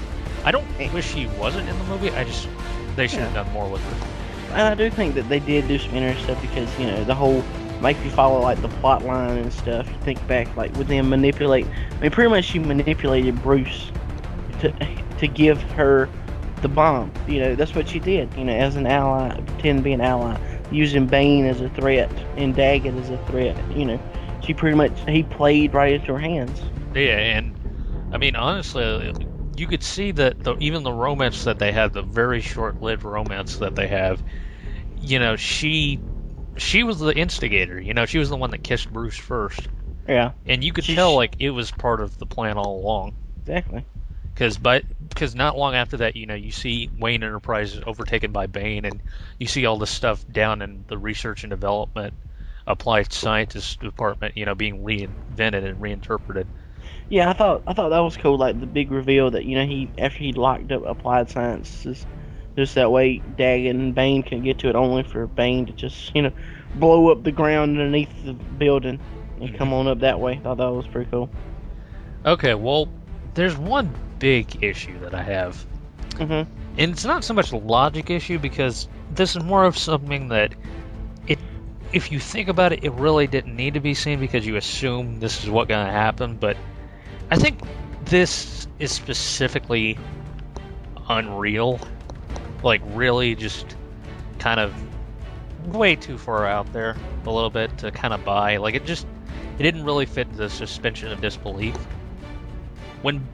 I 0.45 0.53
don't 0.53 0.67
wish 0.93 1.13
she 1.13 1.27
wasn't 1.27 1.69
in 1.69 1.77
the 1.79 1.85
movie. 1.85 2.11
I 2.11 2.23
just 2.25 2.49
they 2.95 3.09
should 3.09 3.21
have 3.21 3.35
done 3.35 3.53
more 3.53 3.69
with 3.69 3.83
her. 3.83 4.07
And 4.53 4.63
I 4.63 4.75
do 4.75 4.89
think 4.89 5.17
that 5.17 5.29
they 5.29 5.41
did 5.41 5.67
do 5.67 5.79
some 5.79 5.95
interesting 5.97 6.25
stuff 6.25 6.41
because 6.41 6.79
you 6.79 6.87
know 6.87 7.03
the 7.05 7.15
whole 7.15 7.43
make 7.81 8.03
you 8.05 8.11
follow 8.11 8.41
like 8.41 8.61
the 8.63 8.69
plot 8.69 9.05
line 9.05 9.39
and 9.39 9.53
stuff. 9.53 9.89
You 9.89 9.99
think 10.01 10.27
back 10.27 10.55
like 10.57 10.75
with 10.77 10.89
them 10.89 11.09
manipulate. 11.09 11.67
I 11.67 12.01
mean, 12.01 12.11
pretty 12.11 12.31
much 12.31 12.45
she 12.45 12.59
manipulated 12.59 13.43
Bruce 13.43 13.91
to 14.61 14.73
to 15.19 15.27
give 15.27 15.61
her 15.73 16.09
the 16.63 16.69
bomb. 16.69 17.13
You 17.29 17.41
know, 17.41 17.55
that's 17.55 17.75
what 17.75 17.89
she 17.89 17.99
did. 17.99 18.33
You 18.37 18.45
know, 18.45 18.55
as 18.55 18.77
an 18.77 18.87
ally, 18.87 19.41
pretend 19.41 19.79
to 19.79 19.83
be 19.83 19.93
an 19.93 20.01
ally, 20.01 20.39
using 20.71 21.07
Bane 21.07 21.45
as 21.47 21.61
a 21.61 21.69
threat 21.71 22.11
and 22.37 22.55
Daggett 22.55 22.95
as 22.95 23.11
a 23.11 23.19
threat. 23.27 23.57
You 23.77 23.85
know, 23.85 24.01
she 24.43 24.55
pretty 24.55 24.77
much 24.77 24.93
he 25.09 25.23
played 25.23 25.75
right 25.75 25.95
into 25.95 26.13
her 26.13 26.19
hands. 26.19 26.61
Yeah, 26.95 27.19
and 27.19 27.55
I 28.13 28.19
mean 28.19 28.37
honestly, 28.37 29.13
you 29.57 29.67
could 29.67 29.83
see 29.83 30.13
that 30.13 30.43
the, 30.43 30.57
even 30.59 30.83
the 30.83 30.93
romance 30.93 31.45
that 31.45 31.59
they 31.59 31.73
have, 31.73 31.93
the 31.93 32.03
very 32.03 32.41
short-lived 32.41 33.05
romance 33.05 33.57
that 33.57 33.75
they 33.75 33.89
have, 33.89 34.23
you 35.01 35.19
know, 35.19 35.37
she 35.37 36.01
she 36.59 36.83
was 36.83 36.99
the 36.99 37.17
instigator. 37.17 37.81
You 37.81 37.95
know, 37.95 38.07
she 38.07 38.19
was 38.19 38.29
the 38.29 38.37
one 38.37 38.51
that 38.51 38.63
kissed 38.63 38.93
Bruce 38.93 39.17
first, 39.17 39.69
Yeah, 40.09 40.33
and 40.47 40.65
you 40.65 40.73
could 40.73 40.87
She- 40.87 40.95
tell 40.95 41.15
like 41.17 41.37
it 41.41 41.51
was 41.51 41.73
part 41.73 42.01
of 42.03 42.19
the 42.19 42.27
plan 42.27 42.59
all 42.59 42.81
along. 42.81 43.15
exactly. 43.47 43.87
Because 44.35 44.57
but 44.59 44.85
because 45.09 45.35
not 45.35 45.57
long 45.59 45.75
after 45.75 45.97
that, 45.97 46.15
you 46.15 46.27
know, 46.27 46.35
you 46.35 46.53
see 46.53 46.89
Wayne 46.97 47.25
Enterprises 47.25 47.83
overtaken 47.87 48.31
by 48.33 48.47
Bane, 48.47 48.85
and 48.85 49.03
you 49.39 49.47
see 49.49 49.67
all 49.67 49.79
this 49.79 49.91
stuff 49.91 50.25
down 50.31 50.63
in 50.63 50.85
the 50.89 50.97
research 50.99 51.43
and 51.43 51.51
development, 51.51 52.15
applied 52.69 53.13
scientist 53.13 53.81
department, 53.81 54.37
you 54.37 54.45
know, 54.45 54.55
being 54.55 54.85
reinvented 54.85 55.65
and 55.65 55.81
reinterpreted. 55.81 56.51
Yeah, 57.09 57.31
I 57.31 57.33
thought 57.33 57.63
I 57.67 57.73
thought 57.73 57.91
that 57.91 57.99
was 58.01 58.17
cool. 58.17 58.39
Like 58.39 58.59
the 58.61 58.67
big 58.67 58.91
reveal 58.91 59.31
that 59.33 59.45
you 59.45 59.57
know 59.57 59.67
he 59.67 59.93
after 59.99 60.19
he 60.19 60.33
locked 60.33 60.71
up 60.73 60.83
applied 60.87 61.31
sciences, 61.31 62.07
just 62.57 62.75
that 62.75 62.91
way 62.91 63.19
Daggett 63.19 63.77
and 63.77 63.95
Bane 63.95 64.23
can 64.23 64.43
get 64.43 64.59
to 64.61 64.69
it. 64.69 64.75
Only 64.75 65.03
for 65.03 65.27
Bane 65.27 65.67
to 65.67 65.73
just 65.73 66.15
you 66.15 66.23
know 66.23 66.33
blow 66.75 67.11
up 67.11 67.23
the 67.23 67.33
ground 67.33 67.79
underneath 67.79 68.25
the 68.25 68.33
building 68.33 68.99
and 69.41 69.57
come 69.57 69.73
on 69.73 69.87
up 69.87 70.01
that 70.01 70.19
way. 70.21 70.33
I 70.33 70.39
thought 70.39 70.59
that 70.59 70.73
was 70.73 70.87
pretty 70.87 71.11
cool. 71.11 71.31
Okay, 72.25 72.55
well, 72.55 72.89
there's 73.35 73.57
one 73.57 73.95
big 74.19 74.63
issue 74.65 74.99
that 75.01 75.15
I 75.15 75.23
have, 75.23 75.65
hmm 76.17 76.43
and 76.79 76.93
it's 76.93 77.05
not 77.05 77.25
so 77.25 77.33
much 77.33 77.53
a 77.53 77.57
logic 77.57 78.11
issue 78.11 78.39
because 78.39 78.89
this 79.11 79.35
is 79.35 79.43
more 79.43 79.65
of 79.65 79.79
something 79.79 80.29
that 80.29 80.53
it, 81.27 81.39
if 81.93 82.13
you 82.13 82.21
think 82.21 82.49
about 82.49 82.73
it, 82.73 82.85
it 82.85 82.93
really 82.93 83.27
didn't 83.27 83.57
need 83.57 83.75
to 83.75 83.81
be 83.81 83.95
seen 83.95 84.21
because 84.21 84.47
you 84.47 84.57
assume 84.57 85.19
this 85.21 85.43
is 85.43 85.49
what 85.49 85.69
gonna 85.69 85.91
happen. 85.91 86.37
But 86.37 86.57
I 87.31 87.37
think 87.37 87.61
this 88.05 88.67
is 88.79 88.93
specifically 88.93 89.97
unreal, 91.09 91.81
like 92.67 92.83
really 92.93 93.35
just 93.35 93.77
kind 94.39 94.61
of 94.61 94.75
way 95.75 95.97
too 95.97 96.19
far 96.19 96.47
out 96.47 96.71
there 96.73 96.97
a 97.25 97.31
little 97.31 97.51
bit 97.51 97.77
to 97.79 97.91
kind 97.91 98.13
of 98.13 98.25
buy. 98.25 98.59
Like 98.59 98.75
it 98.75 98.85
just 98.85 99.07
it 99.59 99.63
didn't 99.63 99.85
really 99.85 100.05
fit 100.07 100.31
the 100.37 100.51
suspension 100.51 101.11
of 101.11 101.21
disbelief. 101.21 101.75
When 103.03 103.27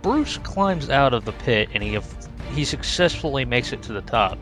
Bruce 0.00 0.38
climbs 0.38 0.88
out 0.88 1.12
of 1.12 1.24
the 1.24 1.32
pit 1.32 1.68
and 1.74 1.82
he 1.82 1.98
he 2.54 2.64
successfully 2.64 3.44
makes 3.44 3.72
it 3.72 3.82
to 3.82 3.92
the 3.92 4.00
top, 4.00 4.38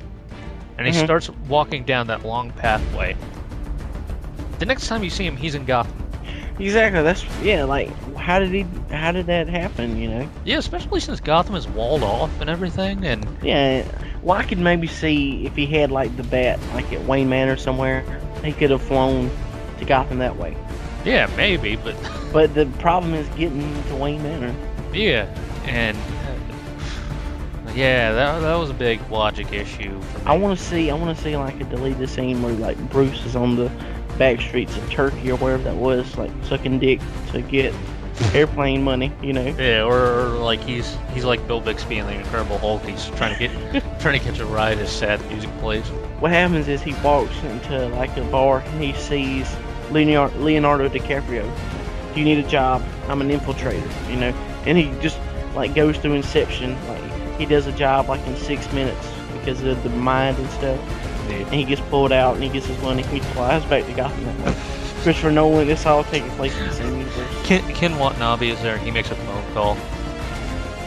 and 0.78 0.87
he 0.87 0.93
Mhm. 0.93 1.05
starts 1.05 1.28
walking 1.49 1.84
down 1.84 2.07
that 2.09 2.24
long 2.24 2.51
pathway. 2.53 3.16
The 4.59 4.66
next 4.66 4.87
time 4.87 5.03
you 5.03 5.11
see 5.11 5.26
him, 5.26 5.37
he's 5.37 5.55
in 5.55 5.64
Gotham. 5.64 6.03
Exactly. 6.59 7.03
That's 7.03 7.24
yeah. 7.43 7.64
Like 7.64 7.91
how 8.16 8.39
did 8.39 8.51
he? 8.51 8.64
How 8.91 9.12
did 9.12 9.26
that 9.26 9.49
happen? 9.49 9.99
You 9.99 10.09
know? 10.09 10.28
Yeah, 10.45 10.59
especially 10.59 11.01
since 11.01 11.20
Gotham 11.20 11.55
is 11.55 11.66
walled 11.68 12.03
off 12.03 12.41
and 12.41 12.49
everything, 12.49 13.05
and 13.05 13.26
Yeah. 13.43 13.84
Well, 14.27 14.37
I 14.37 14.43
could 14.43 14.59
maybe 14.59 14.89
see 14.89 15.47
if 15.47 15.55
he 15.55 15.66
had 15.66 15.93
like 15.93 16.16
the 16.16 16.24
bat, 16.24 16.59
like 16.74 16.93
at 16.93 17.01
Wayne 17.05 17.29
Manor 17.29 17.57
somewhere, 17.57 18.05
he 18.43 18.53
could 18.53 18.70
have 18.70 18.83
flown 18.83 19.31
to 19.79 19.85
Gotham 19.85 20.18
that 20.18 20.37
way. 20.37 20.57
yeah, 21.05 21.31
maybe, 21.37 21.77
but 21.77 21.95
But 22.33 22.53
the 22.53 22.66
problem 22.81 23.14
is 23.14 23.29
getting 23.37 23.85
to 23.85 23.95
Wayne 23.95 24.20
Manor. 24.24 24.53
yeah, 24.93 25.33
and 25.66 25.97
uh, 25.97 27.70
yeah, 27.77 28.11
that 28.11 28.41
that 28.41 28.57
was 28.57 28.68
a 28.68 28.74
big 28.74 29.01
logic 29.12 29.53
issue. 29.53 30.01
I 30.24 30.37
want 30.37 30.59
to 30.59 30.64
see. 30.64 30.91
I 30.91 30.95
want 30.95 31.16
to 31.16 31.22
see 31.22 31.37
like 31.37 31.61
a 31.61 31.64
deleted 31.64 32.09
scene 32.09 32.43
where 32.43 32.53
like 32.55 32.79
Bruce 32.91 33.24
is 33.27 33.37
on 33.37 33.55
the 33.55 33.70
back 34.18 34.41
streets 34.41 34.77
of 34.77 34.91
Turkey 34.91 35.31
or 35.31 35.37
wherever 35.37 35.62
that 35.62 35.77
was, 35.77 36.18
like 36.18 36.33
sucking 36.43 36.81
dick 36.81 37.01
to 37.31 37.43
get 37.43 37.72
airplane 38.35 38.83
money. 38.83 39.12
You 39.23 39.33
know? 39.33 39.47
Yeah, 39.59 39.85
or, 39.85 39.99
or 39.99 40.29
like 40.39 40.61
he's 40.61 40.97
he's 41.12 41.25
like 41.25 41.47
Bill 41.47 41.61
Bixby 41.61 41.99
in 41.99 42.07
the 42.07 42.14
Incredible 42.14 42.59
Hulk. 42.59 42.83
He's 42.85 43.07
trying 43.11 43.37
to 43.37 43.39
get 43.39 44.01
trying 44.01 44.19
to 44.19 44.25
catch 44.25 44.39
a 44.39 44.47
ride 44.47 44.79
as 44.79 44.91
sad 44.91 45.25
music 45.29 45.51
plays. 45.59 45.87
What 46.21 46.31
happens 46.31 46.69
is 46.69 46.83
he 46.83 46.95
walks 47.03 47.37
into 47.43 47.89
like 47.89 48.17
a 48.17 48.25
bar 48.25 48.61
and 48.61 48.83
he 48.83 48.93
sees 48.95 49.55
Leonardo, 49.91 50.39
Leonardo 50.39 50.89
DiCaprio. 50.89 51.51
Do 52.14 52.21
you 52.21 52.25
need 52.25 52.45
a 52.45 52.49
job? 52.49 52.83
I'm 53.09 53.21
an 53.21 53.29
infiltrator. 53.29 54.11
You 54.11 54.17
know, 54.17 54.31
and 54.67 54.79
he 54.79 54.91
just 55.01 55.19
like 55.55 55.75
goes 55.75 55.97
through 55.99 56.14
Inception. 56.14 56.77
Like 56.89 57.39
he 57.39 57.47
does 57.47 57.67
a 57.67 57.73
job 57.73 58.09
like 58.09 58.27
in 58.27 58.37
six 58.37 58.71
minutes 58.73 59.07
because 59.33 59.62
of 59.62 59.83
the 59.83 59.91
mind 59.91 60.39
and 60.39 60.51
stuff. 60.51 60.81
Yeah. 61.29 61.39
And 61.39 61.55
he 61.55 61.64
gets 61.64 61.81
pulled 61.83 62.12
out 62.12 62.35
and 62.35 62.45
he 62.45 62.49
gets 62.49 62.67
his 62.67 62.81
money. 62.83 63.03
He 63.03 63.21
flies 63.21 63.64
back 63.64 63.85
to 63.87 63.93
Gotham. 63.93 64.55
Christopher 65.07 65.31
Nolan. 65.31 65.71
It's 65.71 65.87
all 65.87 66.03
taking 66.03 66.29
place 66.31 66.59
in 66.59 66.67
the 66.67 66.73
same 66.73 66.99
universe. 66.99 67.47
Ken, 67.47 67.63
Ken 67.75 67.97
Watanabe 67.97 68.49
is 68.49 68.61
there. 68.61 68.77
He 68.77 68.91
makes 68.91 69.09
a 69.13 69.15
phone 69.15 69.55
call. 69.55 69.77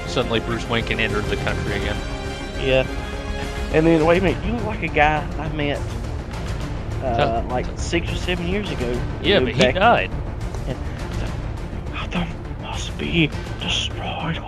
Suddenly, 0.07 0.41
Bruce 0.41 0.67
Wayne 0.67 0.83
can 0.83 0.99
enter 0.99 1.21
the 1.21 1.37
country 1.37 1.75
again. 1.75 1.95
Yeah. 2.59 2.85
And 3.71 3.87
then 3.87 4.05
wait 4.05 4.17
a 4.17 4.21
minute, 4.21 4.45
you 4.45 4.51
look 4.51 4.65
like 4.65 4.83
a 4.83 4.89
guy 4.89 5.25
I 5.37 5.47
met 5.53 5.79
uh, 7.01 7.45
like 7.49 7.65
six 7.79 8.11
or 8.11 8.17
seven 8.17 8.45
years 8.45 8.69
ago. 8.69 9.01
Yeah, 9.23 9.39
but 9.39 9.53
he 9.53 9.71
died. 9.71 10.11
Gotham 11.93 12.27
must 12.61 12.97
be 12.97 13.31
destroyed. 13.61 14.35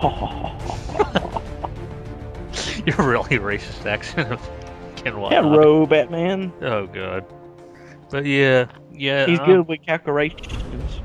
You're 2.84 3.08
really 3.08 3.38
racist 3.38 3.86
accent 3.86 4.32
of 4.32 4.50
Ken 4.96 5.18
Watanabe. 5.18 5.48
Hello, 5.48 5.86
Batman. 5.86 6.52
Oh 6.60 6.86
god. 6.86 7.24
But 8.10 8.26
yeah, 8.26 8.66
yeah. 8.94 9.26
He's 9.26 9.38
uh, 9.38 9.46
good 9.46 9.68
with 9.68 9.82
calculations. 9.84 11.00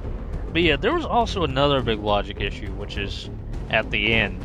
But 0.52 0.62
yeah, 0.62 0.76
there 0.78 0.94
was 0.94 1.06
also 1.06 1.44
another 1.44 1.82
big 1.82 2.00
logic 2.00 2.42
issue, 2.42 2.72
which 2.74 2.98
is 2.98 3.30
at 3.70 3.92
the 3.92 4.14
end. 4.14 4.44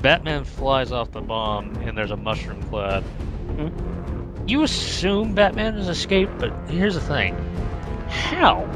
Batman 0.00 0.44
flies 0.44 0.92
off 0.92 1.10
the 1.12 1.20
bomb, 1.20 1.76
and 1.76 1.96
there's 1.96 2.10
a 2.10 2.16
mushroom 2.16 2.62
cloud. 2.64 3.02
Hmm? 3.02 4.48
You 4.48 4.62
assume 4.62 5.34
Batman 5.34 5.74
has 5.74 5.88
escaped, 5.88 6.38
but 6.38 6.52
here's 6.68 6.94
the 6.94 7.00
thing: 7.00 7.36
how? 8.08 8.68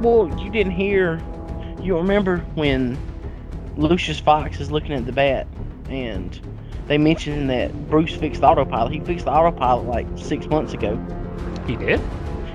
Well, 0.00 0.28
you 0.42 0.50
didn't 0.50 0.72
hear. 0.72 1.20
You 1.80 1.96
remember 1.96 2.38
when 2.54 2.98
Lucius 3.76 4.20
Fox 4.20 4.60
is 4.60 4.70
looking 4.70 4.92
at 4.92 5.06
the 5.06 5.12
bat, 5.12 5.46
and 5.88 6.38
they 6.86 6.98
mentioned 6.98 7.50
that 7.50 7.88
Bruce 7.88 8.14
fixed 8.14 8.40
the 8.40 8.46
autopilot. 8.46 8.92
He 8.92 9.00
fixed 9.00 9.24
the 9.24 9.32
autopilot 9.32 9.86
like 9.86 10.06
six 10.16 10.46
months 10.46 10.72
ago. 10.72 10.96
He 11.66 11.76
did? 11.76 12.00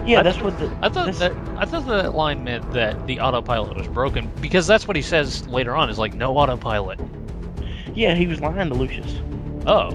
Yeah, 0.08 0.20
I- 0.20 0.24
that's 0.24 0.42
what 0.42 0.58
the. 0.58 0.72
I 0.82 0.90
thought 0.90 1.14
that 1.14 1.34
I 1.58 1.66
thought 1.66 1.86
that 1.88 2.16
line 2.16 2.44
meant 2.44 2.72
that 2.72 3.06
the 3.08 3.20
autopilot 3.20 3.76
was 3.78 3.88
broken 3.88 4.32
because 4.42 4.66
that's 4.66 4.88
what 4.88 4.96
he 4.96 5.02
says 5.02 5.48
later 5.48 5.76
on. 5.76 5.90
Is 5.90 6.00
like 6.00 6.14
no 6.14 6.38
autopilot. 6.38 7.00
Yeah, 7.94 8.16
he 8.16 8.28
was 8.28 8.40
lying 8.42 8.70
to 8.70 8.76
Lucius. 8.76 9.22
Oh, 9.66 9.92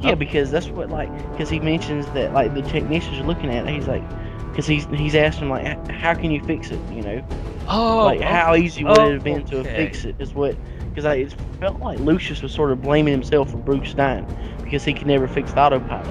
Yeah, 0.00 0.12
oh. 0.12 0.16
because 0.16 0.50
that's 0.50 0.68
what 0.68 0.90
like 0.90 1.10
because 1.32 1.48
he 1.48 1.60
mentions 1.60 2.06
that 2.12 2.32
like 2.32 2.54
the 2.54 2.62
technicians 2.62 3.18
are 3.18 3.24
looking 3.24 3.50
at 3.50 3.66
it. 3.66 3.72
He's 3.74 3.86
like, 3.88 4.02
because 4.50 4.66
he's 4.66 4.84
he's 4.86 5.14
asked 5.14 5.38
him 5.38 5.48
like, 5.48 5.90
how 5.90 6.14
can 6.14 6.30
you 6.30 6.42
fix 6.44 6.70
it? 6.70 6.80
You 6.92 7.02
know, 7.02 7.22
Oh, 7.68 8.04
like 8.04 8.20
how 8.20 8.52
oh, 8.52 8.56
easy 8.56 8.84
would 8.84 8.98
it 8.98 9.12
have 9.12 9.24
been 9.24 9.44
to 9.46 9.64
fix 9.64 10.04
it? 10.04 10.16
Is 10.18 10.34
what 10.34 10.56
because 10.90 11.04
I 11.04 11.14
it 11.16 11.34
felt 11.60 11.80
like 11.80 11.98
Lucius 12.00 12.42
was 12.42 12.52
sort 12.52 12.70
of 12.72 12.82
blaming 12.82 13.12
himself 13.12 13.50
for 13.50 13.56
Bruce 13.58 13.94
dying 13.94 14.26
because 14.62 14.84
he 14.84 14.92
could 14.92 15.06
never 15.06 15.26
fix 15.26 15.52
the 15.52 15.60
autopilot. 15.60 16.06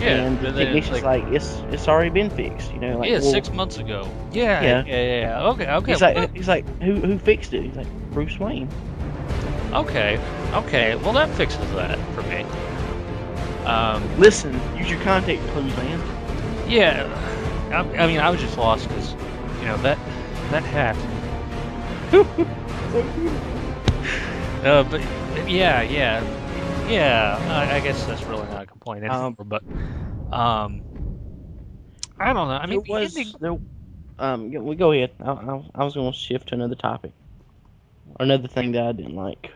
Yeah, 0.00 0.24
and 0.26 0.38
the 0.40 0.48
it's 0.48 0.58
technician's 0.58 1.02
like- 1.02 1.24
like, 1.24 1.32
it's 1.34 1.62
it's 1.70 1.88
already 1.88 2.10
been 2.10 2.28
fixed. 2.30 2.72
You 2.72 2.80
know, 2.80 2.98
like 2.98 3.08
yeah, 3.10 3.20
well, 3.20 3.30
six 3.32 3.50
months 3.50 3.78
ago. 3.78 4.08
Yeah, 4.32 4.62
Yeah. 4.62 4.84
yeah, 4.86 4.94
yeah. 5.02 5.20
yeah. 5.20 5.48
Okay, 5.48 5.66
okay. 5.70 5.92
He's 5.92 6.02
like 6.02 6.34
he's 6.36 6.48
like 6.48 6.82
who 6.82 6.94
who 6.96 7.18
fixed 7.18 7.54
it? 7.54 7.62
He's 7.62 7.76
like 7.76 7.86
Bruce 8.12 8.38
Wayne. 8.38 8.68
okay, 9.72 10.18
okay. 10.52 10.96
Well, 10.96 11.12
that 11.14 11.30
fixes 11.30 11.58
that 11.72 11.98
for 12.14 12.22
me. 12.24 12.44
Um, 13.64 14.02
Listen, 14.18 14.52
use 14.76 14.88
your 14.90 15.00
contact 15.00 15.40
clues, 15.48 15.74
man. 15.76 16.00
yeah. 16.68 17.06
I, 17.72 18.04
I 18.04 18.06
mean, 18.06 18.20
I 18.20 18.30
was 18.30 18.40
just 18.40 18.56
lost 18.56 18.86
because, 18.88 19.12
you 19.60 19.66
know, 19.66 19.76
that 19.78 19.98
that 20.50 20.62
hat. 20.62 20.96
Uh, 24.64 24.82
but 24.84 25.00
yeah, 25.48 25.82
yeah, 25.82 26.20
yeah. 26.88 27.38
I, 27.48 27.76
I 27.76 27.80
guess 27.80 28.04
that's 28.06 28.22
really 28.24 28.48
not 28.48 28.65
a 28.86 28.94
complaint 28.94 29.04
anymore. 29.04 29.26
Um, 29.26 29.36
but 29.38 29.62
um, 30.32 30.82
I 32.18 32.32
don't 32.32 32.48
know. 32.48 32.54
I 32.54 32.66
mean, 32.66 32.84
was 32.88 33.14
the 33.14 33.20
ending- 33.20 33.34
there, 33.40 33.58
um 34.18 34.50
yeah, 34.52 34.60
we 34.60 34.76
go 34.76 34.92
ahead. 34.92 35.12
I, 35.20 35.32
I, 35.32 35.70
I 35.76 35.84
was 35.84 35.94
going 35.94 36.12
to 36.12 36.18
shift 36.18 36.48
to 36.48 36.54
another 36.54 36.74
topic, 36.76 37.12
another 38.20 38.48
thing 38.48 38.72
that 38.72 38.86
I 38.86 38.92
didn't 38.92 39.16
like. 39.16 39.52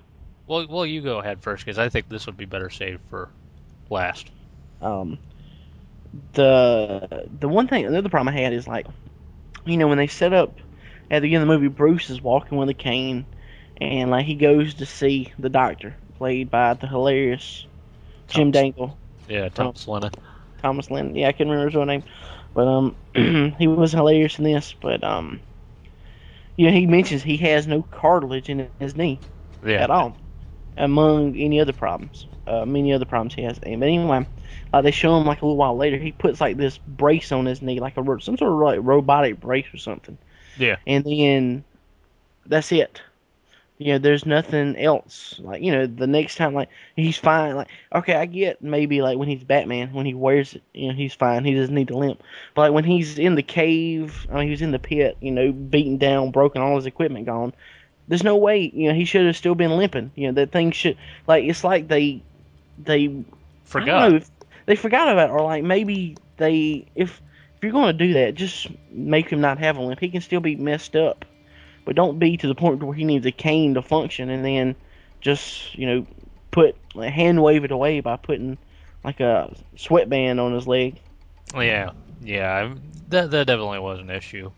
well, 0.46 0.66
well, 0.68 0.86
you 0.86 1.00
go 1.02 1.18
ahead 1.20 1.42
first 1.42 1.64
because 1.64 1.78
I 1.78 1.88
think 1.88 2.08
this 2.08 2.26
would 2.26 2.36
be 2.36 2.46
better 2.46 2.70
saved 2.70 3.00
for 3.08 3.30
last. 3.90 4.30
Um, 4.80 5.18
the 6.34 7.28
the 7.40 7.48
one 7.48 7.68
thing, 7.68 7.86
another 7.86 8.08
problem 8.10 8.34
I 8.34 8.40
had 8.40 8.52
is 8.52 8.68
like, 8.68 8.86
you 9.66 9.78
know, 9.78 9.88
when 9.88 9.98
they 9.98 10.08
set 10.08 10.32
up 10.34 10.58
at 11.10 11.22
the 11.22 11.34
end 11.34 11.42
of 11.42 11.48
the 11.48 11.54
movie, 11.54 11.68
Bruce 11.68 12.10
is 12.10 12.22
walking 12.22 12.58
with 12.58 12.68
a 12.68 12.74
cane, 12.74 13.26
and 13.80 14.10
like 14.10 14.26
he 14.26 14.34
goes 14.36 14.74
to 14.74 14.86
see 14.86 15.32
the 15.38 15.50
doctor, 15.50 15.96
played 16.18 16.50
by 16.50 16.74
the 16.74 16.88
hilarious 16.88 17.66
Jim 18.28 18.52
Dangle, 18.52 18.99
Yeah, 19.30 19.48
Thomas 19.48 19.88
Lennon. 19.88 20.12
Thomas 20.58 20.90
Lynn. 20.90 21.14
Yeah, 21.16 21.28
I 21.28 21.32
can't 21.32 21.50
remember 21.50 21.68
his 21.68 21.74
real 21.76 21.86
name, 21.86 22.04
but 22.54 22.68
um, 22.68 22.96
he 23.58 23.66
was 23.68 23.92
hilarious 23.92 24.38
in 24.38 24.44
this. 24.44 24.74
But 24.80 25.02
um, 25.04 25.42
know, 26.66 26.72
he 26.72 26.86
mentions 26.86 27.22
he 27.22 27.38
has 27.38 27.66
no 27.66 27.82
cartilage 27.82 28.48
in 28.48 28.70
his 28.78 28.96
knee 28.96 29.22
Yeah. 29.64 29.82
at 29.82 29.90
all, 29.90 30.18
among 30.76 31.36
any 31.36 31.60
other 31.60 31.72
problems, 31.72 32.26
uh, 32.46 32.64
many 32.66 32.92
other 32.92 33.06
problems 33.06 33.34
he 33.34 33.42
has. 33.42 33.58
But 33.60 33.68
anyway, 33.72 34.26
they 34.82 34.92
show 34.92 35.16
him 35.18 35.26
like 35.26 35.42
a 35.42 35.46
little 35.46 35.56
while 35.58 35.76
later. 35.76 35.98
He 35.98 36.12
puts 36.12 36.40
like 36.40 36.58
this 36.58 36.78
brace 36.78 37.32
on 37.32 37.46
his 37.46 37.62
knee, 37.62 37.80
like 37.80 37.96
a 37.96 38.04
some 38.20 38.36
sort 38.38 38.52
of 38.52 38.58
like 38.60 38.80
robotic 38.82 39.40
brace 39.40 39.66
or 39.74 39.78
something, 39.78 40.18
Yeah. 40.56 40.76
and 40.86 41.04
then 41.04 41.64
that's 42.46 42.72
it. 42.72 43.02
You 43.80 43.94
know, 43.94 43.98
there's 43.98 44.26
nothing 44.26 44.76
else. 44.76 45.40
Like 45.42 45.62
you 45.62 45.72
know, 45.72 45.86
the 45.86 46.06
next 46.06 46.36
time, 46.36 46.52
like 46.52 46.68
he's 46.96 47.16
fine. 47.16 47.56
Like 47.56 47.68
okay, 47.94 48.14
I 48.14 48.26
get 48.26 48.62
maybe 48.62 49.00
like 49.00 49.16
when 49.16 49.28
he's 49.28 49.42
Batman, 49.42 49.94
when 49.94 50.04
he 50.04 50.12
wears 50.12 50.54
it, 50.54 50.62
you 50.74 50.88
know, 50.88 50.94
he's 50.94 51.14
fine. 51.14 51.44
He 51.44 51.54
doesn't 51.54 51.74
need 51.74 51.88
to 51.88 51.96
limp. 51.96 52.22
But 52.54 52.60
like 52.60 52.72
when 52.72 52.84
he's 52.84 53.18
in 53.18 53.36
the 53.36 53.42
cave, 53.42 54.26
I 54.30 54.34
mean, 54.34 54.44
he 54.44 54.50
was 54.50 54.60
in 54.60 54.72
the 54.72 54.78
pit, 54.78 55.16
you 55.22 55.30
know, 55.30 55.50
beaten 55.50 55.96
down, 55.96 56.30
broken, 56.30 56.60
all 56.60 56.76
his 56.76 56.84
equipment 56.84 57.24
gone 57.24 57.54
there's 58.10 58.24
no 58.24 58.36
way 58.36 58.72
you 58.74 58.88
know 58.88 58.94
he 58.94 59.04
should 59.04 59.24
have 59.24 59.36
still 59.36 59.54
been 59.54 59.70
limping 59.70 60.10
you 60.16 60.26
know 60.26 60.32
that 60.32 60.50
thing 60.50 60.72
should 60.72 60.98
like 61.28 61.44
it's 61.44 61.62
like 61.62 61.86
they 61.86 62.20
they 62.76 63.24
Forgot. 63.64 64.12
know 64.12 64.20
they 64.66 64.74
forgot 64.74 65.08
about 65.08 65.30
it 65.30 65.32
or 65.32 65.42
like 65.42 65.62
maybe 65.62 66.16
they 66.36 66.84
if 66.96 67.22
if 67.56 67.62
you're 67.62 67.72
going 67.72 67.96
to 67.96 68.06
do 68.06 68.14
that 68.14 68.34
just 68.34 68.66
make 68.90 69.30
him 69.30 69.40
not 69.40 69.58
have 69.58 69.76
a 69.76 69.80
limp 69.80 70.00
he 70.00 70.08
can 70.08 70.20
still 70.20 70.40
be 70.40 70.56
messed 70.56 70.96
up 70.96 71.24
but 71.84 71.96
don't 71.96 72.18
be 72.18 72.36
to 72.36 72.46
the 72.46 72.54
point 72.54 72.82
where 72.82 72.94
he 72.94 73.04
needs 73.04 73.26
a 73.26 73.32
cane 73.32 73.74
to 73.74 73.82
function 73.82 74.28
and 74.30 74.44
then 74.44 74.74
just 75.20 75.74
you 75.76 75.86
know 75.86 76.06
put 76.50 76.76
like, 76.94 77.12
hand 77.12 77.42
wave 77.42 77.64
it 77.64 77.70
away 77.70 78.00
by 78.00 78.16
putting 78.16 78.58
like 79.04 79.20
a 79.20 79.54
sweatband 79.76 80.38
on 80.40 80.52
his 80.54 80.66
leg 80.66 81.00
Yeah, 81.54 81.90
yeah, 82.22 82.52
I- 82.74 82.78
that 83.08 83.30
that 83.30 83.46
definitely 83.46 83.78
was 83.80 83.98
an 84.00 84.10
issue 84.10 84.50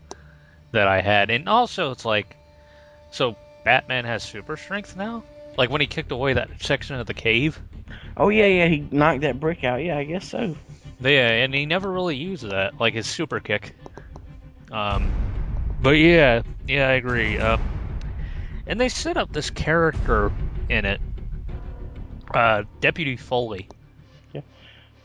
that 0.71 0.87
I 0.87 1.01
had, 1.01 1.29
and 1.29 1.47
also 1.47 1.91
it's 1.91 2.03
like, 2.05 2.35
so 3.11 3.35
Batman 3.63 4.05
has 4.05 4.23
super 4.23 4.57
strength 4.57 4.95
now. 4.95 5.23
Like 5.57 5.69
when 5.69 5.81
he 5.81 5.87
kicked 5.87 6.11
away 6.11 6.33
that 6.33 6.49
section 6.61 6.95
of 6.99 7.05
the 7.05 7.13
cave. 7.13 7.59
oh 8.17 8.29
yeah 8.29 8.47
yeah 8.47 8.67
he 8.67 8.79
knocked 8.91 9.21
that 9.21 9.39
brick 9.39 9.63
out 9.63 9.83
yeah 9.83 9.97
i 9.97 10.03
guess 10.03 10.27
so 10.29 10.55
Yeah, 11.01 11.29
and 11.29 11.53
he 11.53 11.65
never 11.67 11.91
really 11.91 12.15
used 12.15 12.47
that, 12.49 12.79
like 12.79 12.93
his 12.95 13.05
super 13.07 13.39
kick. 13.39 13.73
Um, 14.71 15.11
but 15.83 15.91
yeah, 15.91 16.41
yeah, 16.67 16.87
I 16.87 16.93
agree. 16.93 17.37
Um, 17.37 17.61
and 18.65 18.79
they 18.79 18.89
set 18.89 19.17
up 19.17 19.31
this 19.33 19.49
character 19.49 20.31
in 20.69 20.85
it, 20.85 21.01
uh, 22.33 22.63
Deputy 22.79 23.17
Foley, 23.17 23.67
Yeah. 24.33 24.41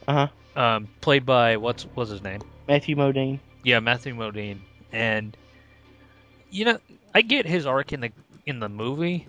uh-huh 0.06 0.28
um, 0.58 0.88
played 1.00 1.24
by 1.24 1.56
what's 1.56 1.84
what's 1.94 2.10
his 2.10 2.22
name? 2.22 2.40
matthew 2.66 2.96
modine 2.96 3.38
Yeah, 3.62 3.80
Matthew 3.80 4.14
Modine, 4.14 4.58
and 4.92 5.36
you 6.50 6.64
know, 6.64 6.78
I 7.14 7.22
get 7.22 7.46
his 7.46 7.64
arc 7.66 7.92
in 7.92 8.00
the 8.00 8.12
in 8.44 8.58
the 8.58 8.68
movie. 8.68 9.26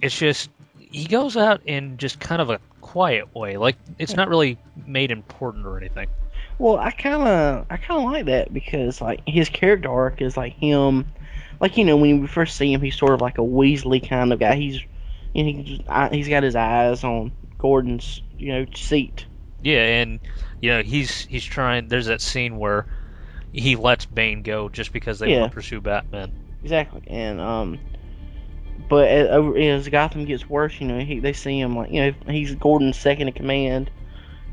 It's 0.00 0.18
just 0.18 0.50
he 0.78 1.06
goes 1.06 1.36
out 1.36 1.62
in 1.64 1.96
just 1.98 2.18
kind 2.18 2.42
of 2.42 2.50
a 2.50 2.58
quiet 2.80 3.34
way, 3.34 3.56
like 3.56 3.76
it's 3.98 4.16
not 4.16 4.28
really 4.28 4.58
made 4.86 5.10
important 5.10 5.66
or 5.66 5.78
anything. 5.78 6.08
Well, 6.62 6.78
I 6.78 6.92
kind 6.92 7.26
of 7.26 7.66
I 7.70 7.76
kind 7.76 8.04
of 8.04 8.08
like 8.08 8.26
that 8.26 8.54
because 8.54 9.00
like 9.00 9.22
his 9.26 9.48
character 9.48 9.90
arc 9.90 10.22
is 10.22 10.36
like 10.36 10.52
him, 10.52 11.06
like 11.58 11.76
you 11.76 11.84
know 11.84 11.96
when 11.96 12.20
we 12.20 12.28
first 12.28 12.56
see 12.56 12.72
him, 12.72 12.80
he's 12.80 12.94
sort 12.94 13.14
of 13.14 13.20
like 13.20 13.38
a 13.38 13.42
weaselly 13.42 14.08
kind 14.08 14.32
of 14.32 14.38
guy. 14.38 14.54
He's 14.54 14.80
you 15.32 15.42
know, 15.42 16.08
he's, 16.12 16.28
got 16.28 16.44
his 16.44 16.54
eyes 16.54 17.02
on 17.02 17.32
Gordon's 17.58 18.22
you 18.38 18.52
know 18.52 18.66
seat. 18.76 19.26
Yeah, 19.60 19.80
and 19.80 20.20
you 20.60 20.70
know 20.70 20.84
he's 20.84 21.22
he's 21.24 21.44
trying. 21.44 21.88
There's 21.88 22.06
that 22.06 22.20
scene 22.20 22.58
where 22.58 22.86
he 23.50 23.74
lets 23.74 24.06
Bane 24.06 24.42
go 24.44 24.68
just 24.68 24.92
because 24.92 25.18
they 25.18 25.32
Yeah. 25.32 25.40
want 25.40 25.50
to 25.50 25.54
pursue 25.56 25.80
Batman. 25.80 26.30
Exactly, 26.62 27.02
and 27.08 27.40
um, 27.40 27.80
but 28.88 29.08
as, 29.08 29.56
as 29.56 29.88
Gotham 29.88 30.26
gets 30.26 30.48
worse, 30.48 30.80
you 30.80 30.86
know 30.86 31.00
he 31.00 31.18
they 31.18 31.32
see 31.32 31.58
him 31.58 31.74
like 31.74 31.90
you 31.90 32.02
know 32.02 32.32
he's 32.32 32.54
Gordon's 32.54 32.98
second 33.00 33.26
in 33.26 33.34
command 33.34 33.90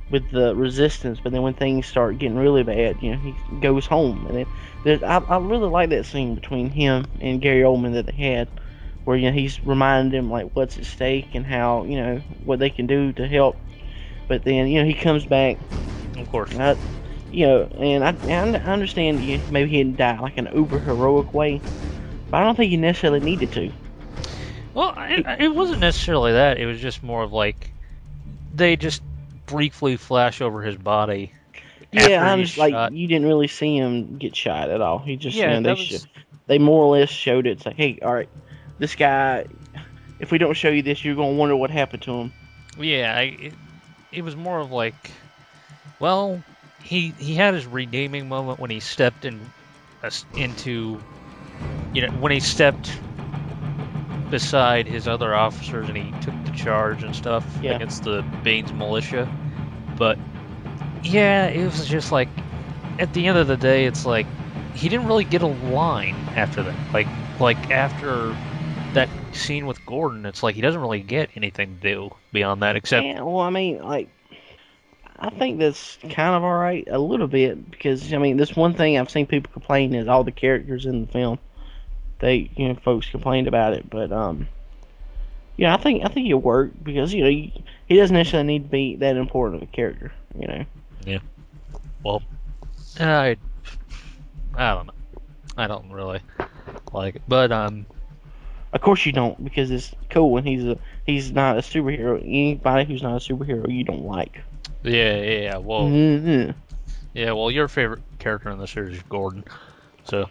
with 0.09 0.29
the 0.31 0.55
Resistance, 0.55 1.19
but 1.23 1.31
then 1.31 1.41
when 1.43 1.53
things 1.53 1.87
start 1.87 2.17
getting 2.17 2.37
really 2.37 2.63
bad, 2.63 2.97
you 3.01 3.11
know 3.11 3.17
he 3.17 3.35
goes 3.59 3.85
home, 3.85 4.25
and 4.27 4.37
then 4.37 4.45
there's 4.83 5.03
I, 5.03 5.17
I 5.19 5.37
really 5.37 5.69
like 5.69 5.89
that 5.91 6.05
scene 6.05 6.35
between 6.35 6.69
him 6.71 7.05
and 7.21 7.41
Gary 7.41 7.61
Oldman 7.63 7.93
that 7.93 8.07
they 8.07 8.23
had, 8.23 8.49
where 9.05 9.17
you 9.17 9.27
know 9.29 9.37
he's 9.37 9.63
reminding 9.63 10.17
him 10.19 10.31
like 10.31 10.47
what's 10.55 10.77
at 10.77 10.85
stake 10.85 11.29
and 11.35 11.45
how 11.45 11.83
you 11.85 11.97
know 11.97 12.17
what 12.43 12.59
they 12.59 12.69
can 12.69 12.87
do 12.87 13.13
to 13.13 13.27
help, 13.27 13.57
but 14.27 14.43
then 14.43 14.67
you 14.67 14.79
know 14.81 14.85
he 14.87 14.93
comes 14.95 15.25
back 15.25 15.59
Of 16.17 16.27
course. 16.27 16.55
I, 16.55 16.77
you 17.31 17.47
know, 17.47 17.63
and 17.77 18.03
I, 18.03 18.17
and 18.27 18.57
I 18.57 18.59
understand 18.61 19.23
you 19.23 19.43
maybe 19.49 19.69
he 19.69 19.77
didn't 19.83 19.97
die 19.97 20.19
like 20.19 20.37
an 20.37 20.49
uber 20.53 20.79
heroic 20.79 21.33
way, 21.33 21.63
but 22.31 22.41
I 22.41 22.43
don't 22.45 22.55
think 22.55 22.71
he 22.71 22.77
necessarily 22.77 23.21
needed 23.21 23.51
to. 23.53 23.73
Well, 24.73 24.93
it, 24.97 25.25
it 25.39 25.55
wasn't 25.55 25.79
necessarily 25.81 26.31
that. 26.33 26.57
It 26.59 26.65
was 26.65 26.79
just 26.81 27.03
more 27.03 27.23
of 27.23 27.31
like 27.31 27.73
they 28.51 28.75
just 28.77 29.03
briefly 29.49 29.97
flash 29.97 30.41
over 30.41 30.61
his 30.61 30.75
body. 30.77 31.33
Yeah, 31.91 32.23
I'm 32.23 32.43
just 32.43 32.57
like 32.57 32.93
you 32.93 33.07
didn't 33.07 33.27
really 33.27 33.47
see 33.47 33.75
him 33.77 34.17
get 34.17 34.35
shot 34.35 34.69
at 34.69 34.81
all. 34.81 34.99
He 34.99 35.15
just 35.15 35.35
Yeah, 35.35 35.55
you 35.55 35.61
know, 35.61 35.61
they 35.75 35.79
was- 35.79 35.87
sho- 35.87 36.21
they 36.47 36.57
more 36.59 36.83
or 36.83 36.97
less 36.97 37.09
showed 37.09 37.47
it. 37.47 37.51
It's 37.51 37.65
like, 37.65 37.75
hey, 37.75 37.99
all 38.01 38.13
right, 38.13 38.29
this 38.77 38.95
guy. 38.95 39.45
If 40.19 40.31
we 40.31 40.37
don't 40.37 40.53
show 40.53 40.69
you 40.69 40.81
this, 40.81 41.03
you're 41.05 41.15
gonna 41.15 41.33
wonder 41.33 41.55
what 41.55 41.69
happened 41.71 42.01
to 42.03 42.11
him. 42.13 42.33
Yeah, 42.77 43.13
I, 43.15 43.21
it, 43.21 43.53
it 44.11 44.21
was 44.21 44.35
more 44.35 44.59
of 44.59 44.71
like, 44.71 45.11
well, 45.99 46.43
he 46.83 47.13
he 47.17 47.35
had 47.35 47.53
his 47.53 47.65
redeeming 47.65 48.27
moment 48.27 48.59
when 48.59 48.69
he 48.69 48.79
stepped 48.81 49.25
in 49.25 49.39
uh, 50.03 50.07
us- 50.07 50.25
into, 50.35 50.99
you 51.93 52.01
know, 52.05 52.11
when 52.19 52.31
he 52.33 52.39
stepped 52.41 52.91
beside 54.29 54.87
his 54.87 55.07
other 55.07 55.33
officers 55.35 55.87
and 55.87 55.97
he 55.97 56.11
took 56.21 56.33
the 56.45 56.51
charge 56.51 57.03
and 57.03 57.15
stuff 57.15 57.45
Yeah. 57.61 57.75
against 57.75 58.03
the 58.03 58.23
Bane's 58.43 58.71
militia. 58.73 59.27
But 59.97 60.17
yeah, 61.03 61.47
it 61.47 61.63
was 61.65 61.87
just 61.87 62.11
like 62.11 62.29
at 62.99 63.13
the 63.13 63.27
end 63.27 63.37
of 63.37 63.47
the 63.47 63.57
day, 63.57 63.85
it's 63.85 64.05
like 64.05 64.27
he 64.75 64.89
didn't 64.89 65.07
really 65.07 65.23
get 65.23 65.41
a 65.41 65.47
line 65.47 66.15
after 66.35 66.63
that. 66.63 66.75
Like 66.93 67.07
like 67.39 67.71
after 67.71 68.35
that 68.93 69.09
scene 69.31 69.65
with 69.65 69.83
Gordon, 69.85 70.25
it's 70.25 70.43
like 70.43 70.55
he 70.55 70.61
doesn't 70.61 70.81
really 70.81 71.01
get 71.01 71.29
anything 71.35 71.77
to 71.81 71.93
do 71.93 72.15
beyond 72.31 72.61
that 72.63 72.75
except 72.75 73.05
Yeah, 73.05 73.21
well, 73.21 73.39
I 73.39 73.49
mean, 73.49 73.81
like, 73.83 74.09
I 75.19 75.29
think 75.29 75.59
that's 75.59 75.97
kind 76.09 76.35
of 76.35 76.43
all 76.43 76.55
right 76.57 76.87
a 76.89 76.97
little 76.99 77.27
bit 77.27 77.69
because 77.71 78.13
I 78.13 78.17
mean, 78.17 78.37
this 78.37 78.55
one 78.55 78.73
thing 78.73 78.97
I've 78.97 79.09
seen 79.09 79.25
people 79.27 79.51
complain 79.53 79.93
is 79.93 80.07
all 80.07 80.23
the 80.23 80.31
characters 80.31 80.85
in 80.85 81.05
the 81.05 81.11
film. 81.11 81.39
They, 82.19 82.49
you 82.55 82.67
know, 82.67 82.75
folks 82.75 83.09
complained 83.09 83.47
about 83.47 83.73
it, 83.73 83.89
but 83.89 84.11
um, 84.11 84.47
Yeah, 85.57 85.73
I 85.73 85.77
think 85.77 86.03
I 86.05 86.09
think 86.09 86.27
it 86.29 86.33
worked 86.33 86.83
because 86.83 87.13
you 87.13 87.23
know 87.23 87.29
he 87.29 87.97
doesn't 87.97 88.15
necessarily 88.15 88.47
need 88.47 88.63
to 88.63 88.69
be 88.69 88.95
that 88.97 89.15
important 89.17 89.61
of 89.63 89.69
a 89.69 89.71
character. 89.71 90.11
You 90.37 90.47
know. 90.47 90.65
Yeah. 91.05 91.19
Well, 92.03 92.21
I 92.99 93.37
I 94.55 94.73
don't 94.73 94.87
know. 94.87 94.93
I 95.57 95.67
don't 95.67 95.91
really 95.91 96.21
like 96.93 97.15
it, 97.15 97.21
but 97.27 97.51
um, 97.51 97.85
Of 98.73 98.81
course 98.81 99.05
you 99.05 99.11
don't 99.11 99.41
because 99.43 99.71
it's 99.71 99.93
cool 100.09 100.31
when 100.31 100.43
he's 100.45 100.65
a 100.65 100.77
he's 101.05 101.31
not 101.31 101.57
a 101.57 101.61
superhero. 101.61 102.21
Anybody 102.21 102.85
who's 102.85 103.03
not 103.03 103.15
a 103.15 103.33
superhero 103.33 103.71
you 103.73 103.83
don't 103.83 104.05
like. 104.05 104.41
yeah, 104.83 105.15
yeah. 105.21 105.57
Well, 105.57 105.87
Mhm. 105.87 106.53
yeah. 107.13 107.31
Well, 107.31 107.51
your 107.51 107.67
favorite 107.67 108.01
character 108.19 108.49
in 108.49 108.59
the 108.59 108.67
series 108.67 108.97
is 108.97 109.03
Gordon, 109.03 109.43
so 110.03 110.29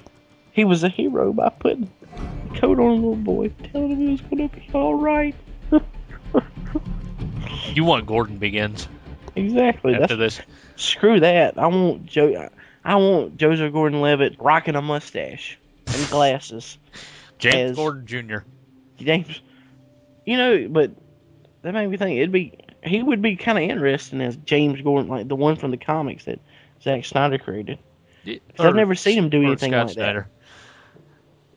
He 0.59 0.64
was 0.64 0.82
a 0.82 0.89
hero 0.89 1.32
by 1.32 1.51
putting 1.51 1.89
a 2.16 2.59
coat 2.59 2.80
on 2.80 2.86
a 2.90 2.94
little 2.94 3.14
boy, 3.14 3.51
telling 3.72 3.90
him 3.93 4.09
it 4.09 4.10
was 4.10 4.20
gonna 4.22 4.48
be 4.48 4.68
all 4.74 4.94
right. 4.97 5.32
you 7.74 7.85
want 7.85 8.06
Gordon 8.06 8.39
Begins 8.39 8.89
Exactly. 9.36 9.94
after 9.94 10.16
That's, 10.16 10.39
this. 10.39 10.47
screw 10.74 11.20
that. 11.20 11.56
I 11.56 11.68
want 11.68 12.06
Joe. 12.06 12.48
I 12.85 12.97
want 12.97 13.36
Joseph 13.36 13.72
Gordon-Levitt 13.72 14.35
rocking 14.40 14.74
a 14.74 14.82
mustache 14.82 15.56
and 15.86 16.09
glasses. 16.10 16.76
James 17.39 17.70
as- 17.70 17.76
Gordon 17.76 18.05
Jr. 18.05 18.39
James, 18.97 19.40
you 20.26 20.36
know, 20.36 20.66
but 20.68 20.90
that 21.62 21.72
made 21.72 21.86
me 21.86 21.97
think 21.97 22.18
it'd 22.18 22.32
be 22.32 22.52
he 22.82 23.01
would 23.01 23.22
be 23.22 23.36
kind 23.36 23.59
of 23.59 23.62
interesting 23.62 24.20
as 24.20 24.35
James 24.39 24.80
Gordon, 24.82 25.09
like 25.09 25.28
the 25.28 25.36
one 25.36 25.55
from 25.55 25.70
the 25.70 25.76
comics 25.76 26.24
that 26.24 26.40
Zack 26.82 27.05
Snyder 27.05 27.39
created. 27.39 27.78
'Cause 28.26 28.66
I've 28.66 28.74
never 28.74 28.97
seen 28.97 29.16
him 29.16 29.30
do 29.30 29.44
anything 29.44 29.70
Scott 29.70 29.86
like 29.86 29.94
Snyder. 29.94 30.26
that. 30.28 30.38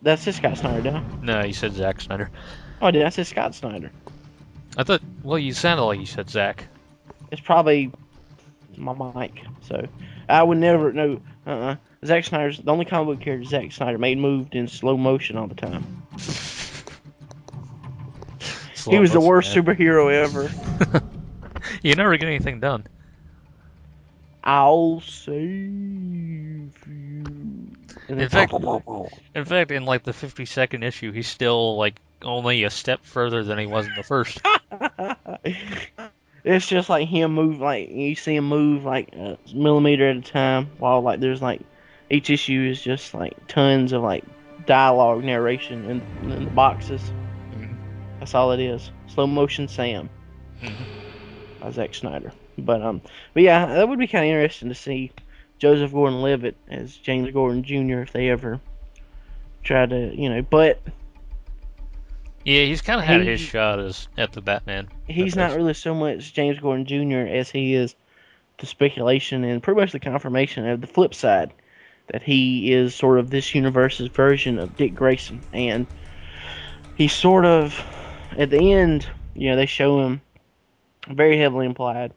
That's 0.02 0.26
just 0.26 0.40
Scott 0.40 0.58
Snyder, 0.58 0.82
did 0.82 0.96
I? 0.96 1.04
No, 1.22 1.44
you 1.44 1.54
said 1.54 1.74
Zack 1.74 2.02
Snyder. 2.02 2.30
Oh, 2.82 2.88
I 2.88 2.92
did 2.92 3.04
I 3.04 3.10
say 3.10 3.24
Scott 3.24 3.54
Snyder? 3.54 3.92
I 4.78 4.84
thought. 4.84 5.02
Well, 5.24 5.38
you 5.38 5.54
sounded 5.54 5.84
like 5.84 6.00
you 6.00 6.06
said 6.06 6.30
Zack. 6.30 6.68
It's 7.32 7.42
probably 7.42 7.92
my 8.76 8.94
mic. 9.14 9.44
So 9.62 9.88
I 10.28 10.42
would 10.42 10.58
never 10.58 10.92
know. 10.92 11.22
Uh, 11.46 11.50
uh 11.50 11.76
Zack 12.04 12.26
Snyder's 12.26 12.58
the 12.58 12.72
only 12.72 12.86
comic 12.86 13.18
book 13.18 13.24
character 13.24 13.48
Zack 13.48 13.72
Snyder 13.72 13.98
made 13.98 14.18
moved 14.18 14.56
in 14.56 14.68
slow 14.68 14.98
motion 14.98 15.38
all 15.38 15.48
the 15.48 15.56
time. 15.56 16.04
he 18.90 18.98
was 18.98 19.12
the 19.12 19.20
worst 19.20 19.56
yeah. 19.56 19.62
superhero 19.62 20.12
ever. 20.12 20.50
You 21.82 21.96
never 21.96 22.16
get 22.18 22.28
anything 22.28 22.60
done. 22.60 22.86
I'll. 24.44 25.02
And 25.28 26.31
In 28.20 28.30
fact, 28.30 28.54
in 29.34 29.46
fact, 29.46 29.72
in 29.72 29.86
like 29.86 30.04
the 30.04 30.12
52nd 30.12 30.84
issue, 30.84 31.12
he's 31.12 31.28
still 31.28 31.78
like 31.78 31.96
only 32.24 32.64
a 32.64 32.70
step 32.70 33.04
further 33.04 33.44
than 33.44 33.58
he 33.58 33.66
was 33.66 33.88
in 33.88 33.96
the 33.96 34.04
first. 34.04 34.42
it's 36.44 36.68
just 36.68 36.90
like 36.90 37.08
him 37.08 37.34
move 37.34 37.60
like 37.60 37.90
you 37.90 38.16
see 38.16 38.36
him 38.36 38.48
move 38.48 38.84
like 38.84 39.14
a 39.14 39.38
millimeter 39.54 40.10
at 40.10 40.18
a 40.18 40.22
time 40.22 40.70
while 40.80 41.02
like 41.02 41.20
there's 41.20 41.42
like 41.42 41.62
each 42.10 42.30
issue 42.30 42.68
is 42.70 42.82
just 42.82 43.14
like 43.14 43.34
tons 43.48 43.92
of 43.94 44.02
like 44.02 44.24
dialogue 44.66 45.24
narration 45.24 45.86
in, 45.90 46.32
in 46.32 46.46
the 46.46 46.52
boxes 46.52 47.02
Mhm. 47.54 47.78
that's 48.20 48.34
all 48.34 48.52
it 48.52 48.60
is 48.60 48.92
slow 49.08 49.28
motion 49.28 49.68
sam 49.68 50.10
Mhm. 50.64 50.88
by 51.60 51.70
Zack 51.72 51.94
Snyder 51.94 52.32
but 52.58 52.82
um 52.82 53.02
but 53.34 53.44
yeah 53.44 53.66
that 53.68 53.88
would 53.88 54.00
be 54.00 54.08
kind 54.08 54.26
of 54.26 54.30
interesting 54.32 54.70
to 54.70 54.76
see 54.76 55.12
Joseph 55.62 55.92
Gordon-Levitt 55.94 56.58
as 56.72 56.98
James 56.98 57.30
Gordon 57.32 57.62
Jr. 57.64 58.00
if 58.02 58.12
they 58.12 58.30
ever 58.30 58.60
try 59.64 59.86
to 59.86 60.12
you 60.20 60.28
know 60.28 60.42
but 60.42 60.82
Yeah, 62.44 62.64
he's 62.64 62.82
kind 62.82 63.00
of 63.00 63.06
had 63.06 63.22
He- 63.22 63.28
his 63.28 63.40
shot 63.42 63.80
as 63.80 64.08
at 64.18 64.32
the 64.32 64.42
Batman. 64.42 64.90
he's 65.08 65.36
not 65.36 65.56
really 65.56 65.76
so 65.76 65.94
much 65.94 66.34
James 66.34 66.58
Gordon 66.60 66.86
Jr. 66.88 67.32
as 67.32 67.52
he 67.52 67.76
is 67.76 67.96
the 68.58 68.66
speculation 68.66 69.44
and 69.44 69.62
pretty 69.62 69.80
much 69.80 69.92
the 69.92 70.00
confirmation 70.00 70.68
of 70.68 70.82
the 70.82 70.88
flip 70.88 71.14
side 71.14 71.52
that 72.08 72.24
he 72.24 72.74
is 72.74 72.96
sort 72.96 73.20
of 73.20 73.30
this 73.30 73.54
universe's 73.54 74.08
version 74.08 74.58
of 74.58 74.76
Dick 74.76 74.96
Grayson, 74.96 75.42
and 75.54 75.86
he's 76.96 77.14
sort 77.14 77.46
of 77.46 77.80
at 78.36 78.50
the 78.50 78.74
end, 78.74 79.08
you 79.36 79.50
know, 79.52 79.56
they 79.56 79.68
show 79.68 80.02
him 80.02 80.22
very 81.08 81.38
heavily 81.38 81.68
implied, 81.68 82.14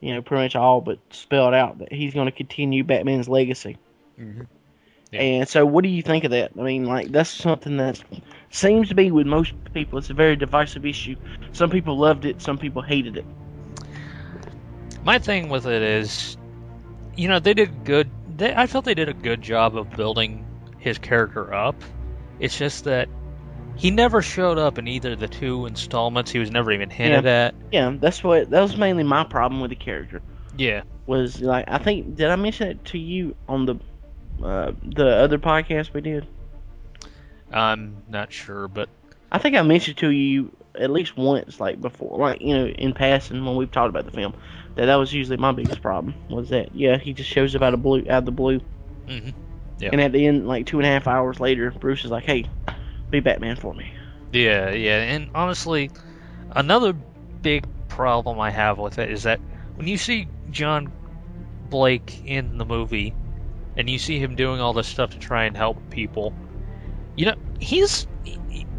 you 0.00 0.14
know, 0.14 0.22
pretty 0.22 0.44
much 0.44 0.56
all 0.56 0.80
but 0.80 0.98
spelled 1.10 1.54
out 1.54 1.78
that 1.78 1.92
he's 1.92 2.14
going 2.14 2.26
to 2.26 2.32
continue 2.32 2.84
Batman's 2.84 3.28
legacy. 3.28 3.76
Mhm. 4.18 4.46
Yeah. 5.10 5.20
And 5.20 5.48
so, 5.48 5.64
what 5.64 5.84
do 5.84 5.88
you 5.88 6.02
think 6.02 6.24
of 6.24 6.32
that? 6.32 6.52
I 6.58 6.62
mean, 6.62 6.84
like 6.84 7.08
that's 7.08 7.30
something 7.30 7.78
that 7.78 8.00
seems 8.50 8.88
to 8.88 8.94
be 8.94 9.10
with 9.10 9.26
most 9.26 9.52
people. 9.72 9.98
It's 9.98 10.10
a 10.10 10.14
very 10.14 10.36
divisive 10.36 10.84
issue. 10.84 11.16
Some 11.52 11.70
people 11.70 11.96
loved 11.98 12.24
it, 12.24 12.42
some 12.42 12.58
people 12.58 12.82
hated 12.82 13.16
it. 13.16 13.24
My 15.04 15.18
thing 15.18 15.48
with 15.48 15.66
it 15.66 15.82
is, 15.82 16.36
you 17.16 17.28
know, 17.28 17.38
they 17.38 17.54
did 17.54 17.84
good. 17.84 18.10
They, 18.36 18.54
I 18.54 18.66
felt 18.66 18.84
they 18.84 18.94
did 18.94 19.08
a 19.08 19.14
good 19.14 19.40
job 19.40 19.76
of 19.76 19.90
building 19.90 20.44
his 20.78 20.98
character 20.98 21.54
up. 21.54 21.76
It's 22.38 22.56
just 22.56 22.84
that 22.84 23.08
he 23.78 23.92
never 23.92 24.20
showed 24.20 24.58
up 24.58 24.76
in 24.76 24.88
either 24.88 25.12
of 25.12 25.20
the 25.20 25.28
two 25.28 25.66
installments. 25.66 26.32
He 26.32 26.40
was 26.40 26.50
never 26.50 26.72
even 26.72 26.90
hinted 26.90 27.26
at. 27.26 27.54
Yeah, 27.70 27.96
that's 27.98 28.22
what 28.24 28.50
that 28.50 28.60
was 28.60 28.76
mainly 28.76 29.04
my 29.04 29.24
problem 29.24 29.60
with 29.60 29.70
the 29.70 29.76
character. 29.76 30.20
Yeah. 30.56 30.82
Was 31.06 31.40
like 31.40 31.64
I 31.68 31.78
think 31.78 32.16
did 32.16 32.28
I 32.28 32.36
mention 32.36 32.68
it 32.68 32.84
to 32.86 32.98
you 32.98 33.36
on 33.48 33.66
the 33.66 33.76
uh, 34.44 34.72
the 34.82 35.06
other 35.06 35.38
podcast 35.38 35.94
we 35.94 36.00
did? 36.00 36.26
I'm 37.52 38.02
not 38.08 38.32
sure, 38.32 38.68
but 38.68 38.88
I 39.30 39.38
think 39.38 39.56
I 39.56 39.62
mentioned 39.62 39.98
to 39.98 40.10
you 40.10 40.52
at 40.74 40.90
least 40.90 41.16
once, 41.16 41.60
like 41.60 41.80
before, 41.80 42.18
like 42.18 42.40
you 42.40 42.56
know, 42.56 42.66
in 42.66 42.92
passing 42.92 43.44
when 43.44 43.56
we've 43.56 43.70
talked 43.70 43.88
about 43.88 44.04
the 44.04 44.10
film, 44.10 44.34
that 44.74 44.86
that 44.86 44.96
was 44.96 45.12
usually 45.12 45.36
my 45.36 45.52
biggest 45.52 45.80
problem 45.80 46.14
was 46.28 46.48
that 46.50 46.74
yeah 46.74 46.98
he 46.98 47.12
just 47.12 47.30
shows 47.30 47.54
up 47.54 47.62
out 47.62 47.74
of 47.74 47.82
blue 47.82 48.00
out 48.00 48.18
of 48.18 48.24
the 48.24 48.32
blue, 48.32 48.60
mhm. 49.06 49.32
Yeah. 49.78 49.90
and 49.92 50.00
at 50.00 50.12
the 50.12 50.26
end 50.26 50.48
like 50.48 50.66
two 50.66 50.78
and 50.78 50.86
a 50.86 50.90
half 50.90 51.06
hours 51.06 51.38
later, 51.38 51.70
Bruce 51.70 52.04
is 52.04 52.10
like, 52.10 52.24
hey, 52.24 52.46
be 53.10 53.20
Batman 53.20 53.56
for 53.56 53.74
me. 53.74 53.92
Yeah, 54.32 54.70
yeah, 54.70 55.00
and 55.02 55.30
honestly, 55.34 55.90
another 56.50 56.92
big 57.42 57.64
problem 57.88 58.38
I 58.40 58.50
have 58.50 58.78
with 58.78 58.98
it 58.98 59.10
is 59.10 59.22
that 59.22 59.40
when 59.76 59.88
you 59.88 59.96
see 59.96 60.28
John 60.50 60.92
Blake 61.70 62.22
in 62.24 62.58
the 62.58 62.64
movie, 62.64 63.14
and 63.76 63.88
you 63.88 63.98
see 63.98 64.18
him 64.18 64.34
doing 64.34 64.60
all 64.60 64.72
this 64.72 64.88
stuff 64.88 65.10
to 65.10 65.18
try 65.18 65.44
and 65.44 65.56
help 65.56 65.90
people, 65.90 66.34
you 67.14 67.26
know, 67.26 67.34
he's 67.58 68.06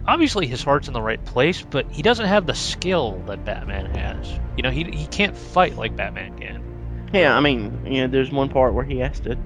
obviously 0.05 0.45
his 0.45 0.63
heart's 0.63 0.87
in 0.87 0.93
the 0.93 1.01
right 1.01 1.23
place, 1.25 1.61
but 1.61 1.89
he 1.91 2.01
doesn't 2.01 2.25
have 2.25 2.45
the 2.45 2.53
skill 2.53 3.21
that 3.27 3.45
Batman 3.45 3.85
has. 3.95 4.39
You 4.57 4.63
know, 4.63 4.71
he 4.71 4.83
he 4.83 5.07
can't 5.07 5.35
fight 5.35 5.77
like 5.77 5.95
Batman 5.95 6.37
can. 6.37 7.09
Yeah, 7.13 7.35
I 7.35 7.39
mean, 7.39 7.85
you 7.85 8.01
know, 8.01 8.07
there's 8.07 8.31
one 8.31 8.49
part 8.49 8.73
where 8.73 8.83
he 8.85 8.99
has 8.99 9.19
to 9.21 9.37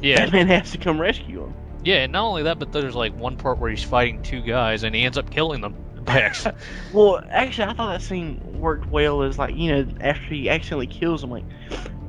Yeah, 0.00 0.24
Batman 0.24 0.48
has 0.48 0.70
to 0.72 0.78
come 0.78 1.00
rescue 1.00 1.44
him. 1.44 1.54
Yeah, 1.88 2.02
and 2.04 2.12
not 2.12 2.24
only 2.26 2.42
that, 2.44 2.58
but 2.58 2.70
there's 2.70 2.94
like 2.94 3.14
one 3.14 3.36
part 3.36 3.58
where 3.58 3.70
he's 3.70 3.82
fighting 3.82 4.20
two 4.20 4.42
guys 4.42 4.82
and 4.82 4.94
he 4.94 5.04
ends 5.04 5.16
up 5.16 5.30
killing 5.30 5.62
them 5.62 5.74
by 6.04 6.20
accident. 6.20 6.56
Well, 6.92 7.22
actually, 7.30 7.68
I 7.68 7.72
thought 7.72 7.92
that 7.92 8.02
scene 8.02 8.40
worked 8.44 8.90
well. 8.90 9.22
As 9.22 9.38
like 9.38 9.54
you 9.56 9.72
know, 9.72 9.86
after 10.00 10.34
he 10.34 10.50
accidentally 10.50 10.86
kills 10.86 11.24
him, 11.24 11.30
like 11.30 11.44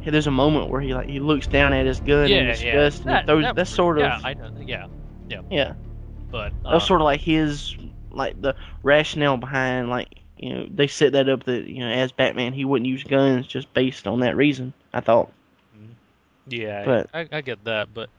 hey, 0.01 0.11
there's 0.11 0.27
a 0.27 0.31
moment 0.31 0.69
where 0.69 0.81
he 0.81 0.93
like 0.93 1.07
he 1.07 1.19
looks 1.19 1.47
down 1.47 1.71
at 1.73 1.85
his 1.85 1.99
gun 2.01 2.25
in 2.25 2.29
yeah, 2.31 2.37
yeah. 2.41 2.51
disgust. 2.51 3.05
and 3.05 3.13
That- 3.15 3.25
throws, 3.25 3.43
that- 3.43 3.55
that's 3.55 3.69
sort 3.71 3.97
of 3.99 4.03
yeah, 4.03 4.19
I 4.23 4.33
know, 4.33 4.49
yeah, 4.59 4.87
yeah. 5.49 5.73
but 6.31 6.51
That's 6.63 6.75
uh, 6.83 6.87
sort 6.87 6.99
of 7.01 7.05
like 7.05 7.21
his 7.21 7.75
like 8.11 8.41
the 8.41 8.55
rationale 8.83 9.37
behind 9.37 9.89
like 9.89 10.09
you 10.37 10.53
know 10.53 10.67
they 10.69 10.87
set 10.87 11.13
that 11.13 11.29
up 11.29 11.43
that 11.45 11.67
you 11.67 11.79
know 11.79 11.89
as 11.89 12.11
Batman 12.11 12.53
he 12.53 12.65
wouldn't 12.65 12.87
use 12.87 13.03
guns 13.03 13.47
just 13.47 13.73
based 13.73 14.07
on 14.07 14.19
that 14.21 14.35
reason. 14.35 14.73
I 14.93 14.99
thought. 14.99 15.31
Yeah, 16.47 16.83
But- 16.85 17.09
I, 17.13 17.27
I 17.31 17.41
get 17.41 17.63
that, 17.65 17.93
but 17.93 18.09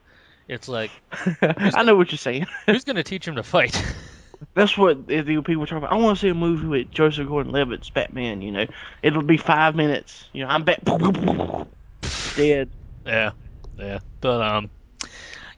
it's 0.51 0.67
like, 0.67 0.91
I 1.41 1.83
know 1.83 1.95
what 1.95 2.11
you're 2.11 2.17
saying. 2.19 2.45
who's 2.65 2.83
gonna 2.83 3.03
teach 3.03 3.27
him 3.27 3.35
to 3.37 3.43
fight? 3.43 3.81
That's 4.53 4.77
what 4.77 5.07
the 5.07 5.21
people 5.41 5.65
talk 5.65 5.77
about. 5.77 5.91
I 5.91 5.95
want 5.95 6.17
to 6.17 6.21
see 6.21 6.29
a 6.29 6.33
movie 6.33 6.67
with 6.67 6.91
Joseph 6.91 7.27
Gordon-Levitt's 7.27 7.89
Batman. 7.91 8.41
You 8.41 8.51
know, 8.51 8.65
it'll 9.01 9.21
be 9.21 9.37
five 9.37 9.75
minutes. 9.75 10.25
You 10.33 10.43
know, 10.43 10.49
I'm 10.49 10.63
Bat. 10.63 10.83
Dead. 12.35 12.69
yeah, 13.05 13.31
yeah, 13.77 13.99
but 14.19 14.41
um, 14.41 14.69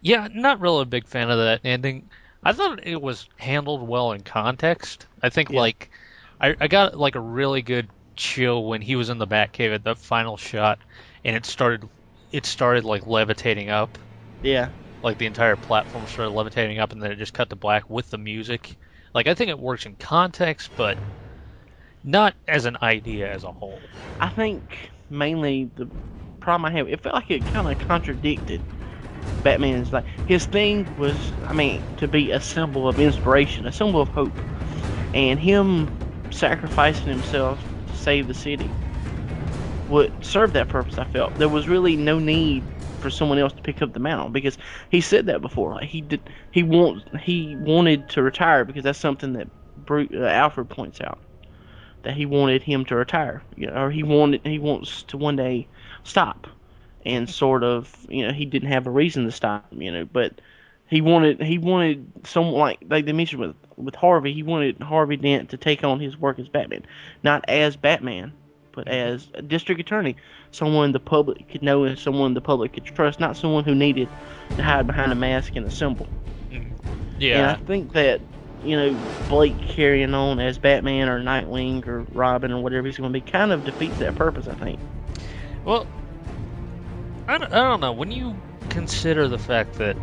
yeah, 0.01 0.27
not 0.33 0.59
really 0.59 0.81
a 0.83 0.85
big 0.85 1.07
fan 1.07 1.31
of 1.31 1.37
that 1.37 1.61
ending. 1.63 2.09
I 2.43 2.51
thought 2.51 2.85
it 2.85 3.01
was 3.01 3.27
handled 3.37 3.87
well 3.87 4.11
in 4.11 4.21
context. 4.21 5.07
I 5.21 5.29
think 5.29 5.49
Yeah. 5.49 5.61
like, 5.61 5.89
I 6.41 6.55
I 6.59 6.67
got 6.67 6.97
like 6.97 7.15
a 7.15 7.21
really 7.21 7.61
good 7.61 7.87
chill 8.15 8.65
when 8.65 8.81
he 8.81 8.95
was 8.95 9.09
in 9.09 9.17
the 9.17 9.27
Batcave 9.27 9.73
at 9.73 9.83
the 9.83 9.95
final 9.95 10.35
shot, 10.37 10.77
and 11.23 11.35
it 11.35 11.45
started, 11.45 11.87
it 12.31 12.45
started 12.45 12.83
like 12.83 13.07
levitating 13.07 13.69
up. 13.69 13.97
Yeah. 14.43 14.69
Like 15.03 15.17
the 15.17 15.25
entire 15.27 15.57
platform 15.57 16.07
started 16.07 16.31
levitating 16.31 16.79
up 16.79 16.91
and 16.91 17.01
then 17.01 17.11
it 17.11 17.17
just 17.17 17.33
cut 17.33 17.49
to 17.49 17.55
black 17.55 17.89
with 17.89 18.09
the 18.09 18.17
music. 18.17 18.77
Like 19.13 19.27
I 19.27 19.35
think 19.35 19.49
it 19.49 19.59
works 19.59 19.85
in 19.85 19.95
context, 19.97 20.71
but 20.75 20.97
not 22.03 22.35
as 22.47 22.65
an 22.65 22.77
idea 22.81 23.31
as 23.31 23.43
a 23.43 23.51
whole. 23.51 23.79
I 24.19 24.29
think 24.29 24.91
mainly 25.09 25.71
the 25.75 25.91
problem 26.39 26.65
I 26.71 26.77
have, 26.77 26.87
it 26.89 27.01
felt 27.01 27.15
like 27.15 27.31
it 27.31 27.45
kind 27.45 27.67
of 27.69 27.77
contradicted 27.79 28.61
Batman's 29.43 29.91
like 29.91 30.05
his 30.25 30.45
thing 30.45 30.95
was, 30.97 31.33
I 31.45 31.53
mean, 31.53 31.85
to 31.97 32.07
be 32.07 32.31
a 32.31 32.39
symbol 32.41 32.87
of 32.87 32.99
inspiration, 32.99 33.65
a 33.67 33.71
symbol 33.71 34.01
of 34.01 34.09
hope, 34.09 34.41
and 35.13 35.39
him 35.39 35.91
sacrificing 36.31 37.11
himself 37.11 37.67
to 37.87 37.95
save 37.95 38.27
the 38.27 38.33
city 38.33 38.77
would 39.87 40.13
serve 40.21 40.53
that 40.53 40.69
purpose. 40.69 40.97
I 40.97 41.05
felt 41.05 41.37
there 41.37 41.49
was 41.49 41.67
really 41.67 41.97
no 41.97 42.19
need 42.19 42.72
for 43.03 43.11
someone 43.11 43.39
else 43.39 43.53
to 43.53 43.61
pick 43.63 43.83
up 43.83 43.93
the 43.93 43.99
mantle 43.99 44.29
because 44.29 44.57
he 44.89 45.01
said 45.01 45.27
that 45.27 45.41
before. 45.41 45.75
Like 45.75 45.89
he 45.89 46.01
did, 46.01 46.21
he 46.51 46.63
wants 46.63 47.05
he 47.21 47.55
wanted 47.57 48.09
to 48.11 48.23
retire 48.23 48.65
because 48.65 48.83
that's 48.83 48.99
something 48.99 49.33
that 49.33 49.49
Bruce, 49.77 50.09
uh, 50.13 50.25
Alfred 50.25 50.69
points 50.69 51.01
out 51.01 51.19
that 52.03 52.15
he 52.15 52.25
wanted 52.25 52.63
him 52.63 52.85
to 52.85 52.95
retire, 52.95 53.43
you 53.55 53.67
know, 53.67 53.73
or 53.73 53.91
he 53.91 54.03
wanted 54.03 54.45
he 54.45 54.59
wants 54.59 55.03
to 55.03 55.17
one 55.17 55.35
day 55.37 55.67
stop, 56.03 56.47
and 57.05 57.29
sort 57.29 57.63
of 57.63 58.05
you 58.09 58.25
know 58.27 58.33
he 58.33 58.45
didn't 58.45 58.69
have 58.71 58.87
a 58.87 58.91
reason 58.91 59.25
to 59.25 59.31
stop, 59.31 59.67
you 59.71 59.91
know, 59.91 60.05
but 60.05 60.41
he 60.89 61.01
wanted 61.01 61.41
he 61.41 61.57
wanted 61.57 62.11
someone 62.25 62.55
like 62.59 62.79
like 62.89 63.05
they 63.05 63.13
mentioned 63.13 63.41
with 63.41 63.55
with 63.77 63.95
Harvey, 63.95 64.33
he 64.33 64.43
wanted 64.43 64.81
Harvey 64.81 65.17
Dent 65.17 65.49
to 65.49 65.57
take 65.57 65.83
on 65.83 65.99
his 65.99 66.17
work 66.17 66.39
as 66.39 66.49
Batman, 66.49 66.85
not 67.23 67.45
as 67.47 67.75
Batman, 67.77 68.33
but 68.73 68.87
as 68.87 69.27
a 69.33 69.41
district 69.41 69.79
attorney, 69.79 70.17
someone 70.51 70.91
the 70.91 70.99
public 70.99 71.47
could 71.49 71.63
know 71.63 71.85
and 71.85 71.97
someone 71.97 72.33
the 72.33 72.41
public 72.41 72.73
could 72.73 72.83
trust, 72.83 73.19
not 73.19 73.37
someone 73.37 73.63
who 73.63 73.73
needed 73.73 74.09
to 74.55 74.63
hide 74.63 74.85
behind 74.85 75.11
a 75.11 75.15
mask 75.15 75.55
and 75.55 75.65
a 75.65 75.71
symbol. 75.71 76.07
Mm-hmm. 76.51 76.73
Yeah. 77.19 77.37
And 77.37 77.61
I 77.61 77.65
think 77.65 77.93
that 77.93 78.19
you 78.63 78.75
know 78.75 78.99
Blake 79.29 79.59
carrying 79.69 80.13
on 80.13 80.39
as 80.39 80.57
Batman 80.57 81.07
or 81.07 81.21
Nightwing 81.21 81.87
or 81.87 82.01
Robin 82.11 82.51
or 82.51 82.61
whatever 82.61 82.87
he's 82.87 82.97
going 82.97 83.11
to 83.11 83.19
be 83.19 83.21
kind 83.21 83.51
of 83.51 83.63
defeats 83.63 83.99
that 83.99 84.15
purpose. 84.15 84.47
I 84.47 84.55
think. 84.55 84.79
Well, 85.63 85.87
I 87.27 87.37
don't, 87.37 87.53
I 87.53 87.69
don't 87.69 87.79
know. 87.79 87.93
When 87.93 88.11
you 88.11 88.35
consider 88.69 89.27
the 89.27 89.39
fact 89.39 89.75
that, 89.75 89.95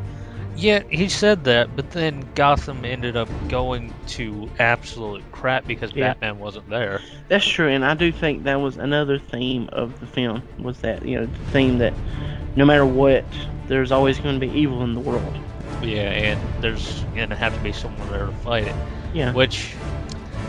yeah, 0.61 0.83
he 0.91 1.09
said 1.09 1.45
that, 1.45 1.75
but 1.75 1.91
then 1.91 2.29
Gotham 2.35 2.85
ended 2.85 3.17
up 3.17 3.29
going 3.49 3.95
to 4.09 4.51
absolute 4.59 5.23
crap 5.33 5.67
because 5.67 5.93
Yeah. 5.95 6.09
Batman 6.13 6.39
wasn't 6.39 6.69
there. 6.69 7.01
That's 7.29 7.47
true, 7.47 7.69
and 7.69 7.85
I 7.85 7.95
do 7.95 8.13
think 8.13 8.45
that 8.45 8.61
was 8.61 8.77
another 8.77 9.19
theme 9.19 9.69
of 9.73 9.99
the 10.01 10.07
film 10.07 10.43
was 10.59 10.81
that 10.81 11.05
you 11.05 11.21
know 11.21 11.27
the 11.27 11.45
theme 11.53 11.79
that 11.79 11.95
no 12.57 12.65
matter 12.65 12.85
what, 12.85 13.25
there's 13.69 13.91
always 13.93 14.19
going 14.19 14.39
to 14.39 14.47
be 14.47 14.53
evil 14.59 14.83
in 14.83 14.95
the 14.95 15.01
world. 15.01 15.37
Yeah, 15.83 16.11
and 16.11 16.63
there's 16.63 17.03
gonna 17.17 17.37
have 17.37 17.55
to 17.55 17.61
be 17.61 17.73
someone 17.73 18.11
there 18.11 18.27
to 18.27 18.33
fight 18.33 18.67
it. 18.67 18.75
Yeah. 19.15 19.33
Which 19.33 19.75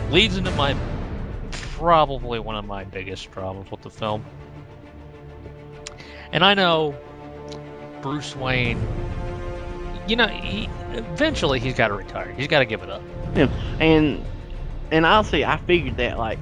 leads 0.10 0.36
into 0.36 0.52
my 0.52 0.76
probably 1.52 2.40
one 2.40 2.56
of 2.56 2.66
my 2.66 2.84
biggest 2.84 3.32
problems 3.32 3.72
with 3.72 3.82
the 3.82 3.90
film. 3.90 4.26
And 6.34 6.44
I 6.44 6.54
know 6.54 6.96
Bruce 8.02 8.36
Wayne, 8.36 8.80
you 10.08 10.16
know, 10.16 10.28
he, 10.28 10.70
eventually 10.94 11.60
he's 11.60 11.74
got 11.76 11.90
to 11.90 11.94
retire. 11.94 12.32
He's 12.36 12.48
got 12.48 12.60
to 12.60 12.66
give 12.66 12.82
it 12.82 12.90
up. 12.90 13.02
Yeah, 13.36 13.48
and 13.80 14.26
and 14.92 15.06
honestly, 15.06 15.46
I 15.46 15.58
figured 15.58 15.98
that 15.98 16.18
like 16.18 16.40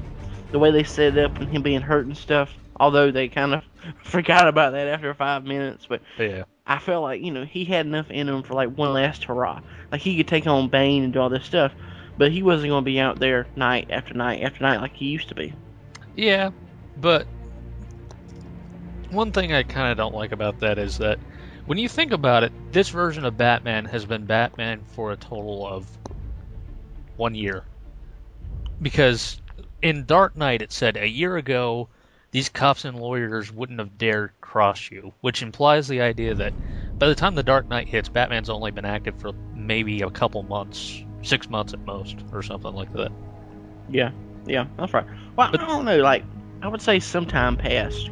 the 0.51 0.59
way 0.59 0.71
they 0.71 0.83
set 0.83 1.17
it 1.17 1.23
up 1.23 1.39
and 1.39 1.49
him 1.49 1.61
being 1.61 1.81
hurt 1.81 2.05
and 2.05 2.17
stuff. 2.17 2.53
Although 2.79 3.11
they 3.11 3.27
kind 3.27 3.53
of 3.53 3.63
forgot 4.03 4.47
about 4.47 4.71
that 4.73 4.87
after 4.87 5.13
five 5.13 5.43
minutes, 5.43 5.85
but 5.87 6.01
Yeah. 6.17 6.43
I 6.65 6.79
felt 6.79 7.03
like 7.03 7.21
you 7.21 7.31
know 7.31 7.45
he 7.45 7.65
had 7.65 7.85
enough 7.85 8.09
in 8.11 8.29
him 8.29 8.43
for 8.43 8.53
like 8.53 8.69
one 8.69 8.93
last 8.93 9.23
hurrah. 9.25 9.61
Like 9.91 10.01
he 10.01 10.15
could 10.17 10.27
take 10.27 10.47
on 10.47 10.69
Bane 10.69 11.03
and 11.03 11.13
do 11.13 11.19
all 11.19 11.29
this 11.29 11.45
stuff, 11.45 11.73
but 12.17 12.31
he 12.31 12.43
wasn't 12.43 12.69
going 12.69 12.83
to 12.83 12.85
be 12.85 12.99
out 12.99 13.19
there 13.19 13.47
night 13.55 13.87
after 13.89 14.13
night 14.13 14.43
after 14.43 14.63
night 14.63 14.81
like 14.81 14.95
he 14.95 15.05
used 15.05 15.29
to 15.29 15.35
be. 15.35 15.53
Yeah, 16.15 16.51
but 16.97 17.25
one 19.09 19.31
thing 19.31 19.53
I 19.53 19.63
kind 19.63 19.91
of 19.91 19.97
don't 19.97 20.13
like 20.13 20.31
about 20.31 20.59
that 20.59 20.77
is 20.77 20.97
that 20.99 21.19
when 21.69 21.77
you 21.77 21.87
think 21.87 22.13
about 22.13 22.43
it, 22.43 22.51
this 22.71 22.89
version 22.89 23.25
of 23.25 23.37
Batman 23.37 23.85
has 23.85 24.03
been 24.03 24.25
Batman 24.25 24.81
for 24.95 25.11
a 25.11 25.15
total 25.15 25.67
of 25.67 25.87
one 27.15 27.35
year. 27.35 27.63
Because 28.81 29.39
in 29.79 30.05
Dark 30.05 30.35
Knight 30.35 30.63
it 30.63 30.71
said 30.71 30.97
a 30.97 31.07
year 31.07 31.37
ago 31.37 31.87
these 32.31 32.49
cops 32.49 32.85
and 32.85 32.99
lawyers 32.99 33.51
wouldn't 33.51 33.77
have 33.77 33.99
dared 33.99 34.31
cross 34.41 34.89
you, 34.89 35.13
which 35.21 35.43
implies 35.43 35.87
the 35.87 36.01
idea 36.01 36.33
that 36.33 36.53
by 36.97 37.07
the 37.07 37.13
time 37.13 37.35
the 37.35 37.43
Dark 37.43 37.69
Knight 37.69 37.87
hits, 37.87 38.09
Batman's 38.09 38.49
only 38.49 38.71
been 38.71 38.83
active 38.83 39.21
for 39.21 39.33
maybe 39.53 40.01
a 40.01 40.09
couple 40.09 40.41
months, 40.41 41.03
six 41.21 41.51
months 41.51 41.73
at 41.73 41.85
most, 41.85 42.15
or 42.33 42.41
something 42.41 42.73
like 42.73 42.91
that. 42.93 43.11
Yeah, 43.91 44.09
yeah, 44.47 44.65
that's 44.75 44.91
right. 44.91 45.05
Well, 45.35 45.51
I 45.53 45.57
don't 45.57 45.85
know. 45.85 45.97
Like 45.97 46.23
I 46.63 46.67
would 46.67 46.81
say, 46.81 46.99
some 46.99 47.27
time 47.27 47.57
passed, 47.57 48.09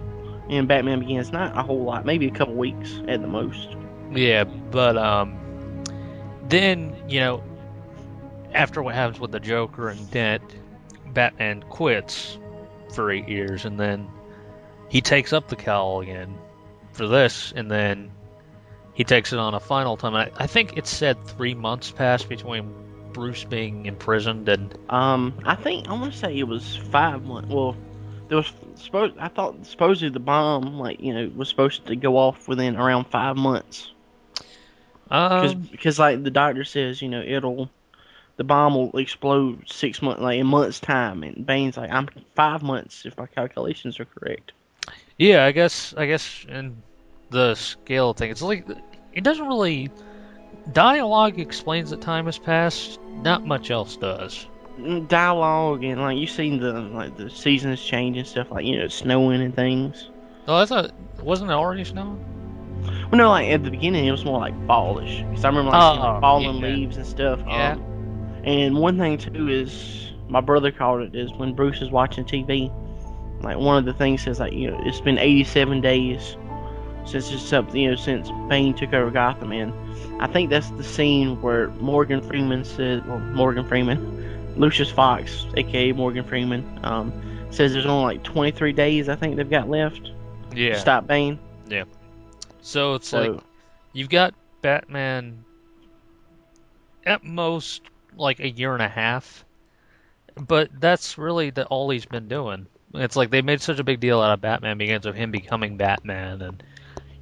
and 0.49 0.67
Batman 0.67 0.99
Begins. 0.99 1.31
Not 1.31 1.57
a 1.57 1.63
whole 1.63 1.83
lot, 1.83 2.05
maybe 2.05 2.27
a 2.27 2.31
couple 2.31 2.55
weeks 2.55 3.01
at 3.07 3.21
the 3.21 3.27
most. 3.27 3.75
Yeah, 4.11 4.45
but 4.45 4.97
um, 4.97 5.37
then 6.47 6.95
you 7.07 7.19
know, 7.19 7.43
after 8.53 8.81
what 8.81 8.95
happens 8.95 9.19
with 9.19 9.31
the 9.31 9.39
Joker 9.39 9.89
and 9.89 10.09
Dent, 10.11 10.43
Batman 11.13 11.63
quits 11.63 12.37
for 12.93 13.11
eight 13.11 13.27
years, 13.27 13.65
and 13.65 13.79
then 13.79 14.07
he 14.89 15.01
takes 15.01 15.33
up 15.33 15.47
the 15.47 15.55
cowl 15.55 16.01
again 16.01 16.37
for 16.93 17.07
this, 17.07 17.53
and 17.55 17.69
then 17.69 18.11
he 18.93 19.03
takes 19.03 19.33
it 19.33 19.39
on 19.39 19.53
a 19.53 19.59
final 19.59 19.97
time. 19.97 20.15
I, 20.15 20.31
I 20.35 20.47
think 20.47 20.77
it 20.77 20.87
said 20.87 21.23
three 21.25 21.53
months 21.53 21.91
passed 21.91 22.29
between 22.29 22.73
Bruce 23.13 23.43
being 23.43 23.85
imprisoned 23.85 24.47
and 24.49 24.77
Um, 24.89 25.39
I 25.43 25.55
think 25.55 25.87
I 25.87 25.93
want 25.93 26.13
to 26.13 26.17
say 26.17 26.37
it 26.37 26.47
was 26.47 26.75
five 26.75 27.23
months. 27.23 27.49
Well, 27.49 27.75
there 28.27 28.37
was 28.37 28.51
supposed. 28.75 29.17
I 29.17 29.27
thought 29.27 29.65
supposedly 29.65 30.09
the 30.09 30.19
bomb, 30.19 30.79
like 30.79 30.99
you 30.99 31.13
know, 31.13 31.31
was 31.35 31.49
supposed 31.49 31.85
to 31.87 31.95
go 31.95 32.17
off 32.17 32.47
within 32.47 32.75
around 32.75 33.05
five 33.05 33.35
months. 33.35 33.91
Because 35.03 35.53
um, 35.53 35.61
because 35.71 35.99
like 35.99 36.23
the 36.23 36.31
doctor 36.31 36.63
says, 36.63 37.01
you 37.01 37.09
know, 37.09 37.21
it'll 37.21 37.69
the 38.37 38.43
bomb 38.43 38.75
will 38.75 38.97
explode 38.97 39.63
six 39.67 40.01
months, 40.01 40.21
like 40.21 40.39
in 40.39 40.47
months 40.47 40.79
time, 40.79 41.23
and 41.23 41.45
Bane's 41.45 41.77
like, 41.77 41.91
I'm 41.91 42.07
five 42.35 42.61
months 42.61 43.05
if 43.05 43.17
my 43.17 43.25
calculations 43.25 43.99
are 43.99 44.05
correct. 44.05 44.51
yeah, 45.17 45.45
I 45.45 45.51
guess 45.51 45.93
I 45.97 46.05
guess 46.05 46.45
in 46.47 46.81
the 47.29 47.55
scale 47.55 48.13
thing, 48.13 48.31
it's 48.31 48.41
like 48.41 48.65
it 49.13 49.23
doesn't 49.23 49.47
really 49.47 49.89
dialogue 50.73 51.39
explains 51.39 51.89
that 51.89 52.01
time 52.01 52.25
has 52.25 52.37
passed. 52.37 52.99
Not 53.21 53.45
much 53.45 53.71
else 53.71 53.97
does. 53.97 54.47
Dialogue 55.07 55.83
and 55.83 55.99
like 56.01 56.17
you 56.17 56.27
seen 56.27 56.59
the 56.59 56.73
like 56.73 57.17
the 57.17 57.29
seasons 57.29 57.81
change 57.83 58.17
and 58.17 58.27
stuff, 58.27 58.51
like 58.51 58.65
you 58.65 58.77
know, 58.77 58.85
it's 58.85 58.95
snowing 58.95 59.41
and 59.41 59.55
things. 59.55 60.09
Oh, 60.47 60.59
that's 60.59 60.71
a 60.71 60.91
wasn't 61.23 61.49
it 61.51 61.53
already 61.53 61.83
snowing? 61.83 62.23
Well, 63.11 63.17
no, 63.17 63.29
like 63.29 63.49
at 63.49 63.63
the 63.63 63.71
beginning 63.71 64.05
it 64.05 64.11
was 64.11 64.23
more 64.23 64.39
like 64.39 64.53
fallish. 64.67 65.23
Because 65.23 65.43
I 65.45 65.49
remember 65.49 65.71
like, 65.71 65.93
seeing, 65.93 66.05
Oh, 66.05 66.11
like 66.11 66.21
falling 66.21 66.57
yeah. 66.57 66.67
leaves 66.67 66.97
and 66.97 67.05
stuff. 67.05 67.39
Yeah. 67.47 67.71
Um, 67.73 68.41
and 68.43 68.77
one 68.77 68.97
thing 68.97 69.17
too 69.17 69.49
is 69.49 70.11
my 70.29 70.41
brother 70.41 70.71
called 70.71 71.01
it 71.01 71.15
is 71.15 71.31
when 71.33 71.53
Bruce 71.53 71.81
is 71.81 71.89
watching 71.89 72.23
TV. 72.23 72.71
Like 73.41 73.57
one 73.57 73.77
of 73.77 73.85
the 73.85 73.93
things 73.93 74.21
says 74.23 74.39
like 74.39 74.53
you 74.53 74.69
know 74.71 74.79
it's 74.85 75.01
been 75.01 75.17
87 75.17 75.81
days 75.81 76.37
since 77.05 77.31
it's 77.31 77.41
something 77.41 77.79
you 77.79 77.89
know 77.91 77.95
since 77.95 78.29
Bane 78.49 78.73
took 78.73 78.93
over 78.93 79.09
Gotham, 79.11 79.51
and 79.51 79.73
I 80.21 80.27
think 80.27 80.49
that's 80.49 80.69
the 80.71 80.83
scene 80.83 81.41
where 81.41 81.69
Morgan 81.79 82.21
Freeman 82.21 82.63
says, 82.65 83.01
well, 83.05 83.19
Morgan 83.19 83.65
Freeman, 83.67 84.36
Lucius 84.57 84.89
Fox, 84.91 85.45
aka 85.55 85.91
Morgan 85.91 86.23
Freeman, 86.23 86.79
um, 86.83 87.13
says 87.51 87.73
there's 87.73 87.85
only 87.85 88.15
like 88.15 88.23
23 88.23 88.73
days 88.73 89.07
I 89.09 89.15
think 89.15 89.35
they've 89.35 89.49
got 89.49 89.69
left 89.69 90.11
Yeah. 90.55 90.73
to 90.73 90.79
stop 90.79 91.07
Bane. 91.07 91.39
Yeah. 91.67 91.83
So 92.61 92.95
it's 92.95 93.07
So- 93.09 93.21
like 93.21 93.41
you've 93.93 94.09
got 94.09 94.33
Batman 94.61 95.43
at 97.05 97.23
most 97.23 97.81
like 98.17 98.39
a 98.39 98.49
year 98.49 98.73
and 98.73 98.81
a 98.81 98.87
half, 98.89 99.45
but 100.35 100.69
that's 100.79 101.17
really 101.17 101.51
the, 101.51 101.65
all 101.67 101.89
he's 101.89 102.05
been 102.05 102.27
doing. 102.27 102.67
It's 102.93 103.15
like 103.15 103.29
they 103.29 103.41
made 103.41 103.61
such 103.61 103.79
a 103.79 103.83
big 103.83 103.99
deal 103.99 104.19
out 104.21 104.31
of 104.33 104.41
Batman 104.41 104.77
Begins 104.77 105.05
of 105.05 105.15
him 105.15 105.29
becoming 105.31 105.77
Batman, 105.77 106.41
and 106.41 106.63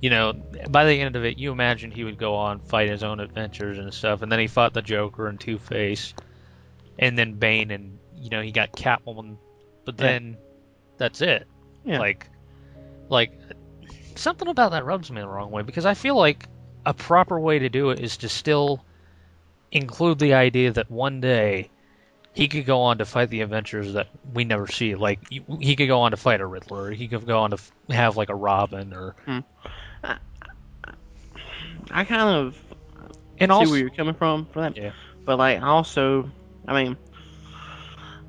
you 0.02 0.10
know, 0.10 0.34
by 0.70 0.86
the 0.86 1.02
end 1.02 1.16
of 1.16 1.26
it, 1.26 1.38
you 1.38 1.52
imagine 1.52 1.92
he 1.92 2.04
would 2.04 2.18
go 2.18 2.36
on 2.36 2.60
fight 2.60 2.90
his 2.90 3.04
own 3.04 3.20
adventures 3.20 3.78
and 3.78 3.94
stuff, 3.94 4.22
and 4.22 4.32
then 4.32 4.40
he 4.40 4.48
fought 4.48 4.74
the 4.74 4.82
Joker 4.82 5.28
and 5.28 5.40
Two 5.40 5.58
Face, 5.58 6.14
and 7.00 7.18
then 7.18 7.34
Bane, 7.34 7.72
and 7.72 7.98
you 8.16 8.30
know 8.30 8.42
he 8.42 8.52
got 8.52 8.74
Catwoman, 8.74 9.38
but 9.86 9.96
Yeah. 10.00 10.06
then 10.06 10.38
that's 10.98 11.22
it. 11.22 11.48
Yeah. 11.84 12.00
Like, 12.00 12.30
like 13.10 13.32
something 14.16 14.48
about 14.48 14.72
that 14.72 14.86
rubs 14.86 15.12
me 15.12 15.22
the 15.22 15.28
wrong 15.28 15.52
way 15.52 15.62
because 15.62 15.86
I 15.86 15.94
feel 15.94 16.16
like 16.16 16.48
a 16.86 16.94
proper 16.94 17.40
way 17.40 17.60
to 17.60 17.70
do 17.70 17.90
it 17.90 18.00
is 18.00 18.18
to 18.18 18.30
still 18.30 18.84
include 19.72 20.20
the 20.20 20.34
idea 20.34 20.72
that 20.72 20.90
one 20.90 21.20
day 21.20 21.70
he 22.34 22.48
could 22.48 22.66
go 22.66 22.82
on 22.82 22.98
to 22.98 23.06
fight 23.06 23.30
the 23.30 23.42
adventures 23.42 23.94
that 23.94 24.08
we 24.34 24.44
never 24.44 24.68
see. 24.68 24.96
Like 24.96 25.20
he- 25.30 25.76
could 25.76 25.88
go 25.88 26.02
on 26.02 26.12
to 26.12 26.18
fight 26.18 26.42
a 26.42 26.46
Riddler. 26.46 26.92
He 26.92 27.08
could 27.08 27.26
go 27.26 27.40
on 27.40 27.52
to 27.52 27.58
have 27.90 28.18
like 28.18 28.30
a 28.30 28.36
Robin 28.36 28.94
or 28.94 29.16
hmm. 29.26 29.40
I 31.92 32.04
kind 32.04 32.38
of 32.38 32.58
and 33.40 33.50
see 33.50 33.54
also 33.54 33.72
where 33.72 33.80
you're 33.80 33.90
coming 33.90 34.16
from 34.16 34.46
for 34.48 34.62
that. 34.62 34.76
Yeah. 34.76 34.92
But 35.24 35.38
like 35.38 35.62
also, 35.62 36.30
I 36.68 36.84
mean, 36.84 36.98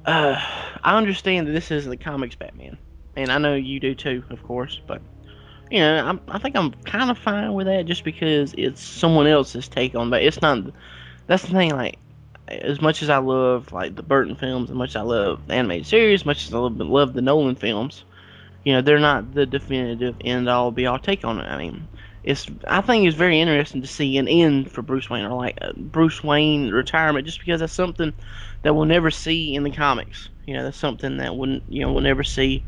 uh, 0.05 0.41
I 0.83 0.97
understand 0.97 1.47
that 1.47 1.53
this 1.53 1.71
is 1.71 1.85
the 1.87 1.97
comics 1.97 2.37
Batman, 2.37 2.79
and 3.17 3.31
I 3.31 3.39
know 3.39 3.55
you 3.55 3.81
do 3.81 3.95
too, 3.95 4.25
of 4.31 4.43
course. 4.43 4.81
But 4.87 5.03
you 5.71 5.81
know, 5.81 6.07
I'm, 6.07 6.21
I 6.29 6.39
think 6.39 6.57
I'm 6.57 6.73
kind 6.85 7.11
of 7.11 7.19
fine 7.19 7.55
with 7.55 7.67
that 7.67 7.87
just 7.87 8.05
because 8.05 8.55
it's 8.57 8.83
someone 8.83 9.27
else's 9.27 9.69
take 9.69 9.95
on. 9.95 10.11
But 10.11 10.23
it's 10.23 10.41
not. 10.43 10.73
That's 11.27 11.43
the 11.43 11.53
thing. 11.53 11.71
Like, 11.71 11.99
as 12.49 12.81
much 12.81 13.03
as 13.03 13.11
I 13.11 13.19
love 13.19 13.73
like 13.73 13.97
the 13.97 14.03
Burton 14.03 14.37
films, 14.37 14.71
as 14.71 14.77
much 14.77 14.91
as 14.91 14.97
I 14.97 15.03
love 15.03 15.43
the 15.47 15.55
animated 15.55 15.87
series, 15.87 16.21
as 16.21 16.27
much 16.27 16.47
as 16.47 16.55
I 16.55 16.59
love, 16.59 16.77
love 16.77 17.13
the 17.15 17.23
Nolan 17.23 17.57
films, 17.57 18.05
you 18.65 18.73
know, 18.73 18.83
they're 18.83 18.99
not 18.99 19.33
the 19.33 19.47
definitive 19.47 20.17
end 20.21 20.49
all 20.49 20.71
be 20.71 20.87
all 20.87 20.99
take 20.99 21.25
on 21.25 21.41
it. 21.41 21.47
I 21.47 21.59
mean, 21.59 21.89
it's 22.27 22.49
I 22.69 22.83
think 22.83 23.07
it's 23.07 23.17
very 23.17 23.41
interesting 23.41 23.83
to 23.83 23.89
see 23.89 24.19
an 24.19 24.29
end 24.29 24.73
for 24.73 24.83
Bruce 24.83 25.11
Wayne 25.11 25.27
or 25.27 25.35
like 25.37 25.59
uh, 25.63 25.73
Bruce 25.77 26.25
Wayne 26.25 26.71
retirement, 26.71 27.27
just 27.27 27.41
because 27.41 27.61
that's 27.61 27.75
something 27.75 28.15
that 28.63 28.75
we'll 28.75 28.87
never 28.87 29.11
see 29.11 29.55
in 29.55 29.65
the 29.65 29.71
comics. 29.71 30.29
You 30.47 30.55
know, 30.55 30.65
that's 30.65 30.79
something 30.79 31.19
that 31.19 31.37
wouldn't 31.37 31.65
you 31.69 31.83
know 31.83 31.93
we'll 31.93 32.03
never 32.03 32.25
see 32.25 32.65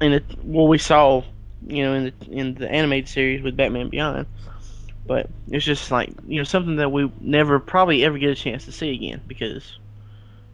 in 0.00 0.12
the 0.12 0.24
what 0.42 0.64
we 0.68 0.78
saw, 0.78 1.24
you 1.66 1.84
know, 1.84 1.94
in 1.94 2.04
the 2.04 2.14
in 2.30 2.54
the 2.54 2.70
animated 2.70 3.08
series 3.08 3.42
with 3.42 3.56
Batman 3.56 3.90
Beyond. 3.90 4.26
But 5.06 5.30
it's 5.48 5.64
just 5.64 5.90
like 5.90 6.12
you 6.26 6.38
know 6.38 6.44
something 6.44 6.76
that 6.76 6.92
we 6.92 7.10
never 7.20 7.58
probably 7.60 8.04
ever 8.04 8.18
get 8.18 8.30
a 8.30 8.36
chance 8.36 8.64
to 8.66 8.72
see 8.72 8.92
again 8.94 9.22
because 9.26 9.78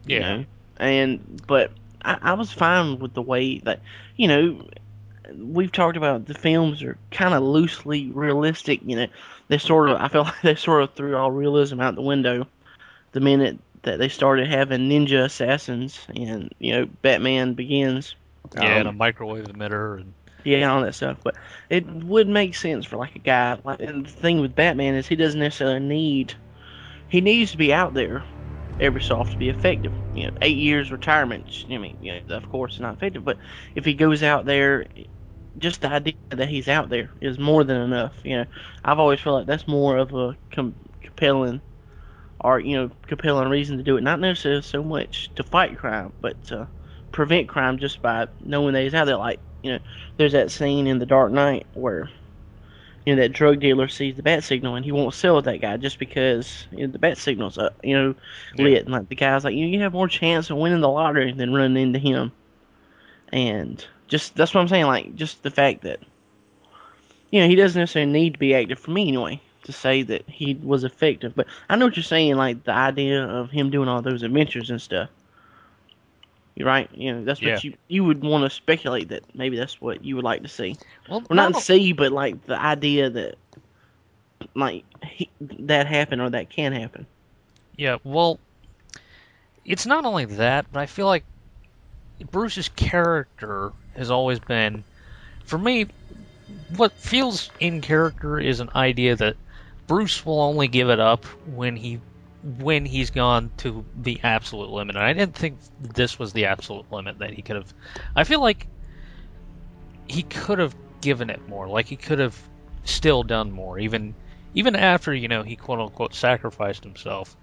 you 0.05 0.19
Yeah. 0.19 0.21
know 0.21 0.45
and 0.77 1.41
but 1.47 1.71
I, 2.03 2.17
I 2.21 2.33
was 2.33 2.51
fine 2.51 2.99
with 2.99 3.13
the 3.13 3.21
way 3.21 3.59
that 3.59 3.81
you 4.15 4.27
know 4.27 4.61
we've 5.35 5.71
talked 5.71 5.97
about 5.97 6.25
the 6.25 6.33
films 6.33 6.83
are 6.83 6.99
kind 7.11 7.33
of 7.33 7.43
loosely 7.43 8.11
realistic 8.11 8.81
you 8.83 8.95
know 8.95 9.07
they 9.49 9.57
sort 9.57 9.89
of 9.89 9.97
I 9.99 10.07
feel 10.09 10.23
like 10.25 10.41
they 10.41 10.55
sort 10.55 10.83
of 10.83 10.93
threw 10.95 11.15
all 11.17 11.31
realism 11.31 11.79
out 11.81 11.95
the 11.95 12.01
window 12.01 12.47
the 13.13 13.21
minute 13.21 13.59
that 13.83 13.99
they 13.99 14.09
started 14.09 14.47
having 14.47 14.89
ninja 14.89 15.25
assassins 15.25 16.05
and 16.15 16.53
you 16.59 16.73
know 16.73 16.87
Batman 17.03 17.53
Begins 17.55 18.15
Yeah, 18.53 18.79
and 18.79 18.87
a 18.87 18.91
Um, 18.91 18.93
microwave 18.93 19.45
emitter 19.47 19.99
and 19.99 20.15
yeah, 20.43 20.71
all 20.71 20.81
that 20.81 20.95
stuff. 20.95 21.19
But 21.23 21.35
it 21.69 21.85
would 21.87 22.27
make 22.27 22.55
sense 22.55 22.85
for 22.85 22.97
like 22.97 23.15
a 23.15 23.19
guy. 23.19 23.59
Like, 23.63 23.79
and 23.81 24.05
the 24.05 24.11
thing 24.11 24.39
with 24.39 24.55
Batman 24.55 24.95
is 24.95 25.07
he 25.07 25.15
doesn't 25.15 25.39
necessarily 25.39 25.79
need. 25.79 26.35
He 27.09 27.21
needs 27.21 27.51
to 27.51 27.57
be 27.57 27.73
out 27.73 27.93
there 27.95 28.25
every 28.79 29.01
so 29.01 29.19
often 29.19 29.33
to 29.33 29.39
be 29.39 29.49
effective. 29.49 29.95
You 30.13 30.25
know, 30.25 30.31
eight 30.41 30.57
years 30.57 30.91
retirement. 30.91 31.65
I 31.69 31.77
mean, 31.77 31.97
you 32.01 32.13
know, 32.27 32.35
of 32.37 32.49
course, 32.49 32.79
not 32.79 32.95
effective. 32.95 33.25
But 33.25 33.39
if 33.75 33.85
he 33.85 33.95
goes 33.95 34.23
out 34.23 34.45
there, 34.45 34.87
just 35.59 35.81
the 35.81 35.89
idea 35.89 36.13
that 36.31 36.49
he's 36.49 36.67
out 36.67 36.89
there 36.89 37.11
is 37.21 37.39
more 37.39 37.63
than 37.63 37.81
enough. 37.81 38.19
You 38.23 38.37
know, 38.37 38.45
I've 38.83 38.99
always 38.99 39.19
felt 39.19 39.37
like 39.37 39.47
that's 39.47 39.67
more 39.67 39.97
of 39.97 40.13
a 40.13 40.37
com- 40.53 40.75
compelling, 41.01 41.61
or 42.41 42.59
you 42.59 42.75
know, 42.77 42.91
compelling 43.07 43.49
reason 43.49 43.77
to 43.77 43.83
do 43.83 43.97
it. 43.97 44.01
Not 44.03 44.19
necessarily 44.19 44.61
so 44.61 44.83
much 44.83 45.33
to 45.35 45.43
fight 45.43 45.77
crime, 45.77 46.13
but 46.21 46.41
to 46.45 46.69
prevent 47.11 47.49
crime 47.49 47.77
just 47.79 48.01
by 48.01 48.27
knowing 48.41 48.73
that 48.73 48.83
he's 48.83 48.93
out 48.93 49.05
there. 49.05 49.17
Like, 49.17 49.39
you 49.63 49.71
know, 49.73 49.79
there's 50.17 50.33
that 50.33 50.51
scene 50.51 50.87
in 50.87 50.99
The 50.99 51.05
Dark 51.05 51.31
Knight 51.31 51.67
where, 51.73 52.09
you 53.05 53.15
know, 53.15 53.21
that 53.21 53.33
drug 53.33 53.59
dealer 53.59 53.87
sees 53.87 54.15
the 54.15 54.23
bat 54.23 54.43
signal 54.43 54.75
and 54.75 54.85
he 54.85 54.91
won't 54.91 55.13
sell 55.13 55.41
that 55.41 55.61
guy 55.61 55.77
just 55.77 55.99
because 55.99 56.67
you 56.71 56.85
know, 56.85 56.91
the 56.91 56.99
bat 56.99 57.17
signal's 57.17 57.57
up, 57.57 57.77
you 57.83 57.95
know, 57.97 58.15
lit. 58.57 58.83
And 58.83 58.91
like 58.91 59.07
the 59.09 59.15
guy's 59.15 59.43
like, 59.45 59.55
you 59.55 59.65
know, 59.65 59.71
you 59.71 59.81
have 59.81 59.93
more 59.93 60.07
chance 60.09 60.49
of 60.49 60.57
winning 60.57 60.81
the 60.81 60.89
lottery 60.89 61.31
than 61.33 61.53
running 61.53 61.81
into 61.81 61.99
him. 61.99 62.33
And 63.31 63.85
just 64.07 64.35
that's 64.35 64.53
what 64.53 64.61
I'm 64.61 64.67
saying. 64.67 64.85
Like, 64.85 65.15
just 65.15 65.43
the 65.43 65.51
fact 65.51 65.81
that, 65.81 65.99
you 67.31 67.41
know, 67.41 67.47
he 67.47 67.55
doesn't 67.55 67.79
necessarily 67.79 68.11
need 68.11 68.33
to 68.33 68.39
be 68.39 68.53
active 68.55 68.79
for 68.79 68.91
me 68.91 69.07
anyway 69.07 69.41
to 69.63 69.71
say 69.73 70.01
that 70.03 70.27
he 70.29 70.55
was 70.55 70.83
effective. 70.83 71.33
But 71.35 71.47
I 71.69 71.75
know 71.75 71.85
what 71.85 71.97
you're 71.97 72.03
saying. 72.03 72.35
Like 72.35 72.63
the 72.63 72.71
idea 72.73 73.23
of 73.25 73.49
him 73.51 73.69
doing 73.69 73.89
all 73.89 74.01
those 74.01 74.23
adventures 74.23 74.69
and 74.69 74.81
stuff. 74.81 75.09
You're 76.55 76.67
right. 76.67 76.89
You 76.93 77.13
know, 77.13 77.23
that's 77.23 77.39
what 77.41 77.47
Yeah. 77.49 77.59
you 77.61 77.73
you 77.87 78.03
would 78.03 78.23
want 78.23 78.43
to 78.43 78.49
speculate 78.49 79.09
that 79.09 79.23
maybe 79.35 79.57
that's 79.57 79.79
what 79.79 80.03
you 80.03 80.15
would 80.15 80.25
like 80.25 80.41
to 80.43 80.47
see. 80.47 80.75
well, 81.09 81.19
Well, 81.29 81.35
not 81.35 81.51
not- 81.51 81.61
see, 81.61 81.91
but 81.93 82.11
like 82.11 82.45
the 82.45 82.59
idea 82.59 83.09
that 83.11 83.35
like 84.55 84.83
he, 85.03 85.29
that 85.41 85.85
happen 85.87 86.19
or 86.19 86.29
that 86.31 86.49
can 86.49 86.71
happen. 86.73 87.05
Yeah, 87.75 87.97
well, 88.03 88.39
it's 89.65 89.85
not 89.85 90.05
only 90.05 90.25
that, 90.25 90.65
but 90.71 90.79
I 90.79 90.85
feel 90.87 91.05
like 91.05 91.23
Bruce's 92.31 92.69
character 92.69 93.71
has 93.97 94.11
always 94.11 94.39
been, 94.39 94.83
for 95.45 95.57
me, 95.57 95.87
what 96.75 96.91
feels 96.93 97.49
in 97.59 97.81
character 97.81 98.39
is 98.39 98.59
an 98.59 98.69
idea 98.75 99.15
that 99.15 99.35
Bruce 99.87 100.25
will 100.25 100.41
only 100.41 100.67
give 100.67 100.89
it 100.89 100.99
up 100.99 101.25
when 101.45 101.75
he 101.75 101.99
when 102.59 102.85
he's 102.85 103.09
gone 103.09 103.51
to 103.57 103.83
the 103.95 104.19
absolute 104.23 104.69
limit. 104.69 104.95
And 104.95 105.03
I 105.03 105.11
didn't 105.13 105.35
think 105.35 105.57
this 105.81 106.17
was 106.19 106.33
the 106.33 106.45
absolute 106.45 106.91
limit 106.91 107.19
that 107.19 107.33
he 107.33 107.41
could 107.41 107.55
have. 107.55 107.73
I 108.15 108.23
feel 108.23 108.41
like 108.41 108.67
he 110.07 110.23
could 110.23 110.59
have 110.59 110.75
given 111.01 111.29
it 111.29 111.47
more. 111.49 111.67
Like 111.67 111.87
he 111.87 111.95
could 111.95 112.19
have 112.19 112.39
still 112.83 113.23
done 113.23 113.51
more, 113.51 113.79
even 113.79 114.13
even 114.53 114.75
after 114.75 115.13
you 115.13 115.27
know 115.27 115.43
he 115.43 115.55
quote 115.55 115.79
unquote 115.79 116.13
sacrificed 116.13 116.83
himself. 116.83 117.35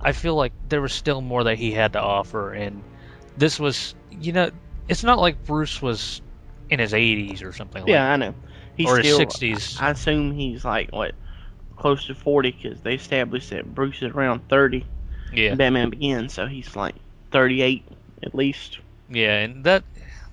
I 0.00 0.12
feel 0.12 0.36
like 0.36 0.52
there 0.68 0.80
was 0.80 0.92
still 0.92 1.20
more 1.20 1.44
that 1.44 1.58
he 1.58 1.72
had 1.72 1.94
to 1.94 2.00
offer, 2.00 2.52
and 2.52 2.82
this 3.36 3.58
was, 3.58 3.94
you 4.10 4.32
know, 4.32 4.50
it's 4.88 5.04
not 5.04 5.18
like 5.18 5.44
Bruce 5.44 5.80
was 5.80 6.20
in 6.70 6.78
his 6.78 6.92
80s 6.92 7.44
or 7.44 7.52
something. 7.52 7.82
Like 7.82 7.86
that. 7.86 7.92
Yeah, 7.92 8.04
like, 8.04 8.12
I 8.12 8.16
know. 8.16 8.34
He's 8.76 8.88
or 8.88 8.98
his 8.98 9.14
still, 9.14 9.26
60s. 9.26 9.82
I 9.82 9.90
assume 9.90 10.32
he's 10.32 10.64
like 10.64 10.90
what 10.92 11.14
close 11.76 12.06
to 12.06 12.14
forty 12.14 12.50
because 12.50 12.80
they 12.80 12.94
established 12.94 13.50
that 13.50 13.74
Bruce 13.74 14.02
is 14.02 14.12
around 14.12 14.48
thirty. 14.48 14.84
Yeah. 15.32 15.50
when 15.50 15.58
Batman 15.58 15.90
Begins, 15.90 16.32
so 16.32 16.46
he's 16.46 16.74
like 16.76 16.94
thirty-eight 17.30 17.84
at 18.22 18.34
least. 18.34 18.78
Yeah, 19.10 19.38
and 19.38 19.64
that 19.64 19.84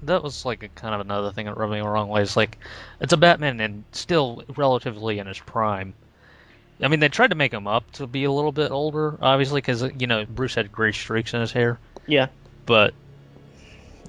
that 0.04 0.24
was 0.24 0.46
like 0.46 0.64
a 0.64 0.68
kind 0.70 0.94
of 0.94 1.02
another 1.02 1.32
thing 1.32 1.48
that 1.48 1.58
rubbed 1.58 1.74
me 1.74 1.80
the 1.80 1.88
wrong 1.88 2.08
way. 2.08 2.22
It's 2.22 2.38
like 2.38 2.58
it's 3.00 3.14
a 3.14 3.18
Batman 3.18 3.60
and 3.60 3.84
still 3.92 4.44
relatively 4.56 5.20
in 5.20 5.28
his 5.28 5.40
prime. 5.40 5.94
I 6.82 6.88
mean, 6.90 7.00
they 7.00 7.10
tried 7.10 7.30
to 7.30 7.36
make 7.36 7.54
him 7.54 7.68
up 7.68 7.90
to 7.94 8.08
be 8.08 8.26
a 8.26 8.32
little 8.32 8.52
bit 8.52 8.72
older, 8.72 9.18
obviously, 9.22 9.60
because 9.60 9.84
you 9.98 10.08
know 10.08 10.26
Bruce 10.26 10.56
had 10.56 10.72
gray 10.72 10.92
streaks 10.92 11.34
in 11.34 11.42
his 11.42 11.52
hair. 11.52 11.80
Yeah. 12.06 12.28
But 12.66 12.94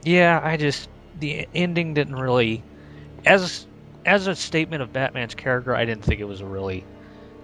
yeah, 0.06 0.40
I 0.42 0.56
just 0.56 0.88
the 1.14 1.48
ending 1.52 1.94
didn't 1.94 2.14
really, 2.16 2.64
as 3.24 3.66
as 4.04 4.28
a 4.28 4.36
statement 4.36 4.82
of 4.82 4.92
Batman's 4.92 5.34
character, 5.34 5.74
I 5.74 5.84
didn't 5.84 6.04
think 6.04 6.20
it 6.20 6.24
was 6.24 6.40
a 6.40 6.46
really 6.46 6.86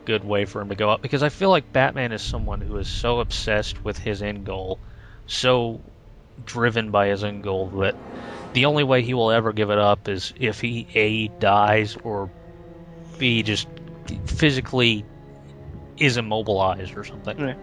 good 0.04 0.24
way 0.24 0.44
for 0.44 0.60
him 0.60 0.68
to 0.70 0.76
go 0.76 0.90
up 0.90 1.02
because 1.02 1.22
I 1.24 1.28
feel 1.28 1.50
like 1.50 1.72
Batman 1.72 2.12
is 2.12 2.22
someone 2.22 2.60
who 2.60 2.76
is 2.78 2.88
so 2.88 3.20
obsessed 3.20 3.84
with 3.84 3.98
his 3.98 4.22
end 4.22 4.46
goal, 4.46 4.80
so 5.26 5.82
driven 6.44 6.90
by 6.92 7.08
his 7.08 7.24
end 7.24 7.42
goal 7.42 7.68
that 7.80 7.96
the 8.54 8.66
only 8.66 8.84
way 8.84 9.02
he 9.02 9.14
will 9.14 9.32
ever 9.32 9.52
give 9.52 9.70
it 9.70 9.78
up 9.78 10.08
is 10.08 10.32
if 10.36 10.60
he 10.60 10.88
a 10.94 11.28
dies 11.40 11.96
or 12.04 12.30
b 13.18 13.42
just 13.42 13.68
physically 14.26 15.04
is 15.98 16.16
immobilized 16.16 16.96
or 16.96 17.04
something. 17.04 17.56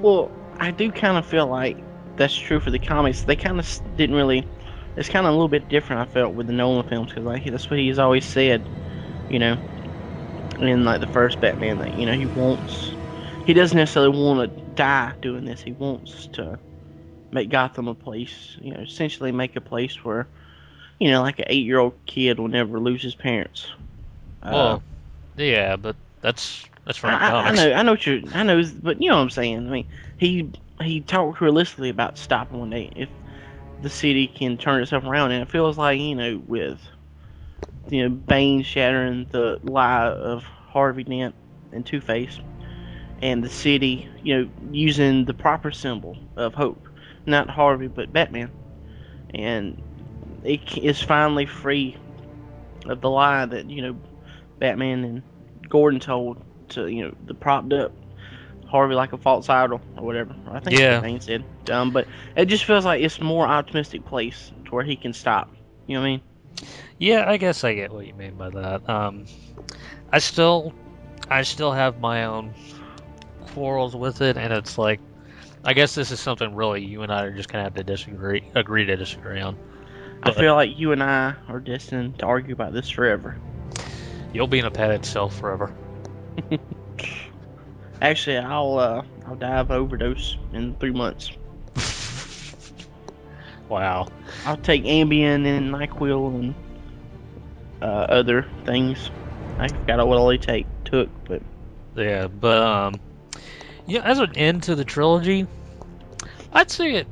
Well, 0.00 0.32
I 0.60 0.70
do 0.70 0.92
kind 0.92 1.16
of 1.16 1.26
feel 1.26 1.46
like 1.48 1.84
that's 2.16 2.36
true 2.36 2.60
for 2.60 2.70
the 2.70 2.78
comics. 2.78 3.24
They 3.24 3.36
kind 3.36 3.58
of 3.58 3.80
didn't 3.96 4.16
really. 4.16 4.48
It's 4.96 5.08
kind 5.08 5.26
of 5.26 5.30
a 5.30 5.36
little 5.36 5.48
bit 5.48 5.68
different. 5.68 6.02
I 6.02 6.06
felt 6.06 6.34
with 6.34 6.46
the 6.46 6.52
Nolan 6.52 6.84
films 6.84 7.10
because 7.10 7.24
like 7.24 7.44
that's 7.44 7.70
what 7.70 7.80
he's 7.80 7.98
always 7.98 8.24
said, 8.26 8.70
you 9.28 9.38
know, 9.40 9.58
in 10.58 10.84
like 10.84 11.00
the 11.00 11.06
first 11.06 11.40
Batman 11.40 11.78
that 11.78 11.94
you 11.94 12.06
know 12.06 12.14
he 12.14 12.26
wants. 12.26 12.96
He 13.44 13.52
doesn't 13.54 13.76
necessarily 13.76 14.16
want 14.18 14.56
to 14.56 14.62
die 14.74 15.14
doing 15.20 15.44
this. 15.44 15.60
He 15.62 15.72
wants 15.72 16.28
to 16.32 16.58
make 17.32 17.50
Gotham 17.50 17.88
a 17.88 17.94
place, 17.94 18.56
you 18.60 18.72
know, 18.74 18.80
essentially 18.80 19.32
make 19.32 19.56
a 19.56 19.60
place 19.62 20.04
where, 20.04 20.30
you 21.00 21.10
know, 21.10 21.22
like 21.22 21.38
an 21.40 21.46
eight-year-old 21.48 21.94
kid 22.06 22.38
will 22.40 22.48
never 22.48 22.80
lose 22.80 23.02
his 23.02 23.14
parents. 23.16 23.68
Uh, 24.42 24.76
Well, 24.76 24.82
yeah, 25.36 25.76
but 25.76 25.96
that's 26.20 26.68
that's 26.84 26.98
from 26.98 27.12
the 27.12 27.18
I, 27.18 27.48
I 27.48 27.52
know, 27.52 27.72
I 27.72 27.82
know 27.82 27.92
what 27.92 28.06
you're, 28.06 28.20
I 28.32 28.42
know, 28.42 28.62
but 28.82 29.00
you 29.00 29.08
know 29.10 29.16
what 29.16 29.22
I'm 29.22 29.30
saying. 29.30 29.58
I 29.66 29.70
mean, 29.70 29.86
he 30.18 30.52
he 30.84 31.00
talked 31.00 31.40
realistically 31.40 31.88
about 31.90 32.18
stopping 32.18 32.60
one 32.60 32.70
day 32.70 32.90
if 32.96 33.10
the 33.80 33.90
city 33.90 34.28
can 34.28 34.56
turn 34.58 34.82
itself 34.82 35.04
around, 35.04 35.32
and 35.32 35.42
it 35.42 35.50
feels 35.50 35.78
like 35.78 35.98
you 36.00 36.14
know 36.14 36.42
with 36.46 36.80
you 37.90 38.02
know 38.02 38.08
Bane 38.08 38.62
shattering 38.62 39.28
the 39.30 39.58
lie 39.62 40.08
of 40.08 40.44
Harvey 40.44 41.04
Dent 41.04 41.34
and 41.72 41.84
Two 41.84 42.00
Face, 42.00 42.38
and 43.20 43.42
the 43.42 43.50
city 43.50 44.08
you 44.22 44.36
know 44.36 44.50
using 44.70 45.24
the 45.24 45.34
proper 45.34 45.70
symbol 45.70 46.18
of 46.36 46.54
hope, 46.54 46.88
not 47.26 47.50
Harvey 47.50 47.88
but 47.88 48.12
Batman, 48.12 48.52
and 49.34 49.80
it 50.42 50.76
is 50.78 51.02
finally 51.02 51.46
free 51.46 51.96
of 52.86 53.00
the 53.00 53.10
lie 53.10 53.46
that 53.46 53.70
you 53.70 53.82
know 53.82 54.00
Batman 54.58 55.04
and 55.04 55.22
Gordon 55.68 56.00
told 56.00 56.42
to 56.70 56.86
you 56.86 57.04
know 57.04 57.14
the 57.24 57.34
propped 57.34 57.72
up 57.72 57.94
Harvey 58.74 58.96
like 58.96 59.12
a 59.12 59.18
false 59.18 59.48
idol 59.48 59.80
or 59.96 60.04
whatever. 60.04 60.34
I 60.50 60.58
think 60.58 60.76
Yeah. 60.76 60.98
that's 60.98 61.02
what 61.02 61.02
Bane 61.06 61.20
said. 61.20 61.70
Um, 61.70 61.92
but 61.92 62.08
it 62.36 62.46
just 62.46 62.64
feels 62.64 62.84
like 62.84 63.00
it's 63.02 63.20
more 63.20 63.46
optimistic 63.46 64.04
place 64.04 64.50
to 64.64 64.74
where 64.74 64.82
he 64.82 64.96
can 64.96 65.12
stop. 65.12 65.54
You 65.86 65.94
know 65.94 66.00
what 66.00 66.06
I 66.06 66.10
mean? 66.10 66.20
Yeah, 66.98 67.24
I 67.30 67.36
guess 67.36 67.62
I 67.62 67.74
get 67.74 67.92
what 67.92 68.04
you 68.04 68.14
mean 68.14 68.34
by 68.34 68.50
that. 68.50 68.88
Um, 68.88 69.26
I 70.10 70.18
still, 70.18 70.72
I 71.30 71.42
still 71.42 71.70
have 71.70 72.00
my 72.00 72.24
own 72.24 72.52
quarrels 73.54 73.94
with 73.94 74.20
it, 74.22 74.36
and 74.36 74.52
it's 74.52 74.76
like, 74.76 74.98
I 75.64 75.72
guess 75.72 75.94
this 75.94 76.10
is 76.10 76.18
something 76.18 76.52
really 76.54 76.84
you 76.84 77.02
and 77.02 77.12
I 77.12 77.22
are 77.22 77.32
just 77.32 77.48
gonna 77.48 77.62
have 77.62 77.74
to 77.74 77.84
disagree, 77.84 78.42
agree 78.56 78.84
to 78.86 78.96
disagree 78.96 79.40
on. 79.40 79.56
I 80.24 80.32
feel 80.32 80.54
like 80.56 80.76
you 80.76 80.90
and 80.90 81.02
I 81.02 81.36
are 81.48 81.60
destined 81.60 82.18
to 82.18 82.26
argue 82.26 82.54
about 82.54 82.72
this 82.72 82.90
forever. 82.90 83.36
you'll 84.32 84.48
be 84.48 84.58
in 84.58 84.64
a 84.64 84.70
padded 84.70 85.04
cell 85.06 85.28
forever. 85.28 85.72
Actually, 88.04 88.36
I'll 88.38 88.78
uh, 88.78 89.02
I'll 89.26 89.34
die 89.36 89.58
of 89.58 89.70
overdose 89.70 90.36
in 90.52 90.74
three 90.76 90.92
months. 90.92 91.30
Wow. 93.68 94.08
I'll 94.44 94.58
take 94.58 94.84
Ambien 94.84 95.46
and 95.46 95.72
Nyquil 95.72 96.34
and 96.38 96.54
uh, 97.80 97.86
other 97.86 98.46
things. 98.66 99.10
I 99.58 99.68
forgot 99.68 100.06
what 100.06 100.18
all 100.18 100.28
they 100.28 100.36
take 100.36 100.66
took, 100.84 101.08
but 101.26 101.42
Yeah, 101.96 102.26
but 102.28 102.58
um, 102.62 103.00
yeah, 103.86 104.02
as 104.02 104.18
an 104.18 104.36
end 104.36 104.64
to 104.64 104.74
the 104.74 104.84
trilogy, 104.84 105.46
I'd 106.52 106.70
say 106.70 106.96
it. 106.96 107.06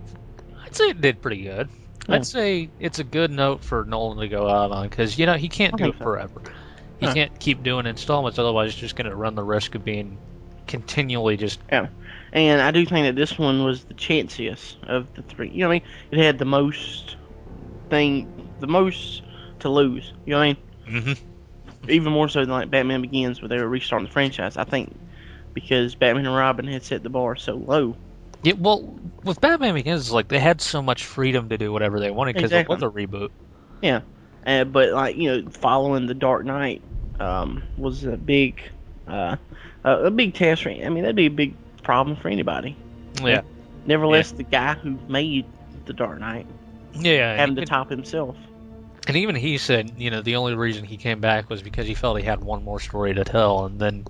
I'd 0.63 0.77
say 0.77 0.91
it 0.91 1.01
did 1.01 1.23
pretty 1.23 1.43
good. 1.43 1.71
Yeah. 2.07 2.17
I'd 2.17 2.27
say 2.27 2.69
it's 2.79 2.99
a 2.99 3.05
good 3.05 3.31
note 3.31 3.65
for 3.65 3.85
Nolan 3.87 4.19
to 4.19 4.29
go 4.29 4.47
out 4.47 4.73
on 4.73 4.89
because 4.91 5.19
you 5.19 5.25
know 5.25 5.35
he 5.35 5.49
can't 5.49 5.75
do 5.77 5.87
it 5.87 5.95
so. 5.99 6.05
forever. 6.05 6.43
He 7.01 7.07
No. 7.07 7.15
can't 7.15 7.41
keep 7.41 7.63
doing 7.63 7.87
installments, 7.87 8.39
otherwise, 8.39 8.73
he's 8.73 8.81
just 8.81 8.95
going 8.95 9.09
to 9.09 9.17
run 9.17 9.35
the 9.35 9.43
risk 9.43 9.75
of 9.75 9.85
being 9.85 10.19
continually 10.67 11.37
just 11.37 11.61
yeah. 11.71 11.89
And 12.33 12.61
I 12.61 12.71
do 12.71 12.85
think 12.87 13.07
that 13.07 13.17
this 13.17 13.39
one 13.39 13.65
was 13.65 13.85
the 13.85 13.95
chanciest 13.95 14.79
of 14.85 15.09
the 15.15 15.23
three. 15.23 15.51
You 15.51 15.61
know 15.61 15.69
what 15.69 15.75
I 15.75 15.77
mean? 15.77 15.83
It 16.11 16.25
had 16.25 16.39
the 16.39 16.45
most 16.45 17.17
thing, 17.91 18.29
the 18.59 18.67
most 18.67 19.23
to 19.61 19.69
lose. 19.69 20.13
You 20.25 20.33
know 20.33 20.39
what 20.39 20.45
I 20.45 20.47
mean? 20.49 20.57
Mhm. 20.87 21.19
Even 21.89 22.13
more 22.13 22.29
so 22.29 22.41
than 22.41 22.51
like 22.51 22.71
Batman 22.71 23.03
Begins, 23.03 23.41
where 23.41 23.49
they 23.49 23.59
were 23.59 23.69
restarting 23.69 24.07
the 24.07 24.13
franchise. 24.13 24.57
I 24.57 24.65
think 24.65 24.99
because 25.55 25.95
Batman 25.95 26.27
and 26.27 26.35
Robin 26.35 26.67
had 26.67 26.83
set 26.85 27.03
the 27.03 27.11
bar 27.11 27.37
so 27.37 27.55
low. 27.57 27.97
Yeah, 28.43 28.55
well, 28.59 28.97
with 29.25 29.41
Batman 29.41 29.75
Begins, 29.75 30.13
like 30.13 30.29
they 30.29 30.39
had 30.39 30.61
so 30.61 30.83
much 30.83 31.05
freedom 31.05 31.49
to 31.49 31.59
do 31.59 31.73
whatever 31.73 32.01
they 32.01 32.11
wanted 32.11 32.35
because 32.37 32.53
Exactly. 32.53 32.75
it 32.77 32.83
was 32.83 32.83
a 32.83 32.93
reboot. 32.93 33.29
Yeah, 33.81 34.03
uh, 34.47 34.65
but 34.65 34.91
like 34.91 35.17
you 35.17 35.31
know, 35.31 35.51
following 35.51 36.07
the 36.07 36.15
Dark 36.15 36.45
Knight 36.45 36.83
um, 37.19 37.65
was 37.77 38.05
a 38.05 38.17
big, 38.17 38.61
uh, 39.07 39.37
a 39.85 40.05
a 40.05 40.11
big 40.11 40.35
test 40.35 40.63
for. 40.63 40.71
I 40.71 40.89
mean, 40.89 41.03
that'd 41.03 41.17
be 41.17 41.27
a 41.27 41.31
big 41.31 41.55
problem 41.83 42.17
for 42.17 42.29
anybody. 42.29 42.77
Yeah, 43.23 43.43
Nevertheless, 43.87 44.33
the 44.33 44.43
guy 44.43 44.75
who 44.75 44.99
made 45.09 45.45
the 45.85 45.93
Dark 45.93 46.19
Knight 46.21 46.47
yeah. 46.95 47.37
having 47.37 47.57
to 47.57 47.65
top 47.65 47.91
himself. 47.91 48.37
And 49.09 49.17
even 49.17 49.35
he 49.35 49.59
said, 49.59 49.93
you 49.99 50.11
know, 50.11 50.23
the 50.23 50.37
only 50.37 50.55
reason 50.55 50.85
he 50.85 50.97
came 50.97 51.21
back 51.21 51.51
was 51.51 51.63
because 51.63 51.87
he 51.87 51.95
felt 51.95 52.19
he 52.19 52.25
had 52.25 52.43
one 52.43 52.63
more 52.63 52.79
story 52.79 53.13
to 53.15 53.25
tell, 53.25 53.65
and 53.65 53.81
then 53.81 54.07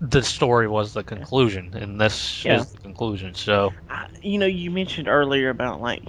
the 0.00 0.22
story 0.22 0.66
was 0.66 0.94
the 0.94 1.04
conclusion, 1.04 1.74
and 1.74 2.00
this 2.00 2.44
Yeah. 2.44 2.60
is 2.60 2.72
the 2.72 2.78
conclusion. 2.78 3.34
So, 3.34 3.72
I, 3.90 4.06
you 4.22 4.38
know, 4.38 4.46
you 4.46 4.70
mentioned 4.70 5.08
earlier 5.08 5.50
about 5.50 5.80
like 5.80 6.02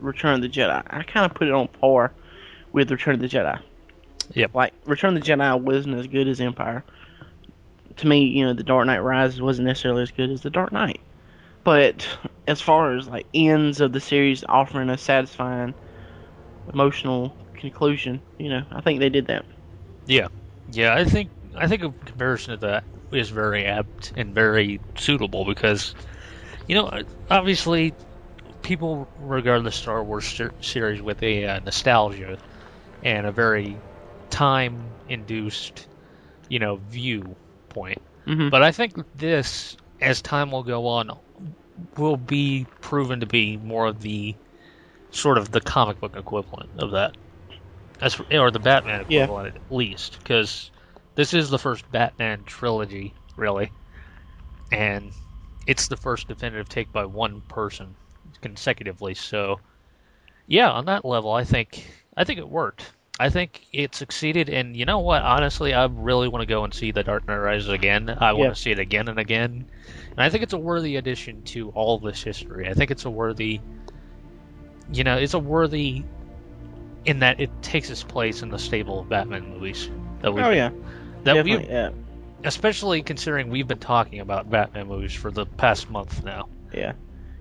Return 0.00 0.34
of 0.34 0.42
the 0.42 0.48
Jedi. 0.48 0.82
I 0.90 1.02
kind 1.04 1.26
of 1.26 1.34
put 1.34 1.48
it 1.48 1.54
on 1.54 1.68
par 1.68 2.12
with 2.72 2.90
Return 2.90 3.14
of 3.14 3.20
the 3.20 3.28
Jedi. 3.28 3.60
Yep. 4.34 4.54
Like 4.54 4.72
Return 4.84 5.16
of 5.16 5.22
the 5.22 5.30
Jedi 5.30 5.60
wasn't 5.60 5.96
as 5.96 6.06
good 6.06 6.28
as 6.28 6.40
Empire. 6.40 6.84
To 8.00 8.06
me, 8.08 8.24
you 8.26 8.44
know, 8.44 8.52
The 8.54 8.64
Dark 8.64 8.86
Knight 8.86 9.00
Rises 9.00 9.40
wasn't 9.40 9.68
necessarily 9.68 10.02
as 10.02 10.10
good 10.12 10.30
as 10.30 10.42
The 10.42 10.50
Dark 10.50 10.72
Knight. 10.72 11.00
But 11.64 12.06
as 12.46 12.60
far 12.60 12.96
as 12.96 13.08
like 13.08 13.28
ends 13.34 13.80
of 13.80 13.92
the 13.92 14.00
series 14.00 14.44
offering 14.48 14.90
a 14.90 14.98
satisfying 14.98 15.74
emotional 16.72 17.36
conclusion, 17.54 18.22
you 18.38 18.50
know, 18.50 18.62
I 18.72 18.80
think 18.82 19.00
they 19.00 19.10
did 19.10 19.26
that. 19.28 19.46
yeah, 20.06 20.28
yeah, 20.68 20.94
I 20.94 21.04
think 21.04 21.30
I 21.56 21.66
think 21.68 21.82
a 21.82 21.94
comparison 22.06 22.52
to 22.58 22.66
that 22.66 22.84
is 23.12 23.30
very 23.30 23.66
apt 23.66 24.12
and 24.16 24.34
very 24.34 24.80
suitable 24.96 25.44
because, 25.44 25.94
you 26.66 26.74
know, 26.76 26.90
obviously, 27.30 27.94
people 28.62 29.08
regard 29.18 29.64
the 29.64 29.72
Star 29.72 30.04
Wars 30.04 30.26
ser- 30.26 30.54
series 30.60 31.02
with 31.02 31.22
a 31.22 31.46
uh, 31.46 31.60
nostalgia 31.60 32.38
and 33.02 33.26
a 33.26 33.32
very 33.32 33.82
time-induced, 34.30 35.88
you 36.48 36.58
know, 36.58 36.76
viewpoint. 37.70 38.02
Mhm. 38.26 38.50
But 38.50 38.62
I 38.62 38.72
think 38.72 38.94
this, 39.14 39.76
as 40.00 40.22
time 40.22 40.50
will 40.50 40.62
go 40.62 40.86
on, 40.86 41.10
will 41.96 42.16
be 42.16 42.66
proven 42.80 43.20
to 43.20 43.26
be 43.26 43.56
more 43.56 43.86
of 43.86 44.00
the 44.00 44.36
sort 45.10 45.38
of 45.38 45.50
the 45.50 45.60
comic 45.60 45.98
book 46.00 46.16
equivalent 46.16 46.70
of 46.78 46.92
that, 46.92 47.16
as 48.00 48.20
or 48.30 48.50
the 48.50 48.60
Batman 48.60 49.00
Yeah. 49.08 49.24
equivalent 49.24 49.56
at 49.56 49.62
least, 49.70 50.18
because 50.18 50.70
this 51.14 51.34
is 51.34 51.50
the 51.50 51.58
first 51.58 51.90
Batman 51.90 52.44
trilogy, 52.44 53.14
really, 53.36 53.72
and 54.72 55.12
it's 55.66 55.88
the 55.88 55.96
first 55.96 56.28
definitive 56.28 56.68
take 56.68 56.92
by 56.92 57.04
one 57.04 57.42
person 57.48 57.96
consecutively. 58.40 59.14
So, 59.14 59.60
yeah, 60.46 60.70
on 60.70 60.84
that 60.86 61.04
level, 61.04 61.32
I 61.32 61.44
think 61.44 61.90
I 62.16 62.24
think 62.24 62.38
it 62.38 62.48
worked. 62.48 62.92
I 63.20 63.28
think 63.28 63.66
it 63.70 63.94
succeeded, 63.94 64.48
and 64.48 64.74
you 64.74 64.86
know 64.86 65.00
what? 65.00 65.20
Honestly, 65.20 65.74
I 65.74 65.84
really 65.84 66.26
want 66.26 66.40
to 66.40 66.46
go 66.46 66.64
and 66.64 66.72
see 66.72 66.90
The 66.90 67.02
Dark 67.04 67.28
Knight 67.28 67.36
Rises 67.36 67.68
again. 67.68 68.08
I 68.18 68.32
want 68.32 68.44
Yeah. 68.44 68.48
to 68.48 68.54
see 68.56 68.70
it 68.70 68.78
again 68.78 69.08
and 69.08 69.18
again, 69.18 69.66
and 70.12 70.18
I 70.18 70.30
think 70.30 70.42
it's 70.42 70.54
a 70.54 70.58
worthy 70.58 70.96
addition 70.96 71.42
to 71.52 71.68
all 71.70 71.98
this 71.98 72.22
history. 72.22 72.66
I 72.66 72.72
think 72.72 72.90
it's 72.90 73.04
a 73.04 73.10
worthy, 73.10 73.60
you 74.90 75.04
know, 75.04 75.18
it's 75.18 75.34
a 75.34 75.38
worthy 75.38 76.02
in 77.04 77.18
that 77.18 77.40
it 77.40 77.50
takes 77.62 77.90
its 77.90 78.02
place 78.02 78.42
in 78.42 78.48
the 78.48 78.58
stable 78.58 79.00
of 79.00 79.10
Batman 79.10 79.50
movies 79.50 79.90
that 80.22 80.32
we 80.32 80.40
Oh 80.40 80.50
yeah, 80.50 80.70
that 81.24 81.44
we 81.44 81.58
Yeah, 81.58 81.90
especially 82.44 83.02
considering 83.02 83.50
we've 83.50 83.68
been 83.68 83.78
talking 83.78 84.20
about 84.20 84.48
Batman 84.50 84.86
movies 84.88 85.12
for 85.12 85.30
the 85.30 85.44
past 85.44 85.90
month 85.90 86.24
now. 86.24 86.48
yeah. 86.72 86.92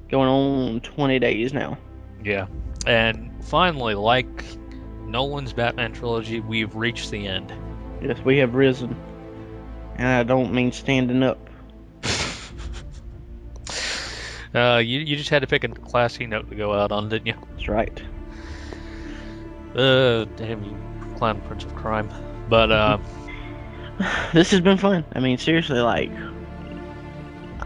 Going 0.10 0.28
on 0.28 0.82
20 0.82 1.20
days 1.20 1.54
now. 1.54 1.78
Yeah. 2.24 2.48
And 2.86 3.32
finally, 3.46 3.94
like 3.96 4.44
Nolan's 5.12 5.54
Batman 5.54 5.94
trilogy, 5.94 6.40
we've 6.40 6.76
reached 6.76 7.12
the 7.12 7.28
end. 7.28 7.54
Yes, 8.02 8.20
we 8.24 8.38
have 8.38 8.54
risen. 8.54 8.96
And 9.96 10.08
I 10.08 10.24
don't 10.24 10.54
mean 10.54 10.72
standing 10.72 11.24
up. 11.24 11.40
Uh, 14.52 14.82
you, 14.84 15.02
you 15.02 15.16
just 15.16 15.30
had 15.30 15.44
to 15.44 15.48
pick 15.48 15.64
a 15.64 15.68
classy 15.68 16.26
note 16.26 16.50
to 16.50 16.56
go 16.56 16.74
out 16.74 16.92
on, 16.92 17.08
didn't 17.08 17.28
you? 17.28 17.36
That's 17.52 17.68
right. 17.68 18.02
Uh, 19.76 20.26
damn 20.38 20.64
you, 20.64 20.76
clown 21.18 21.40
prince 21.42 21.66
of 21.66 21.76
crime. 21.76 22.10
But, 22.50 22.72
uh, 22.72 22.98
This 24.34 24.52
has 24.52 24.62
been 24.62 24.78
fun. 24.78 25.06
I 25.14 25.20
mean, 25.20 25.38
seriously, 25.38 25.80
like, 25.80 26.12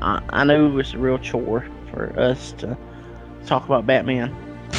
I, 0.01 0.21
I 0.29 0.43
know 0.43 0.77
it's 0.77 0.93
a 0.93 0.97
real 0.97 1.19
chore 1.19 1.65
for 1.91 2.19
us 2.19 2.53
to 2.53 2.77
talk 3.45 3.65
about 3.65 3.85
Batman. 3.85 4.35
yeah, 4.71 4.77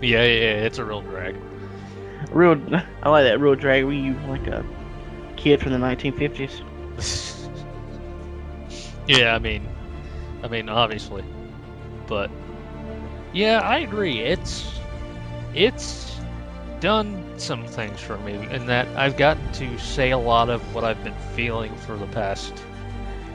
yeah, 0.00 0.22
yeah, 0.22 0.64
it's 0.64 0.78
a 0.78 0.84
real 0.84 1.00
drag. 1.00 1.34
Real, 2.30 2.60
I 3.02 3.08
like 3.08 3.24
that 3.24 3.40
real 3.40 3.54
drag. 3.54 3.84
You 3.84 4.14
like 4.28 4.46
a 4.46 4.64
kid 5.36 5.60
from 5.60 5.72
the 5.72 5.78
1950s. 5.78 6.62
yeah, 9.06 9.34
I 9.34 9.38
mean, 9.38 9.66
I 10.42 10.48
mean, 10.48 10.68
obviously, 10.68 11.24
but 12.06 12.30
yeah, 13.32 13.60
I 13.60 13.78
agree. 13.78 14.20
It's 14.20 14.80
it's 15.54 16.18
done 16.80 17.38
some 17.38 17.66
things 17.66 18.00
for 18.00 18.18
me 18.18 18.34
in 18.50 18.66
that 18.66 18.86
I've 18.96 19.16
gotten 19.16 19.52
to 19.54 19.78
say 19.78 20.10
a 20.10 20.18
lot 20.18 20.50
of 20.50 20.62
what 20.74 20.84
I've 20.84 21.02
been 21.02 21.14
feeling 21.34 21.74
for 21.76 21.96
the 21.96 22.06
past 22.08 22.52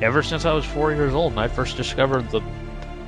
ever 0.02 0.24
since 0.24 0.46
I 0.46 0.54
was 0.54 0.66
four 0.66 0.92
years 0.94 1.14
old 1.14 1.34
and 1.34 1.40
I 1.40 1.48
first 1.48 1.78
discovered 1.78 2.30
the 2.32 2.42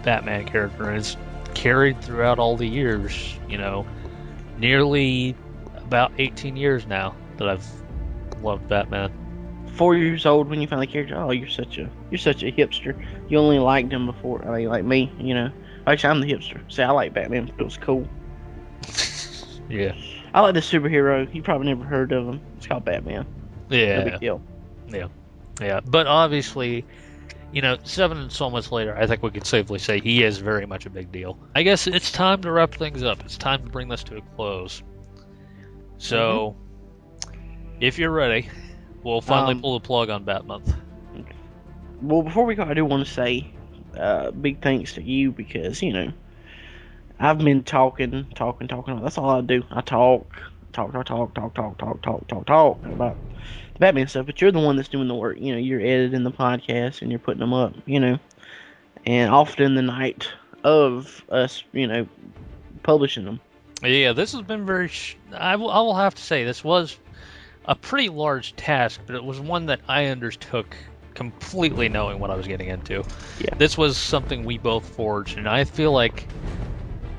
Batman 0.04 0.46
character, 0.46 0.90
and 0.90 0.98
it's 0.98 1.18
carried 1.54 2.02
throughout 2.02 2.40
all 2.40 2.58
the 2.58 2.68
years. 2.68 3.38
You 3.48 3.58
know, 3.58 3.86
nearly 4.58 5.36
about 5.86 6.12
18 6.18 6.56
years 6.56 6.86
now 6.88 7.16
that 7.38 7.48
I've 7.48 7.68
loved 8.42 8.68
Batman. 8.68 9.12
Four 9.76 9.96
years 9.96 10.26
old 10.26 10.50
when 10.50 10.62
you 10.62 10.68
find 10.68 10.82
the 10.82 10.88
character. 10.88 11.18
Oh, 11.18 11.32
you're 11.32 11.48
such 11.48 11.78
a 11.78 11.90
you're 12.12 12.20
such 12.20 12.44
a 12.44 12.52
hipster. 12.52 12.96
You 13.28 13.40
only 13.40 13.58
liked 13.58 13.92
him 13.92 14.06
before. 14.06 14.48
I 14.48 14.60
mean, 14.60 14.70
like 14.70 14.86
me, 14.86 15.12
you 15.20 15.34
know. 15.34 15.50
Actually, 15.88 16.12
I'm 16.12 16.22
the 16.22 16.32
hipster. 16.32 16.62
See, 16.72 16.84
I 16.84 16.92
like 16.92 17.14
Batman. 17.14 17.52
It 17.58 17.64
was 17.64 17.78
cool. 17.78 18.08
Yeah, 19.70 19.96
I 20.34 20.42
like 20.42 20.56
the 20.56 20.60
superhero. 20.60 21.34
You 21.34 21.42
probably 21.42 21.68
never 21.68 21.86
heard 21.86 22.12
of 22.12 22.28
him. 22.28 22.42
It's 22.58 22.68
called 22.68 22.84
Batman. 22.84 23.26
No 23.70 23.78
yeah. 23.78 24.04
big 24.04 24.20
deal. 24.20 24.42
Yeah, 24.90 25.08
yeah, 25.62 25.80
but 25.80 26.06
obviously, 26.06 26.86
you 27.54 27.62
know, 27.62 27.78
seven 27.84 28.18
installments 28.18 28.72
later, 28.72 28.96
I 28.96 29.08
think 29.08 29.24
we 29.24 29.32
could 29.32 29.48
safely 29.48 29.80
say 29.80 30.00
he 30.00 30.22
is 30.22 30.38
very 30.40 30.66
much 30.66 30.86
a 30.86 30.90
big 30.90 31.12
deal. 31.12 31.38
I 31.56 31.64
guess 31.64 31.88
it's 31.88 32.12
time 32.12 32.42
to 32.42 32.52
wrap 32.52 32.76
things 32.76 33.04
up. 33.04 33.24
It's 33.24 33.38
time 33.38 33.64
to 33.64 33.70
bring 33.70 33.88
this 33.88 34.04
to 34.06 34.18
a 34.18 34.22
close. 34.36 34.84
So, 36.04 36.58
if 37.80 37.98
you're 37.98 38.12
ready, 38.12 38.50
we'll 39.04 39.22
finally 39.22 39.54
Um, 39.54 39.62
pull 39.62 39.80
the 39.80 39.86
plug 39.86 40.10
on 40.10 40.26
Bat 40.26 40.46
Month. 40.46 40.76
Well, 42.02 42.24
before 42.24 42.44
we 42.44 42.56
go, 42.56 42.64
I 42.64 42.74
do 42.74 42.84
want 42.84 43.08
to 43.08 43.12
say 43.12 43.50
uh, 43.98 44.32
big 44.32 44.62
thanks 44.62 44.92
to 44.96 45.02
you 45.02 45.32
because 45.32 45.82
you 45.82 45.94
know 45.94 46.12
I've 47.22 47.38
been 47.38 47.64
talking, 47.64 48.28
talking, 48.36 48.68
talking. 48.68 49.02
That's 49.02 49.18
all 49.18 49.30
I 49.30 49.40
do. 49.40 49.64
I 49.72 49.80
talk, 49.80 50.28
talk, 50.74 50.92
talk, 50.92 51.06
talk, 51.06 51.34
talk, 51.36 51.54
talk, 51.54 51.78
talk, 51.78 52.02
talk, 52.02 52.28
talk, 52.28 52.46
talk 52.46 52.86
about 52.86 53.16
the 53.74 53.80
Batman 53.80 54.08
stuff. 54.10 54.26
But 54.26 54.42
you're 54.42 54.52
the 54.52 54.60
one 54.60 54.76
that's 54.76 54.90
doing 54.90 55.08
the 55.08 55.16
work. 55.16 55.38
You 55.40 55.54
know, 55.54 55.60
you're 55.60 55.80
editing 55.80 56.24
the 56.24 56.32
podcast 56.32 57.02
and 57.02 57.12
you're 57.12 57.20
putting 57.20 57.40
them 57.40 57.54
up. 57.54 57.76
You 57.86 58.02
know, 58.02 58.20
and 59.06 59.32
often 59.32 59.76
the 59.76 59.82
night 59.82 60.28
of 60.66 61.24
us, 61.30 61.64
you 61.72 61.88
know, 61.88 62.06
publishing 62.84 63.24
them. 63.24 63.40
Yeah, 63.84 64.14
this 64.14 64.32
has 64.32 64.42
been 64.42 64.66
very. 64.66 64.88
Sh- 64.88 65.18
I 65.34 65.56
will. 65.56 65.70
I 65.70 65.80
will 65.80 65.96
have 65.96 66.16
to 66.16 66.22
say 66.22 66.44
this 66.46 66.64
was 66.64 66.98
a 67.66 67.76
pretty 67.76 68.10
large 68.10 68.56
task, 68.56 69.02
but 69.06 69.16
it 69.16 69.24
was 69.24 69.40
one 69.40 69.68
that 69.68 69.82
I 69.88 70.06
undertook 70.06 70.76
completely 71.14 71.90
knowing 71.90 72.20
what 72.20 72.30
I 72.30 72.36
was 72.36 72.48
getting 72.48 72.70
into. 72.70 73.04
Yeah. 73.40 73.56
This 73.58 73.78
was 73.78 73.98
something 73.98 74.44
we 74.44 74.58
both 74.58 74.88
forged, 74.96 75.38
and 75.38 75.48
I 75.48 75.64
feel 75.64 75.92
like 75.92 76.28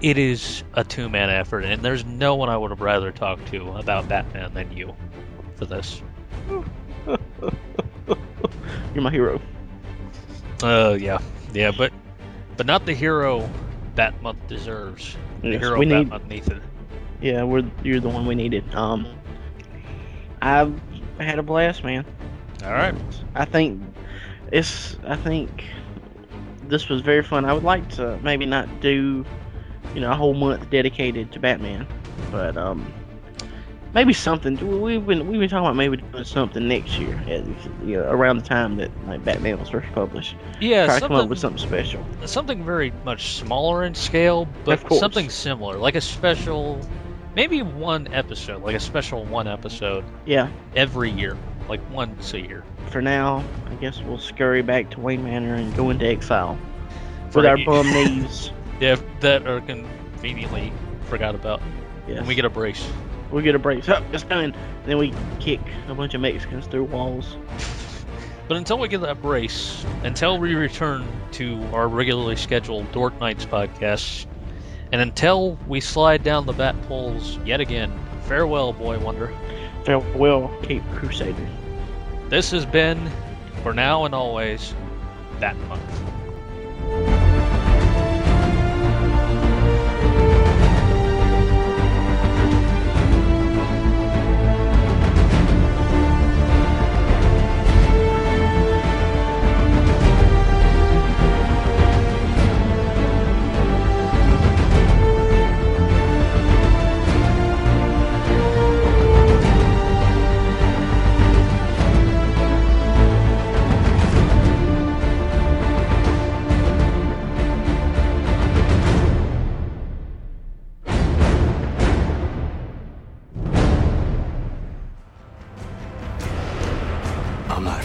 it 0.00 0.18
is 0.18 0.64
a 0.74 0.84
two 0.84 1.08
man 1.08 1.30
effort, 1.30 1.64
and 1.64 1.82
there's 1.82 2.04
no 2.04 2.34
one 2.34 2.48
I 2.48 2.56
would 2.56 2.70
have 2.70 2.80
rather 2.80 3.12
talked 3.12 3.46
to 3.48 3.68
about 3.72 4.08
Batman 4.08 4.52
than 4.54 4.70
you 4.76 4.94
for 5.56 5.66
this. 5.66 6.02
You're 8.94 9.02
my 9.02 9.10
hero. 9.10 9.40
Uh, 10.62 10.96
yeah, 11.00 11.18
yeah, 11.52 11.72
but 11.76 11.92
but 12.56 12.66
not 12.66 12.86
the 12.86 12.94
hero 12.94 13.48
that 13.96 14.20
month 14.22 14.46
deserves. 14.48 15.16
Yes, 15.52 15.60
hero 15.62 15.78
we 15.78 15.86
need- 15.86 16.10
Nathan. 16.28 16.60
Yeah, 17.20 17.42
we're 17.44 17.64
you're 17.82 18.00
the 18.00 18.08
one 18.08 18.26
we 18.26 18.34
needed. 18.34 18.74
Um, 18.74 19.06
I've 20.42 20.78
had 21.18 21.38
a 21.38 21.42
blast, 21.42 21.84
man. 21.84 22.04
All 22.64 22.72
right. 22.72 22.94
I 23.34 23.44
think 23.44 23.82
it's. 24.52 24.96
I 25.06 25.16
think 25.16 25.64
this 26.68 26.88
was 26.88 27.00
very 27.00 27.22
fun. 27.22 27.44
I 27.44 27.52
would 27.52 27.64
like 27.64 27.88
to 27.96 28.18
maybe 28.22 28.46
not 28.46 28.68
do, 28.80 29.24
you 29.94 30.00
know, 30.00 30.10
a 30.10 30.14
whole 30.14 30.34
month 30.34 30.68
dedicated 30.70 31.32
to 31.32 31.40
Batman, 31.40 31.86
but 32.30 32.56
um, 32.56 32.92
maybe 33.94 34.12
something. 34.12 34.56
We've 34.80 35.04
been 35.06 35.26
we've 35.28 35.40
been 35.40 35.48
talking 35.48 35.64
about 35.66 35.76
maybe 35.76 35.98
doing 35.98 36.24
something 36.24 36.66
next 36.66 36.98
year, 36.98 37.16
at, 37.28 37.46
you 37.84 37.96
know, 37.96 38.10
around 38.10 38.38
the 38.38 38.42
time 38.48 38.76
that 38.76 38.90
like 39.06 39.24
Batman 39.24 39.58
was 39.58 39.70
first 39.70 39.90
published. 39.92 40.34
Yeah, 40.60 40.86
try 40.86 41.00
to 41.00 41.08
come 41.08 41.16
up 41.16 41.28
with 41.28 41.38
something 41.38 41.58
special. 41.64 42.04
Something 42.26 42.64
very 42.64 42.92
much 43.04 43.34
smaller 43.36 43.84
in 43.84 43.94
scale, 43.94 44.46
but 44.64 44.80
something 44.92 45.30
similar, 45.30 45.78
like 45.78 45.94
a 45.94 46.00
special, 46.00 46.80
maybe 47.34 47.62
one 47.62 48.08
episode, 48.12 48.62
like 48.62 48.76
a 48.76 48.80
special 48.80 49.24
one 49.24 49.46
episode 49.46 50.04
Yeah. 50.26 50.48
every 50.76 51.10
year, 51.10 51.36
like 51.68 51.80
once 51.90 52.34
a 52.34 52.40
year. 52.40 52.64
For 52.90 53.00
now, 53.00 53.42
I 53.70 53.74
guess 53.74 54.00
we'll 54.02 54.18
scurry 54.18 54.62
back 54.62 54.90
to 54.90 55.00
Wayne 55.00 55.24
Manor 55.24 55.54
and 55.54 55.74
go 55.74 55.90
into 55.90 56.06
exile 56.06 56.58
For 57.30 57.38
with 57.38 57.46
our 57.46 57.58
bum 57.64 57.86
knees. 57.92 58.50
Yeah, 58.80 58.96
that 59.20 59.46
are 59.46 59.60
conveniently 59.60 60.72
forgot 61.06 61.34
about. 61.34 61.60
Yes. 62.08 62.18
And 62.18 62.26
we 62.28 62.34
get 62.34 62.44
a 62.44 62.50
brace. 62.50 62.86
We 63.34 63.42
get 63.42 63.56
a 63.56 63.58
brace. 63.58 63.88
Up, 63.88 64.04
it's 64.12 64.22
coming. 64.22 64.54
Then 64.86 64.96
we 64.96 65.12
kick 65.40 65.58
a 65.88 65.94
bunch 65.94 66.14
of 66.14 66.20
Mexicans 66.20 66.68
through 66.68 66.84
walls. 66.84 67.36
But 68.46 68.58
until 68.58 68.78
we 68.78 68.86
get 68.86 69.00
that 69.00 69.20
brace, 69.20 69.84
until 70.04 70.38
we 70.38 70.54
return 70.54 71.04
to 71.32 71.60
our 71.72 71.88
regularly 71.88 72.36
scheduled 72.36 72.92
Dork 72.92 73.18
Nights 73.18 73.44
podcast, 73.44 74.26
and 74.92 75.00
until 75.00 75.58
we 75.66 75.80
slide 75.80 76.22
down 76.22 76.46
the 76.46 76.52
bat 76.52 76.80
poles 76.82 77.38
yet 77.44 77.60
again, 77.60 77.92
farewell, 78.22 78.72
Boy 78.72 79.00
Wonder. 79.00 79.34
Farewell, 79.84 80.56
Cape 80.62 80.84
Crusader. 80.94 81.48
This 82.28 82.52
has 82.52 82.64
been, 82.64 83.10
for 83.64 83.74
now 83.74 84.04
and 84.04 84.14
always, 84.14 84.72
Bat 85.40 85.56
Month. 85.68 87.33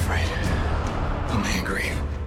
afraid. 0.10 0.28
I'm 1.30 1.44
angry. 1.46 2.19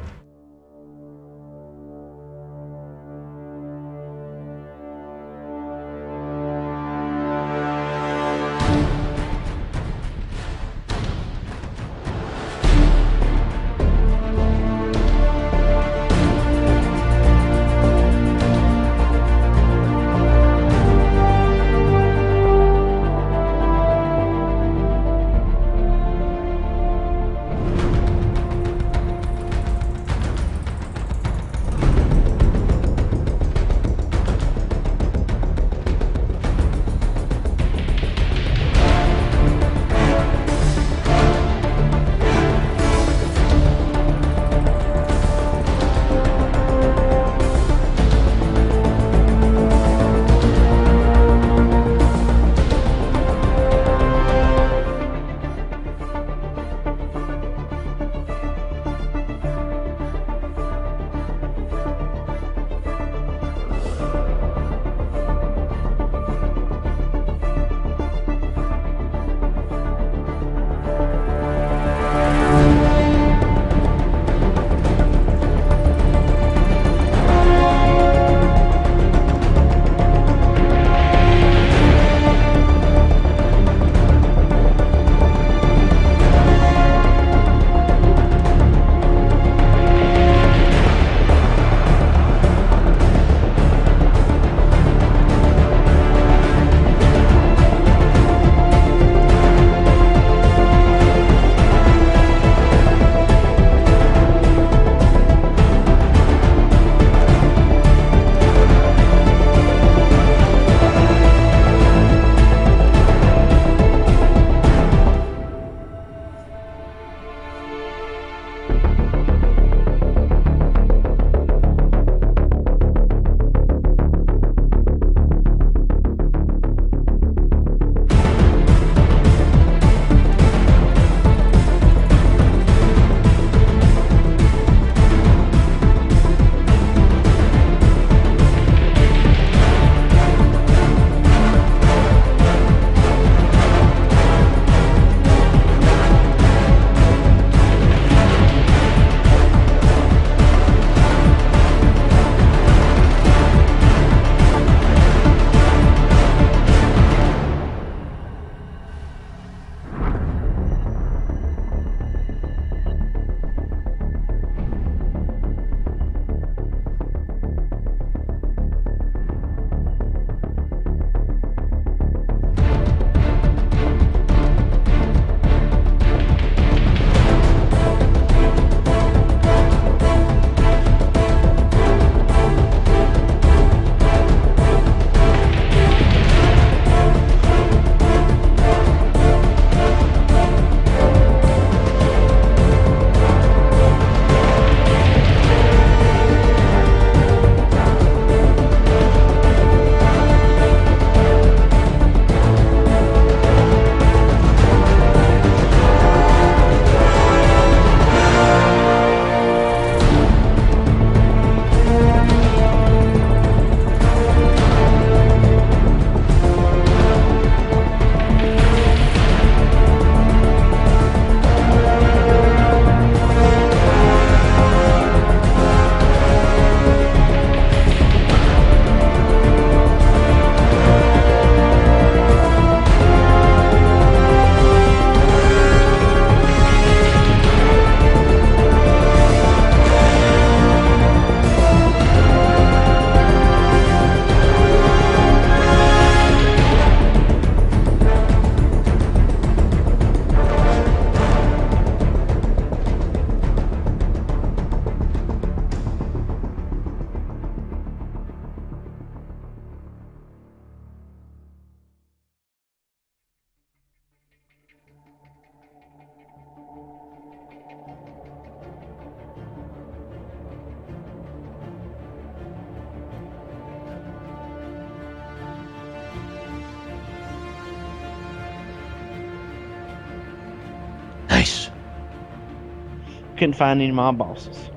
Find 283.62 283.80
any 283.80 283.90
of 283.90 283.94
my 283.94 284.10
bosses. 284.10 284.70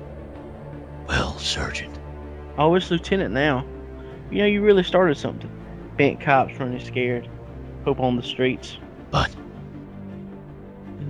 Well, 1.08 1.36
Sergeant. 1.40 1.98
Oh, 2.56 2.72
it's 2.76 2.88
Lieutenant 2.88 3.34
now. 3.34 3.66
You 4.30 4.38
know, 4.38 4.46
you 4.46 4.62
really 4.62 4.84
started 4.84 5.18
something. 5.18 5.50
Bent 5.96 6.20
cops 6.20 6.56
running 6.60 6.78
scared. 6.78 7.28
Hope 7.84 7.98
on 7.98 8.14
the 8.14 8.22
streets. 8.22 8.78
But 9.10 9.34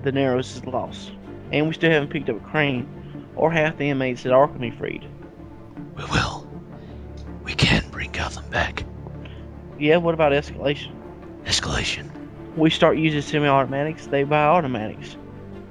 the 0.00 0.10
Narrows 0.10 0.56
is 0.56 0.64
lost. 0.64 1.12
And 1.52 1.68
we 1.68 1.74
still 1.74 1.90
haven't 1.90 2.08
picked 2.08 2.30
up 2.30 2.38
a 2.38 2.40
Crane 2.48 2.88
or 3.34 3.52
half 3.52 3.76
the 3.76 3.90
inmates 3.90 4.22
that 4.22 4.32
Arkham 4.32 4.74
freed. 4.78 5.06
We 5.96 6.04
will. 6.04 6.48
We 7.44 7.52
can 7.52 7.90
bring 7.90 8.10
Gotham 8.10 8.48
back. 8.48 8.84
Yeah, 9.78 9.98
what 9.98 10.14
about 10.14 10.32
escalation? 10.32 10.94
Escalation. 11.44 12.08
We 12.56 12.70
start 12.70 12.96
using 12.96 13.20
semi-automatics, 13.20 14.06
they 14.06 14.24
buy 14.24 14.46
automatics. 14.46 15.18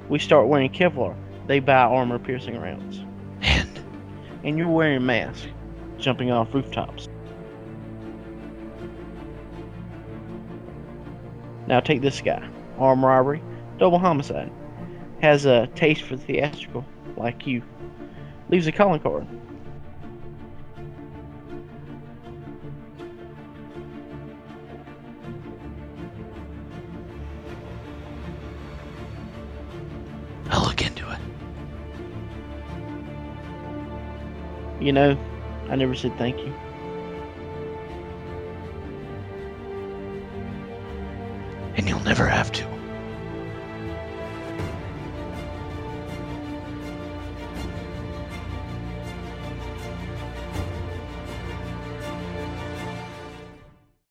We 0.07 0.19
start 0.19 0.48
wearing 0.48 0.72
Kevlar, 0.72 1.15
they 1.47 1.59
buy 1.59 1.73
armor-piercing 1.73 2.59
rounds. 2.59 3.03
And? 3.41 3.69
And 4.43 4.57
you're 4.57 4.67
wearing 4.67 5.05
masks, 5.05 5.47
jumping 5.97 6.31
off 6.31 6.53
rooftops. 6.53 7.09
Now 11.67 11.80
take 11.80 12.01
this 12.01 12.22
guy. 12.22 12.47
Armed 12.77 13.03
robbery, 13.03 13.41
double 13.77 13.99
homicide. 13.99 14.51
Has 15.22 15.45
a 15.45 15.67
taste 15.67 16.03
for 16.03 16.17
theatrical, 16.17 16.85
like 17.17 17.47
you. 17.47 17.63
Leaves 18.49 18.67
a 18.67 18.72
calling 18.72 18.99
card. 18.99 19.27
I'll 30.51 30.72
You 34.80 34.91
know, 34.91 35.18
I 35.69 35.76
never 35.76 35.95
said 35.95 36.18
thank 36.18 36.38
you. 36.39 36.53
And 41.77 41.88
you'll 41.88 41.99
never 42.02 42.26
have 42.26 42.52
to. 42.53 42.74